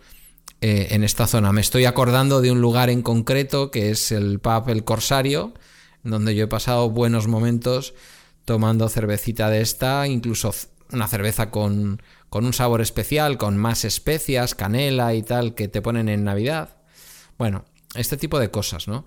eh, 0.67 0.95
en 0.95 1.05
esta 1.05 1.27
zona. 1.27 1.53
Me 1.53 1.61
estoy 1.61 1.85
acordando 1.85 2.41
de 2.41 2.51
un 2.51 2.62
lugar 2.62 2.89
en 2.89 3.03
concreto 3.03 3.71
que 3.71 3.91
es 3.91 4.11
el 4.11 4.39
pub 4.39 4.71
El 4.71 4.83
Corsario, 4.83 5.53
donde 6.05 6.35
yo 6.35 6.45
he 6.45 6.49
pasado 6.49 6.89
buenos 6.89 7.27
momentos 7.27 7.93
tomando 8.47 8.89
cervecita 8.89 9.51
de 9.51 9.61
esta, 9.61 10.09
incluso 10.09 10.55
una 10.91 11.07
cerveza 11.07 11.51
con, 11.51 12.01
con 12.31 12.47
un 12.47 12.55
sabor 12.55 12.81
especial, 12.81 13.37
con 13.37 13.59
más 13.59 13.85
especias, 13.85 14.55
canela 14.55 15.12
y 15.12 15.23
tal 15.23 15.55
que 15.55 15.69
te 15.69 15.83
ponen 15.83 16.09
en 16.09 16.25
Navidad. 16.25 16.79
Bueno, 17.37 17.67
este 17.95 18.17
tipo 18.17 18.39
de 18.39 18.51
cosas, 18.51 18.89
¿no? 18.89 19.05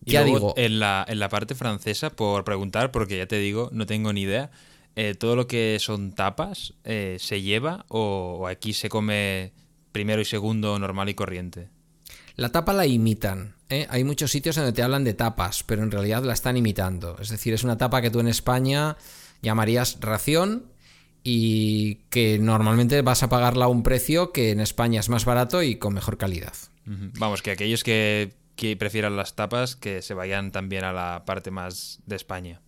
ya 0.00 0.24
digo. 0.24 0.54
En 0.56 0.78
la, 0.78 1.04
en 1.06 1.18
la 1.18 1.28
parte 1.28 1.56
francesa, 1.56 2.08
por 2.08 2.44
preguntar, 2.44 2.90
porque 2.90 3.18
ya 3.18 3.26
te 3.26 3.36
digo, 3.36 3.68
no 3.70 3.84
tengo 3.84 4.14
ni 4.14 4.22
idea. 4.22 4.50
Eh, 4.96 5.14
todo 5.14 5.36
lo 5.36 5.46
que 5.46 5.76
son 5.78 6.12
tapas 6.12 6.72
eh, 6.84 7.18
se 7.20 7.42
lleva 7.42 7.84
o, 7.88 8.46
aquí 8.48 8.72
se 8.72 8.88
come 8.88 9.52
primero 9.92 10.20
y 10.20 10.24
segundo 10.24 10.78
normal 10.78 11.08
y 11.08 11.14
corriente? 11.14 11.68
La 12.36 12.50
tapa 12.50 12.72
la 12.72 12.86
imitan. 12.86 13.56
¿eh? 13.68 13.86
Hay 13.90 14.04
muchos 14.04 14.30
sitios 14.30 14.56
donde 14.56 14.72
te 14.72 14.82
hablan 14.82 15.04
de 15.04 15.14
tapas, 15.14 15.64
pero 15.64 15.82
en 15.82 15.90
realidad 15.90 16.22
la 16.22 16.34
están 16.34 16.56
imitando. 16.56 17.16
Es 17.20 17.30
decir, 17.30 17.52
es 17.52 17.64
una 17.64 17.76
tapa 17.76 18.00
que 18.00 18.10
tú 18.10 18.20
en 18.20 18.28
España 18.28 18.96
llamarías 19.42 19.98
ración 20.00 20.66
y 21.24 21.96
que 22.10 22.38
normalmente 22.38 23.02
vas 23.02 23.22
a 23.22 23.28
pagarla 23.28 23.64
a 23.66 23.68
un 23.68 23.82
precio 23.82 24.32
que 24.32 24.50
en 24.50 24.60
España 24.60 25.00
es 25.00 25.08
más 25.08 25.24
barato 25.24 25.62
y 25.62 25.76
con 25.76 25.94
mejor 25.94 26.16
calidad. 26.16 26.54
Vamos, 26.84 27.42
que 27.42 27.50
aquellos 27.50 27.84
que, 27.84 28.32
que 28.56 28.76
prefieran 28.76 29.16
las 29.16 29.34
tapas 29.34 29.76
que 29.76 30.00
se 30.00 30.14
vayan 30.14 30.52
también 30.52 30.84
a 30.84 30.92
la 30.92 31.24
parte 31.26 31.50
más 31.50 32.00
de 32.06 32.16
España. 32.16 32.62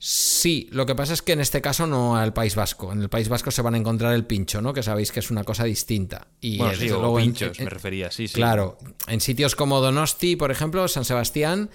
Sí, 0.00 0.68
lo 0.70 0.86
que 0.86 0.94
pasa 0.94 1.12
es 1.12 1.22
que 1.22 1.32
en 1.32 1.40
este 1.40 1.60
caso 1.60 1.86
no 1.86 2.16
al 2.16 2.32
País 2.32 2.54
Vasco. 2.54 2.92
En 2.92 3.02
el 3.02 3.08
País 3.08 3.28
Vasco 3.28 3.50
se 3.50 3.62
van 3.62 3.74
a 3.74 3.78
encontrar 3.78 4.14
el 4.14 4.24
pincho, 4.24 4.62
¿no? 4.62 4.72
Que 4.72 4.82
sabéis 4.82 5.10
que 5.10 5.18
es 5.18 5.30
una 5.30 5.42
cosa 5.42 5.64
distinta. 5.64 6.28
Y 6.40 6.58
bueno, 6.58 6.74
sí, 6.78 6.88
luego 6.88 7.16
pinchos, 7.16 7.58
me 7.58 7.68
refería, 7.68 8.10
sí, 8.10 8.28
sí. 8.28 8.34
Claro, 8.34 8.78
en 9.08 9.20
sitios 9.20 9.56
como 9.56 9.80
Donosti, 9.80 10.36
por 10.36 10.52
ejemplo, 10.52 10.86
San 10.86 11.04
Sebastián, 11.04 11.70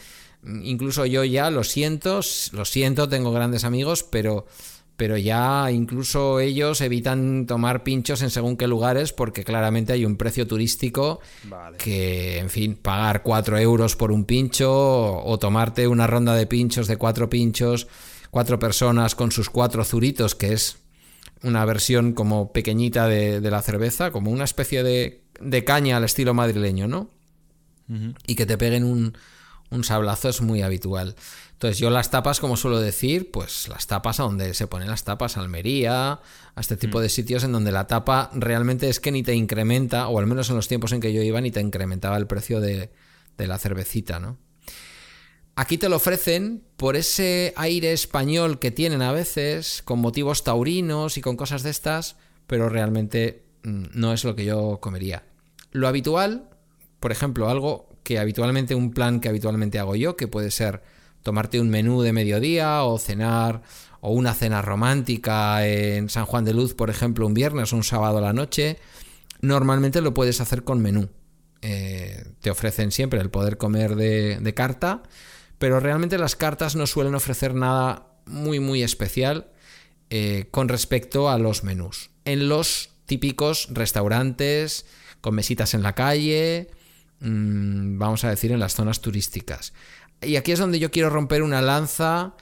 incluso 0.45 1.05
yo 1.05 1.25
ya 1.25 1.51
lo 1.51 1.65
siento, 1.65 2.21
lo 2.53 2.65
siento, 2.65 3.09
tengo 3.09 3.33
grandes 3.33 3.65
amigos, 3.65 4.03
pero 4.03 4.45
pero 4.95 5.17
ya 5.17 5.71
incluso 5.71 6.39
ellos 6.39 6.79
evitan 6.81 7.47
tomar 7.47 7.83
pinchos 7.83 8.21
en 8.21 8.29
según 8.29 8.57
qué 8.57 8.67
lugares 8.67 9.11
porque 9.11 9.43
claramente 9.43 9.91
hay 9.93 10.05
un 10.05 10.17
precio 10.17 10.45
turístico 10.45 11.19
que, 11.79 12.37
en 12.37 12.49
fin, 12.49 12.75
pagar 12.75 13.23
4 13.23 13.57
euros 13.57 13.95
por 13.95 14.11
un 14.11 14.25
pincho 14.25 14.71
o, 14.71 15.39
tomarte 15.39 15.87
una 15.87 16.05
ronda 16.05 16.35
de 16.35 16.45
pinchos 16.45 16.87
de 16.87 16.97
cuatro 16.97 17.27
pinchos 17.27 17.87
cuatro 18.33 18.57
personas 18.57 19.13
con 19.13 19.31
sus 19.31 19.51
cuatro 19.51 19.85
zuritos, 19.85 20.33
que 20.33 20.53
es 20.53 20.77
una 21.43 21.63
versión 21.65 22.13
como 22.13 22.51
pequeñita 22.51 23.07
de, 23.07 23.39
la 23.39 23.61
cerveza, 23.61 24.09
como 24.09 24.31
una 24.31 24.43
especie 24.43 24.81
de, 24.81 25.63
caña 25.65 25.97
al 25.97 26.03
estilo 26.03 26.33
madrileño, 26.33 26.87
¿no? 26.87 27.11
Y 28.25 28.33
que 28.33 28.47
te 28.47 28.57
peguen 28.57 28.85
un, 28.85 29.15
un 29.69 29.83
sablazo 29.83 30.29
es 30.29 30.41
muy 30.41 30.63
habitual. 30.63 31.15
Entonces 31.51 31.77
yo 31.77 31.91
las 31.91 32.09
tapas, 32.09 32.39
como 32.39 32.57
suelo 32.57 32.79
decir, 32.79 33.29
pues 33.29 33.67
las 33.67 33.85
tapas 33.85 34.19
a 34.19 34.23
donde 34.23 34.55
se 34.55 34.65
ponen 34.65 34.89
las 34.89 35.03
tapas, 35.03 35.37
Almería, 35.37 36.13
a 36.13 36.59
este 36.59 36.75
tipo 36.75 36.99
de 37.01 37.09
sitios 37.09 37.43
en 37.43 37.51
donde 37.51 37.71
la 37.71 37.85
tapa 37.85 38.31
realmente 38.33 38.89
es 38.89 38.99
que 38.99 39.11
ni 39.11 39.21
te 39.21 39.35
incrementa, 39.35 40.07
o 40.07 40.17
al 40.17 40.25
menos 40.25 40.49
en 40.49 40.55
los 40.55 40.67
tiempos 40.67 40.91
en 40.91 41.01
que 41.01 41.13
yo 41.13 41.21
iba, 41.21 41.39
ni 41.39 41.51
te 41.51 41.61
incrementaba 41.61 42.17
el 42.17 42.25
precio 42.25 42.61
de, 42.61 42.89
de 43.37 43.47
la 43.47 43.59
cervecita, 43.59 44.19
¿no? 44.19 44.39
Aquí 45.55 45.77
te 45.77 45.89
lo 45.89 45.97
ofrecen 45.97 46.63
por 46.77 46.95
ese 46.95 47.53
aire 47.57 47.93
español 47.93 48.59
que 48.59 48.71
tienen 48.71 49.01
a 49.01 49.11
veces, 49.11 49.81
con 49.83 49.99
motivos 49.99 50.43
taurinos 50.43 51.17
y 51.17 51.21
con 51.21 51.35
cosas 51.35 51.61
de 51.63 51.69
estas, 51.69 52.15
pero 52.47 52.69
realmente 52.69 53.43
mm, 53.63 53.85
no 53.93 54.13
es 54.13 54.23
lo 54.23 54.35
que 54.35 54.45
yo 54.45 54.79
comería. 54.81 55.23
Lo 55.71 55.87
habitual, 55.87 56.49
por 56.99 57.11
ejemplo, 57.11 57.49
algo 57.49 57.89
que 58.03 58.19
habitualmente, 58.19 58.75
un 58.75 58.91
plan 58.91 59.19
que 59.19 59.29
habitualmente 59.29 59.79
hago 59.79 59.95
yo, 59.95 60.15
que 60.15 60.27
puede 60.27 60.51
ser 60.51 60.81
tomarte 61.23 61.59
un 61.59 61.69
menú 61.69 62.01
de 62.01 62.13
mediodía 62.13 62.83
o 62.83 62.99
cenar 62.99 63.61
o 64.01 64.11
una 64.11 64.33
cena 64.33 64.61
romántica 64.61 65.65
en 65.65 66.09
San 66.09 66.25
Juan 66.25 66.43
de 66.43 66.53
Luz, 66.53 66.73
por 66.73 66.89
ejemplo, 66.89 67.25
un 67.25 67.33
viernes 67.33 67.71
o 67.71 67.77
un 67.77 67.83
sábado 67.83 68.17
a 68.17 68.21
la 68.21 68.33
noche, 68.33 68.77
normalmente 69.39 70.01
lo 70.01 70.13
puedes 70.13 70.41
hacer 70.41 70.63
con 70.63 70.81
menú. 70.81 71.09
Eh, 71.61 72.25
te 72.41 72.51
ofrecen 72.51 72.91
siempre 72.91 73.21
el 73.21 73.29
poder 73.29 73.57
comer 73.57 73.95
de, 73.95 74.53
carta, 74.53 75.03
pero 75.63 75.79
realmente 75.79 76.17
las 76.17 76.35
cartas 76.35 76.75
no 76.75 76.85
suelen 76.87 77.15
ofrecer 77.15 77.55
nada 77.55 78.17
muy 78.25 78.59
muy 78.59 78.83
especial 78.83 79.47
eh, 80.09 80.49
con 80.51 80.67
respecto 80.67 81.29
a 81.29 81.37
los 81.37 81.63
menús. 81.63 82.09
En 82.25 82.49
los 82.49 82.89
típicos 83.05 83.69
restaurantes 83.71 84.85
con 85.21 85.35
mesitas 85.35 85.73
en 85.73 85.81
la 85.81 85.95
calle, 85.95 86.69
mm, 87.21 87.97
vamos 87.97 88.25
a 88.25 88.29
decir 88.29 88.51
en 88.51 88.59
las 88.59 88.75
zonas 88.75 88.99
turísticas. 88.99 89.71
Y 90.21 90.35
aquí 90.35 90.51
es 90.51 90.59
donde 90.59 90.79
yo 90.79 90.91
quiero 90.91 91.09
romper 91.09 91.43
una 91.43 91.61
lanza 91.61 92.33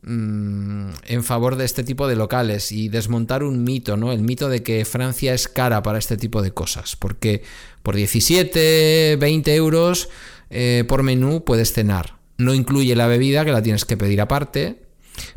mm, 0.00 0.90
en 1.04 1.22
favor 1.22 1.56
de 1.56 1.66
este 1.66 1.84
tipo 1.84 2.08
de 2.08 2.16
locales 2.16 2.72
y 2.72 2.88
desmontar 2.88 3.42
un 3.42 3.62
mito, 3.62 3.98
¿no? 3.98 4.10
El 4.10 4.22
mito 4.22 4.48
de 4.48 4.62
que 4.62 4.86
Francia 4.86 5.34
es 5.34 5.48
cara 5.48 5.82
para 5.82 5.98
este 5.98 6.16
tipo 6.16 6.40
de 6.40 6.52
cosas. 6.52 6.96
Porque 6.96 7.42
por 7.82 7.94
17, 7.94 9.16
20 9.16 9.54
euros 9.54 10.08
eh, 10.48 10.84
por 10.88 11.02
menú 11.02 11.44
puedes 11.44 11.74
cenar. 11.74 12.19
No 12.40 12.54
incluye 12.54 12.96
la 12.96 13.06
bebida, 13.06 13.44
que 13.44 13.52
la 13.52 13.62
tienes 13.62 13.84
que 13.84 13.96
pedir 13.96 14.20
aparte. 14.20 14.82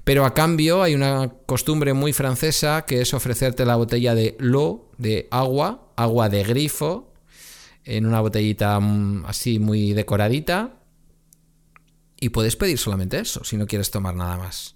Pero 0.04 0.26
a 0.26 0.34
cambio 0.34 0.82
hay 0.82 0.96
una 0.96 1.34
costumbre 1.46 1.94
muy 1.94 2.14
francesa 2.14 2.86
que 2.86 3.02
es 3.02 3.14
ofrecerte 3.14 3.66
la 3.66 3.76
botella 3.76 4.16
de 4.16 4.38
lo, 4.40 4.90
de 4.98 5.28
agua, 5.32 5.92
agua 5.98 6.30
de 6.30 6.44
grifo, 6.44 7.12
en 7.84 8.06
una 8.06 8.22
botellita 8.22 8.80
mm, 8.80 9.26
así 9.26 9.60
muy 9.60 9.94
decoradita 9.94 10.80
y 12.24 12.30
puedes 12.30 12.56
pedir 12.56 12.78
solamente 12.78 13.20
eso, 13.20 13.44
si 13.44 13.58
no 13.58 13.68
quieres 13.68 13.92
tomar 13.92 14.16
nada 14.16 14.38
más. 14.38 14.76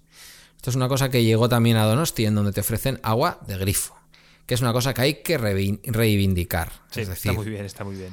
Esto 0.56 0.68
es 0.68 0.76
una 0.76 0.88
cosa 0.88 1.08
que 1.08 1.24
llegó 1.24 1.48
también 1.48 1.78
a 1.78 1.84
Donosti, 1.84 2.26
en 2.26 2.34
donde 2.34 2.52
te 2.52 2.60
ofrecen 2.60 3.00
agua 3.02 3.40
de 3.46 3.56
grifo, 3.56 3.96
que 4.44 4.54
es 4.54 4.60
una 4.60 4.74
cosa 4.74 4.92
que 4.92 5.00
hay 5.00 5.14
que 5.22 5.38
reivindicar. 5.38 6.72
es 6.94 7.08
decir, 7.08 7.30
está 7.30 7.32
muy 7.32 7.48
bien, 7.48 7.64
está 7.64 7.84
muy 7.84 7.96
bien. 7.96 8.12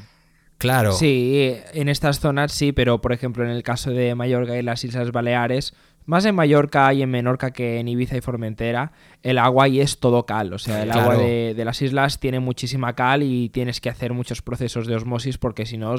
Claro. 0.58 0.94
Sí, 0.94 1.54
en 1.74 1.90
estas 1.90 2.20
zonas 2.20 2.52
sí, 2.52 2.72
pero 2.72 3.02
por 3.02 3.14
ejemplo 3.14 3.44
en 3.44 3.52
el 3.52 3.64
caso 3.64 3.92
de 3.92 4.16
Mallorca 4.16 4.58
y 4.58 4.62
las 4.62 4.84
Islas 4.84 5.12
Baleares, 5.12 5.74
más 6.06 6.24
en 6.26 6.36
Mallorca 6.36 6.94
y 6.94 7.02
en 7.02 7.10
Menorca 7.10 7.52
que 7.52 7.80
en 7.80 7.88
Ibiza 7.88 8.16
y 8.16 8.22
Formentera, 8.22 8.92
el 9.24 9.40
agua 9.40 9.66
ahí 9.66 9.82
es 9.82 10.00
todo 10.00 10.26
cal. 10.26 10.54
O 10.54 10.60
sea, 10.60 10.84
el 10.84 10.92
agua 10.92 11.18
de, 11.18 11.60
las 11.66 11.82
islas 11.82 12.20
tiene 12.20 12.40
muchísima 12.40 12.94
cal 12.94 13.24
y 13.24 13.50
tienes 13.50 13.82
que 13.82 13.90
hacer 13.90 14.14
muchos 14.14 14.44
procesos 14.44 14.86
de 14.86 14.96
osmosis 14.96 15.40
porque 15.40 15.66
si 15.66 15.78
no, 15.78 15.96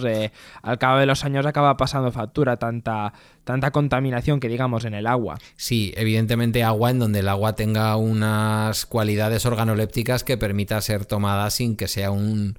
al 0.63 0.79
cabo 0.79 0.99
de 0.99 1.07
los 1.07 1.25
años 1.25 1.45
acaba 1.45 1.77
pasando 1.77 2.13
factura 2.13 2.57
tanta, 2.57 3.13
tanta 3.43 3.73
contaminación 3.73 4.39
que 4.39 4.49
digamos 4.49 4.85
en 4.85 4.95
el 4.95 5.09
agua. 5.09 5.39
Sí, 5.57 5.93
evidentemente 5.97 6.63
agua 6.63 6.91
en 6.91 7.01
donde 7.01 7.19
el 7.19 7.29
agua 7.29 7.57
tenga 7.57 7.97
unas 7.97 8.87
cualidades 8.87 9.45
organolépticas 9.45 10.23
que 10.23 10.39
permita 10.39 10.81
ser 10.81 11.05
tomada 11.05 11.51
sin 11.51 11.77
que 11.77 11.89
sea 11.89 12.13
un... 12.13 12.59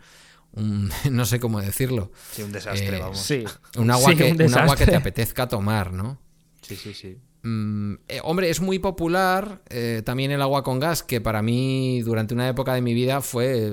no 1.11 1.25
sé 1.25 1.39
cómo 1.39 1.61
decirlo. 1.61 2.11
Sí, 2.31 2.43
un 2.43 2.51
desastre, 2.51 2.97
eh, 2.97 2.99
vamos. 2.99 3.19
Sí. 3.19 3.43
Un 3.77 3.91
agua, 3.91 4.15
que, 4.15 4.31
un 4.31 4.57
agua 4.57 4.75
que 4.75 4.85
te 4.85 4.95
apetezca 4.95 5.47
tomar, 5.47 5.93
¿no? 5.93 6.19
Sí, 6.61 6.75
sí, 6.75 6.93
sí. 6.93 7.17
Mm, 7.43 7.93
eh, 8.07 8.19
hombre, 8.23 8.49
es 8.49 8.59
muy 8.59 8.79
popular 8.79 9.61
eh, 9.69 10.01
también 10.03 10.31
el 10.31 10.41
agua 10.41 10.63
con 10.63 10.79
gas, 10.79 11.03
que 11.03 11.21
para 11.21 11.41
mí 11.41 12.01
durante 12.01 12.33
una 12.33 12.49
época 12.49 12.73
de 12.73 12.81
mi 12.81 12.93
vida 12.93 13.21
fue 13.21 13.71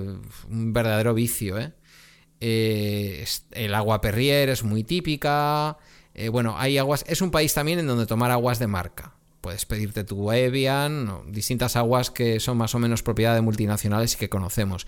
un 0.49 0.72
verdadero 0.72 1.14
vicio. 1.14 1.59
¿eh? 1.59 1.72
el 2.41 3.75
agua 3.75 4.03
Perrier 4.03 4.51
es 4.51 4.64
muy 4.64 4.85
típica. 4.85 5.79
bueno, 6.31 6.57
hay 6.59 6.77
aguas. 6.77 7.05
Es 7.09 7.22
un 7.22 7.31
país 7.31 7.55
también 7.55 7.79
en 7.79 7.87
donde 7.87 8.07
tomar 8.07 8.31
aguas 8.31 8.59
de 8.59 8.66
marca. 8.66 9.14
Puedes 9.41 9.64
pedirte 9.64 10.05
tu 10.05 10.31
Evian, 10.31 11.31
distintas 11.33 11.77
aguas 11.77 12.11
que 12.11 12.41
son 12.41 12.59
más 12.59 12.75
o 12.75 12.79
menos 12.79 13.03
propiedad 13.03 13.35
de 13.35 13.41
multinacionales 13.41 14.14
y 14.14 14.16
que 14.16 14.29
conocemos. 14.29 14.87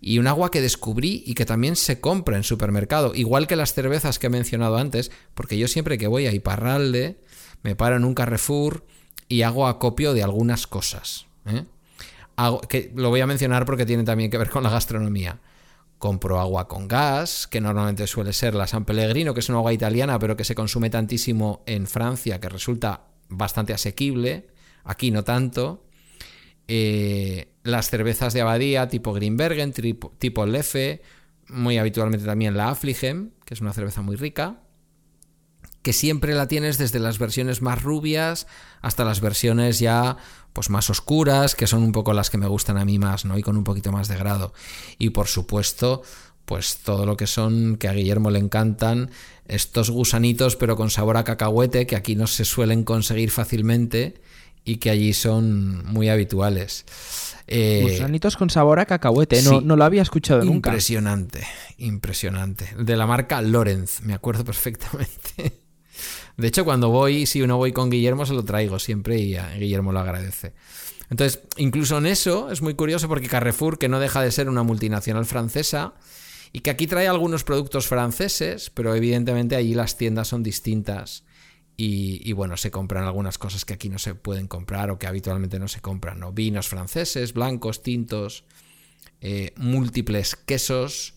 Y 0.00 0.18
un 0.18 0.26
agua 0.26 0.50
que 0.50 0.62
descubrí 0.62 1.22
y 1.26 1.34
que 1.34 1.44
también 1.44 1.76
se 1.76 2.00
compra 2.00 2.36
en 2.36 2.42
supermercado, 2.42 3.14
igual 3.14 3.46
que 3.46 3.56
las 3.56 3.74
cervezas 3.74 4.18
que 4.18 4.28
he 4.28 4.30
mencionado 4.30 4.78
antes, 4.78 5.10
porque 5.34 5.58
yo 5.58 5.68
siempre 5.68 5.98
que 5.98 6.06
voy 6.06 6.26
a 6.26 6.32
Iparralde 6.32 7.20
me 7.62 7.76
paro 7.76 7.96
en 7.96 8.04
un 8.04 8.14
Carrefour 8.14 8.84
y 9.28 9.42
hago 9.42 9.66
acopio 9.66 10.14
de 10.14 10.22
algunas 10.22 10.66
cosas. 10.66 11.26
¿eh? 11.46 11.64
que 12.68 12.92
lo 12.94 13.10
voy 13.10 13.20
a 13.20 13.26
mencionar 13.26 13.66
porque 13.66 13.84
tiene 13.84 14.04
también 14.04 14.30
que 14.30 14.38
ver 14.38 14.50
con 14.50 14.62
la 14.62 14.70
gastronomía. 14.70 15.40
Compro 15.98 16.40
agua 16.40 16.66
con 16.66 16.88
gas, 16.88 17.46
que 17.46 17.60
normalmente 17.60 18.06
suele 18.06 18.32
ser 18.32 18.54
la 18.54 18.66
San 18.66 18.86
Pellegrino, 18.86 19.34
que 19.34 19.40
es 19.40 19.48
una 19.50 19.58
agua 19.58 19.74
italiana, 19.74 20.18
pero 20.18 20.36
que 20.36 20.44
se 20.44 20.54
consume 20.54 20.88
tantísimo 20.88 21.62
en 21.66 21.86
Francia 21.86 22.40
que 22.40 22.48
resulta 22.48 23.08
bastante 23.28 23.74
asequible. 23.74 24.48
Aquí 24.84 25.10
no 25.10 25.24
tanto. 25.24 25.84
Eh, 26.72 27.48
las 27.64 27.90
cervezas 27.90 28.32
de 28.32 28.42
abadía 28.42 28.88
tipo 28.88 29.12
Greenbergen, 29.12 29.72
tipo, 29.72 30.12
tipo 30.18 30.46
Lefe, 30.46 31.02
muy 31.48 31.78
habitualmente 31.78 32.24
también 32.24 32.56
la 32.56 32.68
Affligem, 32.68 33.30
que 33.44 33.54
es 33.54 33.60
una 33.60 33.72
cerveza 33.72 34.02
muy 34.02 34.14
rica 34.14 34.60
que 35.82 35.92
siempre 35.92 36.34
la 36.34 36.46
tienes 36.46 36.78
desde 36.78 36.98
las 36.98 37.18
versiones 37.18 37.62
más 37.62 37.82
rubias 37.82 38.46
hasta 38.82 39.04
las 39.04 39.20
versiones 39.20 39.78
ya 39.78 40.16
pues 40.52 40.68
más 40.68 40.90
oscuras, 40.90 41.54
que 41.54 41.66
son 41.66 41.82
un 41.82 41.92
poco 41.92 42.12
las 42.12 42.28
que 42.28 42.38
me 42.38 42.46
gustan 42.46 42.76
a 42.76 42.84
mí 42.84 42.98
más, 42.98 43.24
¿no? 43.24 43.38
Y 43.38 43.42
con 43.42 43.56
un 43.56 43.64
poquito 43.64 43.92
más 43.92 44.08
de 44.08 44.16
grado. 44.16 44.52
Y 44.98 45.10
por 45.10 45.26
supuesto, 45.26 46.02
pues 46.44 46.78
todo 46.78 47.06
lo 47.06 47.16
que 47.16 47.26
son, 47.26 47.76
que 47.76 47.88
a 47.88 47.92
Guillermo 47.92 48.30
le 48.30 48.40
encantan, 48.40 49.10
estos 49.46 49.90
gusanitos 49.90 50.56
pero 50.56 50.76
con 50.76 50.90
sabor 50.90 51.16
a 51.16 51.24
cacahuete, 51.24 51.86
que 51.86 51.96
aquí 51.96 52.14
no 52.14 52.26
se 52.26 52.44
suelen 52.44 52.84
conseguir 52.84 53.30
fácilmente 53.30 54.20
y 54.64 54.76
que 54.76 54.90
allí 54.90 55.12
son 55.12 55.84
muy 55.86 56.08
habituales. 56.08 56.84
Eh, 57.46 57.80
gusanitos 57.82 58.36
con 58.36 58.50
sabor 58.50 58.78
a 58.78 58.86
cacahuete, 58.86 59.42
no, 59.42 59.60
no 59.60 59.76
lo 59.76 59.84
había 59.84 60.02
escuchado 60.02 60.44
nunca. 60.44 60.70
Impresionante, 60.70 61.46
impresionante. 61.78 62.68
De 62.78 62.96
la 62.96 63.06
marca 63.06 63.42
Lorenz, 63.42 64.02
me 64.02 64.14
acuerdo 64.14 64.44
perfectamente. 64.44 65.60
De 66.36 66.48
hecho, 66.48 66.64
cuando 66.64 66.88
voy, 66.88 67.26
si 67.26 67.42
uno 67.42 67.56
voy 67.56 67.72
con 67.72 67.90
Guillermo, 67.90 68.24
se 68.24 68.34
lo 68.34 68.44
traigo 68.44 68.78
siempre 68.78 69.18
y 69.18 69.36
Guillermo 69.58 69.92
lo 69.92 70.00
agradece. 70.00 70.54
Entonces, 71.10 71.40
incluso 71.56 71.98
en 71.98 72.06
eso 72.06 72.50
es 72.50 72.62
muy 72.62 72.74
curioso 72.74 73.08
porque 73.08 73.28
Carrefour, 73.28 73.78
que 73.78 73.88
no 73.88 73.98
deja 73.98 74.22
de 74.22 74.30
ser 74.30 74.48
una 74.48 74.62
multinacional 74.62 75.26
francesa, 75.26 75.94
y 76.52 76.60
que 76.60 76.70
aquí 76.70 76.86
trae 76.86 77.08
algunos 77.08 77.44
productos 77.44 77.86
franceses, 77.86 78.70
pero 78.70 78.94
evidentemente 78.94 79.56
allí 79.56 79.74
las 79.74 79.96
tiendas 79.96 80.28
son 80.28 80.42
distintas. 80.42 81.24
Y, 81.82 82.32
bueno, 82.34 82.58
se 82.58 82.70
compran 82.70 83.04
algunas 83.04 83.38
cosas 83.38 83.64
que 83.64 83.72
aquí 83.72 83.88
no 83.88 83.98
se 83.98 84.14
pueden 84.14 84.48
comprar 84.48 84.90
o 84.90 84.98
que 84.98 85.06
habitualmente 85.06 85.58
no 85.58 85.66
se 85.66 85.80
compran, 85.80 86.20
¿no? 86.20 86.30
Vinos 86.30 86.68
franceses, 86.68 87.32
blancos, 87.32 87.82
tintos, 87.82 88.44
eh, 89.22 89.54
múltiples 89.56 90.36
quesos, 90.36 91.14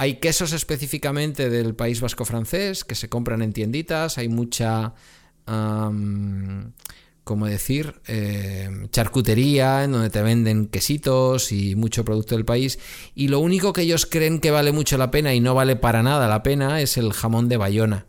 hay 0.00 0.16
quesos 0.20 0.52
específicamente 0.52 1.50
del 1.50 1.74
País 1.74 2.00
Vasco 2.00 2.24
francés 2.24 2.84
que 2.84 2.94
se 2.94 3.08
compran 3.08 3.42
en 3.42 3.52
tienditas, 3.52 4.16
hay 4.16 4.28
mucha, 4.28 4.94
¿cómo 7.24 7.46
decir? 7.46 7.94
Eh, 8.06 8.70
charcutería 8.90 9.82
en 9.82 9.92
donde 9.92 10.10
te 10.10 10.22
venden 10.22 10.66
quesitos 10.66 11.50
y 11.50 11.74
mucho 11.74 12.04
producto 12.04 12.36
del 12.36 12.44
país. 12.44 12.78
Y 13.16 13.26
lo 13.26 13.40
único 13.40 13.72
que 13.72 13.82
ellos 13.82 14.06
creen 14.06 14.38
que 14.38 14.52
vale 14.52 14.70
mucho 14.70 14.98
la 14.98 15.10
pena 15.10 15.34
y 15.34 15.40
no 15.40 15.54
vale 15.54 15.74
para 15.74 16.04
nada 16.04 16.28
la 16.28 16.44
pena 16.44 16.80
es 16.80 16.96
el 16.96 17.12
jamón 17.12 17.48
de 17.48 17.56
Bayona, 17.56 18.06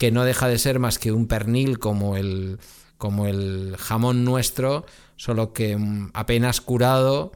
que 0.00 0.10
no 0.10 0.24
deja 0.24 0.48
de 0.48 0.58
ser 0.58 0.80
más 0.80 0.98
que 0.98 1.12
un 1.12 1.28
pernil 1.28 1.78
como 1.78 2.16
el, 2.16 2.58
como 2.98 3.28
el 3.28 3.76
jamón 3.78 4.24
nuestro, 4.24 4.84
solo 5.14 5.52
que 5.52 5.76
mm, 5.76 6.10
apenas 6.14 6.60
curado 6.60 7.30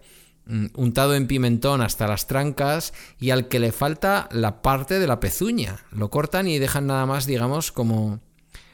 Mm, 0.46 0.66
untado 0.74 1.14
en 1.14 1.26
pimentón 1.26 1.80
hasta 1.80 2.06
las 2.06 2.26
trancas 2.26 2.92
y 3.18 3.30
al 3.30 3.48
que 3.48 3.58
le 3.58 3.72
falta 3.72 4.28
la 4.30 4.60
parte 4.60 4.98
de 4.98 5.06
la 5.06 5.18
pezuña. 5.18 5.78
Lo 5.90 6.10
cortan 6.10 6.48
y 6.48 6.58
dejan 6.58 6.86
nada 6.86 7.06
más, 7.06 7.24
digamos, 7.24 7.72
como, 7.72 8.20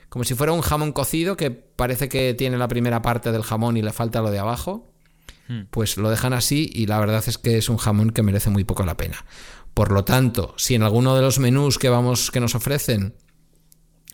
como 0.08 0.24
si 0.24 0.34
fuera 0.34 0.52
un 0.52 0.62
jamón 0.62 0.92
cocido 0.92 1.36
que 1.36 1.52
parece 1.52 2.08
que 2.08 2.34
tiene 2.34 2.58
la 2.58 2.66
primera 2.66 3.02
parte 3.02 3.30
del 3.30 3.42
jamón 3.42 3.76
y 3.76 3.82
le 3.82 3.92
falta 3.92 4.20
lo 4.20 4.32
de 4.32 4.40
abajo. 4.40 4.92
Hmm. 5.46 5.62
Pues 5.70 5.96
lo 5.96 6.10
dejan 6.10 6.32
así 6.32 6.68
y 6.72 6.86
la 6.86 6.98
verdad 6.98 7.22
es 7.24 7.38
que 7.38 7.58
es 7.58 7.68
un 7.68 7.76
jamón 7.76 8.10
que 8.10 8.24
merece 8.24 8.50
muy 8.50 8.64
poco 8.64 8.84
la 8.84 8.96
pena. 8.96 9.24
Por 9.72 9.92
lo 9.92 10.04
tanto, 10.04 10.54
si 10.56 10.74
en 10.74 10.82
alguno 10.82 11.14
de 11.14 11.22
los 11.22 11.38
menús 11.38 11.78
que 11.78 11.88
vamos 11.88 12.32
que 12.32 12.40
nos 12.40 12.56
ofrecen 12.56 13.14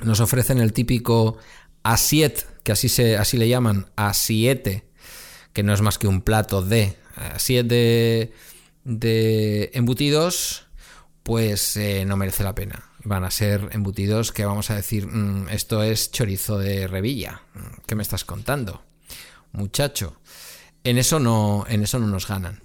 nos 0.02 0.20
ofrecen 0.20 0.58
el 0.58 0.72
típico 0.72 1.38
asiet, 1.82 2.46
que 2.62 2.72
así 2.72 2.88
se 2.88 3.16
así 3.16 3.36
le 3.36 3.48
llaman, 3.48 3.86
asiete, 3.96 4.84
que 5.52 5.62
no 5.62 5.72
es 5.72 5.80
más 5.80 5.98
que 5.98 6.08
un 6.08 6.22
plato 6.22 6.62
de 6.62 6.96
así 7.16 7.56
es 7.56 7.66
de, 7.66 8.32
de 8.84 9.70
embutidos, 9.74 10.66
pues 11.22 11.76
eh, 11.76 12.04
no 12.06 12.16
merece 12.16 12.44
la 12.44 12.54
pena. 12.54 12.84
Van 13.04 13.24
a 13.24 13.30
ser 13.30 13.68
embutidos 13.72 14.32
que 14.32 14.44
vamos 14.44 14.70
a 14.70 14.76
decir, 14.76 15.06
mm, 15.06 15.48
esto 15.50 15.82
es 15.82 16.10
chorizo 16.10 16.58
de 16.58 16.86
revilla. 16.86 17.42
¿Qué 17.86 17.94
me 17.94 18.02
estás 18.02 18.24
contando? 18.24 18.82
Muchacho. 19.52 20.20
En 20.84 20.98
eso 20.98 21.18
no, 21.18 21.64
en 21.68 21.82
eso 21.82 21.98
no 21.98 22.06
nos 22.06 22.28
ganan. 22.28 22.62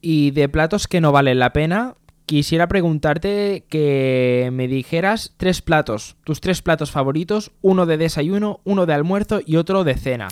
Y 0.00 0.32
de 0.32 0.48
platos 0.48 0.86
que 0.86 1.00
no 1.00 1.12
valen 1.12 1.38
la 1.38 1.52
pena, 1.52 1.96
quisiera 2.26 2.68
preguntarte 2.68 3.64
que 3.68 4.50
me 4.52 4.68
dijeras 4.68 5.34
tres 5.36 5.62
platos, 5.62 6.16
tus 6.24 6.40
tres 6.40 6.62
platos 6.62 6.90
favoritos, 6.90 7.50
uno 7.62 7.86
de 7.86 7.96
desayuno, 7.96 8.60
uno 8.64 8.86
de 8.86 8.94
almuerzo 8.94 9.40
y 9.44 9.56
otro 9.56 9.84
de 9.84 9.94
cena. 9.94 10.28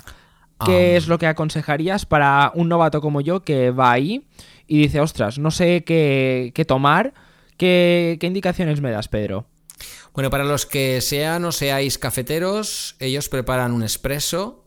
¿Qué 0.65 0.93
Ah. 0.93 0.97
es 0.97 1.07
lo 1.07 1.17
que 1.19 1.27
aconsejarías 1.27 2.05
para 2.05 2.51
un 2.55 2.69
novato 2.69 3.01
como 3.01 3.21
yo 3.21 3.41
que 3.41 3.71
va 3.71 3.91
ahí 3.91 4.25
y 4.67 4.79
dice, 4.83 5.01
ostras, 5.01 5.37
no 5.37 5.51
sé 5.51 5.83
qué, 5.83 6.51
qué 6.55 6.65
tomar? 6.65 7.13
¿Qué, 7.57 8.17
¿Qué 8.19 8.27
indicaciones 8.27 8.81
me 8.81 8.91
das, 8.91 9.07
Pedro? 9.07 9.45
Bueno, 10.13 10.29
para 10.29 10.43
los 10.43 10.65
que 10.65 11.01
sean 11.01 11.43
o 11.45 11.51
seáis 11.51 11.97
cafeteros, 11.97 12.95
ellos 12.99 13.29
preparan 13.29 13.71
un 13.73 13.83
espresso, 13.83 14.63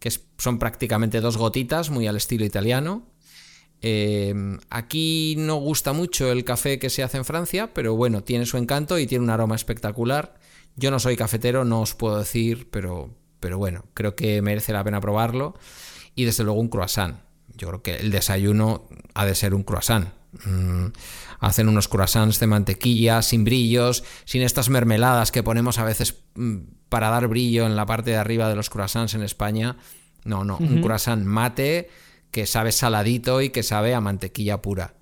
que 0.00 0.10
son 0.38 0.58
prácticamente 0.58 1.20
dos 1.20 1.36
gotitas, 1.36 1.90
muy 1.90 2.06
al 2.06 2.16
estilo 2.16 2.44
italiano. 2.44 3.02
Eh, 3.80 4.34
aquí 4.70 5.36
no 5.38 5.56
gusta 5.56 5.92
mucho 5.92 6.30
el 6.32 6.44
café 6.44 6.78
que 6.78 6.90
se 6.90 7.02
hace 7.02 7.18
en 7.18 7.24
Francia, 7.24 7.72
pero 7.72 7.94
bueno, 7.94 8.22
tiene 8.24 8.46
su 8.46 8.56
encanto 8.56 8.98
y 8.98 9.06
tiene 9.06 9.24
un 9.24 9.30
aroma 9.30 9.54
espectacular. 9.54 10.34
Yo 10.76 10.90
no 10.90 10.98
soy 10.98 11.16
cafetero, 11.16 11.64
no 11.64 11.80
os 11.80 11.94
puedo 11.94 12.18
decir, 12.18 12.68
pero, 12.70 13.10
pero 13.40 13.58
bueno, 13.58 13.84
creo 13.94 14.14
que 14.14 14.42
merece 14.42 14.72
la 14.72 14.84
pena 14.84 15.00
probarlo. 15.00 15.54
Y 16.14 16.24
desde 16.24 16.44
luego 16.44 16.60
un 16.60 16.68
croissant. 16.68 17.18
Yo 17.56 17.68
creo 17.68 17.82
que 17.82 17.96
el 17.96 18.10
desayuno 18.10 18.88
ha 19.14 19.24
de 19.24 19.34
ser 19.34 19.54
un 19.54 19.62
croissant. 19.62 20.08
Mm, 20.44 20.86
hacen 21.40 21.68
unos 21.68 21.88
croissants 21.88 22.38
de 22.38 22.46
mantequilla, 22.46 23.22
sin 23.22 23.44
brillos, 23.44 24.04
sin 24.24 24.42
estas 24.42 24.68
mermeladas 24.68 25.32
que 25.32 25.42
ponemos 25.42 25.78
a 25.78 25.84
veces 25.84 26.22
mm, 26.34 26.58
para 26.88 27.10
dar 27.10 27.28
brillo 27.28 27.66
en 27.66 27.76
la 27.76 27.86
parte 27.86 28.10
de 28.10 28.16
arriba 28.16 28.48
de 28.48 28.56
los 28.56 28.70
croissants 28.70 29.14
en 29.14 29.22
España. 29.22 29.76
No, 30.24 30.44
no, 30.44 30.58
un 30.58 30.82
croissant 30.82 31.24
mate 31.24 31.88
que 32.30 32.46
sabe 32.46 32.72
saladito 32.72 33.40
y 33.42 33.50
que 33.50 33.62
sabe 33.62 33.94
a 33.94 34.00
mantequilla 34.00 34.62
pura. 34.62 34.94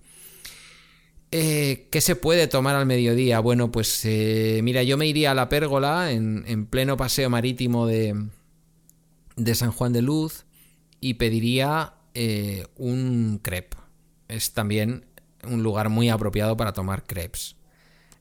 Eh, 1.33 1.89
¿Qué 1.91 2.01
se 2.01 2.17
puede 2.17 2.47
tomar 2.47 2.77
al 2.77 2.87
mediodía? 2.87 3.41
Bueno, 3.41 3.73
pues 3.73 4.05
eh, 4.05 4.61
mira, 4.63 4.83
yo 4.83 4.97
me 4.97 5.07
iría 5.07 5.33
a 5.33 5.35
la 5.35 5.49
pérgola 5.49 6.13
en, 6.13 6.45
en 6.47 6.67
pleno 6.67 6.97
paseo 6.97 7.29
marítimo 7.29 7.87
de, 7.87 8.29
de 9.37 9.55
San 9.55 9.73
Juan 9.73 9.93
de 9.93 10.03
Luz 10.03 10.47
y 11.01 11.15
pediría 11.15 11.95
eh, 12.15 12.67
un 12.77 13.41
crepe. 13.43 13.77
Es 14.29 14.53
también 14.53 15.05
un 15.45 15.63
lugar 15.63 15.89
muy 15.89 16.09
apropiado 16.09 16.57
para 16.57 16.73
tomar 16.73 17.05
crepes. 17.05 17.57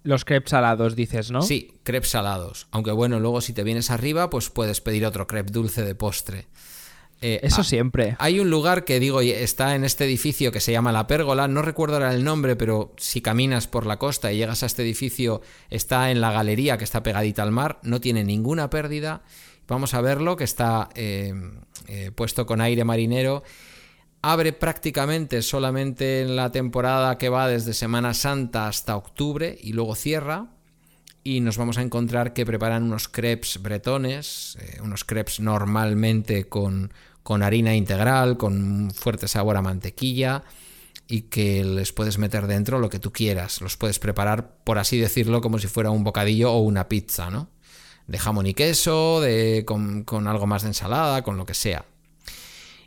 Los 0.03 0.26
crepes 0.26 0.51
salados, 0.51 0.95
dices, 0.95 1.32
¿no? 1.32 1.41
Sí, 1.41 1.80
crepes 1.84 2.12
salados. 2.12 2.68
Aunque 2.72 2.91
bueno, 2.91 3.20
luego 3.20 3.41
si 3.41 3.53
te 3.53 3.64
vienes 3.64 3.89
arriba, 3.89 4.30
pues 4.30 4.49
puedes 4.49 4.82
pedir 4.82 5.06
otro 5.06 5.26
crepe 5.26 5.51
dulce 5.51 5.84
de 5.84 5.95
postre. 5.95 6.47
Eh, 7.22 7.39
Eso 7.43 7.61
ah, 7.61 7.63
siempre. 7.63 8.16
hay 8.20 8.39
un 8.39 8.49
lugar 8.49 8.84
que 8.84 8.99
digo 8.99 9.22
está 9.22 9.76
en 9.76 9.84
este 9.86 10.05
edificio 10.05 10.51
que 10.51 10.59
se 10.59 10.72
llama 10.72 10.91
La 10.91 11.07
Pérgola, 11.07 11.47
no 11.47 11.61
recuerdo 11.61 11.95
ahora 11.95 12.13
el 12.13 12.24
nombre, 12.24 12.55
pero 12.55 12.93
si 12.97 13.22
caminas 13.22 13.68
por 13.68 13.86
la 13.86 13.97
costa 13.97 14.32
y 14.32 14.38
llegas 14.38 14.63
a 14.63 14.66
este 14.66 14.84
edificio, 14.84 15.41
está 15.70 16.11
en 16.11 16.22
la 16.22 16.32
galería 16.32 16.78
que 16.78 16.84
está 16.84 17.03
pegadita 17.03 17.41
al 17.43 17.51
mar, 17.51 17.80
no 17.84 18.01
tiene 18.01 18.24
ninguna 18.24 18.70
pérdida. 18.70 19.24
Vamos 19.68 19.93
a 19.95 20.01
verlo, 20.01 20.36
que 20.36 20.43
está 20.43 20.89
eh, 20.93 21.34
eh, 21.88 22.11
puesto 22.13 22.45
con 22.45 22.61
aire 22.61 22.84
marinero. 22.84 23.43
Abre 24.22 24.53
prácticamente 24.53 25.41
solamente 25.41 26.22
en 26.22 26.36
la 26.36 26.51
temporada 26.51 27.18
que 27.18 27.30
va 27.30 27.47
desde 27.47 27.74
Semana 27.74 28.13
Santa 28.13 28.68
hasta 28.68 28.95
octubre 28.95 29.57
y 29.59 29.74
luego 29.74 29.95
cierra 29.95 30.47
y 31.28 31.40
nos 31.40 31.58
vamos 31.58 31.80
a 31.80 31.82
encontrar 31.82 32.34
que 32.34 32.46
preparan 32.46 32.84
unos 32.84 33.08
crepes 33.08 33.60
bretones, 33.60 34.58
eh, 34.62 34.78
unos 34.84 35.04
crepes 35.04 35.40
normalmente 35.40 36.48
con, 36.48 36.94
con 37.24 37.42
harina 37.42 37.76
integral, 37.76 38.38
con 38.38 38.92
fuerte 38.92 39.28
sabor 39.28 39.58
a 39.58 39.64
mantequilla 39.64 40.44
y 41.08 41.22
que 41.24 41.64
les 41.64 41.92
puedes 41.94 42.20
meter 42.20 42.46
dentro 42.46 42.78
lo 42.78 42.92
que 42.92 43.00
tú 43.00 43.12
quieras. 43.12 43.60
Los 43.60 43.76
puedes 43.76 43.98
preparar, 43.98 44.60
por 44.64 44.78
así 44.78 45.00
decirlo, 45.00 45.42
como 45.42 45.58
si 45.58 45.66
fuera 45.66 45.90
un 45.90 46.04
bocadillo 46.04 46.54
o 46.54 46.60
una 46.60 46.88
pizza, 46.88 47.32
¿no? 47.32 47.50
De 48.06 48.20
jamón 48.20 48.46
y 48.46 48.54
queso, 48.54 49.20
de, 49.20 49.64
con, 49.66 50.04
con 50.04 50.28
algo 50.28 50.46
más 50.46 50.62
de 50.62 50.70
ensalada, 50.70 51.24
con 51.24 51.38
lo 51.38 51.46
que 51.48 51.56
sea. 51.56 51.86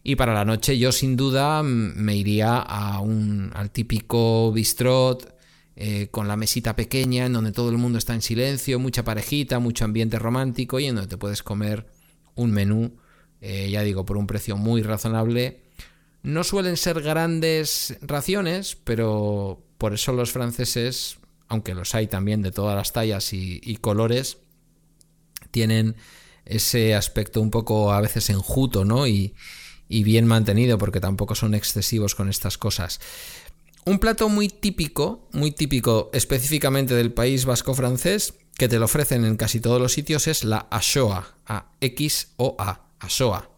Y 0.05 0.14
para 0.14 0.32
la 0.32 0.45
noche 0.45 0.78
yo 0.78 0.93
sin 0.93 1.16
duda 1.16 1.64
me 1.64 2.14
iría 2.14 2.59
a 2.59 3.01
un, 3.01 3.51
al 3.53 3.72
típico 3.72 4.53
bistrot 4.53 5.38
eh, 5.80 6.08
con 6.10 6.26
la 6.26 6.36
mesita 6.36 6.74
pequeña 6.74 7.26
en 7.26 7.34
donde 7.34 7.52
todo 7.52 7.70
el 7.70 7.78
mundo 7.78 7.98
está 7.98 8.12
en 8.12 8.20
silencio, 8.20 8.80
mucha 8.80 9.04
parejita, 9.04 9.60
mucho 9.60 9.84
ambiente 9.84 10.18
romántico 10.18 10.80
y 10.80 10.86
en 10.86 10.96
donde 10.96 11.08
te 11.08 11.18
puedes 11.18 11.44
comer 11.44 11.86
un 12.34 12.50
menú, 12.50 12.96
eh, 13.40 13.70
ya 13.70 13.82
digo, 13.82 14.04
por 14.04 14.16
un 14.16 14.26
precio 14.26 14.56
muy 14.56 14.82
razonable. 14.82 15.62
No 16.24 16.42
suelen 16.42 16.76
ser 16.76 17.00
grandes 17.00 17.96
raciones, 18.02 18.74
pero 18.74 19.62
por 19.78 19.94
eso 19.94 20.12
los 20.12 20.32
franceses, 20.32 21.18
aunque 21.46 21.76
los 21.76 21.94
hay 21.94 22.08
también 22.08 22.42
de 22.42 22.50
todas 22.50 22.74
las 22.74 22.92
tallas 22.92 23.32
y, 23.32 23.76
colores, 23.80 24.38
tienen 25.52 25.94
ese 26.44 26.96
aspecto 26.96 27.40
un 27.40 27.52
poco 27.52 27.92
a 27.92 28.00
veces 28.00 28.30
enjuto, 28.30 28.84
¿no? 28.84 29.06
Y 29.06 29.32
bien 29.88 30.26
mantenido, 30.26 30.76
porque 30.76 30.98
tampoco 30.98 31.36
son 31.36 31.54
excesivos 31.54 32.16
con 32.16 32.28
estas 32.28 32.58
cosas. 32.58 32.98
Un 33.84 33.98
plato 33.98 34.28
muy 34.28 34.48
típico, 34.48 35.28
muy 35.32 35.50
típico 35.52 36.10
específicamente 36.12 36.94
del 36.94 37.12
país 37.12 37.44
vasco 37.44 37.74
francés, 37.74 38.34
que 38.56 38.68
te 38.68 38.78
lo 38.78 38.86
ofrecen 38.86 39.24
en 39.24 39.36
casi 39.36 39.60
todos 39.60 39.80
los 39.80 39.92
sitios, 39.92 40.26
es 40.26 40.44
la 40.44 40.66
ashoa, 40.70 41.36
a 41.46 41.70
X 41.80 42.32
O 42.36 42.56
A, 42.58 42.88
ashoa, 42.98 43.50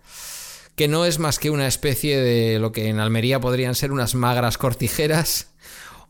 que 0.77 0.89
no 0.89 1.05
es 1.05 1.19
más 1.19 1.39
que 1.39 1.51
una 1.51 1.67
especie 1.67 2.21
de 2.21 2.59
lo 2.59 2.71
que 2.71 2.89
en 2.89 3.01
Almería 3.01 3.41
podrían 3.41 3.75
ser 3.75 3.93
unas 3.93 4.15
magras 4.15 4.59
cortijeras 4.59 5.49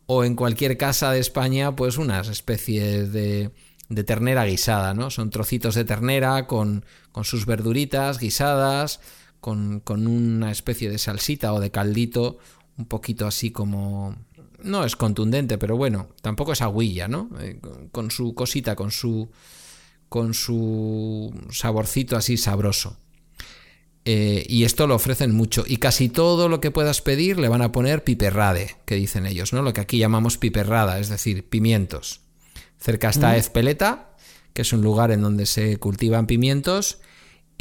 o 0.07 0.25
en 0.25 0.35
cualquier 0.35 0.77
casa 0.77 1.13
de 1.13 1.21
España, 1.21 1.77
pues 1.77 1.97
unas 1.97 2.29
especies 2.29 3.13
de, 3.13 3.53
de 3.89 4.05
ternera 4.05 4.45
guisada, 4.45 4.93
¿no? 4.93 5.11
Son 5.11 5.31
trocitos 5.31 5.77
de 5.77 5.85
ternera 5.85 6.49
con, 6.49 6.85
con 7.13 7.25
sus 7.25 7.47
verduritas 7.47 8.19
guisadas, 8.19 9.01
con, 9.41 9.81
con, 9.81 10.07
una 10.07 10.51
especie 10.51 10.91
de 10.91 10.99
salsita 10.99 11.53
o 11.53 11.61
de 11.61 11.71
caldito, 11.71 12.39
un 12.81 12.87
poquito 12.87 13.27
así 13.27 13.51
como... 13.51 14.17
No 14.63 14.85
es 14.85 14.95
contundente, 14.95 15.57
pero 15.57 15.77
bueno, 15.77 16.09
tampoco 16.21 16.53
es 16.53 16.61
aguilla, 16.61 17.09
¿no? 17.09 17.31
Eh, 17.41 17.61
con, 17.93 18.11
su 18.11 18.35
cosita, 18.35 18.77
con 18.77 18.91
su, 18.91 19.31
con 20.11 20.35
su 20.35 21.33
saborcito 21.51 22.17
así 22.17 22.37
sabroso. 22.37 22.99
Eh, 24.05 24.45
y 24.49 24.65
esto 24.65 24.87
lo 24.87 24.97
ofrecen 24.97 25.35
mucho. 25.35 25.65
Y 25.67 25.79
casi 25.79 26.11
todo 26.11 26.49
lo 26.49 26.61
que 26.61 26.71
puedas 26.71 27.01
pedir 27.01 27.39
le 27.39 27.49
van 27.49 27.63
a 27.63 27.73
poner 27.73 28.05
piperrade, 28.05 28.77
que 28.85 28.97
dicen 28.97 29.25
ellos, 29.25 29.53
¿no? 29.55 29.63
Lo 29.63 29.73
que 29.73 29.81
aquí 29.81 29.99
llamamos 29.99 30.37
piperrada, 30.37 30.99
es 30.99 31.09
decir, 31.09 31.49
pimientos. 31.49 32.21
Cerca 32.79 33.09
está. 33.11 33.37
Ezpeleta, 33.37 34.15
que 34.53 34.63
es 34.63 34.73
un 34.73 34.83
lugar 34.83 35.11
en 35.11 35.23
donde 35.23 35.47
se 35.47 35.79
cultivan 35.79 36.27
pimientos. 36.27 36.99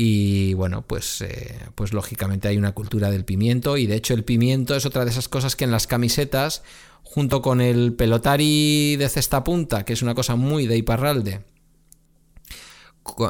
Y 0.02 0.54
bueno, 0.54 0.84
pues, 0.84 1.20
eh, 1.20 1.60
pues 1.76 1.92
lógicamente 1.92 2.48
hay 2.48 2.58
una 2.58 2.72
cultura 2.72 3.12
del 3.12 3.26
pimiento. 3.26 3.76
Y 3.76 3.86
de 3.86 3.96
hecho, 3.96 4.14
el 4.14 4.24
pimiento 4.24 4.74
es 4.74 4.86
otra 4.86 5.04
de 5.04 5.12
esas 5.12 5.28
cosas 5.28 5.58
que 5.58 5.66
en 5.66 5.72
las 5.72 5.88
camisetas, 5.88 6.64
junto 7.04 7.42
con 7.42 7.60
el 7.60 7.92
pelotari 7.92 8.96
de 8.96 9.10
cesta 9.10 9.44
punta, 9.44 9.84
que 9.84 9.92
es 9.92 10.02
una 10.02 10.16
cosa 10.16 10.38
muy 10.38 10.68
de 10.68 10.78
Iparralde, 10.78 11.44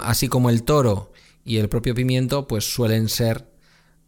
así 0.04 0.28
como 0.28 0.52
el 0.52 0.62
toro 0.62 1.12
y 1.44 1.58
el 1.58 1.70
propio 1.70 1.96
pimiento, 1.96 2.48
pues 2.48 2.72
suelen 2.72 3.10
ser 3.10 3.50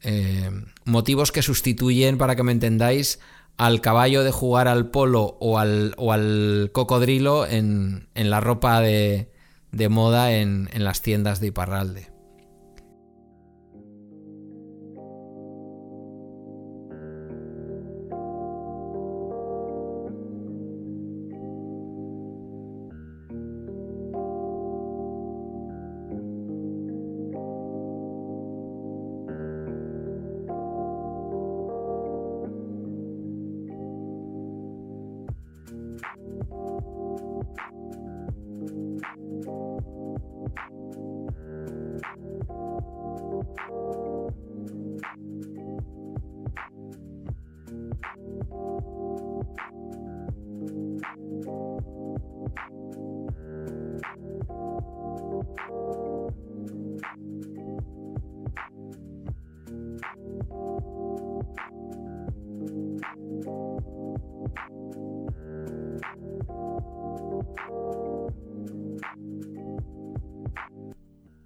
eh, 0.03 0.51
motivos 0.86 1.32
que 1.32 1.41
sustituyen, 1.41 2.20
para 2.20 2.36
que 2.36 2.43
me 2.43 2.51
entendáis, 2.51 3.18
al 3.57 3.82
caballo 3.82 4.24
de 4.24 4.30
jugar 4.30 4.68
al 4.68 4.91
polo 4.91 5.36
o 5.39 5.57
al, 5.57 5.95
o 5.97 6.14
al 6.14 6.70
cocodrilo 6.74 7.47
en, 7.47 8.07
en, 8.14 8.30
la 8.30 8.39
ropa 8.39 8.82
de, 8.82 9.32
de 9.72 9.89
moda 9.89 10.32
en, 10.34 10.70
en 10.74 10.84
las 10.84 11.01
tiendas 11.01 11.39
de 11.39 11.47
Iparralde. 11.47 12.11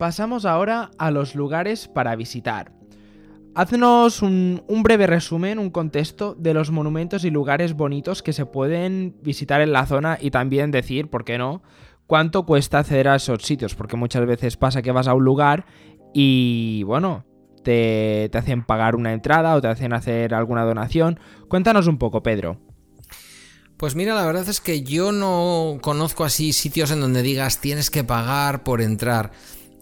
Pasamos 0.06 0.46
ahora 0.46 0.92
a 1.00 1.10
los 1.10 1.34
lugares 1.34 1.88
para 1.88 2.16
visitar. 2.16 2.72
Haznos 3.56 4.22
un, 4.22 4.62
un, 4.68 4.84
breve 4.84 5.08
resumen, 5.08 5.58
un 5.58 5.72
contexto 5.72 6.36
de 6.36 6.54
los 6.54 6.70
monumentos 6.70 7.26
y 7.26 7.32
lugares 7.32 7.74
bonitos 7.74 8.22
que 8.22 8.32
se 8.32 8.46
pueden 8.46 9.16
visitar 9.24 9.62
en 9.62 9.72
la 9.72 9.88
zona 9.88 10.20
y 10.22 10.30
también 10.30 10.70
decir, 10.70 11.10
¿por 11.10 11.26
qué 11.26 11.40
no?, 11.40 11.64
cuánto 12.06 12.46
cuesta 12.46 12.78
acceder 12.78 13.08
a 13.08 13.16
esos 13.16 13.42
sitios, 13.42 13.74
porque 13.74 13.98
muchas 13.98 14.28
veces 14.28 14.58
pasa 14.58 14.84
que 14.84 14.92
vas 14.92 15.08
a 15.08 15.16
un 15.16 15.26
lugar 15.26 15.66
y, 16.14 16.84
bueno, 16.84 17.26
te, 17.64 18.30
te 18.32 18.38
hacen 18.38 18.64
pagar 18.64 18.96
una 18.96 19.12
entrada 19.12 19.56
o 19.56 19.62
te 19.62 19.70
hacen 19.70 19.92
hacer 19.92 20.36
alguna 20.36 20.66
donación. 20.66 21.20
Cuéntanos 21.48 21.88
un 21.88 21.98
poco, 21.98 22.22
Pedro. 22.22 22.60
Pues 23.78 23.94
mira, 23.96 24.16
la 24.16 24.26
verdad 24.26 24.48
es 24.48 24.62
que 24.62 24.84
yo 24.84 25.12
no 25.12 25.80
conozco 25.82 26.24
así 26.24 26.54
sitios 26.54 26.92
en 26.92 27.02
donde 27.02 27.22
digas 27.22 27.60
tienes 27.60 27.90
que 27.90 28.06
pagar 28.06 28.64
por 28.64 28.82
entrar. 28.82 29.32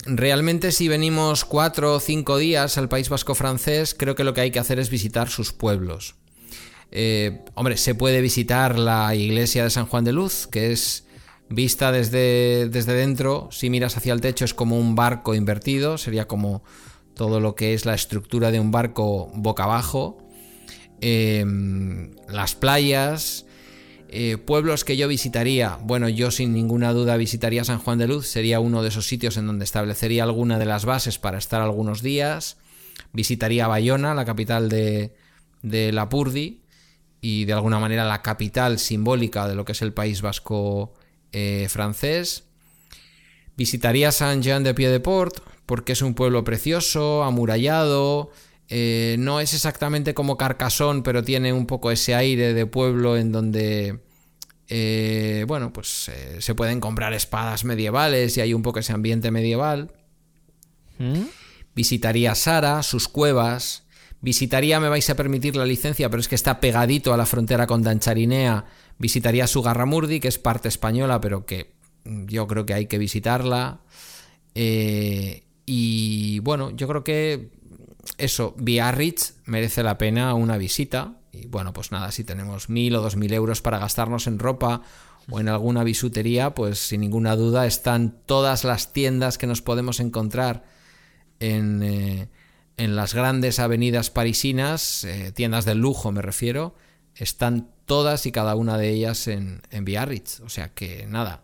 Realmente 0.06 0.72
si 0.72 0.88
venimos 0.88 1.45
cuatro 1.45 1.95
o 1.95 1.99
cinco 1.99 2.38
días 2.38 2.78
al 2.78 2.89
País 2.89 3.10
Vasco 3.10 3.36
francés, 3.36 3.95
creo 3.97 4.16
que 4.16 4.24
lo 4.24 4.34
que 4.34 4.41
hay 4.41 4.51
que 4.51 4.60
hacer 4.60 4.80
es 4.80 4.89
visitar 4.89 5.30
sus 5.30 5.54
pueblos. 5.54 6.16
Eh, 6.91 7.41
hombre, 7.56 7.78
se 7.78 7.95
puede 7.95 8.22
visitar 8.22 8.78
la 8.78 9.16
iglesia 9.16 9.64
de 9.64 9.70
San 9.70 9.86
Juan 9.86 10.04
de 10.04 10.12
Luz, 10.12 10.47
que 10.47 10.72
es 10.72 11.06
vista 11.49 11.91
desde, 11.91 12.70
desde 12.70 12.93
dentro, 12.93 13.49
si 13.51 13.70
miras 13.70 13.95
hacia 13.97 14.14
el 14.14 14.22
techo 14.22 14.45
es 14.45 14.54
como 14.54 14.78
un 14.78 14.95
barco 14.95 15.36
invertido, 15.36 15.97
sería 15.97 16.28
como 16.28 16.64
todo 17.16 17.39
lo 17.39 17.56
que 17.56 17.74
es 17.74 17.86
la 17.86 17.93
estructura 17.93 18.51
de 18.51 18.60
un 18.60 18.72
barco 18.72 19.32
boca 19.36 19.64
abajo. 19.64 20.18
Em, 21.01 22.12
las 22.28 22.56
playas, 22.56 23.45
eh, 24.16 24.38
pueblos 24.38 24.84
que 24.86 24.95
yo 24.95 25.07
visitaría, 25.07 25.80
bueno, 25.82 26.07
yo 26.07 26.30
sin 26.30 26.53
ninguna 26.53 26.93
duda 26.93 27.18
visitaría 27.18 27.64
San 27.64 27.80
Juan 27.80 27.97
de 27.97 28.07
Luz, 28.07 28.28
sería 28.28 28.59
uno 28.59 28.84
de 28.84 28.89
esos 28.89 29.07
sitios 29.07 29.38
en 29.38 29.47
donde 29.47 29.66
establecería 29.66 30.24
alguna 30.24 30.59
de 30.59 30.66
las 30.66 30.86
bases 30.86 31.18
para 31.18 31.39
estar 31.39 31.61
algunos 31.61 32.03
días. 32.03 32.57
Visitaría 33.11 33.68
Bayona, 33.68 34.14
la 34.14 34.26
capital 34.26 34.70
de, 34.70 35.16
de 35.64 35.91
Lapurdi, 35.91 36.61
y 37.22 37.45
de 37.45 37.53
alguna 37.53 37.80
manera 37.80 38.05
la 38.05 38.22
capital 38.22 38.80
simbólica 38.80 39.47
de 39.47 39.55
lo 39.55 39.66
que 39.66 39.72
es 39.72 39.82
el 39.82 39.93
País 39.93 40.22
Vasco 40.22 40.93
eh, 41.32 41.68
francés. 41.70 42.43
Visitaría 43.55 44.11
Saint-Jean-de-Pied-de-Port, 44.11 45.39
porque 45.66 45.93
es 45.93 46.01
un 46.01 46.16
pueblo 46.16 46.43
precioso, 46.43 47.24
amurallado, 47.24 48.30
eh, 48.76 49.17
no 49.19 49.39
es 49.39 49.53
exactamente 49.53 50.15
como 50.15 50.36
Carcassonne, 50.36 51.03
pero 51.03 51.24
tiene 51.24 51.53
un 51.53 51.67
poco 51.67 51.91
ese 51.91 52.15
aire 52.15 52.55
de 52.55 52.65
pueblo 52.65 53.17
en 53.17 53.32
donde, 53.32 53.99
eh, 54.67 55.45
bueno, 55.47 55.71
pues 55.71 56.09
eh, 56.09 56.38
se 56.39 56.55
pueden 56.55 56.80
comprar 56.80 57.13
espadas 57.13 57.65
medievales 57.65 58.36
y 58.36 58.41
hay 58.41 58.51
un 58.55 58.63
poco 58.63 58.80
ese 58.80 58.91
ambiente 58.91 59.30
medieval. 59.30 59.91
¿Mm? 60.97 61.21
Visitaría 61.76 62.34
Sara, 62.34 62.82
sus 62.82 63.07
cuevas. 63.07 63.84
Visitaría, 64.21 64.80
me 64.80 64.89
vais 64.89 65.07
a 65.07 65.15
permitir 65.15 65.55
la 65.55 65.67
licencia, 65.67 66.09
pero 66.09 66.21
es 66.21 66.28
que 66.28 66.34
está 66.34 66.59
pegadito 66.59 67.13
a 67.13 67.17
la 67.17 67.28
frontera 67.28 67.67
con 67.67 67.84
Dancharinea. 67.84 68.65
Visitaría 68.97 69.45
Sugarramurdi, 69.45 70.19
que 70.19 70.30
es 70.30 70.39
parte 70.39 70.67
española, 70.67 71.21
pero 71.21 71.45
que 71.45 71.74
yo 72.05 72.47
creo 72.47 72.65
que 72.65 72.74
hay 72.74 72.88
que 72.88 72.97
visitarla. 72.97 73.82
y 74.55 76.39
bueno, 76.39 76.71
yo 76.71 76.88
creo 76.88 77.03
que 77.03 77.51
eso, 78.18 78.54
Biarritz 78.58 79.36
merece 79.45 79.84
la 79.84 79.97
pena 79.97 80.34
una 80.34 80.58
visita. 80.58 81.20
Y 81.32 81.47
bueno, 81.47 81.74
pues 81.74 81.91
nada, 81.91 82.12
si 82.12 82.24
tenemos 82.24 82.70
mil 82.70 82.95
o 82.95 83.01
dos 83.01 83.16
mil 83.16 83.34
euros 83.34 83.62
para 83.62 83.80
gastarnos 83.80 84.28
en 84.28 84.39
ropa 84.39 84.82
o 85.30 85.39
en 85.39 85.49
alguna 85.49 85.84
bisutería, 85.84 86.54
pues 86.54 86.80
sin 86.80 87.01
ninguna 87.01 87.36
duda 87.36 87.66
están 87.66 88.20
todas 88.26 88.64
las 88.64 88.93
tiendas 88.93 89.38
que 89.38 89.47
nos 89.47 89.62
podemos 89.62 89.99
encontrar 89.99 90.64
en, 91.39 91.82
eh, 91.82 92.30
en 92.78 92.95
las 92.95 93.14
grandes 93.14 93.60
avenidas 93.60 94.10
parisinas, 94.10 95.04
eh, 95.06 95.32
tiendas 95.32 95.66
de 95.66 95.76
lujo 95.76 96.12
me 96.12 96.22
refiero, 96.22 96.76
están 97.16 97.70
todas 97.86 98.26
y 98.26 98.32
cada 98.32 98.56
una 98.56 98.78
de 98.78 98.89
ellas 98.89 99.28
en, 99.28 99.62
en 99.72 99.86
Biarritz. 99.86 100.39
O 100.41 100.49
sea 100.49 100.74
que 100.74 101.08
nada, 101.08 101.43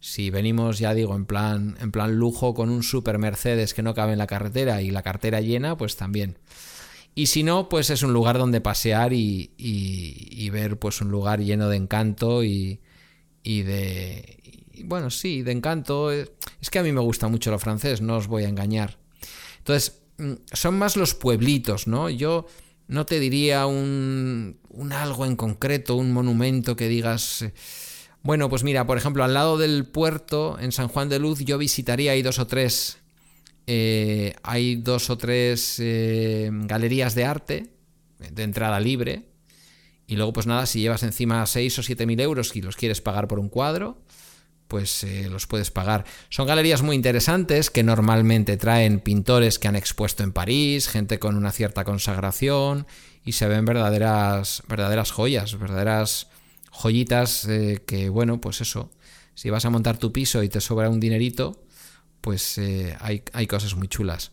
si 0.00 0.30
venimos, 0.30 0.78
ya 0.78 0.94
digo, 0.94 1.14
en 1.14 1.26
plan, 1.26 1.76
en 1.80 1.92
plan 1.92 2.16
lujo 2.16 2.54
con 2.54 2.70
un 2.70 2.82
super 2.82 3.18
Mercedes 3.18 3.74
que 3.74 3.82
no 3.82 3.94
cabe 3.94 4.12
en 4.12 4.18
la 4.18 4.26
carretera 4.26 4.80
y 4.80 4.90
la 4.90 5.02
cartera 5.02 5.42
llena, 5.42 5.76
pues 5.76 5.96
también. 5.96 6.38
Y 7.14 7.26
si 7.26 7.42
no, 7.42 7.68
pues 7.68 7.90
es 7.90 8.02
un 8.02 8.14
lugar 8.14 8.38
donde 8.38 8.62
pasear 8.62 9.12
y, 9.12 9.50
y, 9.58 10.48
ver 10.50 10.78
pues 10.78 11.00
un 11.02 11.10
lugar 11.10 11.40
lleno 11.40 11.68
de 11.68 11.76
encanto 11.76 12.44
y, 12.44 12.80
y 13.42 13.62
de... 13.62 14.64
bueno, 14.84 15.10
sí, 15.10 15.42
de 15.42 15.52
encanto. 15.52 16.12
Es 16.12 16.70
que 16.70 16.78
a 16.78 16.82
mí 16.82 16.92
me 16.92 17.00
gusta 17.00 17.28
mucho 17.28 17.50
lo 17.50 17.58
francés, 17.58 18.00
no 18.00 18.16
os 18.16 18.26
voy 18.26 18.44
a 18.44 18.48
engañar. 18.48 18.98
Entonces, 19.58 20.00
mm, 20.18 20.32
son 20.52 20.78
más 20.78 20.96
los 20.96 21.14
pueblitos, 21.14 21.88
¿no? 21.88 22.08
Yo 22.08 22.46
no 22.88 23.04
te 23.04 23.20
diría 23.20 23.66
un, 23.66 24.58
un 24.70 24.92
algo 24.92 25.26
en 25.26 25.36
concreto, 25.36 25.96
un 25.96 26.12
monumento 26.12 26.74
que 26.74 26.88
digas... 26.88 27.44
Bueno, 28.22 28.50
pues 28.50 28.64
mira, 28.64 28.86
por 28.86 28.98
ejemplo, 28.98 29.24
al 29.24 29.34
lado 29.34 29.56
del 29.56 29.86
puerto, 29.86 30.58
en 30.60 30.72
San 30.72 30.88
Juan 30.88 31.08
de 31.08 31.18
Luz, 31.18 31.40
yo 31.40 31.56
visitaría, 31.56 32.12
hay 32.12 32.22
dos 32.22 32.38
o 32.38 32.46
tres, 32.46 32.98
eh, 33.66 34.34
hay 34.42 34.76
dos 34.76 35.08
o 35.08 35.16
tres 35.16 35.76
eh, 35.78 36.50
galerías 36.52 37.14
de 37.14 37.24
arte 37.24 37.72
de 38.18 38.42
entrada 38.42 38.78
libre. 38.80 39.30
Y 40.06 40.16
luego, 40.16 40.32
pues 40.32 40.46
nada, 40.46 40.66
si 40.66 40.80
llevas 40.80 41.02
encima 41.02 41.46
6 41.46 41.78
o 41.78 41.82
7 41.82 42.04
mil 42.04 42.20
euros 42.20 42.54
y 42.56 42.62
los 42.62 42.76
quieres 42.76 43.00
pagar 43.00 43.28
por 43.28 43.38
un 43.38 43.48
cuadro, 43.48 44.02
pues 44.66 45.04
eh, 45.04 45.28
los 45.30 45.46
puedes 45.46 45.70
pagar. 45.70 46.04
Son 46.28 46.46
galerías 46.46 46.82
muy 46.82 46.96
interesantes 46.96 47.70
que 47.70 47.82
normalmente 47.82 48.56
traen 48.56 49.00
pintores 49.00 49.58
que 49.58 49.68
han 49.68 49.76
expuesto 49.76 50.22
en 50.22 50.32
París, 50.32 50.88
gente 50.88 51.18
con 51.18 51.36
una 51.36 51.52
cierta 51.52 51.84
consagración 51.84 52.86
y 53.24 53.32
se 53.32 53.48
ven 53.48 53.64
verdaderas, 53.64 54.62
verdaderas 54.68 55.10
joyas, 55.10 55.58
verdaderas 55.58 56.29
joyitas 56.70 57.46
eh, 57.46 57.82
que, 57.86 58.08
bueno, 58.08 58.40
pues 58.40 58.60
eso, 58.60 58.90
si 59.34 59.50
vas 59.50 59.64
a 59.64 59.70
montar 59.70 59.98
tu 59.98 60.12
piso 60.12 60.42
y 60.42 60.48
te 60.48 60.60
sobra 60.60 60.88
un 60.88 61.00
dinerito, 61.00 61.64
pues 62.20 62.58
eh, 62.58 62.96
hay, 63.00 63.22
hay 63.32 63.46
cosas 63.46 63.74
muy 63.74 63.88
chulas. 63.88 64.32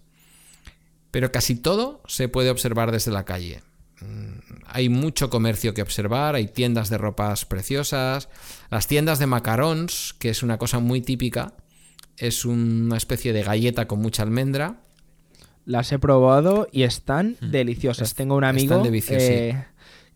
Pero 1.11 1.31
casi 1.31 1.55
todo 1.55 2.01
se 2.07 2.27
puede 2.27 2.49
observar 2.49 2.91
desde 2.91 3.11
la 3.11 3.25
calle. 3.25 3.61
Mm, 4.01 4.39
hay 4.65 4.89
mucho 4.89 5.29
comercio 5.29 5.73
que 5.73 5.81
observar, 5.81 6.35
hay 6.35 6.47
tiendas 6.47 6.89
de 6.89 6.97
ropas 6.97 7.45
preciosas, 7.45 8.29
las 8.69 8.87
tiendas 8.87 9.19
de 9.19 9.27
macarons, 9.27 10.15
que 10.19 10.29
es 10.29 10.43
una 10.43 10.57
cosa 10.57 10.79
muy 10.79 11.01
típica, 11.01 11.53
es 12.17 12.45
una 12.45 12.97
especie 12.97 13.33
de 13.33 13.43
galleta 13.43 13.87
con 13.87 13.99
mucha 13.99 14.23
almendra. 14.23 14.81
Las 15.65 15.91
he 15.91 15.99
probado 15.99 16.67
y 16.71 16.83
están 16.83 17.37
mm. 17.41 17.51
deliciosas. 17.51 18.13
Tengo 18.13 18.35
un 18.35 18.43
amigo 18.43 18.83
eh, 18.85 19.65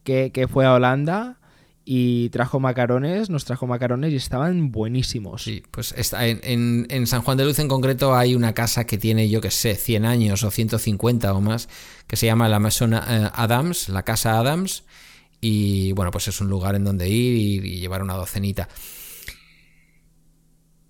que, 0.03 0.32
que, 0.32 0.47
fue 0.47 0.65
a 0.65 0.74
Holanda 0.74 1.40
y 1.84 2.29
trajo 2.29 2.59
macarones, 2.59 3.29
nos 3.29 3.45
trajo 3.45 3.65
macarones 3.65 4.13
y 4.13 4.15
estaban 4.15 4.72
buenísimos. 4.72 5.43
Sí, 5.43 5.64
pues 5.72 5.93
está 5.97 6.27
en, 6.27 7.07
San 7.07 7.22
Juan 7.22 7.38
de 7.38 7.45
Luz 7.45 7.60
en 7.60 7.68
concreto 7.68 8.15
hay 8.15 8.35
una 8.35 8.53
casa 8.53 8.85
que 8.85 8.97
tiene, 8.97 9.30
yo 9.30 9.41
que 9.41 9.51
sé, 9.51 9.76
100 9.76 10.06
años 10.06 10.43
o 10.43 10.51
150 10.51 11.34
o 11.34 11.41
más, 11.41 11.69
que 12.07 12.15
se 12.15 12.27
llama 12.27 12.49
la 12.49 12.60
Maison 12.60 12.93
eh, 12.93 12.99
Adams, 13.34 13.89
la 13.89 14.03
Casa 14.03 14.38
Adams, 14.38 14.84
y 15.39 15.91
bueno, 15.93 16.11
pues 16.11 16.27
es 16.27 16.39
un 16.39 16.49
lugar 16.49 16.76
en 16.76 16.84
donde 16.84 17.10
ir 17.10 17.65
y, 17.65 17.80
llevar 17.80 18.03
una 18.03 18.14
docenita. 18.14 18.69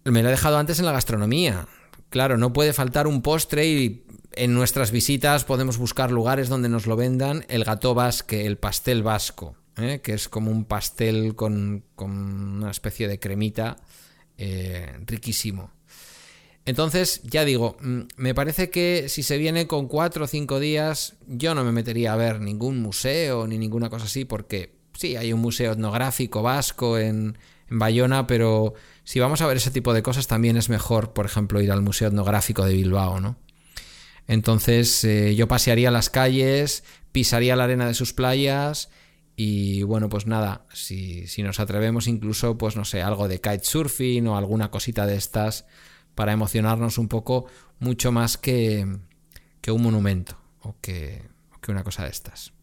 Me 0.03 0.21
lo 0.21 0.27
he 0.27 0.31
dejado 0.31 0.57
antes 0.57 0.79
en 0.79 0.85
la 0.85 0.91
gastronomía. 0.91 1.67
Claro, 2.09 2.37
no 2.37 2.51
puede 2.51 2.73
faltar 2.73 3.07
un 3.07 3.21
postre 3.21 3.67
y 3.67 4.05
en 4.33 4.53
nuestras 4.53 4.91
visitas 4.91 5.45
podemos 5.45 5.77
buscar 5.77 6.11
lugares 6.11 6.49
donde 6.49 6.67
nos 6.67 6.85
lo 6.85 6.97
vendan, 6.97 7.45
el 7.47 7.63
gato 7.63 7.93
basque, 7.93 8.45
el 8.45 8.57
pastel 8.57 9.03
vasco. 9.03 9.55
¿Eh? 9.77 10.01
que 10.03 10.13
es 10.13 10.29
como 10.29 10.51
un 10.51 10.65
pastel 10.65 11.35
con, 11.35 11.83
una 11.97 12.71
especie 12.71 13.07
de 13.07 13.19
cremita 13.19 13.77
eh, 14.37 14.97
riquísimo. 15.05 15.71
Entonces, 16.65 17.21
ya 17.23 17.43
digo, 17.43 17.77
mm, 17.81 18.01
me 18.17 18.35
parece 18.35 18.69
que 18.69 19.09
si 19.09 19.23
se 19.23 19.37
viene 19.37 19.67
con 19.67 19.87
cuatro 19.87 20.25
o 20.25 20.27
cinco 20.27 20.59
días, 20.59 21.15
yo 21.27 21.55
no 21.55 21.63
me 21.63 21.71
metería 21.71 22.13
a 22.13 22.17
ver 22.17 22.39
ningún 22.39 22.81
museo 22.81 23.47
ni 23.47 23.57
ninguna 23.57 23.89
cosa 23.89 24.05
así, 24.05 24.25
porque 24.25 24.75
sí, 24.93 25.15
hay 25.15 25.33
un 25.33 25.39
museo 25.39 25.73
etnográfico 25.73 26.43
vasco 26.43 26.99
en, 26.99 27.37
en 27.69 27.79
Bayona, 27.79 28.27
pero 28.27 28.75
si 29.03 29.19
vamos 29.19 29.41
a 29.41 29.47
ver 29.47 29.57
ese 29.57 29.71
tipo 29.71 29.93
de 29.93 30.03
cosas, 30.03 30.27
también 30.27 30.57
es 30.57 30.69
mejor, 30.69 31.13
por 31.13 31.25
ejemplo, 31.25 31.61
ir 31.61 31.71
al 31.71 31.81
Museo 31.81 32.09
Etnográfico 32.09 32.63
de 32.65 32.73
Bilbao, 32.73 33.19
¿no? 33.19 33.37
Entonces, 34.27 35.03
eh, 35.03 35.35
yo 35.35 35.47
pasearía 35.47 35.89
las 35.89 36.09
calles, 36.09 36.83
pisaría 37.11 37.55
la 37.55 37.63
arena 37.63 37.87
de 37.87 37.93
sus 37.93 38.13
playas 38.13 38.89
y 39.43 39.81
bueno, 39.81 40.07
pues 40.07 40.27
nada, 40.27 40.65
si, 40.71 41.25
nos 41.39 41.59
atrevemos 41.59 42.07
incluso, 42.07 42.59
pues 42.59 42.75
no 42.75 42.85
sé, 42.85 43.01
algo 43.01 43.27
de 43.27 43.41
kitesurfing 43.41 44.27
o 44.27 44.37
alguna 44.37 44.69
cosita 44.69 45.07
de 45.07 45.15
estas 45.15 45.65
para 46.13 46.31
emocionarnos 46.31 46.99
un 46.99 47.07
poco, 47.07 47.47
mucho 47.79 48.11
más 48.11 48.37
que, 48.37 48.85
que 49.59 49.71
un 49.71 49.81
monumento 49.81 50.37
o 50.61 50.75
que, 50.79 51.23
que 51.59 51.71
una 51.71 51.83
cosa 51.83 52.03
de 52.03 52.09
estas. 52.09 52.53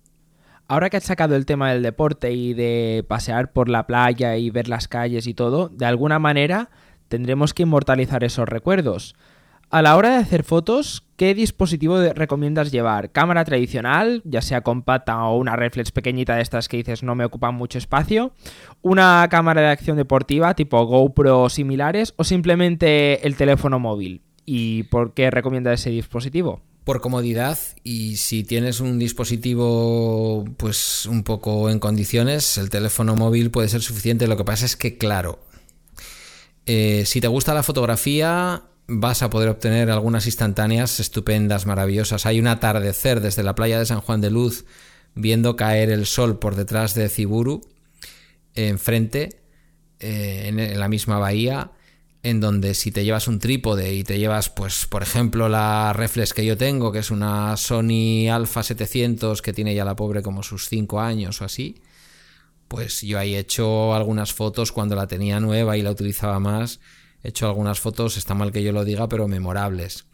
Ahora 0.69 0.89
que 0.89 0.99
has 0.99 1.03
sacado 1.03 1.35
el 1.35 1.47
tema 1.47 1.73
del 1.73 1.83
deporte 1.83 2.31
y 2.31 2.55
de 2.55 3.05
pasear 3.09 3.51
por 3.51 3.69
la 3.69 3.89
playa 3.89 4.37
y 4.37 4.51
ver 4.51 4.69
las 4.69 4.87
calles 4.87 5.27
y 5.27 5.35
todo, 5.35 5.71
de 5.71 5.87
alguna 5.87 6.21
manera 6.21 6.71
tendremos 7.09 7.55
que 7.55 7.65
inmortalizar 7.65 8.23
esos 8.23 8.49
recuerdos. 8.49 9.17
A 9.71 9.83
la 9.83 9.97
hora 9.97 10.13
de 10.13 10.17
hacer 10.17 10.45
fotos, 10.45 11.05
¿qué 11.17 11.35
dispositivo 11.35 12.01
recomiendas 12.15 12.73
llevar? 12.73 13.13
¿Cámara 13.13 13.45
tradicional, 13.45 14.23
ya 14.25 14.41
sea 14.41 14.63
compacta 14.63 15.23
o 15.25 15.37
una 15.37 15.57
reflex 15.57 15.93
pequeñita 15.93 16.37
de 16.37 16.43
estas 16.43 16.69
que 16.69 16.79
dices 16.79 17.03
no 17.03 17.15
me 17.15 17.27
ocupan 17.27 17.55
mucho 17.55 17.77
espacio? 17.77 18.33
¿Una 18.81 19.29
cámara 19.31 19.61
de 19.61 19.67
acción 19.67 19.99
deportiva 19.99 20.55
tipo 20.55 20.83
GoPro 20.87 21.43
o 21.43 21.51
similares? 21.51 22.15
¿O 22.17 22.25
simplemente 22.25 23.27
el 23.27 23.37
teléfono 23.37 23.79
móvil? 23.79 24.23
¿Y 24.47 24.85
por 24.85 25.13
qué 25.13 25.31
recomiendas 25.31 25.81
ese 25.81 25.91
dispositivo? 25.91 26.63
Por 26.85 27.03
comodidad 27.03 27.59
y 27.85 28.17
si 28.17 28.45
tienes 28.45 28.81
un 28.81 28.99
dispositivo 28.99 30.47
pues 30.57 31.05
un 31.05 31.23
poco 31.25 31.69
en 31.69 31.79
condiciones, 31.79 32.57
el 32.57 32.71
teléfono 32.71 33.17
móvil 33.17 33.51
puede 33.51 33.69
ser 33.69 33.83
suficiente. 33.83 34.29
Lo 34.29 34.39
que 34.39 34.45
pasa 34.45 34.65
es 34.65 34.77
que, 34.77 34.97
claro, 34.97 35.41
eh, 36.65 37.03
si 37.05 37.21
te 37.21 37.29
gusta 37.29 37.53
la 37.53 37.63
fotografía, 37.63 38.63
vas 38.89 39.23
a 39.23 39.31
poder 39.31 39.51
obtener 39.51 39.91
algunas 39.91 40.27
instantáneas 40.27 40.99
estupendas, 40.99 41.67
maravillosas. 41.67 42.25
Hay 42.25 42.41
un 42.41 42.47
atardecer 42.47 43.21
desde 43.21 43.43
la 43.43 43.55
playa 43.55 43.79
de 43.79 43.87
San 43.87 44.01
Juan 44.01 44.23
de 44.23 44.31
Luz 44.31 44.65
viendo 45.15 45.57
caer 45.57 45.91
el 45.91 46.07
sol 46.07 46.39
por 46.39 46.57
detrás 46.57 46.95
de 46.95 47.09
Ciburu, 47.09 47.61
enfrente, 48.55 49.43
eh, 50.01 50.49
en 50.49 50.81
la 50.81 50.89
misma 50.89 51.19
bahía, 51.19 51.73
en 52.23 52.41
donde 52.41 52.75
si 52.75 52.91
te 52.91 53.05
llevas 53.05 53.29
un 53.29 53.39
trípode 53.39 53.95
y 53.95 54.05
te 54.05 54.19
llevas, 54.19 54.49
pues, 54.49 54.87
por 54.87 55.03
ejemplo, 55.03 55.49
la 55.49 55.93
reflex 55.93 56.33
que 56.33 56.47
yo 56.47 56.57
tengo, 56.57 56.91
que 56.91 57.01
es 57.01 57.11
una 57.11 57.57
Sony 57.57 58.29
Alpha 58.31 58.63
700 58.63 59.43
que 59.43 59.53
tiene 59.53 59.75
ya 59.75 59.85
la 59.85 59.97
pobre 59.97 60.23
como 60.23 60.43
sus 60.43 60.69
5 60.69 61.01
años 61.01 61.43
o 61.43 61.45
así, 61.45 61.83
pues 62.69 63.03
yo 63.03 63.19
ahí 63.19 63.35
he 63.35 63.39
hecho 63.39 63.95
algunas 63.95 64.33
fotos 64.33 64.73
cuando 64.73 64.95
la 64.95 65.07
tenía 65.07 65.41
nueva 65.41 65.77
y 65.77 65.83
la 65.83 65.91
utilizaba 65.91 66.41
más 66.41 66.81
He 67.23 67.29
hecho 67.29 67.47
algunas 67.47 67.81
fotos, 67.81 68.17
está 68.17 68.35
mal 68.35 68.53
que 68.53 68.63
yo 68.63 68.73
lo 68.73 68.85
diga, 68.85 69.09
pero 69.09 69.29
memorables. 69.29 70.07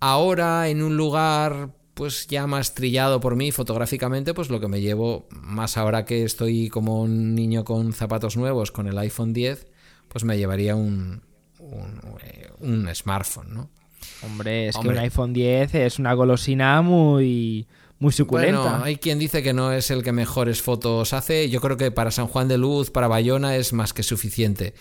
Ahora, 0.00 0.68
en 0.68 0.82
un 0.82 0.96
lugar 0.96 1.70
pues 1.98 2.28
ya 2.28 2.46
más 2.46 2.74
trillado 2.74 3.18
por 3.18 3.34
mí 3.34 3.50
fotográficamente, 3.50 4.32
pues 4.32 4.50
lo 4.50 4.60
que 4.60 4.68
me 4.68 4.80
llevo, 4.80 5.26
más 5.32 5.76
ahora 5.76 6.04
que 6.04 6.22
estoy 6.22 6.68
como 6.68 7.02
un 7.02 7.34
niño 7.34 7.64
con 7.64 7.92
zapatos 7.92 8.36
nuevos 8.36 8.70
con 8.70 8.86
el 8.86 8.96
iPhone 8.98 9.32
10, 9.32 9.66
pues 10.06 10.22
me 10.22 10.38
llevaría 10.38 10.76
un, 10.76 11.22
un, 12.60 12.88
smartphone, 12.94 13.52
¿no? 13.52 13.70
Hombre, 14.22 14.68
es 14.68 14.78
que 14.78 14.86
un 14.86 14.96
iPhone 14.96 15.32
10 15.32 15.74
es 15.74 15.98
una 15.98 16.12
golosina 16.12 16.82
muy, 16.82 17.66
muy 17.98 18.12
suculenta. 18.12 18.62
Bueno, 18.62 18.84
hay 18.84 18.98
quien 18.98 19.18
dice 19.18 19.42
que 19.42 19.52
no 19.52 19.72
es 19.72 19.90
el 19.90 20.04
que 20.04 20.12
mejores 20.12 20.62
fotos 20.62 21.12
hace. 21.12 21.50
Yo 21.50 21.60
creo 21.60 21.76
que 21.76 21.90
para 21.90 22.12
San 22.12 22.28
Juan 22.28 22.46
de 22.46 22.58
Luz, 22.58 22.92
para 22.92 23.08
Bayona, 23.08 23.56
es 23.56 23.72
más 23.72 23.92
que 23.92 24.04
suficiente 24.04 24.72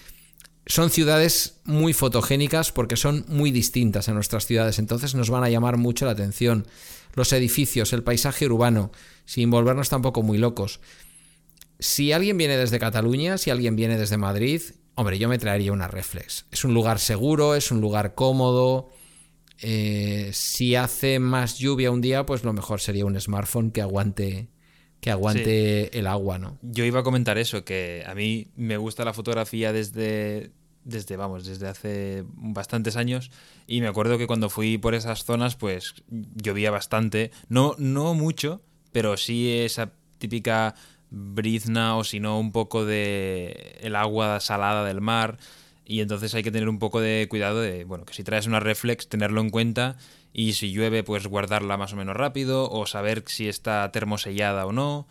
son 0.68 0.90
ciudades 0.90 1.60
muy 1.64 1.94
fotogénicas 1.94 2.72
porque 2.72 2.98
son 2.98 3.26
muy 3.28 3.52
distintas 3.52 4.10
a 4.10 4.14
nuestras 4.14 4.46
ciudades, 4.46 4.80
entonces 4.80 5.16
nos 5.16 5.30
van 5.30 5.44
a 5.44 5.50
llamar 5.50 5.78
mucho 5.78 6.06
la 6.06 6.12
atención. 6.12 6.68
Los 7.14 7.34
edificios, 7.34 7.94
el 7.94 8.04
paisaje 8.04 8.46
urbano, 8.46 8.92
sin 9.26 9.50
volvernos 9.50 9.90
tampoco 9.90 10.22
muy 10.24 10.38
locos. 10.38 10.80
Si 11.80 12.12
alguien 12.12 12.38
viene 12.38 12.58
desde 12.58 12.80
Cataluña, 12.80 13.38
si 13.38 13.50
alguien 13.50 13.76
viene 13.76 13.98
desde 13.98 14.18
Madrid, 14.18 14.62
hombre, 14.96 15.18
yo 15.18 15.30
me 15.30 15.40
traería 15.40 15.72
una 15.72 15.88
reflex. 15.88 16.46
Es 16.52 16.64
un 16.64 16.74
lugar 16.74 17.00
seguro, 17.00 17.56
es 17.56 17.72
un 17.72 17.82
lugar 17.82 18.14
cómodo. 18.14 18.90
Eh, 19.62 20.30
si 20.34 20.76
hace 20.76 21.20
más 21.20 21.58
lluvia 21.58 21.92
un 21.92 22.02
día, 22.02 22.26
pues 22.26 22.44
lo 22.44 22.54
mejor 22.54 22.82
sería 22.82 23.06
un 23.06 23.20
smartphone 23.20 23.72
que 23.72 23.82
aguante 23.82 24.50
que 25.00 25.12
aguante 25.12 25.98
el 25.98 26.08
agua, 26.08 26.40
¿no? 26.40 26.58
Yo 26.62 26.84
iba 26.84 27.02
a 27.02 27.04
comentar 27.04 27.38
eso, 27.38 27.64
que 27.64 28.04
a 28.08 28.16
mí 28.16 28.52
me 28.56 28.78
gusta 28.78 29.06
la 29.06 29.14
fotografía 29.14 29.72
desde, 29.72 30.52
desde, 30.88 31.18
vamos, 31.18 31.46
desde 31.46 31.68
hace 31.68 32.24
bastantes 32.34 32.96
años. 32.96 33.30
Y 33.68 33.82
me 33.82 33.88
acuerdo 33.88 34.18
que 34.18 34.28
cuando 34.28 34.50
fui 34.50 34.78
por 34.78 34.96
esas 34.96 35.26
zonas 35.26 35.56
pues 35.56 35.96
llovía 36.10 36.72
bastante, 36.72 37.32
no, 37.50 37.76
no 37.78 38.14
mucho, 38.14 38.62
pero 38.92 39.18
sí 39.18 39.52
esa 39.52 39.92
típica 40.18 40.76
brizna 41.10 41.96
o 41.98 42.04
si 42.04 42.20
no 42.20 42.40
un 42.40 42.52
poco 42.52 42.86
de 42.86 43.78
el 43.82 43.96
agua 43.96 44.40
salada 44.40 44.84
del 44.86 45.02
mar. 45.02 45.38
Y 45.86 46.02
entonces 46.02 46.34
hay 46.36 46.44
que 46.44 46.52
tener 46.52 46.68
un 46.68 46.80
poco 46.80 47.00
de 47.00 47.28
cuidado 47.30 47.62
de, 47.62 47.86
bueno, 47.86 48.06
que 48.06 48.14
si 48.14 48.24
traes 48.24 48.48
una 48.48 48.60
reflex 48.60 49.08
tenerlo 49.08 49.42
en 49.42 49.50
cuenta. 49.50 49.98
Y 50.34 50.54
si 50.54 50.72
llueve 50.72 51.04
pues 51.04 51.26
guardarla 51.28 51.78
más 51.78 51.94
o 51.94 51.96
menos 51.96 52.16
rápido 52.16 52.70
o 52.70 52.86
saber 52.86 53.24
si 53.28 53.48
está 53.48 53.92
termosellada 53.92 54.66
o 54.66 54.72
no. 54.72 55.08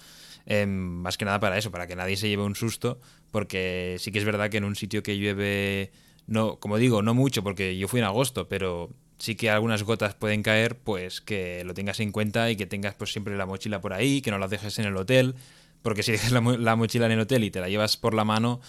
Em, 0.47 0.71
más 0.71 1.19
que 1.19 1.25
nada 1.25 1.41
para 1.41 1.59
eso, 1.59 1.71
para 1.73 1.87
que 1.87 1.97
nadie 1.97 2.17
se 2.17 2.29
lleve 2.29 2.45
un 2.45 2.55
susto, 2.55 3.01
porque 3.33 3.97
sí 3.99 4.13
que 4.13 4.19
es 4.19 4.25
verdad 4.25 4.49
que 4.49 4.59
en 4.59 4.65
un 4.65 4.77
sitio 4.77 5.03
que 5.03 5.19
llueve, 5.19 5.91
no, 6.27 6.61
como 6.61 6.79
digo, 6.79 7.03
no 7.03 7.15
mucho, 7.15 7.43
porque 7.43 7.77
yo 7.77 7.89
fui 7.89 7.99
en 8.01 8.07
agosto, 8.07 8.49
pero 8.49 8.91
sí 9.19 9.35
que 9.35 9.51
algunas 9.51 9.83
gotas 9.83 10.15
pueden 10.15 10.43
caer, 10.43 10.79
pues 10.79 11.21
que 11.21 11.65
lo 11.65 11.75
tengas 11.75 12.01
en 12.01 12.13
cuenta 12.13 12.51
y 12.51 12.57
que 12.57 12.67
tengas 12.67 12.95
pues 12.95 13.11
siempre 13.13 13.37
la 13.37 13.47
mochila 13.47 13.81
por 13.81 13.93
ahí, 13.93 14.23
que 14.23 14.31
no 14.31 14.39
la 14.39 14.47
dejes 14.49 14.79
en 14.79 14.87
el 14.87 14.97
hotel, 14.97 15.35
porque 15.83 16.03
si 16.03 16.13
dejas 16.13 16.33
la, 16.33 16.41
la 16.41 16.77
mochila 16.77 17.07
en 17.07 17.13
el 17.13 17.21
hotel 17.21 17.45
y 17.45 17.51
te 17.51 17.61
la 17.61 17.69
llevas 17.69 17.97
por 17.97 18.15
la 18.15 18.25
mano, 18.25 18.61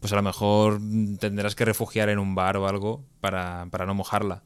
pues 0.00 0.12
a 0.12 0.16
lo 0.16 0.22
mejor 0.22 0.80
tendrás 1.18 1.54
que 1.54 1.64
refugiar 1.64 2.08
en 2.08 2.18
un 2.18 2.34
bar 2.34 2.56
o 2.56 2.68
algo 2.68 3.04
para, 3.20 3.66
para 3.70 3.86
no 3.86 3.94
mojarla. 3.94 4.42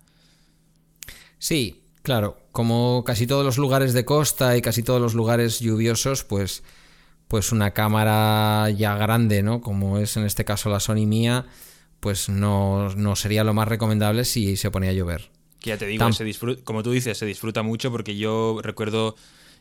Sí, 1.39 1.83
claro, 2.03 2.39
como 2.53 3.03
casi 3.05 3.27
todos 3.27 3.45
los 3.45 3.59
lugares 3.59 3.93
de 3.93 4.05
costa 4.05 4.57
y 4.57 4.63
casi 4.63 4.83
todos 4.83 5.01
los 5.01 5.15
lugares 5.15 5.61
lluviosos, 5.61 6.25
pues, 6.25 6.63
pues 7.31 7.53
una 7.53 7.71
cámara 7.71 8.71
ya 8.71 8.97
grande, 8.97 9.45
¿no? 9.45 9.61
Como 9.61 9.99
es 9.99 10.17
en 10.17 10.25
este 10.25 10.45
caso 10.45 10.69
la 10.69 10.81
Sony 10.81 11.07
mía, 11.07 11.47
pues 12.01 12.29
no, 12.29 12.91
sería 13.15 13.45
lo 13.45 13.55
más 13.55 13.69
recomendable 13.69 14.25
si 14.25 14.57
se 14.57 14.73
ponía 14.73 14.91
a 14.91 14.95
llover. 14.95 15.31
Que 15.61 15.71
ya 15.71 15.79
te 15.79 15.87
digo, 15.87 16.09
como 16.65 16.83
tú 16.83 16.91
dices, 16.91 17.17
se 17.17 17.27
disfruta 17.27 17.63
mucho 17.63 17.93
porque 17.93 18.17
yo 18.17 18.59
recuerdo 18.65 19.15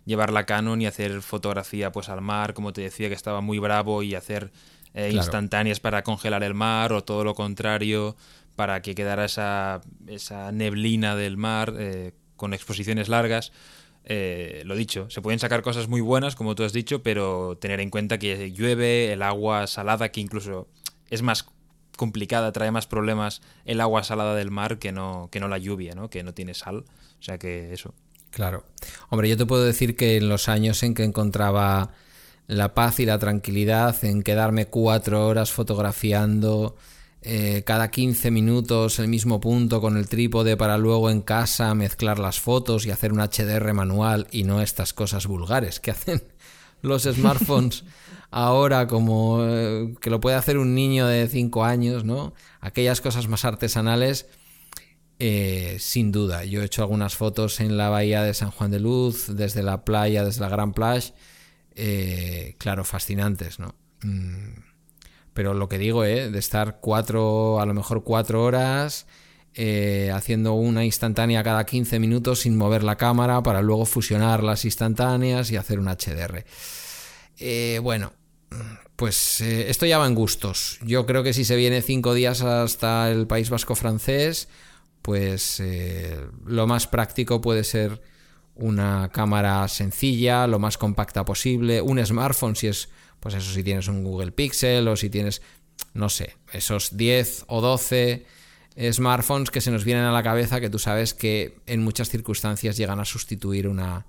llevar 0.03 0.33
la 0.33 0.47
Canon 0.47 0.81
y 0.81 0.87
hacer 0.87 1.21
fotografía 1.21 1.91
pues 1.91 2.09
al 2.09 2.21
mar, 2.21 2.55
como 2.55 2.73
te 2.73 2.81
decía 2.81 3.07
que 3.07 3.13
estaba 3.13 3.39
muy 3.39 3.59
bravo 3.59 4.01
y 4.01 4.15
hacer 4.15 4.51
eh, 4.95 5.11
instantáneas 5.13 5.79
para 5.79 6.01
congelar 6.01 6.41
el 6.41 6.55
mar 6.55 6.91
o 6.91 7.03
todo 7.03 7.23
lo 7.23 7.35
contrario 7.35 8.15
para 8.55 8.81
que 8.81 8.95
quedara 8.95 9.25
esa, 9.25 9.81
esa 10.07 10.51
neblina 10.51 11.15
del 11.15 11.37
mar 11.37 11.75
eh, 11.77 12.13
con 12.35 12.55
exposiciones 12.55 13.09
largas. 13.09 13.51
Eh, 14.05 14.63
lo 14.65 14.75
dicho, 14.75 15.09
se 15.09 15.21
pueden 15.21 15.39
sacar 15.39 15.61
cosas 15.61 15.87
muy 15.87 16.01
buenas, 16.01 16.35
como 16.35 16.55
tú 16.55 16.63
has 16.63 16.73
dicho, 16.73 17.03
pero 17.03 17.57
tener 17.59 17.79
en 17.79 17.89
cuenta 17.89 18.17
que 18.17 18.51
llueve, 18.51 19.13
el 19.13 19.21
agua 19.21 19.67
salada, 19.67 20.09
que 20.09 20.21
incluso 20.21 20.67
es 21.09 21.21
más 21.21 21.45
complicada, 21.95 22.51
trae 22.51 22.71
más 22.71 22.87
problemas 22.87 23.41
el 23.65 23.81
agua 23.81 24.03
salada 24.03 24.33
del 24.33 24.51
mar 24.51 24.79
que 24.79 24.91
no, 24.91 25.29
que 25.31 25.39
no 25.39 25.47
la 25.47 25.57
lluvia, 25.57 25.93
¿no? 25.95 26.09
que 26.09 26.23
no 26.23 26.33
tiene 26.33 26.53
sal. 26.53 26.85
O 27.19 27.23
sea 27.23 27.37
que 27.37 27.73
eso. 27.73 27.93
Claro. 28.31 28.63
Hombre, 29.09 29.27
yo 29.29 29.37
te 29.37 29.45
puedo 29.45 29.63
decir 29.63 29.95
que 29.95 30.17
en 30.17 30.29
los 30.29 30.49
años 30.49 30.81
en 30.83 30.93
que 30.93 31.03
encontraba 31.03 31.91
la 32.47 32.73
paz 32.73 32.99
y 32.99 33.05
la 33.05 33.19
tranquilidad, 33.19 34.03
en 34.03 34.23
quedarme 34.23 34.65
cuatro 34.65 35.27
horas 35.27 35.51
fotografiando 35.51 36.75
eh, 37.21 37.63
cada 37.65 37.91
15 37.91 38.31
minutos 38.31 38.97
el 38.99 39.09
mismo 39.09 39.41
punto 39.41 39.81
con 39.81 39.97
el 39.97 40.07
trípode 40.07 40.55
para 40.55 40.77
luego 40.77 41.09
en 41.09 41.21
casa 41.21 41.75
mezclar 41.75 42.17
las 42.17 42.39
fotos 42.39 42.85
y 42.85 42.91
hacer 42.91 43.11
un 43.11 43.19
HDR 43.19 43.73
manual 43.73 44.27
y 44.31 44.43
no 44.43 44.61
estas 44.61 44.93
cosas 44.93 45.27
vulgares 45.27 45.81
que 45.81 45.91
hacen 45.91 46.23
los 46.81 47.03
smartphones 47.03 47.83
ahora 48.31 48.87
como 48.87 49.39
eh, 49.41 49.95
que 49.99 50.09
lo 50.09 50.21
puede 50.21 50.37
hacer 50.37 50.57
un 50.57 50.73
niño 50.73 51.07
de 51.07 51.27
5 51.27 51.65
años, 51.65 52.05
¿no? 52.05 52.33
Aquellas 52.61 53.01
cosas 53.01 53.27
más 53.27 53.43
artesanales, 53.43 54.27
eh, 55.19 55.75
sin 55.79 56.13
duda. 56.13 56.45
Yo 56.45 56.61
he 56.61 56.65
hecho 56.65 56.83
algunas 56.83 57.15
fotos 57.17 57.59
en 57.59 57.75
la 57.75 57.89
bahía 57.89 58.23
de 58.23 58.33
San 58.33 58.51
Juan 58.51 58.71
de 58.71 58.79
Luz, 58.79 59.35
desde 59.35 59.61
la 59.61 59.83
playa, 59.83 60.23
desde 60.23 60.39
la 60.39 60.49
Gran 60.49 60.71
Plage, 60.71 61.13
claro, 62.57 62.85
fascinantes, 62.85 63.59
¿no? 63.59 63.75
Mm, 64.03 64.68
pero 65.33 65.53
lo 65.53 65.69
que 65.69 65.77
digo, 65.77 66.03
¿eh? 66.03 66.29
de 66.29 66.39
estar 66.39 66.79
cuatro, 66.81 67.59
a 67.59 67.65
lo 67.65 67.73
mejor 67.73 68.03
cuatro 68.03 68.43
horas 68.43 69.07
eh, 69.53 70.11
haciendo 70.13 70.53
una 70.53 70.85
instantánea 70.85 71.43
cada 71.43 71.65
15 71.65 71.99
minutos 71.99 72.39
sin 72.41 72.57
mover 72.57 72.83
la 72.83 72.97
cámara 72.97 73.41
para 73.43 73.61
luego 73.61 73.85
fusionar 73.85 74.43
las 74.43 74.65
instantáneas 74.65 75.51
y 75.51 75.57
hacer 75.57 75.79
un 75.79 75.87
HDR. 75.87 76.45
Eh, 77.37 77.79
bueno, 77.81 78.13
pues 78.95 79.41
esto 79.41 79.85
ya 79.85 79.97
va 79.97 80.07
en 80.07 80.15
gustos. 80.15 80.79
Yo 80.83 81.05
creo 81.05 81.23
que 81.23 81.33
si 81.33 81.45
se 81.45 81.55
viene 81.55 81.81
cinco 81.81 82.13
días 82.13 82.41
hasta 82.41 83.09
el 83.11 83.27
País 83.27 83.49
Vasco 83.49 83.75
francés, 83.75 84.49
pues 85.01 85.63
lo 86.45 86.67
más 86.67 86.87
práctico 86.87 87.39
puede 87.39 87.63
ser 87.63 88.01
una 88.59 89.09
cámara 89.13 89.67
sencilla, 89.67 90.45
lo 90.47 90.59
más 90.59 90.77
compacta 90.77 91.25
posible, 91.25 91.81
un 91.81 92.05
smartphone 92.05 92.55
si 92.55 92.67
es 92.67 92.89
pues 93.19 93.35
eso 93.35 93.51
si 93.51 93.63
tienes 93.63 93.87
un 93.87 94.03
Google 94.03 94.31
Pixel 94.31 94.87
o 94.87 94.95
si 94.95 95.09
tienes, 95.09 95.41
no 95.93 96.09
sé, 96.09 96.35
esos 96.53 96.97
10 96.97 97.45
o 97.47 97.61
12 97.61 98.25
smartphones 98.91 99.51
que 99.51 99.61
se 99.61 99.71
nos 99.71 99.83
vienen 99.83 100.05
a 100.05 100.11
la 100.11 100.23
cabeza 100.23 100.61
que 100.61 100.69
tú 100.69 100.79
sabes 100.79 101.13
que 101.13 101.57
en 101.65 101.83
muchas 101.83 102.09
circunstancias 102.09 102.77
llegan 102.77 102.99
a 102.99 103.05
sustituir 103.05 103.67
una, 103.67 104.05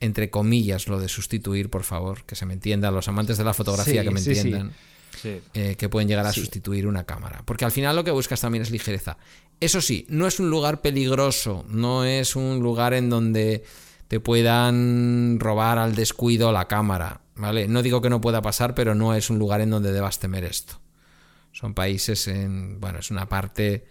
entre 0.00 0.30
comillas, 0.30 0.88
lo 0.88 1.00
de 1.00 1.08
sustituir, 1.08 1.70
por 1.70 1.82
favor, 1.82 2.24
que 2.24 2.36
se 2.36 2.46
me 2.46 2.54
entienda, 2.54 2.90
los 2.90 3.08
amantes 3.08 3.38
de 3.38 3.44
la 3.44 3.54
fotografía 3.54 4.02
que 4.02 4.10
me 4.10 4.20
entiendan. 4.20 4.72
eh, 5.24 5.76
que 5.76 5.88
pueden 5.88 6.08
llegar 6.08 6.26
a 6.26 6.32
sustituir 6.32 6.86
una 6.86 7.04
cámara. 7.04 7.42
Porque 7.44 7.64
al 7.64 7.72
final 7.72 7.96
lo 7.96 8.04
que 8.04 8.10
buscas 8.10 8.40
también 8.40 8.62
es 8.62 8.70
ligereza. 8.70 9.18
Eso 9.60 9.80
sí, 9.80 10.06
no 10.08 10.26
es 10.26 10.40
un 10.40 10.50
lugar 10.50 10.80
peligroso, 10.80 11.64
no 11.68 12.04
es 12.04 12.34
un 12.34 12.60
lugar 12.60 12.94
en 12.94 13.10
donde 13.10 13.62
te 14.12 14.20
puedan 14.20 15.40
robar 15.40 15.78
al 15.78 15.94
descuido 15.94 16.52
la 16.52 16.68
cámara, 16.68 17.22
¿vale? 17.34 17.66
No 17.66 17.80
digo 17.80 18.02
que 18.02 18.10
no 18.10 18.20
pueda 18.20 18.42
pasar, 18.42 18.74
pero 18.74 18.94
no 18.94 19.14
es 19.14 19.30
un 19.30 19.38
lugar 19.38 19.62
en 19.62 19.70
donde 19.70 19.90
debas 19.90 20.18
temer 20.18 20.44
esto. 20.44 20.74
Son 21.52 21.72
países 21.72 22.28
en, 22.28 22.78
bueno, 22.78 22.98
es 22.98 23.10
una 23.10 23.26
parte 23.30 23.86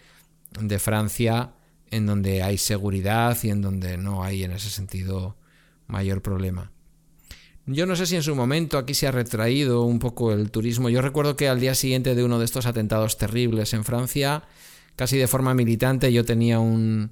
de 0.59 0.77
Francia 0.77 1.53
en 1.89 2.05
donde 2.05 2.43
hay 2.43 2.59
seguridad 2.59 3.35
y 3.41 3.49
en 3.49 3.63
donde 3.63 3.97
no 3.97 4.23
hay 4.23 4.43
en 4.43 4.51
ese 4.51 4.69
sentido 4.69 5.37
mayor 5.87 6.21
problema. 6.21 6.71
Yo 7.65 7.87
no 7.87 7.95
sé 7.95 8.05
si 8.05 8.15
en 8.15 8.21
su 8.21 8.35
momento 8.35 8.77
aquí 8.77 8.93
se 8.93 9.07
ha 9.07 9.11
retraído 9.11 9.81
un 9.85 9.97
poco 9.97 10.33
el 10.33 10.51
turismo. 10.51 10.89
Yo 10.89 11.01
recuerdo 11.01 11.35
que 11.35 11.49
al 11.49 11.59
día 11.59 11.73
siguiente 11.73 12.13
de 12.13 12.23
uno 12.23 12.37
de 12.37 12.45
estos 12.45 12.67
atentados 12.67 13.17
terribles 13.17 13.73
en 13.73 13.83
Francia, 13.83 14.43
casi 14.95 15.17
de 15.17 15.25
forma 15.25 15.55
militante, 15.55 16.13
yo 16.13 16.23
tenía 16.23 16.59
un 16.59 17.11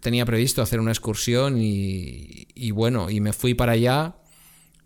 tenía 0.00 0.24
previsto 0.24 0.62
hacer 0.62 0.80
una 0.80 0.90
excursión 0.90 1.56
y, 1.58 2.70
bueno, 2.72 3.10
y 3.10 3.20
me 3.20 3.32
fui 3.32 3.54
para 3.54 3.72
allá 3.72 4.16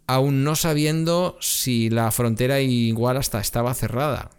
aún 0.07 0.45
no 0.45 0.55
sabiendo 0.55 1.37
si 1.41 1.91
la 1.91 2.11
frontera 2.13 2.61
igual 2.61 3.17
hasta 3.17 3.41
estaba 3.41 3.75
cerrada. 3.75 4.31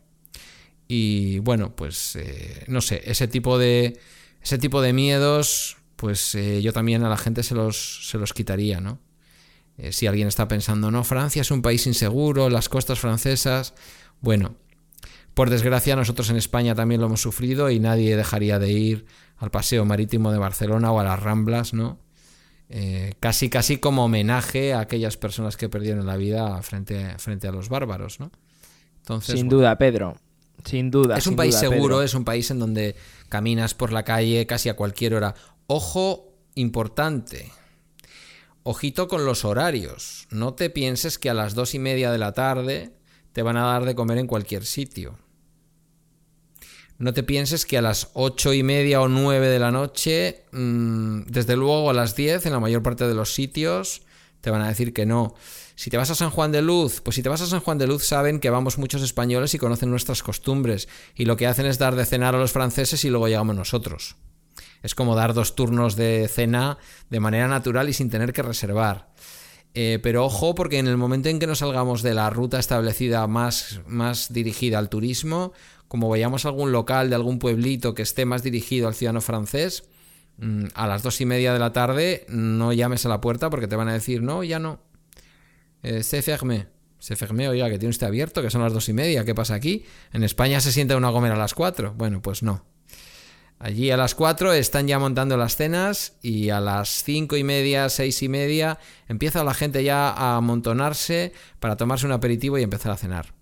Y 0.88 1.40
bueno, 1.40 1.76
pues 1.76 2.16
eh, 2.16 2.64
no 2.68 2.80
sé, 2.80 3.02
ese 3.06 3.28
tipo 3.28 3.58
de, 3.58 4.00
ese 4.42 4.58
tipo 4.58 4.82
de 4.82 4.94
miedos, 4.94 5.78
pues 5.98 6.36
eh, 6.36 6.62
yo 6.62 6.72
también 6.72 7.04
a 7.04 7.10
la 7.10 7.18
gente 7.18 7.44
se 7.44 7.56
los, 7.56 8.08
se 8.10 8.18
los 8.18 8.34
quitaría, 8.34 8.80
¿no? 8.80 9.00
Eh, 9.78 9.92
si 9.92 10.08
alguien 10.08 10.28
está 10.28 10.48
pensando, 10.48 10.90
no, 10.90 11.04
Francia 11.04 11.42
es 11.42 11.52
un 11.52 11.62
país 11.62 11.86
inseguro, 11.86 12.50
las 12.50 12.70
costas 12.70 13.00
francesas, 13.00 13.74
bueno, 14.22 14.56
por 15.38 15.52
desgracia 15.52 15.96
nosotros 15.96 16.32
en 16.32 16.38
España 16.38 16.74
también 16.74 17.00
lo 17.00 17.06
hemos 17.06 17.22
sufrido 17.22 17.70
y 17.70 17.80
nadie 17.80 18.18
dejaría 18.18 18.58
de 18.58 18.72
ir 18.72 19.06
al 19.38 19.52
paseo 19.52 19.86
marítimo 19.86 20.32
de 20.32 20.40
Barcelona 20.40 20.92
o 20.92 21.00
a 21.00 21.04
las 21.04 21.22
Ramblas, 21.22 21.76
¿no? 21.76 22.00
casi 23.20 23.48
casi 23.48 23.78
como 23.78 24.06
homenaje 24.06 24.74
a 24.74 24.80
aquellas 24.80 25.16
personas 25.16 25.56
que 25.56 25.70
perdieron 25.70 26.08
la 26.08 26.18
vida 26.18 26.60
frente, 26.64 27.20
frente 27.20 27.48
a 27.48 27.52
los 27.52 27.70
bárbaros, 27.70 28.20
¿no? 28.20 28.32
Entonces, 28.98 29.40
Sin 29.40 29.48
duda, 29.48 29.78
Pedro. 29.78 30.16
Sin 30.66 30.90
duda. 30.90 31.20
Es 31.20 31.28
un 31.28 31.36
país 31.36 31.54
seguro, 31.54 32.02
es 32.02 32.16
un 32.16 32.26
país 32.26 32.50
en 32.50 32.58
donde 32.58 32.96
caminas 33.30 33.76
por 33.76 33.94
la 33.94 34.02
calle 34.02 34.48
casi 34.48 34.70
a 34.70 34.74
cualquier 34.76 35.14
hora. 35.14 35.36
Ojo 35.68 36.34
importante. 36.56 37.52
Ojito 38.64 39.08
con 39.08 39.24
los 39.24 39.46
horarios. 39.46 40.28
No 40.32 40.56
te 40.56 40.72
pienses 40.72 41.20
que 41.20 41.30
a 41.30 41.36
las 41.36 41.54
dos 41.54 41.76
y 41.76 41.80
media 41.80 42.12
de 42.12 42.18
la 42.18 42.32
tarde 42.32 42.92
te 43.34 43.44
van 43.44 43.56
a 43.56 43.68
dar 43.68 43.86
de 43.86 43.94
comer 43.94 44.18
en 44.18 44.26
cualquier 44.26 44.66
sitio. 44.66 45.20
No 47.00 47.14
te 47.14 47.24
pienses 47.24 47.66
que 47.66 47.78
a 47.78 47.82
las 47.82 48.10
ocho 48.14 48.54
y 48.54 48.64
media 48.64 49.02
o 49.02 49.08
nueve 49.08 49.48
de 49.50 49.60
la 49.60 49.72
noche, 49.72 50.46
mm, 50.52 51.24
desde 51.28 51.56
luego 51.56 51.90
a 51.90 51.94
las 51.94 52.16
diez, 52.16 52.46
en 52.46 52.54
la 52.54 52.60
mayor 52.60 52.82
parte 52.82 53.08
de 53.08 53.14
los 53.14 53.34
sitios, 53.36 54.02
te 54.42 54.50
van 54.50 54.62
a 54.62 54.68
decir 54.68 54.94
que 54.94 55.06
no. 55.06 55.36
Si 55.76 55.92
te 55.92 55.98
vas 55.98 56.10
a 56.10 56.16
San 56.16 56.32
Juan 56.32 56.52
de 56.52 56.64
Luz, 56.64 57.02
pues 57.02 57.16
si 57.16 57.22
te 57.22 57.30
vas 57.30 57.42
a 57.42 57.46
San 57.46 57.60
Juan 57.60 57.78
de 57.78 57.86
Luz 57.86 58.04
saben 58.04 58.40
que 58.40 58.50
vamos 58.50 58.80
muchos 58.80 59.04
españoles 59.04 59.54
y 59.54 59.60
conocen 59.60 59.92
nuestras 59.92 60.24
costumbres 60.24 60.88
y 61.16 61.26
lo 61.26 61.38
que 61.38 61.46
hacen 61.46 61.68
es 61.68 61.78
dar 61.78 61.96
de 61.96 62.06
cenar 62.06 62.34
a 62.34 62.40
los 62.40 62.52
franceses 62.52 63.06
y 63.06 63.10
luego 63.10 63.28
llegamos 63.28 63.56
nosotros. 63.56 64.16
Es 64.82 64.96
como 64.96 65.16
dar 65.16 65.36
dos 65.36 65.56
turnos 65.56 65.96
de 65.96 66.28
cena 66.34 66.80
de 67.12 67.20
manera 67.20 67.48
natural 67.48 67.90
y 67.90 67.94
sin 67.94 68.10
tener 68.10 68.34
que 68.34 68.42
reservar. 68.42 69.10
Eh, 69.74 70.00
pero 70.02 70.26
ojo, 70.26 70.56
porque 70.56 70.80
en 70.80 70.88
el 70.88 70.98
momento 70.98 71.30
en 71.30 71.40
que 71.40 71.48
nos 71.48 71.60
salgamos 71.60 72.02
de 72.02 72.14
la 72.14 72.30
ruta 72.30 72.60
establecida 72.60 73.28
más, 73.28 73.82
más 73.88 74.34
dirigida 74.34 74.80
al 74.80 74.90
turismo, 74.90 75.54
como 75.88 76.10
vayamos 76.10 76.46
a 76.46 76.50
algún 76.50 76.72
local 76.72 77.10
de 77.10 77.16
algún 77.16 77.40
pueblito 77.40 77.94
que 77.94 78.02
esté 78.02 78.26
más 78.26 78.44
dirigido 78.44 78.88
al 78.88 78.96
ciudadano 78.96 79.22
francés, 79.22 79.84
mm, 80.38 80.66
a 80.74 80.88
las 80.88 81.04
dos 81.04 81.22
y 81.22 81.26
media 81.26 81.54
de 81.54 81.60
la 81.60 81.74
tarde 81.74 82.26
no 82.28 82.74
llames 82.74 83.06
a 83.06 83.10
la 83.10 83.22
puerta 83.22 83.50
porque 83.50 83.68
te 83.68 83.76
van 83.76 83.88
a 83.88 83.94
decir 83.94 84.24
no, 84.24 84.44
ya 84.44 84.60
no. 84.60 84.80
Eh, 85.84 86.04
se 86.04 86.22
ferme. 86.22 86.68
Se 87.00 87.16
ferme, 87.16 87.48
oiga, 87.48 87.70
que 87.70 87.78
tiene 87.78 87.92
usted 87.92 88.08
abierto, 88.08 88.42
que 88.42 88.50
son 88.50 88.64
las 88.64 88.74
dos 88.74 88.90
y 88.90 88.94
media. 88.94 89.24
¿Qué 89.24 89.36
pasa 89.36 89.54
aquí? 89.54 89.86
En 90.12 90.24
España 90.24 90.60
se 90.60 90.72
siente 90.72 90.96
una 90.96 91.10
a 91.10 91.12
comer 91.12 91.32
a 91.32 91.38
las 91.38 91.54
cuatro. 91.54 91.94
Bueno, 91.96 92.24
pues 92.24 92.42
no. 92.42 92.66
Allí 93.60 93.90
a 93.90 93.98
las 93.98 94.14
cuatro 94.14 94.54
están 94.54 94.88
ya 94.88 95.00
montando 95.00 95.36
las 95.36 95.56
cenas 95.56 96.18
y 96.22 96.50
a 96.50 96.60
las 96.60 97.04
cinco 97.04 97.38
y 97.38 97.44
media, 97.44 97.90
seis 97.90 98.22
y 98.22 98.30
media 98.30 98.78
empieza 99.08 99.44
la 99.44 99.56
gente 99.56 99.84
ya 99.84 100.10
a 100.10 100.36
amontonarse 100.36 101.34
para 101.60 101.76
tomarse 101.76 102.06
un 102.06 102.12
aperitivo 102.12 102.60
y 102.60 102.64
empezar 102.64 102.92
a 102.92 102.98
cenar. 102.98 103.34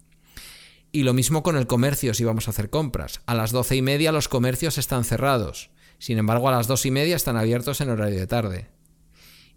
Y 0.94 1.04
lo 1.04 1.14
mismo 1.14 1.44
con 1.44 1.58
el 1.58 1.68
comercio 1.68 2.14
si 2.14 2.24
vamos 2.24 2.48
a 2.48 2.52
hacer 2.52 2.70
compras. 2.70 3.20
A 3.26 3.36
las 3.36 3.52
doce 3.52 3.76
y 3.76 3.82
media 3.82 4.14
los 4.14 4.30
comercios 4.30 4.78
están 4.78 5.04
cerrados. 5.04 5.70
Sin 5.98 6.18
embargo, 6.18 6.48
a 6.48 6.54
las 6.54 6.68
dos 6.68 6.86
y 6.86 6.92
media 6.92 7.18
están 7.18 7.36
abiertos 7.36 7.82
en 7.82 7.90
horario 7.90 8.18
de 8.18 8.28
tarde. 8.28 8.70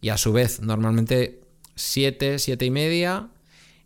Y 0.00 0.08
a 0.08 0.18
su 0.18 0.32
vez, 0.32 0.60
normalmente 0.60 1.40
7, 1.76 2.40
7 2.40 2.64
y 2.64 2.70
media. 2.70 3.28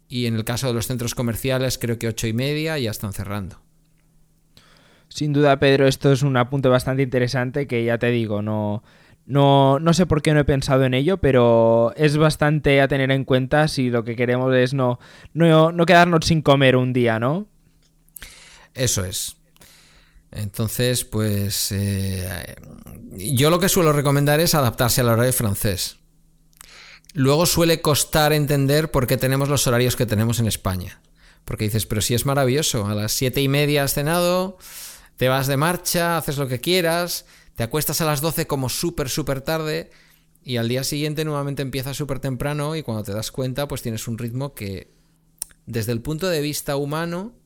Y 0.08 0.24
en 0.24 0.36
el 0.36 0.44
caso 0.44 0.68
de 0.68 0.72
los 0.72 0.86
centros 0.86 1.14
comerciales, 1.14 1.76
creo 1.76 1.98
que 1.98 2.08
8 2.08 2.28
y 2.28 2.32
media 2.32 2.78
ya 2.78 2.90
están 2.90 3.12
cerrando. 3.12 3.60
Sin 5.14 5.34
duda, 5.34 5.58
Pedro, 5.58 5.86
esto 5.86 6.10
es 6.10 6.22
un 6.22 6.36
apunte 6.38 6.68
bastante 6.68 7.02
interesante 7.02 7.66
que 7.66 7.84
ya 7.84 7.98
te 7.98 8.06
digo, 8.06 8.40
no, 8.40 8.82
no, 9.26 9.78
no 9.78 9.92
sé 9.92 10.06
por 10.06 10.22
qué 10.22 10.32
no 10.32 10.40
he 10.40 10.44
pensado 10.44 10.84
en 10.84 10.94
ello, 10.94 11.18
pero 11.18 11.92
es 11.96 12.16
bastante 12.16 12.80
a 12.80 12.88
tener 12.88 13.10
en 13.10 13.24
cuenta 13.24 13.68
si 13.68 13.90
lo 13.90 14.04
que 14.04 14.16
queremos 14.16 14.54
es 14.54 14.72
no, 14.72 14.98
no, 15.34 15.86
quedarnos 15.86 16.24
sin 16.24 16.40
comer 16.40 16.76
un 16.76 16.94
día, 16.94 17.18
¿no? 17.18 17.46
Eso 18.72 19.04
es. 19.04 19.36
Entonces, 20.30 21.04
pues 21.04 21.72
eh, 21.72 22.56
yo 23.12 23.50
lo 23.50 23.60
que 23.60 23.68
suelo 23.68 23.92
recomendar 23.92 24.40
es 24.40 24.54
adaptarse 24.54 25.02
al 25.02 25.10
horario 25.10 25.34
francés. 25.34 25.98
Luego 27.12 27.44
suele 27.44 27.82
costar 27.82 28.32
entender 28.32 28.90
por 28.90 29.06
qué 29.06 29.18
tenemos 29.18 29.50
los 29.50 29.66
horarios 29.66 29.94
que 29.94 30.06
tenemos 30.06 30.40
en 30.40 30.46
España. 30.46 31.02
Porque 31.44 31.64
dices, 31.64 31.84
pero 31.84 32.00
si 32.00 32.14
es 32.14 32.24
maravilloso, 32.24 32.86
a 32.86 32.94
las 32.94 33.12
siete 33.12 33.42
y 33.42 33.48
media 33.48 33.84
has 33.84 33.92
cenado, 33.92 34.56
te 35.22 35.28
vas 35.28 35.46
de 35.46 35.56
marcha, 35.56 36.16
haces 36.16 36.36
lo 36.36 36.48
que 36.48 36.58
quieras, 36.58 37.26
te 37.54 37.62
acuestas 37.62 38.00
a 38.00 38.04
las 38.04 38.20
12 38.20 38.48
como 38.48 38.68
súper, 38.68 39.08
súper 39.08 39.40
tarde 39.40 39.88
y 40.42 40.56
al 40.56 40.68
día 40.68 40.82
siguiente 40.82 41.24
nuevamente 41.24 41.62
empiezas 41.62 41.96
súper 41.96 42.18
temprano 42.18 42.74
y 42.74 42.82
cuando 42.82 43.04
te 43.04 43.12
das 43.12 43.30
cuenta 43.30 43.68
pues 43.68 43.82
tienes 43.82 44.08
un 44.08 44.18
ritmo 44.18 44.52
que 44.52 44.90
desde 45.64 45.92
el 45.92 46.00
punto 46.00 46.28
de 46.28 46.40
vista 46.40 46.74
humano, 46.74 47.36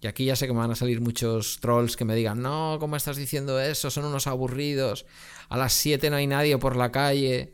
y 0.00 0.06
aquí 0.06 0.24
ya 0.24 0.34
sé 0.34 0.46
que 0.46 0.54
me 0.54 0.60
van 0.60 0.70
a 0.70 0.76
salir 0.76 1.02
muchos 1.02 1.58
trolls 1.60 1.94
que 1.98 2.06
me 2.06 2.14
digan, 2.14 2.40
no, 2.40 2.78
¿cómo 2.80 2.96
estás 2.96 3.18
diciendo 3.18 3.60
eso? 3.60 3.90
Son 3.90 4.06
unos 4.06 4.26
aburridos, 4.26 5.04
a 5.50 5.58
las 5.58 5.74
7 5.74 6.08
no 6.08 6.16
hay 6.16 6.26
nadie 6.26 6.56
por 6.56 6.74
la 6.74 6.90
calle. 6.90 7.52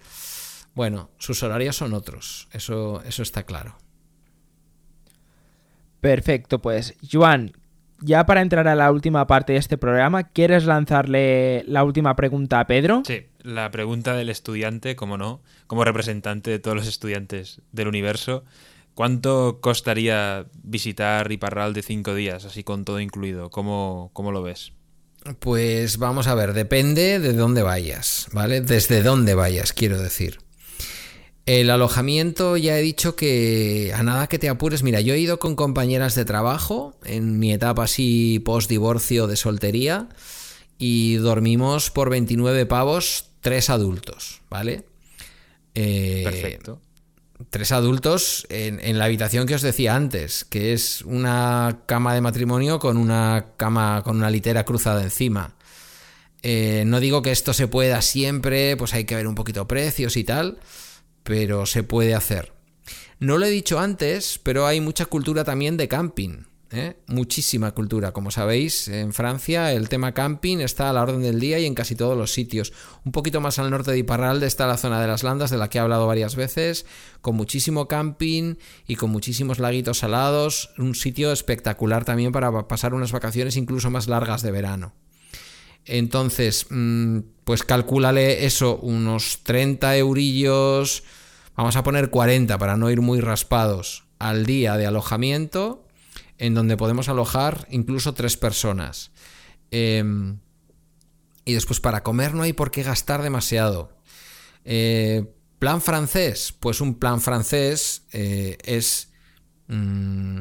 Bueno, 0.77 1.11
sus 1.19 1.43
horarios 1.43 1.75
son 1.75 1.93
otros, 1.93 2.47
eso, 2.53 3.03
eso 3.03 3.25
está 3.25 3.43
claro. 3.43 3.77
Perfecto, 6.01 6.63
pues 6.63 6.95
Joan, 7.11 7.51
ya 8.03 8.27
para 8.27 8.43
entrar 8.43 8.69
a 8.69 8.74
la 8.74 8.91
última 8.91 9.27
parte 9.27 9.55
de 9.55 9.59
este 9.59 9.79
programa, 9.79 10.24
¿quieres 10.24 10.65
lanzarle 10.65 11.65
la 11.66 11.85
última 11.85 12.16
pregunta 12.16 12.61
a 12.61 12.66
Pedro? 12.66 13.03
Sí, 13.07 13.27
la 13.43 13.70
pregunta 13.70 14.15
del 14.15 14.29
estudiante, 14.29 14.97
como 14.97 15.16
no, 15.16 15.41
como 15.66 15.85
representante 15.85 16.51
de 16.51 16.59
todos 16.59 16.77
los 16.77 16.89
estudiantes 16.89 17.61
del 17.73 17.89
universo. 17.89 18.45
¿Cuánto 18.95 19.61
costaría 19.62 20.47
visitar 20.62 21.27
Riparral 21.27 21.73
de 21.73 21.83
cinco 21.83 22.15
días, 22.15 22.45
así 22.45 22.62
con 22.62 22.85
todo 22.85 23.01
incluido? 23.01 23.51
¿Cómo, 23.51 24.11
cómo 24.12 24.33
lo 24.33 24.43
ves? 24.43 24.73
Pues 25.39 25.99
vamos 25.99 26.27
a 26.27 26.35
ver, 26.35 26.53
depende 26.53 27.19
de 27.20 27.33
dónde 27.33 27.62
vayas, 27.62 28.29
¿vale? 28.33 28.61
Desde 28.61 29.03
dónde 29.03 29.35
vayas, 29.35 29.73
quiero 29.73 30.01
decir. 30.01 30.41
El 31.44 31.70
alojamiento 31.70 32.56
ya 32.56 32.78
he 32.78 32.82
dicho 32.82 33.16
que 33.16 33.93
a 33.97 34.02
nada 34.05 34.28
que 34.28 34.39
te 34.39 34.48
apures, 34.48 34.85
mira, 34.85 35.01
yo 35.01 35.14
he 35.14 35.19
ido 35.19 35.40
con 35.40 35.56
compañeras 35.56 36.14
de 36.14 36.24
trabajo 36.24 36.97
en 37.05 37.40
mi 37.40 37.52
etapa 37.52 37.85
así 37.85 38.40
post 38.44 38.70
divorcio 38.70 39.27
de 39.27 39.36
soltería 39.36 40.09
y 40.78 41.16
dormimos 41.16 41.90
por 41.90 42.10
29 42.10 42.66
pavos 42.66 43.27
tres 43.40 43.70
adultos, 43.70 44.40
¿vale? 44.51 44.85
Eh, 45.74 46.23
Perfecto. 46.24 46.81
Tres 47.51 47.73
adultos 47.73 48.47
en, 48.48 48.97
la 48.97 49.06
habitación 49.06 49.48
que 49.48 49.56
os 49.56 49.62
decía 49.62 49.97
antes, 49.97 50.44
que 50.44 50.73
es 50.73 51.02
una 51.02 51.81
cama 51.86 52.14
de 52.14 52.20
matrimonio 52.20 52.78
con 52.78 52.97
una 52.97 53.47
cama 53.56 54.02
con 54.05 54.16
una 54.16 54.31
litera 54.31 54.64
cruzada 54.64 55.02
encima. 55.02 55.56
Eh, 56.44 56.85
no 56.86 57.01
digo 57.01 57.20
que 57.20 57.32
esto 57.32 57.52
se 57.52 57.66
pueda 57.66 58.01
siempre, 58.01 58.77
pues 58.77 58.94
hay 58.94 59.06
que 59.06 59.16
ver 59.16 59.27
un 59.27 59.35
poquito 59.35 59.66
precios 59.66 60.16
y 60.16 60.23
tal 60.23 60.60
pero 61.23 61.66
se 61.66 61.82
puede 61.82 62.15
hacer. 62.15 62.53
No 63.19 63.39
lo 63.39 63.47
he 63.47 63.51
dicho 63.51 63.78
antes, 63.78 64.40
pero 64.43 64.66
hay 64.66 64.81
mucha 64.81 65.07
cultura 65.07 65.44
también 65.44 65.77
de 65.77 65.89
camping. 65.89 66.44
¿eh? 66.73 66.97
muchísima 67.07 67.73
cultura. 67.73 68.12
Como 68.12 68.31
sabéis, 68.31 68.89
en 68.89 69.12
Francia 69.12 69.73
el 69.73 69.89
tema 69.89 70.12
camping 70.12 70.59
está 70.59 70.90
a 70.90 70.93
la 70.93 71.03
orden 71.03 71.23
del 71.23 71.39
día 71.39 71.59
y 71.59 71.66
en 71.66 71.74
casi 71.74 71.94
todos 71.94 72.16
los 72.16 72.32
sitios. 72.32 72.73
Un 73.05 73.12
poquito 73.12 73.40
más 73.40 73.59
al 73.59 73.70
norte 73.70 73.93
de 73.93 73.99
Iparralde 73.99 74.47
está 74.47 74.66
la 74.66 74.77
zona 74.77 75.01
de 75.01 75.07
las 75.07 75.23
Landas, 75.23 75.51
de 75.51 75.59
la 75.59 75.69
que 75.69 75.78
he 75.78 75.81
hablado 75.81 76.07
varias 76.07 76.35
veces, 76.35 76.86
con 77.20 77.36
muchísimo 77.36 77.89
camping 77.89 78.57
y 78.86 78.97
con 78.97 79.11
muchísimos 79.11 79.59
laguitos 79.59 79.99
salados. 79.99 80.70
Un 80.78 80.94
sitio 80.94 81.32
espectacular 81.32 82.05
también 82.05 82.32
para 82.32 82.66
pasar 82.66 82.94
unas 82.94 83.12
vacaciones 83.12 83.57
incluso 83.57 83.90
más 83.90 84.09
largas 84.09 84.43
de 84.43 84.51
verano. 84.51 84.94
Entonces, 85.85 86.67
mm, 86.71 87.19
pues 87.45 87.63
calcúlale 87.63 88.47
eso, 88.47 88.77
unos 88.79 89.41
30 89.43 89.97
eurillos, 89.97 91.03
vamos 91.57 91.77
a 91.77 91.83
poner 91.83 92.11
40 92.11 92.59
para 92.59 92.77
no 92.77 92.91
ir 92.91 93.01
muy 93.01 93.21
raspados 93.21 94.05
al 94.19 94.47
día 94.47 94.77
de 94.77 94.87
alojamiento 94.87 95.87
en 96.39 96.55
donde 96.55 96.77
podemos 96.77 97.09
alojar 97.09 97.67
incluso 97.71 98.15
tres 98.15 98.37
personas. 98.37 99.11
Em, 99.71 100.39
y 101.45 101.55
después 101.55 101.81
para 101.81 102.03
comer 102.03 102.35
no 102.35 102.43
hay 102.43 102.53
por 102.53 102.71
qué 102.71 102.83
gastar 102.83 103.23
demasiado. 103.23 103.97
Eh, 104.65 105.25
plan 105.59 105.81
francés, 105.81 106.55
pues 106.59 106.81
un 106.81 106.95
plan 106.95 107.21
francés 107.21 108.03
eh, 108.13 108.59
es, 108.65 109.11
mm, 109.69 110.41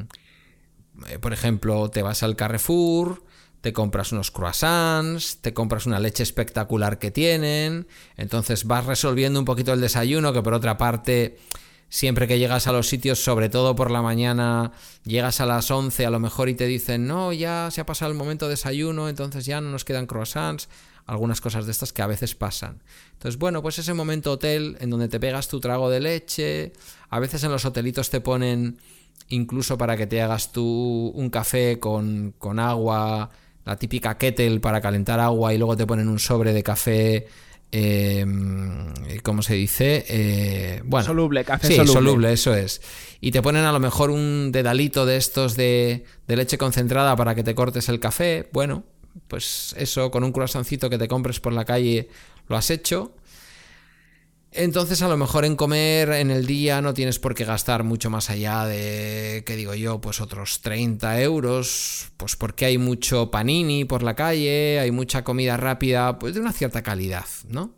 eh, 1.08 1.20
por 1.20 1.34
ejemplo, 1.34 1.90
te 1.90 2.02
vas 2.02 2.24
al 2.24 2.36
Carrefour, 2.36 3.24
te 3.62 3.74
compras 3.74 4.12
unos 4.12 4.32
croissants, 4.32 5.38
te 5.42 5.54
compras 5.54 5.86
una 5.86 6.00
leche 6.00 6.24
espectacular 6.24 6.98
que 6.98 7.12
tienen, 7.12 7.88
entonces 8.18 8.66
vas 8.66 8.86
resolviendo 8.86 9.40
un 9.40 9.46
poquito 9.46 9.72
el 9.74 9.82
desayuno, 9.82 10.34
que 10.34 10.42
por 10.42 10.54
otra 10.54 10.78
parte 10.78 11.38
siempre 11.92 12.28
que 12.28 12.40
llegas 12.40 12.68
a 12.68 12.72
los 12.72 12.88
sitios, 12.88 13.24
sobre 13.24 13.50
todo 13.50 13.76
por 13.76 13.92
la 13.92 14.02
mañana, 14.02 14.72
llegas 15.04 15.42
a 15.42 15.46
las 15.46 15.70
11 15.70 16.06
a 16.06 16.10
lo 16.10 16.20
mejor 16.20 16.50
y 16.50 16.56
te 16.56 16.66
dicen, 16.66 17.06
no, 17.06 17.34
ya 17.34 17.70
se 17.70 17.82
ha 17.82 17.86
pasado 17.86 18.12
el 18.12 18.18
momento 18.18 18.46
de 18.46 18.52
desayuno, 18.52 19.10
entonces 19.10 19.46
ya 19.46 19.62
no 19.62 19.70
nos 19.70 19.84
quedan 19.84 20.08
croissants, 20.08 20.70
algunas 21.06 21.42
cosas 21.42 21.66
de 21.66 21.72
estas 21.72 21.92
que 21.92 22.02
a 22.02 22.08
veces 22.08 22.34
pasan. 22.34 22.82
Entonces, 23.14 23.38
bueno, 23.38 23.62
pues 23.62 23.78
ese 23.78 23.94
momento 23.94 24.32
hotel 24.32 24.78
en 24.80 24.90
donde 24.90 25.10
te 25.10 25.20
pegas 25.20 25.50
tu 25.50 25.60
trago 25.60 25.90
de 25.90 26.00
leche, 26.00 26.72
a 27.10 27.20
veces 27.20 27.44
en 27.44 27.52
los 27.52 27.66
hotelitos 27.66 28.10
te 28.10 28.22
ponen 28.22 28.80
incluso 29.28 29.78
para 29.78 29.98
que 29.98 30.08
te 30.08 30.22
hagas 30.22 30.54
tú 30.54 31.12
un 31.14 31.30
café 31.30 31.80
con, 31.80 32.34
con 32.38 32.58
agua, 32.60 33.30
la 33.66 33.78
típica 33.78 34.18
kettle 34.18 34.60
para 34.60 34.82
calentar 34.82 35.20
agua 35.20 35.54
y 35.54 35.58
luego 35.58 35.78
te 35.78 35.86
ponen 35.86 36.08
un 36.08 36.20
sobre 36.20 36.54
de 36.54 36.64
café 36.64 37.28
eh, 37.74 38.26
¿cómo 39.24 39.42
se 39.42 39.54
dice? 39.54 40.06
Eh, 40.10 40.82
bueno, 40.84 41.06
soluble, 41.06 41.46
café 41.46 41.68
sí, 41.68 41.76
soluble. 41.76 41.94
soluble. 41.94 42.34
eso 42.34 42.54
es. 42.54 42.82
Y 43.22 43.32
te 43.32 43.42
ponen 43.42 43.64
a 43.64 43.72
lo 43.72 43.80
mejor 43.80 44.10
un 44.10 44.52
dedalito 44.52 45.06
de 45.06 45.16
estos 45.16 45.56
de, 45.56 46.04
de, 46.28 46.36
leche 46.36 46.58
concentrada 46.58 47.16
para 47.16 47.34
que 47.34 47.44
te 47.44 47.56
cortes 47.56 47.88
el 47.88 48.00
café. 48.00 48.50
Bueno, 48.52 48.84
pues 49.28 49.74
eso, 49.78 50.12
con 50.12 50.24
un 50.24 50.34
croissancito 50.34 50.90
que 50.90 50.98
te 50.98 51.08
compres 51.08 51.40
por 51.40 51.54
la 51.54 51.64
calle, 51.64 52.10
lo 52.48 52.58
has 52.58 52.70
hecho. 52.72 53.14
Entonces 54.54 55.02
a 55.02 55.08
lo 55.08 55.16
mejor 55.16 55.46
en 55.46 55.56
comer 55.56 56.10
en 56.12 56.30
el 56.30 56.46
día 56.46 56.82
no 56.82 56.94
tienes 56.94 57.20
por 57.20 57.34
qué 57.34 57.46
gastar 57.46 57.86
mucho 57.86 58.10
más 58.10 58.30
allá 58.30 58.66
de, 58.66 59.44
¿qué 59.46 59.56
digo 59.56 59.76
yo? 59.76 60.02
Pues 60.02 60.20
otros 60.20 60.60
30 60.60 61.22
euros, 61.22 62.12
pues 62.18 62.36
porque 62.36 62.66
hay 62.66 62.78
mucho 62.78 63.32
panini 63.32 63.86
por 63.86 64.04
la 64.04 64.14
calle, 64.14 64.80
hay 64.80 64.92
mucha 64.92 65.24
comida 65.24 65.56
rápida, 65.56 66.20
pues 66.20 66.34
de 66.34 66.42
una 66.42 66.52
cierta 66.52 66.84
calidad, 66.84 67.26
¿no? 67.48 67.74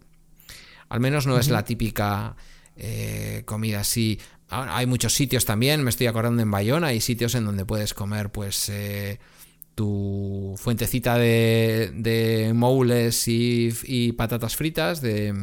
Al 0.89 0.99
menos 0.99 1.27
no 1.27 1.37
es 1.37 1.47
la 1.49 1.63
típica 1.63 2.35
eh, 2.75 3.43
comida 3.45 3.81
así. 3.81 4.19
Hay 4.49 4.87
muchos 4.87 5.13
sitios 5.13 5.45
también, 5.45 5.83
me 5.83 5.91
estoy 5.91 6.07
acordando 6.07 6.41
en 6.41 6.49
Bayona, 6.49 6.87
hay 6.87 7.01
sitios 7.01 7.35
en 7.35 7.45
donde 7.45 7.65
puedes 7.65 7.93
comer 7.93 8.31
pues 8.31 8.69
eh, 8.69 9.19
tu 9.75 10.55
fuentecita 10.57 11.19
de, 11.19 11.91
de 11.93 12.51
moules 12.55 13.27
y, 13.27 13.71
y 13.83 14.11
patatas 14.13 14.55
fritas, 14.55 15.01
de 15.01 15.33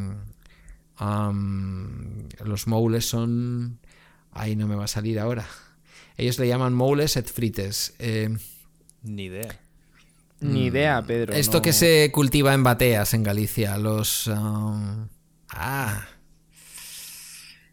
Um, 1.01 2.29
los 2.45 2.67
moules 2.67 3.09
son... 3.09 3.79
Ahí 4.33 4.55
no 4.55 4.69
me 4.69 4.77
va 4.77 4.85
a 4.85 4.89
salir 4.89 5.19
ahora. 5.19 5.47
Ellos 6.17 6.39
le 6.39 6.47
llaman 6.47 6.75
moules 6.75 7.17
et 7.17 7.29
frites. 7.29 7.95
Eh, 7.99 8.29
Ni 9.03 9.25
idea. 9.25 9.59
Ni 10.41 10.67
idea, 10.67 11.03
Pedro. 11.03 11.35
Esto 11.35 11.59
no. 11.59 11.63
que 11.63 11.73
se 11.73 12.11
cultiva 12.13 12.55
en 12.55 12.63
bateas 12.63 13.15
en 13.15 13.23
Galicia. 13.23 13.77
Los... 13.79 14.27
Um, 14.27 15.09
ah. 15.51 16.07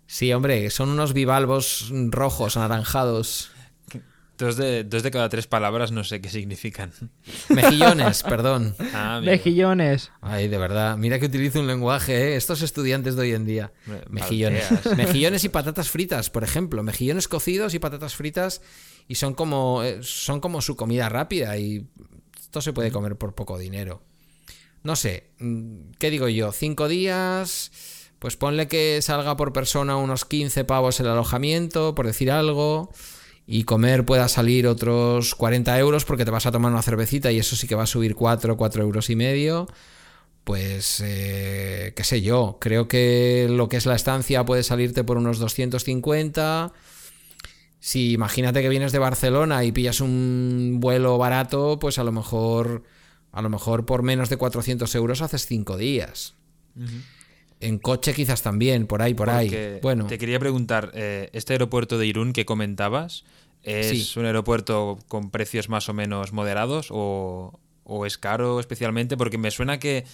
Sí, 0.05 0.31
hombre, 0.33 0.69
son 0.69 0.89
unos 0.89 1.13
bivalvos 1.13 1.91
rojos, 2.09 2.57
anaranjados. 2.57 3.51
Dos 4.38 4.55
de, 4.55 4.84
dos 4.84 5.01
de 5.01 5.09
cada 5.09 5.30
tres 5.30 5.47
palabras 5.47 5.91
no 5.91 6.03
sé 6.03 6.22
qué 6.22 6.30
significan. 6.30 6.91
Mejillones, 7.49 8.22
perdón. 8.23 8.76
Ah, 8.93 9.19
Mejillones. 9.23 10.11
Ay, 10.22 10.47
de 10.47 10.57
verdad. 10.59 10.95
Mira 10.97 11.19
que 11.19 11.26
utilizo 11.26 11.59
un 11.59 11.65
lenguaje, 11.68 12.14
¿eh? 12.34 12.35
Estos 12.35 12.61
estudiantes 12.61 13.15
de 13.15 13.22
hoy 13.23 13.31
en 13.34 13.45
día. 13.45 13.72
Me- 13.88 14.01
Mejillones. 14.09 14.68
Mejillones 14.97 15.43
y 15.43 15.49
patatas 15.49 15.89
fritas, 15.89 16.30
por 16.30 16.43
ejemplo. 16.43 16.84
Mejillones 16.84 17.27
cocidos 17.27 17.73
y 17.73 17.80
patatas 17.80 18.15
fritas. 18.15 18.61
Y 19.07 19.15
son 19.15 19.34
como, 19.34 19.81
eh, 19.84 19.99
son 20.01 20.39
como 20.39 20.61
su 20.61 20.76
comida 20.76 21.09
rápida. 21.09 21.57
Y 21.57 21.88
esto 22.39 22.61
se 22.61 22.73
puede 22.73 22.91
comer 22.91 23.15
por 23.15 23.34
poco 23.34 23.57
dinero. 23.57 24.03
No 24.84 24.95
sé. 24.95 25.31
mm, 25.39 25.91
¿Qué 25.97 26.11
digo 26.11 26.27
yo? 26.27 26.51
Cinco 26.51 26.88
días. 26.88 27.72
Pues 28.19 28.35
ponle 28.35 28.68
que 28.68 29.01
salga 29.01 29.35
por 29.35 29.51
persona 29.53 29.95
unos 29.97 30.26
15 30.26 30.64
pavos 30.64 30.99
el 30.99 31.07
alojamiento, 31.07 31.95
por 31.95 32.05
decir 32.05 32.30
algo. 32.31 32.91
Y 33.49 33.64
comer 33.64 34.03
pueda 34.06 34.28
salir 34.28 34.68
otros 34.68 35.34
40 35.34 35.80
euros 35.80 36.03
porque 36.03 36.26
te 36.26 36.32
vas 36.32 36.45
a 36.45 36.52
tomar 36.52 36.72
una 36.72 36.82
cervecita 36.82 37.32
y 37.32 37.40
eso 37.40 37.56
sí 37.56 37.65
que 37.65 37.76
va 37.76 37.84
a 37.84 37.88
subir 37.88 38.14
4, 38.14 38.57
4 38.57 38.84
euros 38.84 39.10
y 39.10 39.15
medio. 39.15 39.68
Pues, 40.44 41.02
eh, 41.03 41.94
qué 41.95 42.03
sé 42.03 42.22
yo, 42.22 42.57
creo 42.60 42.88
que 42.88 43.48
lo 43.49 43.69
que 43.69 43.78
es 43.78 43.86
la 43.86 43.95
estancia 43.95 44.45
puede 44.45 44.64
salirte 44.64 45.03
por 45.03 45.18
unos 45.18 45.40
250. 45.40 46.74
Si 47.80 48.11
imagínate 48.11 48.61
que 48.61 48.69
vienes 48.69 48.91
de 48.91 48.99
Barcelona 48.99 49.64
y 49.64 49.72
pillas 49.72 50.02
un 50.02 50.78
vuelo 50.80 51.18
barato, 51.18 51.80
pues 51.80 51.99
a 51.99 52.03
lo 52.03 52.11
mejor, 52.11 52.84
a 53.32 53.41
lo 53.41 53.49
mejor 53.49 53.86
por 53.86 54.03
menos 54.03 54.30
de 54.30 54.38
400 54.38 54.94
euros 54.95 55.22
haces 55.22 55.45
5 55.45 55.78
días. 55.78 56.34
En 57.59 57.79
coche 57.79 58.13
quizás 58.13 58.41
también, 58.43 58.85
por 58.88 59.01
ahí, 59.01 59.13
por 59.13 59.29
ahí. 59.29 59.79
Bueno, 59.81 60.05
Te 60.07 60.17
quería 60.17 60.39
preguntar, 60.39 60.91
eh, 60.93 61.29
este 61.34 61.53
aeropuerto 61.53 61.97
de 61.97 62.05
Irún 62.05 62.34
que 62.34 62.45
comentabas, 62.45 63.23
¿es 63.63 64.11
Sí. 64.11 64.19
un 64.19 64.25
aeropuerto 64.25 64.99
con 65.07 65.31
precios 65.31 65.67
más 65.67 65.89
o 65.89 65.93
menos 65.93 66.34
moderados 66.34 66.88
o, 66.91 67.59
o 67.84 68.05
es 68.05 68.17
caro 68.19 68.59
especialmente? 68.59 69.17
Porque 69.17 69.38
me 69.39 69.49
suena 69.51 69.79
que 69.79 70.05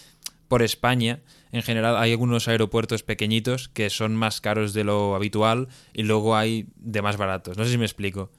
por 0.48 0.62
España, 0.62 1.22
en 1.52 1.64
general, 1.64 1.98
hay 1.98 2.12
algunos 2.12 2.48
aeropuertos 2.48 3.04
pequeñitos 3.04 3.68
que 3.70 3.90
son 3.90 4.16
más 4.16 4.40
caros 4.40 4.74
de 4.74 4.84
lo 4.84 5.16
habitual 5.16 5.68
y 5.94 6.04
luego 6.04 6.36
hay 6.38 6.68
de 6.78 7.02
más 7.02 7.18
baratos. 7.18 7.58
No 7.58 7.66
sé 7.66 7.72
si 7.72 7.78
me 7.78 7.86
explico. 7.86 8.30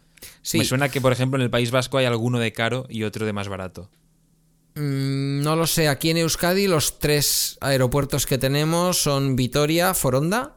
sí. 0.41 0.59
Me 0.59 0.65
suena 0.65 0.89
que, 0.89 1.01
por 1.03 1.13
ejemplo, 1.13 1.37
en 1.39 1.43
el 1.43 1.51
País 1.51 1.71
Vasco 1.71 1.99
hay 1.99 2.07
alguno 2.07 2.39
de 2.39 2.53
caro 2.53 2.87
y 2.89 3.03
otro 3.03 3.27
de 3.27 3.33
más 3.35 3.49
barato. 3.49 3.91
Mm, 4.75 5.43
No 5.43 5.57
lo 5.57 5.67
sé, 5.67 5.89
aquí 5.89 6.11
en 6.11 6.17
Euskadi 6.19 6.67
los 6.67 6.99
tres 6.99 7.59
aeropuertos 7.61 8.27
que 8.27 8.39
tenemos 8.39 8.99
son 9.03 9.37
Vitoria, 9.37 9.95
Foronda, 9.95 10.57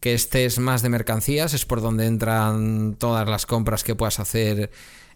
que 0.00 0.14
este 0.14 0.44
es 0.44 0.58
más 0.58 0.82
de 0.82 0.88
mercancías, 0.88 1.54
es 1.54 1.66
por 1.66 1.80
donde 1.82 2.06
entran 2.06 2.94
todas 2.98 3.28
las 3.28 3.46
compras 3.46 3.84
que 3.84 3.94
puedas 3.94 4.20
hacer 4.20 4.70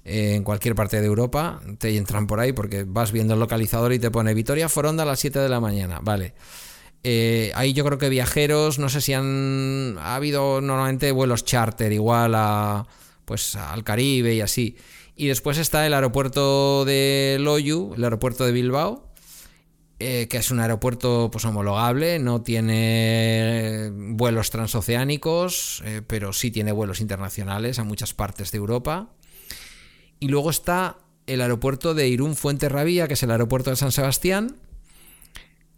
eh, 0.05 0.35
en 0.35 0.45
cualquier 0.45 0.75
parte 0.75 1.01
de 1.01 1.07
Europa, 1.07 1.61
te 1.79 1.97
entran 1.97 2.27
por 2.27 2.41
ahí 2.41 2.53
porque 2.53 2.85
vas 2.85 3.13
viendo 3.13 3.35
el 3.35 3.41
localizador 3.41 3.93
y 3.93 3.99
te 3.99 4.11
pone 4.11 4.35
Vitoria, 4.35 4.69
Foronda 4.69 5.05
a 5.05 5.07
las 5.07 5.21
7 5.21 5.39
de 5.39 5.49
la 5.49 5.61
mañana, 5.61 6.01
vale. 6.03 6.35
Eh, 7.05 7.51
ahí 7.55 7.73
yo 7.73 7.85
creo 7.85 7.99
que 7.99 8.09
viajeros, 8.09 8.79
no 8.79 8.89
sé 8.89 9.01
si 9.01 9.13
han 9.13 9.97
ha 9.99 10.15
habido 10.15 10.61
normalmente 10.61 11.11
vuelos 11.11 11.45
charter 11.45 11.93
igual 11.93 12.35
a 12.37 12.87
pues 13.25 13.57
al 13.57 13.83
Caribe 13.85 14.35
y 14.35 14.41
así. 14.41 14.77
Y 15.23 15.29
después 15.29 15.57
está 15.59 15.87
el 15.87 15.95
aeropuerto 15.95 16.85
de 16.85 17.37
Loyu, 17.39 17.95
el 17.95 18.03
aeropuerto 18.03 18.45
de 18.45 18.51
Bilbao, 18.51 19.09
eh, 20.01 20.27
que 20.29 20.39
es 20.39 20.51
un 20.51 20.59
aeropuerto 20.59 21.29
pues 21.31 21.45
homologable, 21.45 22.19
no 22.19 22.43
tiene 22.43 23.93
vuelos 23.95 24.51
transoceánicos, 24.51 25.81
eh, 25.85 26.03
pero 26.05 26.33
sí 26.33 26.51
tiene 26.51 26.73
vuelos 26.73 27.01
internacionales 27.01 27.79
a 27.79 27.85
muchas 27.85 28.15
partes 28.15 28.51
de 28.51 28.59
Europa. 28.59 29.11
Y 30.19 30.27
luego 30.27 30.51
está 30.51 30.99
el 31.29 31.41
aeropuerto 31.41 31.95
de 31.95 32.09
Irún 32.09 32.35
Fuenterrabía, 32.35 33.07
que 33.07 33.15
es 33.15 33.23
el 33.23 33.31
aeropuerto 33.31 33.71
de 33.71 33.77
San 33.77 33.93
Sebastián, 33.93 34.57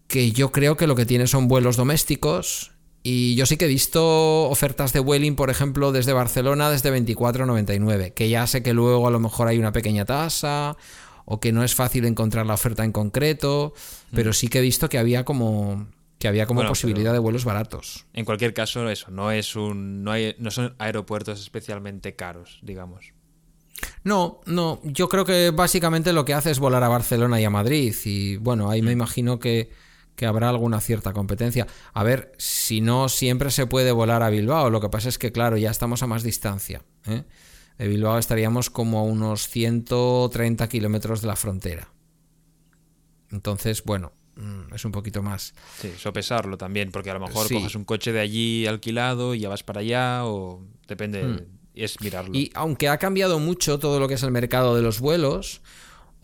que 0.06 0.32
yo 0.32 0.52
creo 0.52 0.78
que 0.78 0.86
lo 0.86 0.96
que 0.96 1.04
tiene 1.04 1.26
son 1.26 1.48
vuelos 1.48 1.76
domésticos. 1.76 2.72
Y 3.06 3.34
yo 3.34 3.44
sí 3.44 3.58
que 3.58 3.66
he 3.66 3.68
visto 3.68 4.48
ofertas 4.48 4.94
de 4.94 5.00
Vueling, 5.00 5.36
por 5.36 5.50
ejemplo, 5.50 5.92
desde 5.92 6.14
Barcelona 6.14 6.70
desde 6.70 6.90
24,99, 6.90 8.14
que 8.14 8.30
ya 8.30 8.46
sé 8.46 8.62
que 8.62 8.72
luego 8.72 9.06
a 9.06 9.10
lo 9.10 9.20
mejor 9.20 9.46
hay 9.46 9.58
una 9.58 9.72
pequeña 9.72 10.06
tasa 10.06 10.78
o 11.26 11.38
que 11.38 11.52
no 11.52 11.62
es 11.62 11.74
fácil 11.74 12.06
encontrar 12.06 12.46
la 12.46 12.54
oferta 12.54 12.82
en 12.82 12.92
concreto, 12.92 13.74
pero 14.10 14.32
sí 14.32 14.48
que 14.48 14.58
he 14.58 14.62
visto 14.62 14.88
que 14.88 14.96
había 14.96 15.24
como 15.24 15.86
que 16.18 16.28
había 16.28 16.46
como 16.46 16.60
Bueno, 16.60 16.70
posibilidad 16.70 17.12
de 17.12 17.18
vuelos 17.18 17.44
baratos. 17.44 18.06
En 18.14 18.24
cualquier 18.24 18.54
caso, 18.54 18.88
eso, 18.88 19.10
no 19.10 19.30
es 19.30 19.54
un. 19.54 20.02
no 20.02 20.10
hay, 20.10 20.34
no 20.38 20.50
son 20.50 20.74
aeropuertos 20.78 21.40
especialmente 21.40 22.16
caros, 22.16 22.58
digamos. 22.62 23.12
No, 24.02 24.40
no, 24.46 24.80
yo 24.84 25.10
creo 25.10 25.26
que 25.26 25.50
básicamente 25.50 26.14
lo 26.14 26.24
que 26.24 26.32
hace 26.32 26.50
es 26.50 26.58
volar 26.58 26.82
a 26.82 26.88
Barcelona 26.88 27.38
y 27.38 27.44
a 27.44 27.50
Madrid 27.50 27.94
y 28.06 28.36
bueno, 28.38 28.70
ahí 28.70 28.80
me 28.80 28.90
mm. 28.90 28.98
imagino 28.98 29.38
que, 29.38 29.70
que 30.16 30.26
habrá 30.26 30.48
alguna 30.48 30.80
cierta 30.80 31.12
competencia. 31.12 31.66
A 31.92 32.02
ver, 32.02 32.32
si 32.38 32.80
no 32.80 33.08
siempre 33.08 33.50
se 33.50 33.66
puede 33.66 33.92
volar 33.92 34.22
a 34.22 34.30
Bilbao, 34.30 34.70
lo 34.70 34.80
que 34.80 34.88
pasa 34.88 35.08
es 35.08 35.18
que 35.18 35.32
claro, 35.32 35.56
ya 35.56 35.70
estamos 35.70 36.02
a 36.02 36.06
más 36.06 36.22
distancia. 36.22 36.82
¿eh? 37.06 37.24
De 37.78 37.88
Bilbao 37.88 38.18
estaríamos 38.18 38.70
como 38.70 39.00
a 39.00 39.02
unos 39.02 39.48
130 39.48 40.68
kilómetros 40.68 41.20
de 41.20 41.26
la 41.26 41.36
frontera. 41.36 41.88
Entonces, 43.30 43.82
bueno, 43.82 44.12
mm, 44.36 44.74
es 44.74 44.84
un 44.84 44.92
poquito 44.92 45.22
más. 45.22 45.54
Sí, 45.80 45.92
sopesarlo 45.98 46.56
también, 46.56 46.92
porque 46.92 47.10
a 47.10 47.14
lo 47.14 47.20
mejor 47.20 47.52
coges 47.52 47.74
un 47.74 47.84
coche 47.84 48.12
de 48.12 48.20
allí 48.20 48.66
alquilado 48.66 49.34
y 49.34 49.40
ya 49.40 49.48
vas 49.48 49.64
para 49.64 49.80
allá, 49.80 50.24
o 50.24 50.62
depende, 50.86 51.24
hmm. 51.24 51.40
es 51.74 52.00
mirarlo. 52.00 52.32
Y 52.32 52.52
aunque 52.54 52.88
ha 52.88 52.98
cambiado 52.98 53.40
mucho 53.40 53.80
todo 53.80 53.98
lo 53.98 54.06
que 54.06 54.14
es 54.14 54.22
el 54.22 54.30
mercado 54.30 54.76
de 54.76 54.82
los 54.82 55.00
vuelos, 55.00 55.62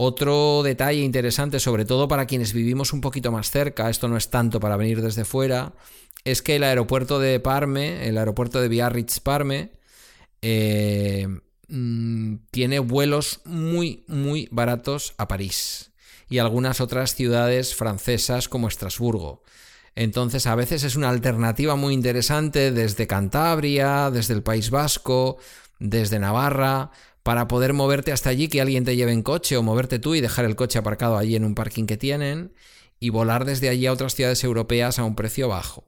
otro 0.02 0.62
detalle 0.62 1.02
interesante, 1.02 1.60
sobre 1.60 1.84
todo 1.84 2.08
para 2.08 2.24
quienes 2.24 2.54
vivimos 2.54 2.94
un 2.94 3.02
poquito 3.02 3.30
más 3.30 3.50
cerca, 3.50 3.90
esto 3.90 4.08
no 4.08 4.16
es 4.16 4.30
tanto 4.30 4.58
para 4.58 4.78
venir 4.78 5.02
desde 5.02 5.26
fuera, 5.26 5.74
es 6.24 6.40
que 6.40 6.56
el 6.56 6.64
aeropuerto 6.64 7.18
de 7.18 7.38
Parme, 7.38 8.08
el 8.08 8.16
aeropuerto 8.16 8.62
de 8.62 8.68
Biarritz-Parme, 8.68 9.72
eh, 10.40 11.28
mm, 11.68 12.36
tiene 12.50 12.78
vuelos 12.78 13.42
muy, 13.44 14.04
muy 14.08 14.48
baratos 14.50 15.12
a 15.18 15.28
París 15.28 15.92
y 16.30 16.38
algunas 16.38 16.80
otras 16.80 17.14
ciudades 17.14 17.74
francesas 17.74 18.48
como 18.48 18.68
Estrasburgo. 18.68 19.42
Entonces 19.96 20.46
a 20.46 20.54
veces 20.54 20.82
es 20.82 20.96
una 20.96 21.10
alternativa 21.10 21.76
muy 21.76 21.92
interesante 21.92 22.72
desde 22.72 23.06
Cantabria, 23.06 24.10
desde 24.10 24.32
el 24.32 24.42
País 24.42 24.70
Vasco, 24.70 25.36
desde 25.78 26.18
Navarra, 26.18 26.90
para 27.30 27.46
poder 27.46 27.74
moverte 27.74 28.10
hasta 28.10 28.28
allí, 28.28 28.48
que 28.48 28.60
alguien 28.60 28.84
te 28.84 28.96
lleve 28.96 29.12
en 29.12 29.22
coche 29.22 29.56
o 29.56 29.62
moverte 29.62 30.00
tú 30.00 30.16
y 30.16 30.20
dejar 30.20 30.46
el 30.46 30.56
coche 30.56 30.80
aparcado 30.80 31.16
allí 31.16 31.36
en 31.36 31.44
un 31.44 31.54
parking 31.54 31.86
que 31.86 31.96
tienen 31.96 32.52
y 32.98 33.10
volar 33.10 33.44
desde 33.44 33.68
allí 33.68 33.86
a 33.86 33.92
otras 33.92 34.16
ciudades 34.16 34.42
europeas 34.42 34.98
a 34.98 35.04
un 35.04 35.14
precio 35.14 35.46
bajo. 35.46 35.84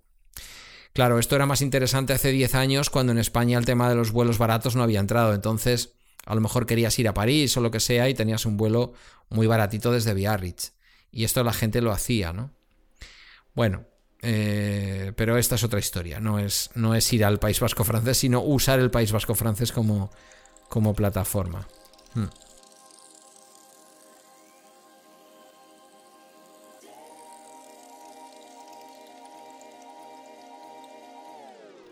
Claro, 0.93 1.19
esto 1.19 1.35
era 1.35 1.45
más 1.45 1.61
interesante 1.61 2.13
hace 2.13 2.31
10 2.31 2.55
años 2.55 2.91
cuando 2.91 3.11
en 3.11 3.19
España 3.19 3.59
el 3.59 3.65
tema 3.65 3.89
de 3.89 3.97
los 3.97 4.13
vuelos 4.13 4.39
baratos 4.39 4.77
no 4.77 4.85
había 4.85 5.01
entrado, 5.01 5.35
entonces 5.35 5.95
a 6.27 6.37
lo 6.37 6.41
mejor 6.41 6.65
querías 6.65 6.97
ir 7.01 7.09
a 7.09 7.15
París 7.15 7.57
o 7.57 7.61
lo 7.61 7.73
que 7.73 7.81
sea 7.81 8.09
y 8.09 8.15
tenías 8.15 8.47
un 8.47 8.57
vuelo 8.57 8.93
muy 9.29 9.49
baratito 9.49 9.91
desde 9.91 10.15
Biarritz. 10.15 10.75
Y 11.11 11.25
esto 11.25 11.43
la 11.43 11.53
gente 11.53 11.81
lo 11.81 11.91
hacía, 11.91 12.33
¿no? 12.33 12.53
Bueno, 13.53 13.85
eh, 14.21 15.13
pero 15.17 15.37
esta 15.39 15.57
es 15.57 15.65
otra 15.65 15.81
historia. 15.81 16.21
No 16.21 16.39
es, 16.39 16.71
no 16.77 16.95
es 16.95 17.13
ir 17.13 17.25
al 17.25 17.41
País 17.41 17.59
Vasco 17.59 17.83
francés, 17.83 18.19
sino 18.19 18.43
usar 18.43 18.79
el 18.79 18.93
País 18.93 19.11
Vasco 19.11 19.35
francés 19.35 19.73
como, 19.73 20.13
como 20.73 20.95
plataforma. 20.95 21.69
Hmm. 22.15 22.25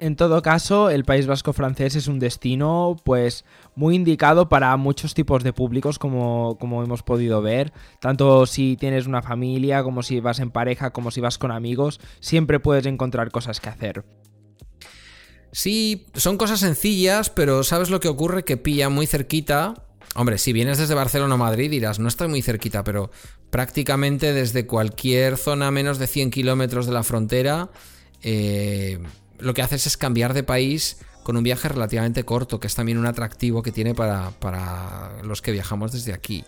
En 0.01 0.16
todo 0.16 0.40
caso, 0.40 0.89
el 0.89 1.05
País 1.05 1.27
Vasco 1.27 1.52
francés 1.52 1.94
es 1.94 2.09
un 2.09 2.19
destino 2.19 2.97
pues 3.05 3.44
muy 3.74 3.97
indicado 3.97 4.48
para 4.48 4.74
muchos 4.78 5.12
tipos 5.12 5.44
de 5.44 5.52
públicos 5.52 5.98
como, 5.98 6.57
como, 6.59 6.82
hemos 6.82 7.02
podido 7.02 7.43
ver. 7.43 7.74
Tanto 8.01 8.47
si 8.47 8.78
tienes 8.78 9.07
una 9.07 9.20
familia, 9.20 9.82
como 9.82 10.02
si 10.02 10.20
vas 10.20 10.40
en 10.40 10.51
pareja, 10.51 10.90
como 10.90 11.11
si 11.11 11.20
vas 11.20 11.36
con 11.36 11.51
amigos, 11.51 12.01
siempre 12.20 12.61
puedes 12.61 12.86
encontrar 12.86 13.31
cosas 13.31 13.61
que 13.61 13.69
hacer. 13.69 14.07
Sí, 15.52 16.06
son 16.14 16.36
cosas 16.36 16.60
sencillas, 16.60 17.31
pero 17.31 17.64
¿sabes 17.64 17.90
lo 17.90 18.01
que 18.01 18.09
ocurre? 18.09 18.44
Que 18.44 18.56
pilla 18.56 18.89
muy 18.89 19.06
cerquita. 19.06 19.74
Hombre, 20.14 20.39
si 20.39 20.52
vienes 20.52 20.78
desde 20.78 20.94
Barcelona 20.94 21.35
o 21.35 21.39
Madrid 21.39 21.70
dirás, 21.70 21.98
no 21.98 22.09
estoy 22.09 22.28
muy 22.28 22.43
cerquita, 22.43 22.85
pero 22.85 23.10
prácticamente 23.51 24.32
desde 24.32 24.66
cualquier 24.66 25.36
zona 25.36 25.70
menos 25.70 25.98
de 25.98 26.06
100 26.06 26.31
kilómetros 26.31 26.86
de 26.86 26.93
la 26.93 27.02
frontera, 27.02 27.70
eh, 28.22 28.98
lo 29.39 29.55
que 29.55 29.62
haces 29.62 29.86
es 29.86 29.97
cambiar 29.97 30.35
de 30.35 30.43
país 30.43 30.98
con 31.22 31.36
un 31.36 31.43
viaje 31.43 31.68
relativamente 31.68 32.24
corto, 32.24 32.60
que 32.60 32.66
es 32.66 32.74
también 32.74 32.98
un 32.98 33.06
atractivo 33.06 33.62
que 33.62 33.72
tiene 33.72 33.94
para, 33.94 34.31
para 34.31 35.22
los 35.22 35.43
que 35.43 35.52
viajamos 35.52 35.93
desde 35.93 36.12
aquí. 36.12 36.44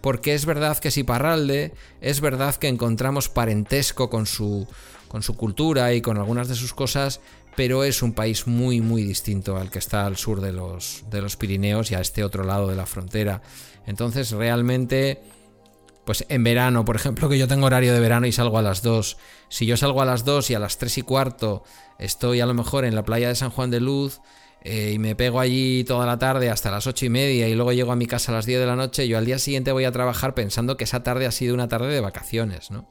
Porque 0.00 0.34
es 0.34 0.46
verdad 0.46 0.78
que 0.78 0.90
si 0.90 1.04
Parralde, 1.04 1.72
es 2.00 2.20
verdad 2.20 2.54
que 2.56 2.68
encontramos 2.68 3.28
parentesco 3.28 4.08
con 4.08 4.26
su, 4.26 4.66
con 5.08 5.22
su 5.22 5.36
cultura 5.36 5.92
y 5.92 6.00
con 6.00 6.16
algunas 6.16 6.48
de 6.48 6.54
sus 6.54 6.72
cosas, 6.72 7.20
pero 7.56 7.84
es 7.84 8.02
un 8.02 8.12
país 8.12 8.46
muy 8.46 8.80
muy 8.80 9.02
distinto 9.02 9.56
al 9.56 9.70
que 9.70 9.78
está 9.78 10.06
al 10.06 10.16
sur 10.16 10.40
de 10.40 10.52
los, 10.52 11.04
de 11.10 11.22
los 11.22 11.36
Pirineos 11.36 11.90
y 11.90 11.94
a 11.94 12.00
este 12.00 12.24
otro 12.24 12.44
lado 12.44 12.68
de 12.68 12.76
la 12.76 12.86
frontera. 12.86 13.42
Entonces 13.86 14.30
realmente 14.30 15.20
pues 16.04 16.24
en 16.28 16.42
verano, 16.42 16.84
por 16.84 16.96
ejemplo, 16.96 17.28
que 17.28 17.38
yo 17.38 17.46
tengo 17.46 17.66
horario 17.66 17.92
de 17.94 18.00
verano 18.00 18.26
y 18.26 18.32
salgo 18.32 18.58
a 18.58 18.62
las 18.62 18.82
2. 18.82 19.16
Si 19.48 19.64
yo 19.66 19.76
salgo 19.76 20.02
a 20.02 20.04
las 20.04 20.24
2 20.24 20.50
y 20.50 20.54
a 20.54 20.58
las 20.58 20.78
3 20.78 20.98
y 20.98 21.02
cuarto 21.02 21.62
estoy 21.98 22.40
a 22.40 22.46
lo 22.46 22.54
mejor 22.54 22.84
en 22.84 22.94
la 22.94 23.04
playa 23.04 23.28
de 23.28 23.34
San 23.34 23.50
Juan 23.50 23.70
de 23.70 23.78
Luz 23.78 24.20
eh, 24.62 24.92
y 24.94 24.98
me 24.98 25.14
pego 25.14 25.40
allí 25.40 25.84
toda 25.84 26.06
la 26.06 26.18
tarde 26.18 26.50
hasta 26.50 26.70
las 26.70 26.86
8 26.86 27.06
y 27.06 27.08
media 27.10 27.48
y 27.48 27.54
luego 27.54 27.72
llego 27.72 27.92
a 27.92 27.96
mi 27.96 28.06
casa 28.06 28.32
a 28.32 28.34
las 28.34 28.46
10 28.46 28.60
de 28.60 28.66
la 28.66 28.76
noche, 28.76 29.06
yo 29.06 29.18
al 29.18 29.24
día 29.24 29.38
siguiente 29.38 29.72
voy 29.72 29.84
a 29.84 29.92
trabajar 29.92 30.34
pensando 30.34 30.76
que 30.76 30.84
esa 30.84 31.02
tarde 31.02 31.26
ha 31.26 31.30
sido 31.30 31.54
una 31.54 31.68
tarde 31.68 31.88
de 31.88 32.00
vacaciones, 32.00 32.70
¿no? 32.70 32.88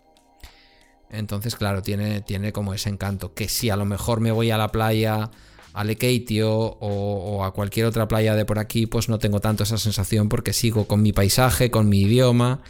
Entonces, 1.09 1.55
claro, 1.55 1.81
tiene, 1.81 2.21
tiene 2.21 2.51
como 2.51 2.73
ese 2.73 2.89
encanto. 2.89 3.33
Que 3.33 3.49
si 3.49 3.69
a 3.69 3.75
lo 3.75 3.85
mejor 3.85 4.19
me 4.19 4.31
voy 4.31 4.51
a 4.51 4.57
la 4.57 4.71
playa, 4.71 5.31
a 5.73 5.83
Lekeitio 5.83 6.51
o, 6.51 6.77
o 6.79 7.43
a 7.43 7.53
cualquier 7.53 7.85
otra 7.85 8.07
playa 8.07 8.35
de 8.35 8.45
por 8.45 8.59
aquí, 8.59 8.85
pues 8.85 9.09
no 9.09 9.19
tengo 9.19 9.39
tanto 9.39 9.63
esa 9.63 9.77
sensación 9.77 10.29
porque 10.29 10.53
sigo 10.53 10.85
con 10.85 11.01
mi 11.01 11.13
paisaje, 11.13 11.71
con 11.71 11.89
mi 11.89 12.01
idioma 12.01 12.61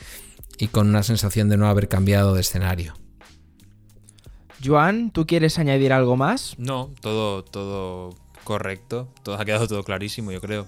y 0.57 0.68
con 0.68 0.90
una 0.90 1.03
sensación 1.03 1.49
de 1.49 1.57
no 1.57 1.68
haber 1.68 1.88
cambiado 1.88 2.34
de 2.34 2.41
escenario. 2.41 2.94
Joan, 4.64 5.11
¿tú 5.11 5.26
quieres 5.26 5.57
añadir 5.57 5.94
algo 5.94 6.18
más? 6.18 6.56
No, 6.57 6.91
todo, 7.02 7.44
todo 7.44 8.16
correcto. 8.44 9.07
Todo 9.24 9.36
ha 9.36 9.45
quedado 9.45 9.68
todo 9.68 9.84
clarísimo, 9.84 10.32
yo 10.32 10.41
creo. 10.41 10.68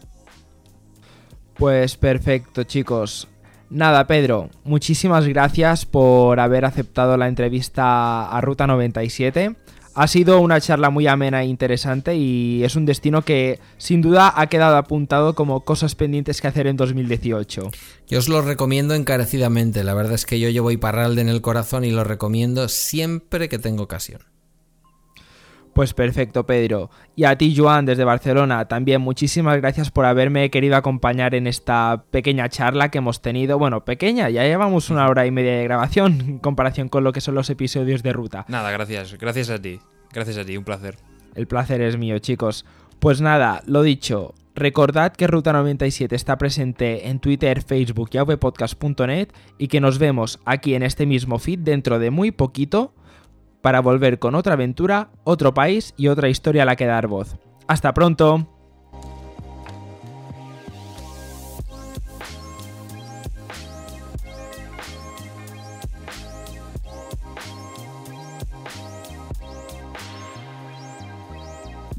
Pues 1.56 1.98
perfecto, 1.98 2.64
chicos. 2.64 3.28
Nada, 3.72 4.06
Pedro, 4.06 4.50
muchísimas 4.66 5.26
gracias 5.26 5.86
por 5.86 6.42
haber 6.42 6.66
aceptado 6.66 7.16
la 7.16 7.30
entrevista 7.30 8.30
a 8.30 8.42
Ruta 8.42 8.68
97. 8.68 9.56
Ha 9.96 10.08
sido 10.10 10.42
una 10.42 10.60
charla 10.60 10.90
muy 10.90 11.08
amena 11.08 11.42
e 11.42 11.46
interesante 11.46 12.18
y 12.18 12.66
es 12.66 12.76
un 12.76 12.86
destino 12.86 13.22
que 13.22 13.60
sin 13.78 14.02
duda 14.02 14.34
ha 14.36 14.48
quedado 14.48 14.76
apuntado 14.76 15.36
como 15.36 15.62
cosas 15.62 15.96
pendientes 15.96 16.42
que 16.42 16.48
hacer 16.48 16.68
en 16.68 16.76
2018. 16.76 17.72
Yo 18.10 18.20
os 18.20 18.28
lo 18.28 18.42
recomiendo 18.42 18.94
encarecidamente, 18.94 19.86
la 19.86 19.94
verdad 19.94 20.16
es 20.16 20.26
que 20.26 20.42
yo 20.42 20.50
llevo 20.50 20.72
Iparralde 20.72 21.22
en 21.22 21.30
el 21.30 21.40
corazón 21.40 21.86
y 21.86 21.92
lo 21.92 22.04
recomiendo 22.04 22.68
siempre 22.68 23.48
que 23.48 23.58
tengo 23.58 23.84
ocasión. 23.84 24.20
Pues 25.74 25.94
perfecto, 25.94 26.46
Pedro. 26.46 26.90
Y 27.16 27.24
a 27.24 27.38
ti, 27.38 27.56
Joan, 27.56 27.86
desde 27.86 28.04
Barcelona, 28.04 28.68
también 28.68 29.02
muchísimas 29.02 29.58
gracias 29.58 29.90
por 29.90 30.06
haberme 30.06 30.50
querido 30.50 30.76
acompañar 30.76 31.34
en 31.34 31.48
esta 31.48 32.04
pequeña 32.12 32.50
charla 32.50 32.90
que 32.90 32.98
hemos 32.98 33.22
tenido. 33.22 33.58
Bueno, 33.58 33.86
pequeña, 33.86 34.30
ya 34.30 34.44
llevamos 34.44 34.90
una 34.90 35.08
hora 35.08 35.26
y 35.26 35.32
media 35.32 35.56
de 35.56 35.64
grabación 35.64 36.20
en 36.22 36.40
comparación 36.40 36.90
con 36.90 37.04
lo 37.04 37.14
que 37.14 37.22
son 37.22 37.36
los 37.36 37.50
episodios 37.50 38.04
de 38.04 38.12
ruta. 38.12 38.46
Nada, 38.50 38.72
gracias. 38.72 39.18
Gracias 39.18 39.50
a 39.50 39.62
ti. 39.62 39.80
Gracias 40.14 40.38
a 40.38 40.46
ti, 40.46 40.58
un 40.58 40.66
placer. 40.66 40.98
El 41.36 41.48
placer 41.48 41.82
es 41.82 41.98
mío, 41.98 42.20
chicos. 42.20 42.66
Pues 43.00 43.22
nada, 43.22 43.64
lo 43.66 43.82
dicho, 43.82 44.36
recordad 44.54 45.14
que 45.14 45.28
Ruta 45.28 45.54
97 45.54 46.16
está 46.16 46.38
presente 46.38 47.08
en 47.08 47.20
Twitter, 47.20 47.64
Facebook 47.64 48.10
y 48.12 48.18
avpodcast.net 48.18 49.30
y 49.58 49.70
que 49.70 49.80
nos 49.80 49.98
vemos 49.98 50.40
aquí 50.46 50.76
en 50.76 50.84
este 50.84 51.06
mismo 51.06 51.40
feed 51.40 51.60
dentro 51.60 51.98
de 51.98 52.12
muy 52.12 52.32
poquito 52.32 52.94
para 53.62 53.80
volver 53.80 54.20
con 54.20 54.36
otra 54.36 54.54
aventura, 54.54 55.10
otro 55.24 55.54
país 55.54 55.94
y 55.98 56.08
otra 56.08 56.30
historia 56.30 56.64
a 56.64 56.66
la 56.66 56.76
que 56.76 56.86
dar 56.86 57.08
voz. 57.08 57.38
¡Hasta 57.68 57.94
pronto! 57.94 58.48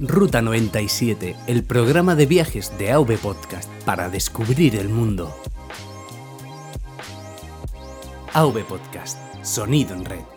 Ruta 0.05 0.43
97, 0.43 1.37
el 1.47 1.63
programa 1.63 2.17
de 2.17 2.27
viajes 2.27 2.77
de 2.77 2.91
AV 2.91 3.19
Podcast 3.19 3.71
para 3.85 4.09
descubrir 4.09 4.75
el 4.75 4.89
mundo. 4.89 5.33
AV 8.33 8.65
Podcast, 8.65 9.17
sonido 9.45 9.95
en 9.95 10.05
red. 10.05 10.32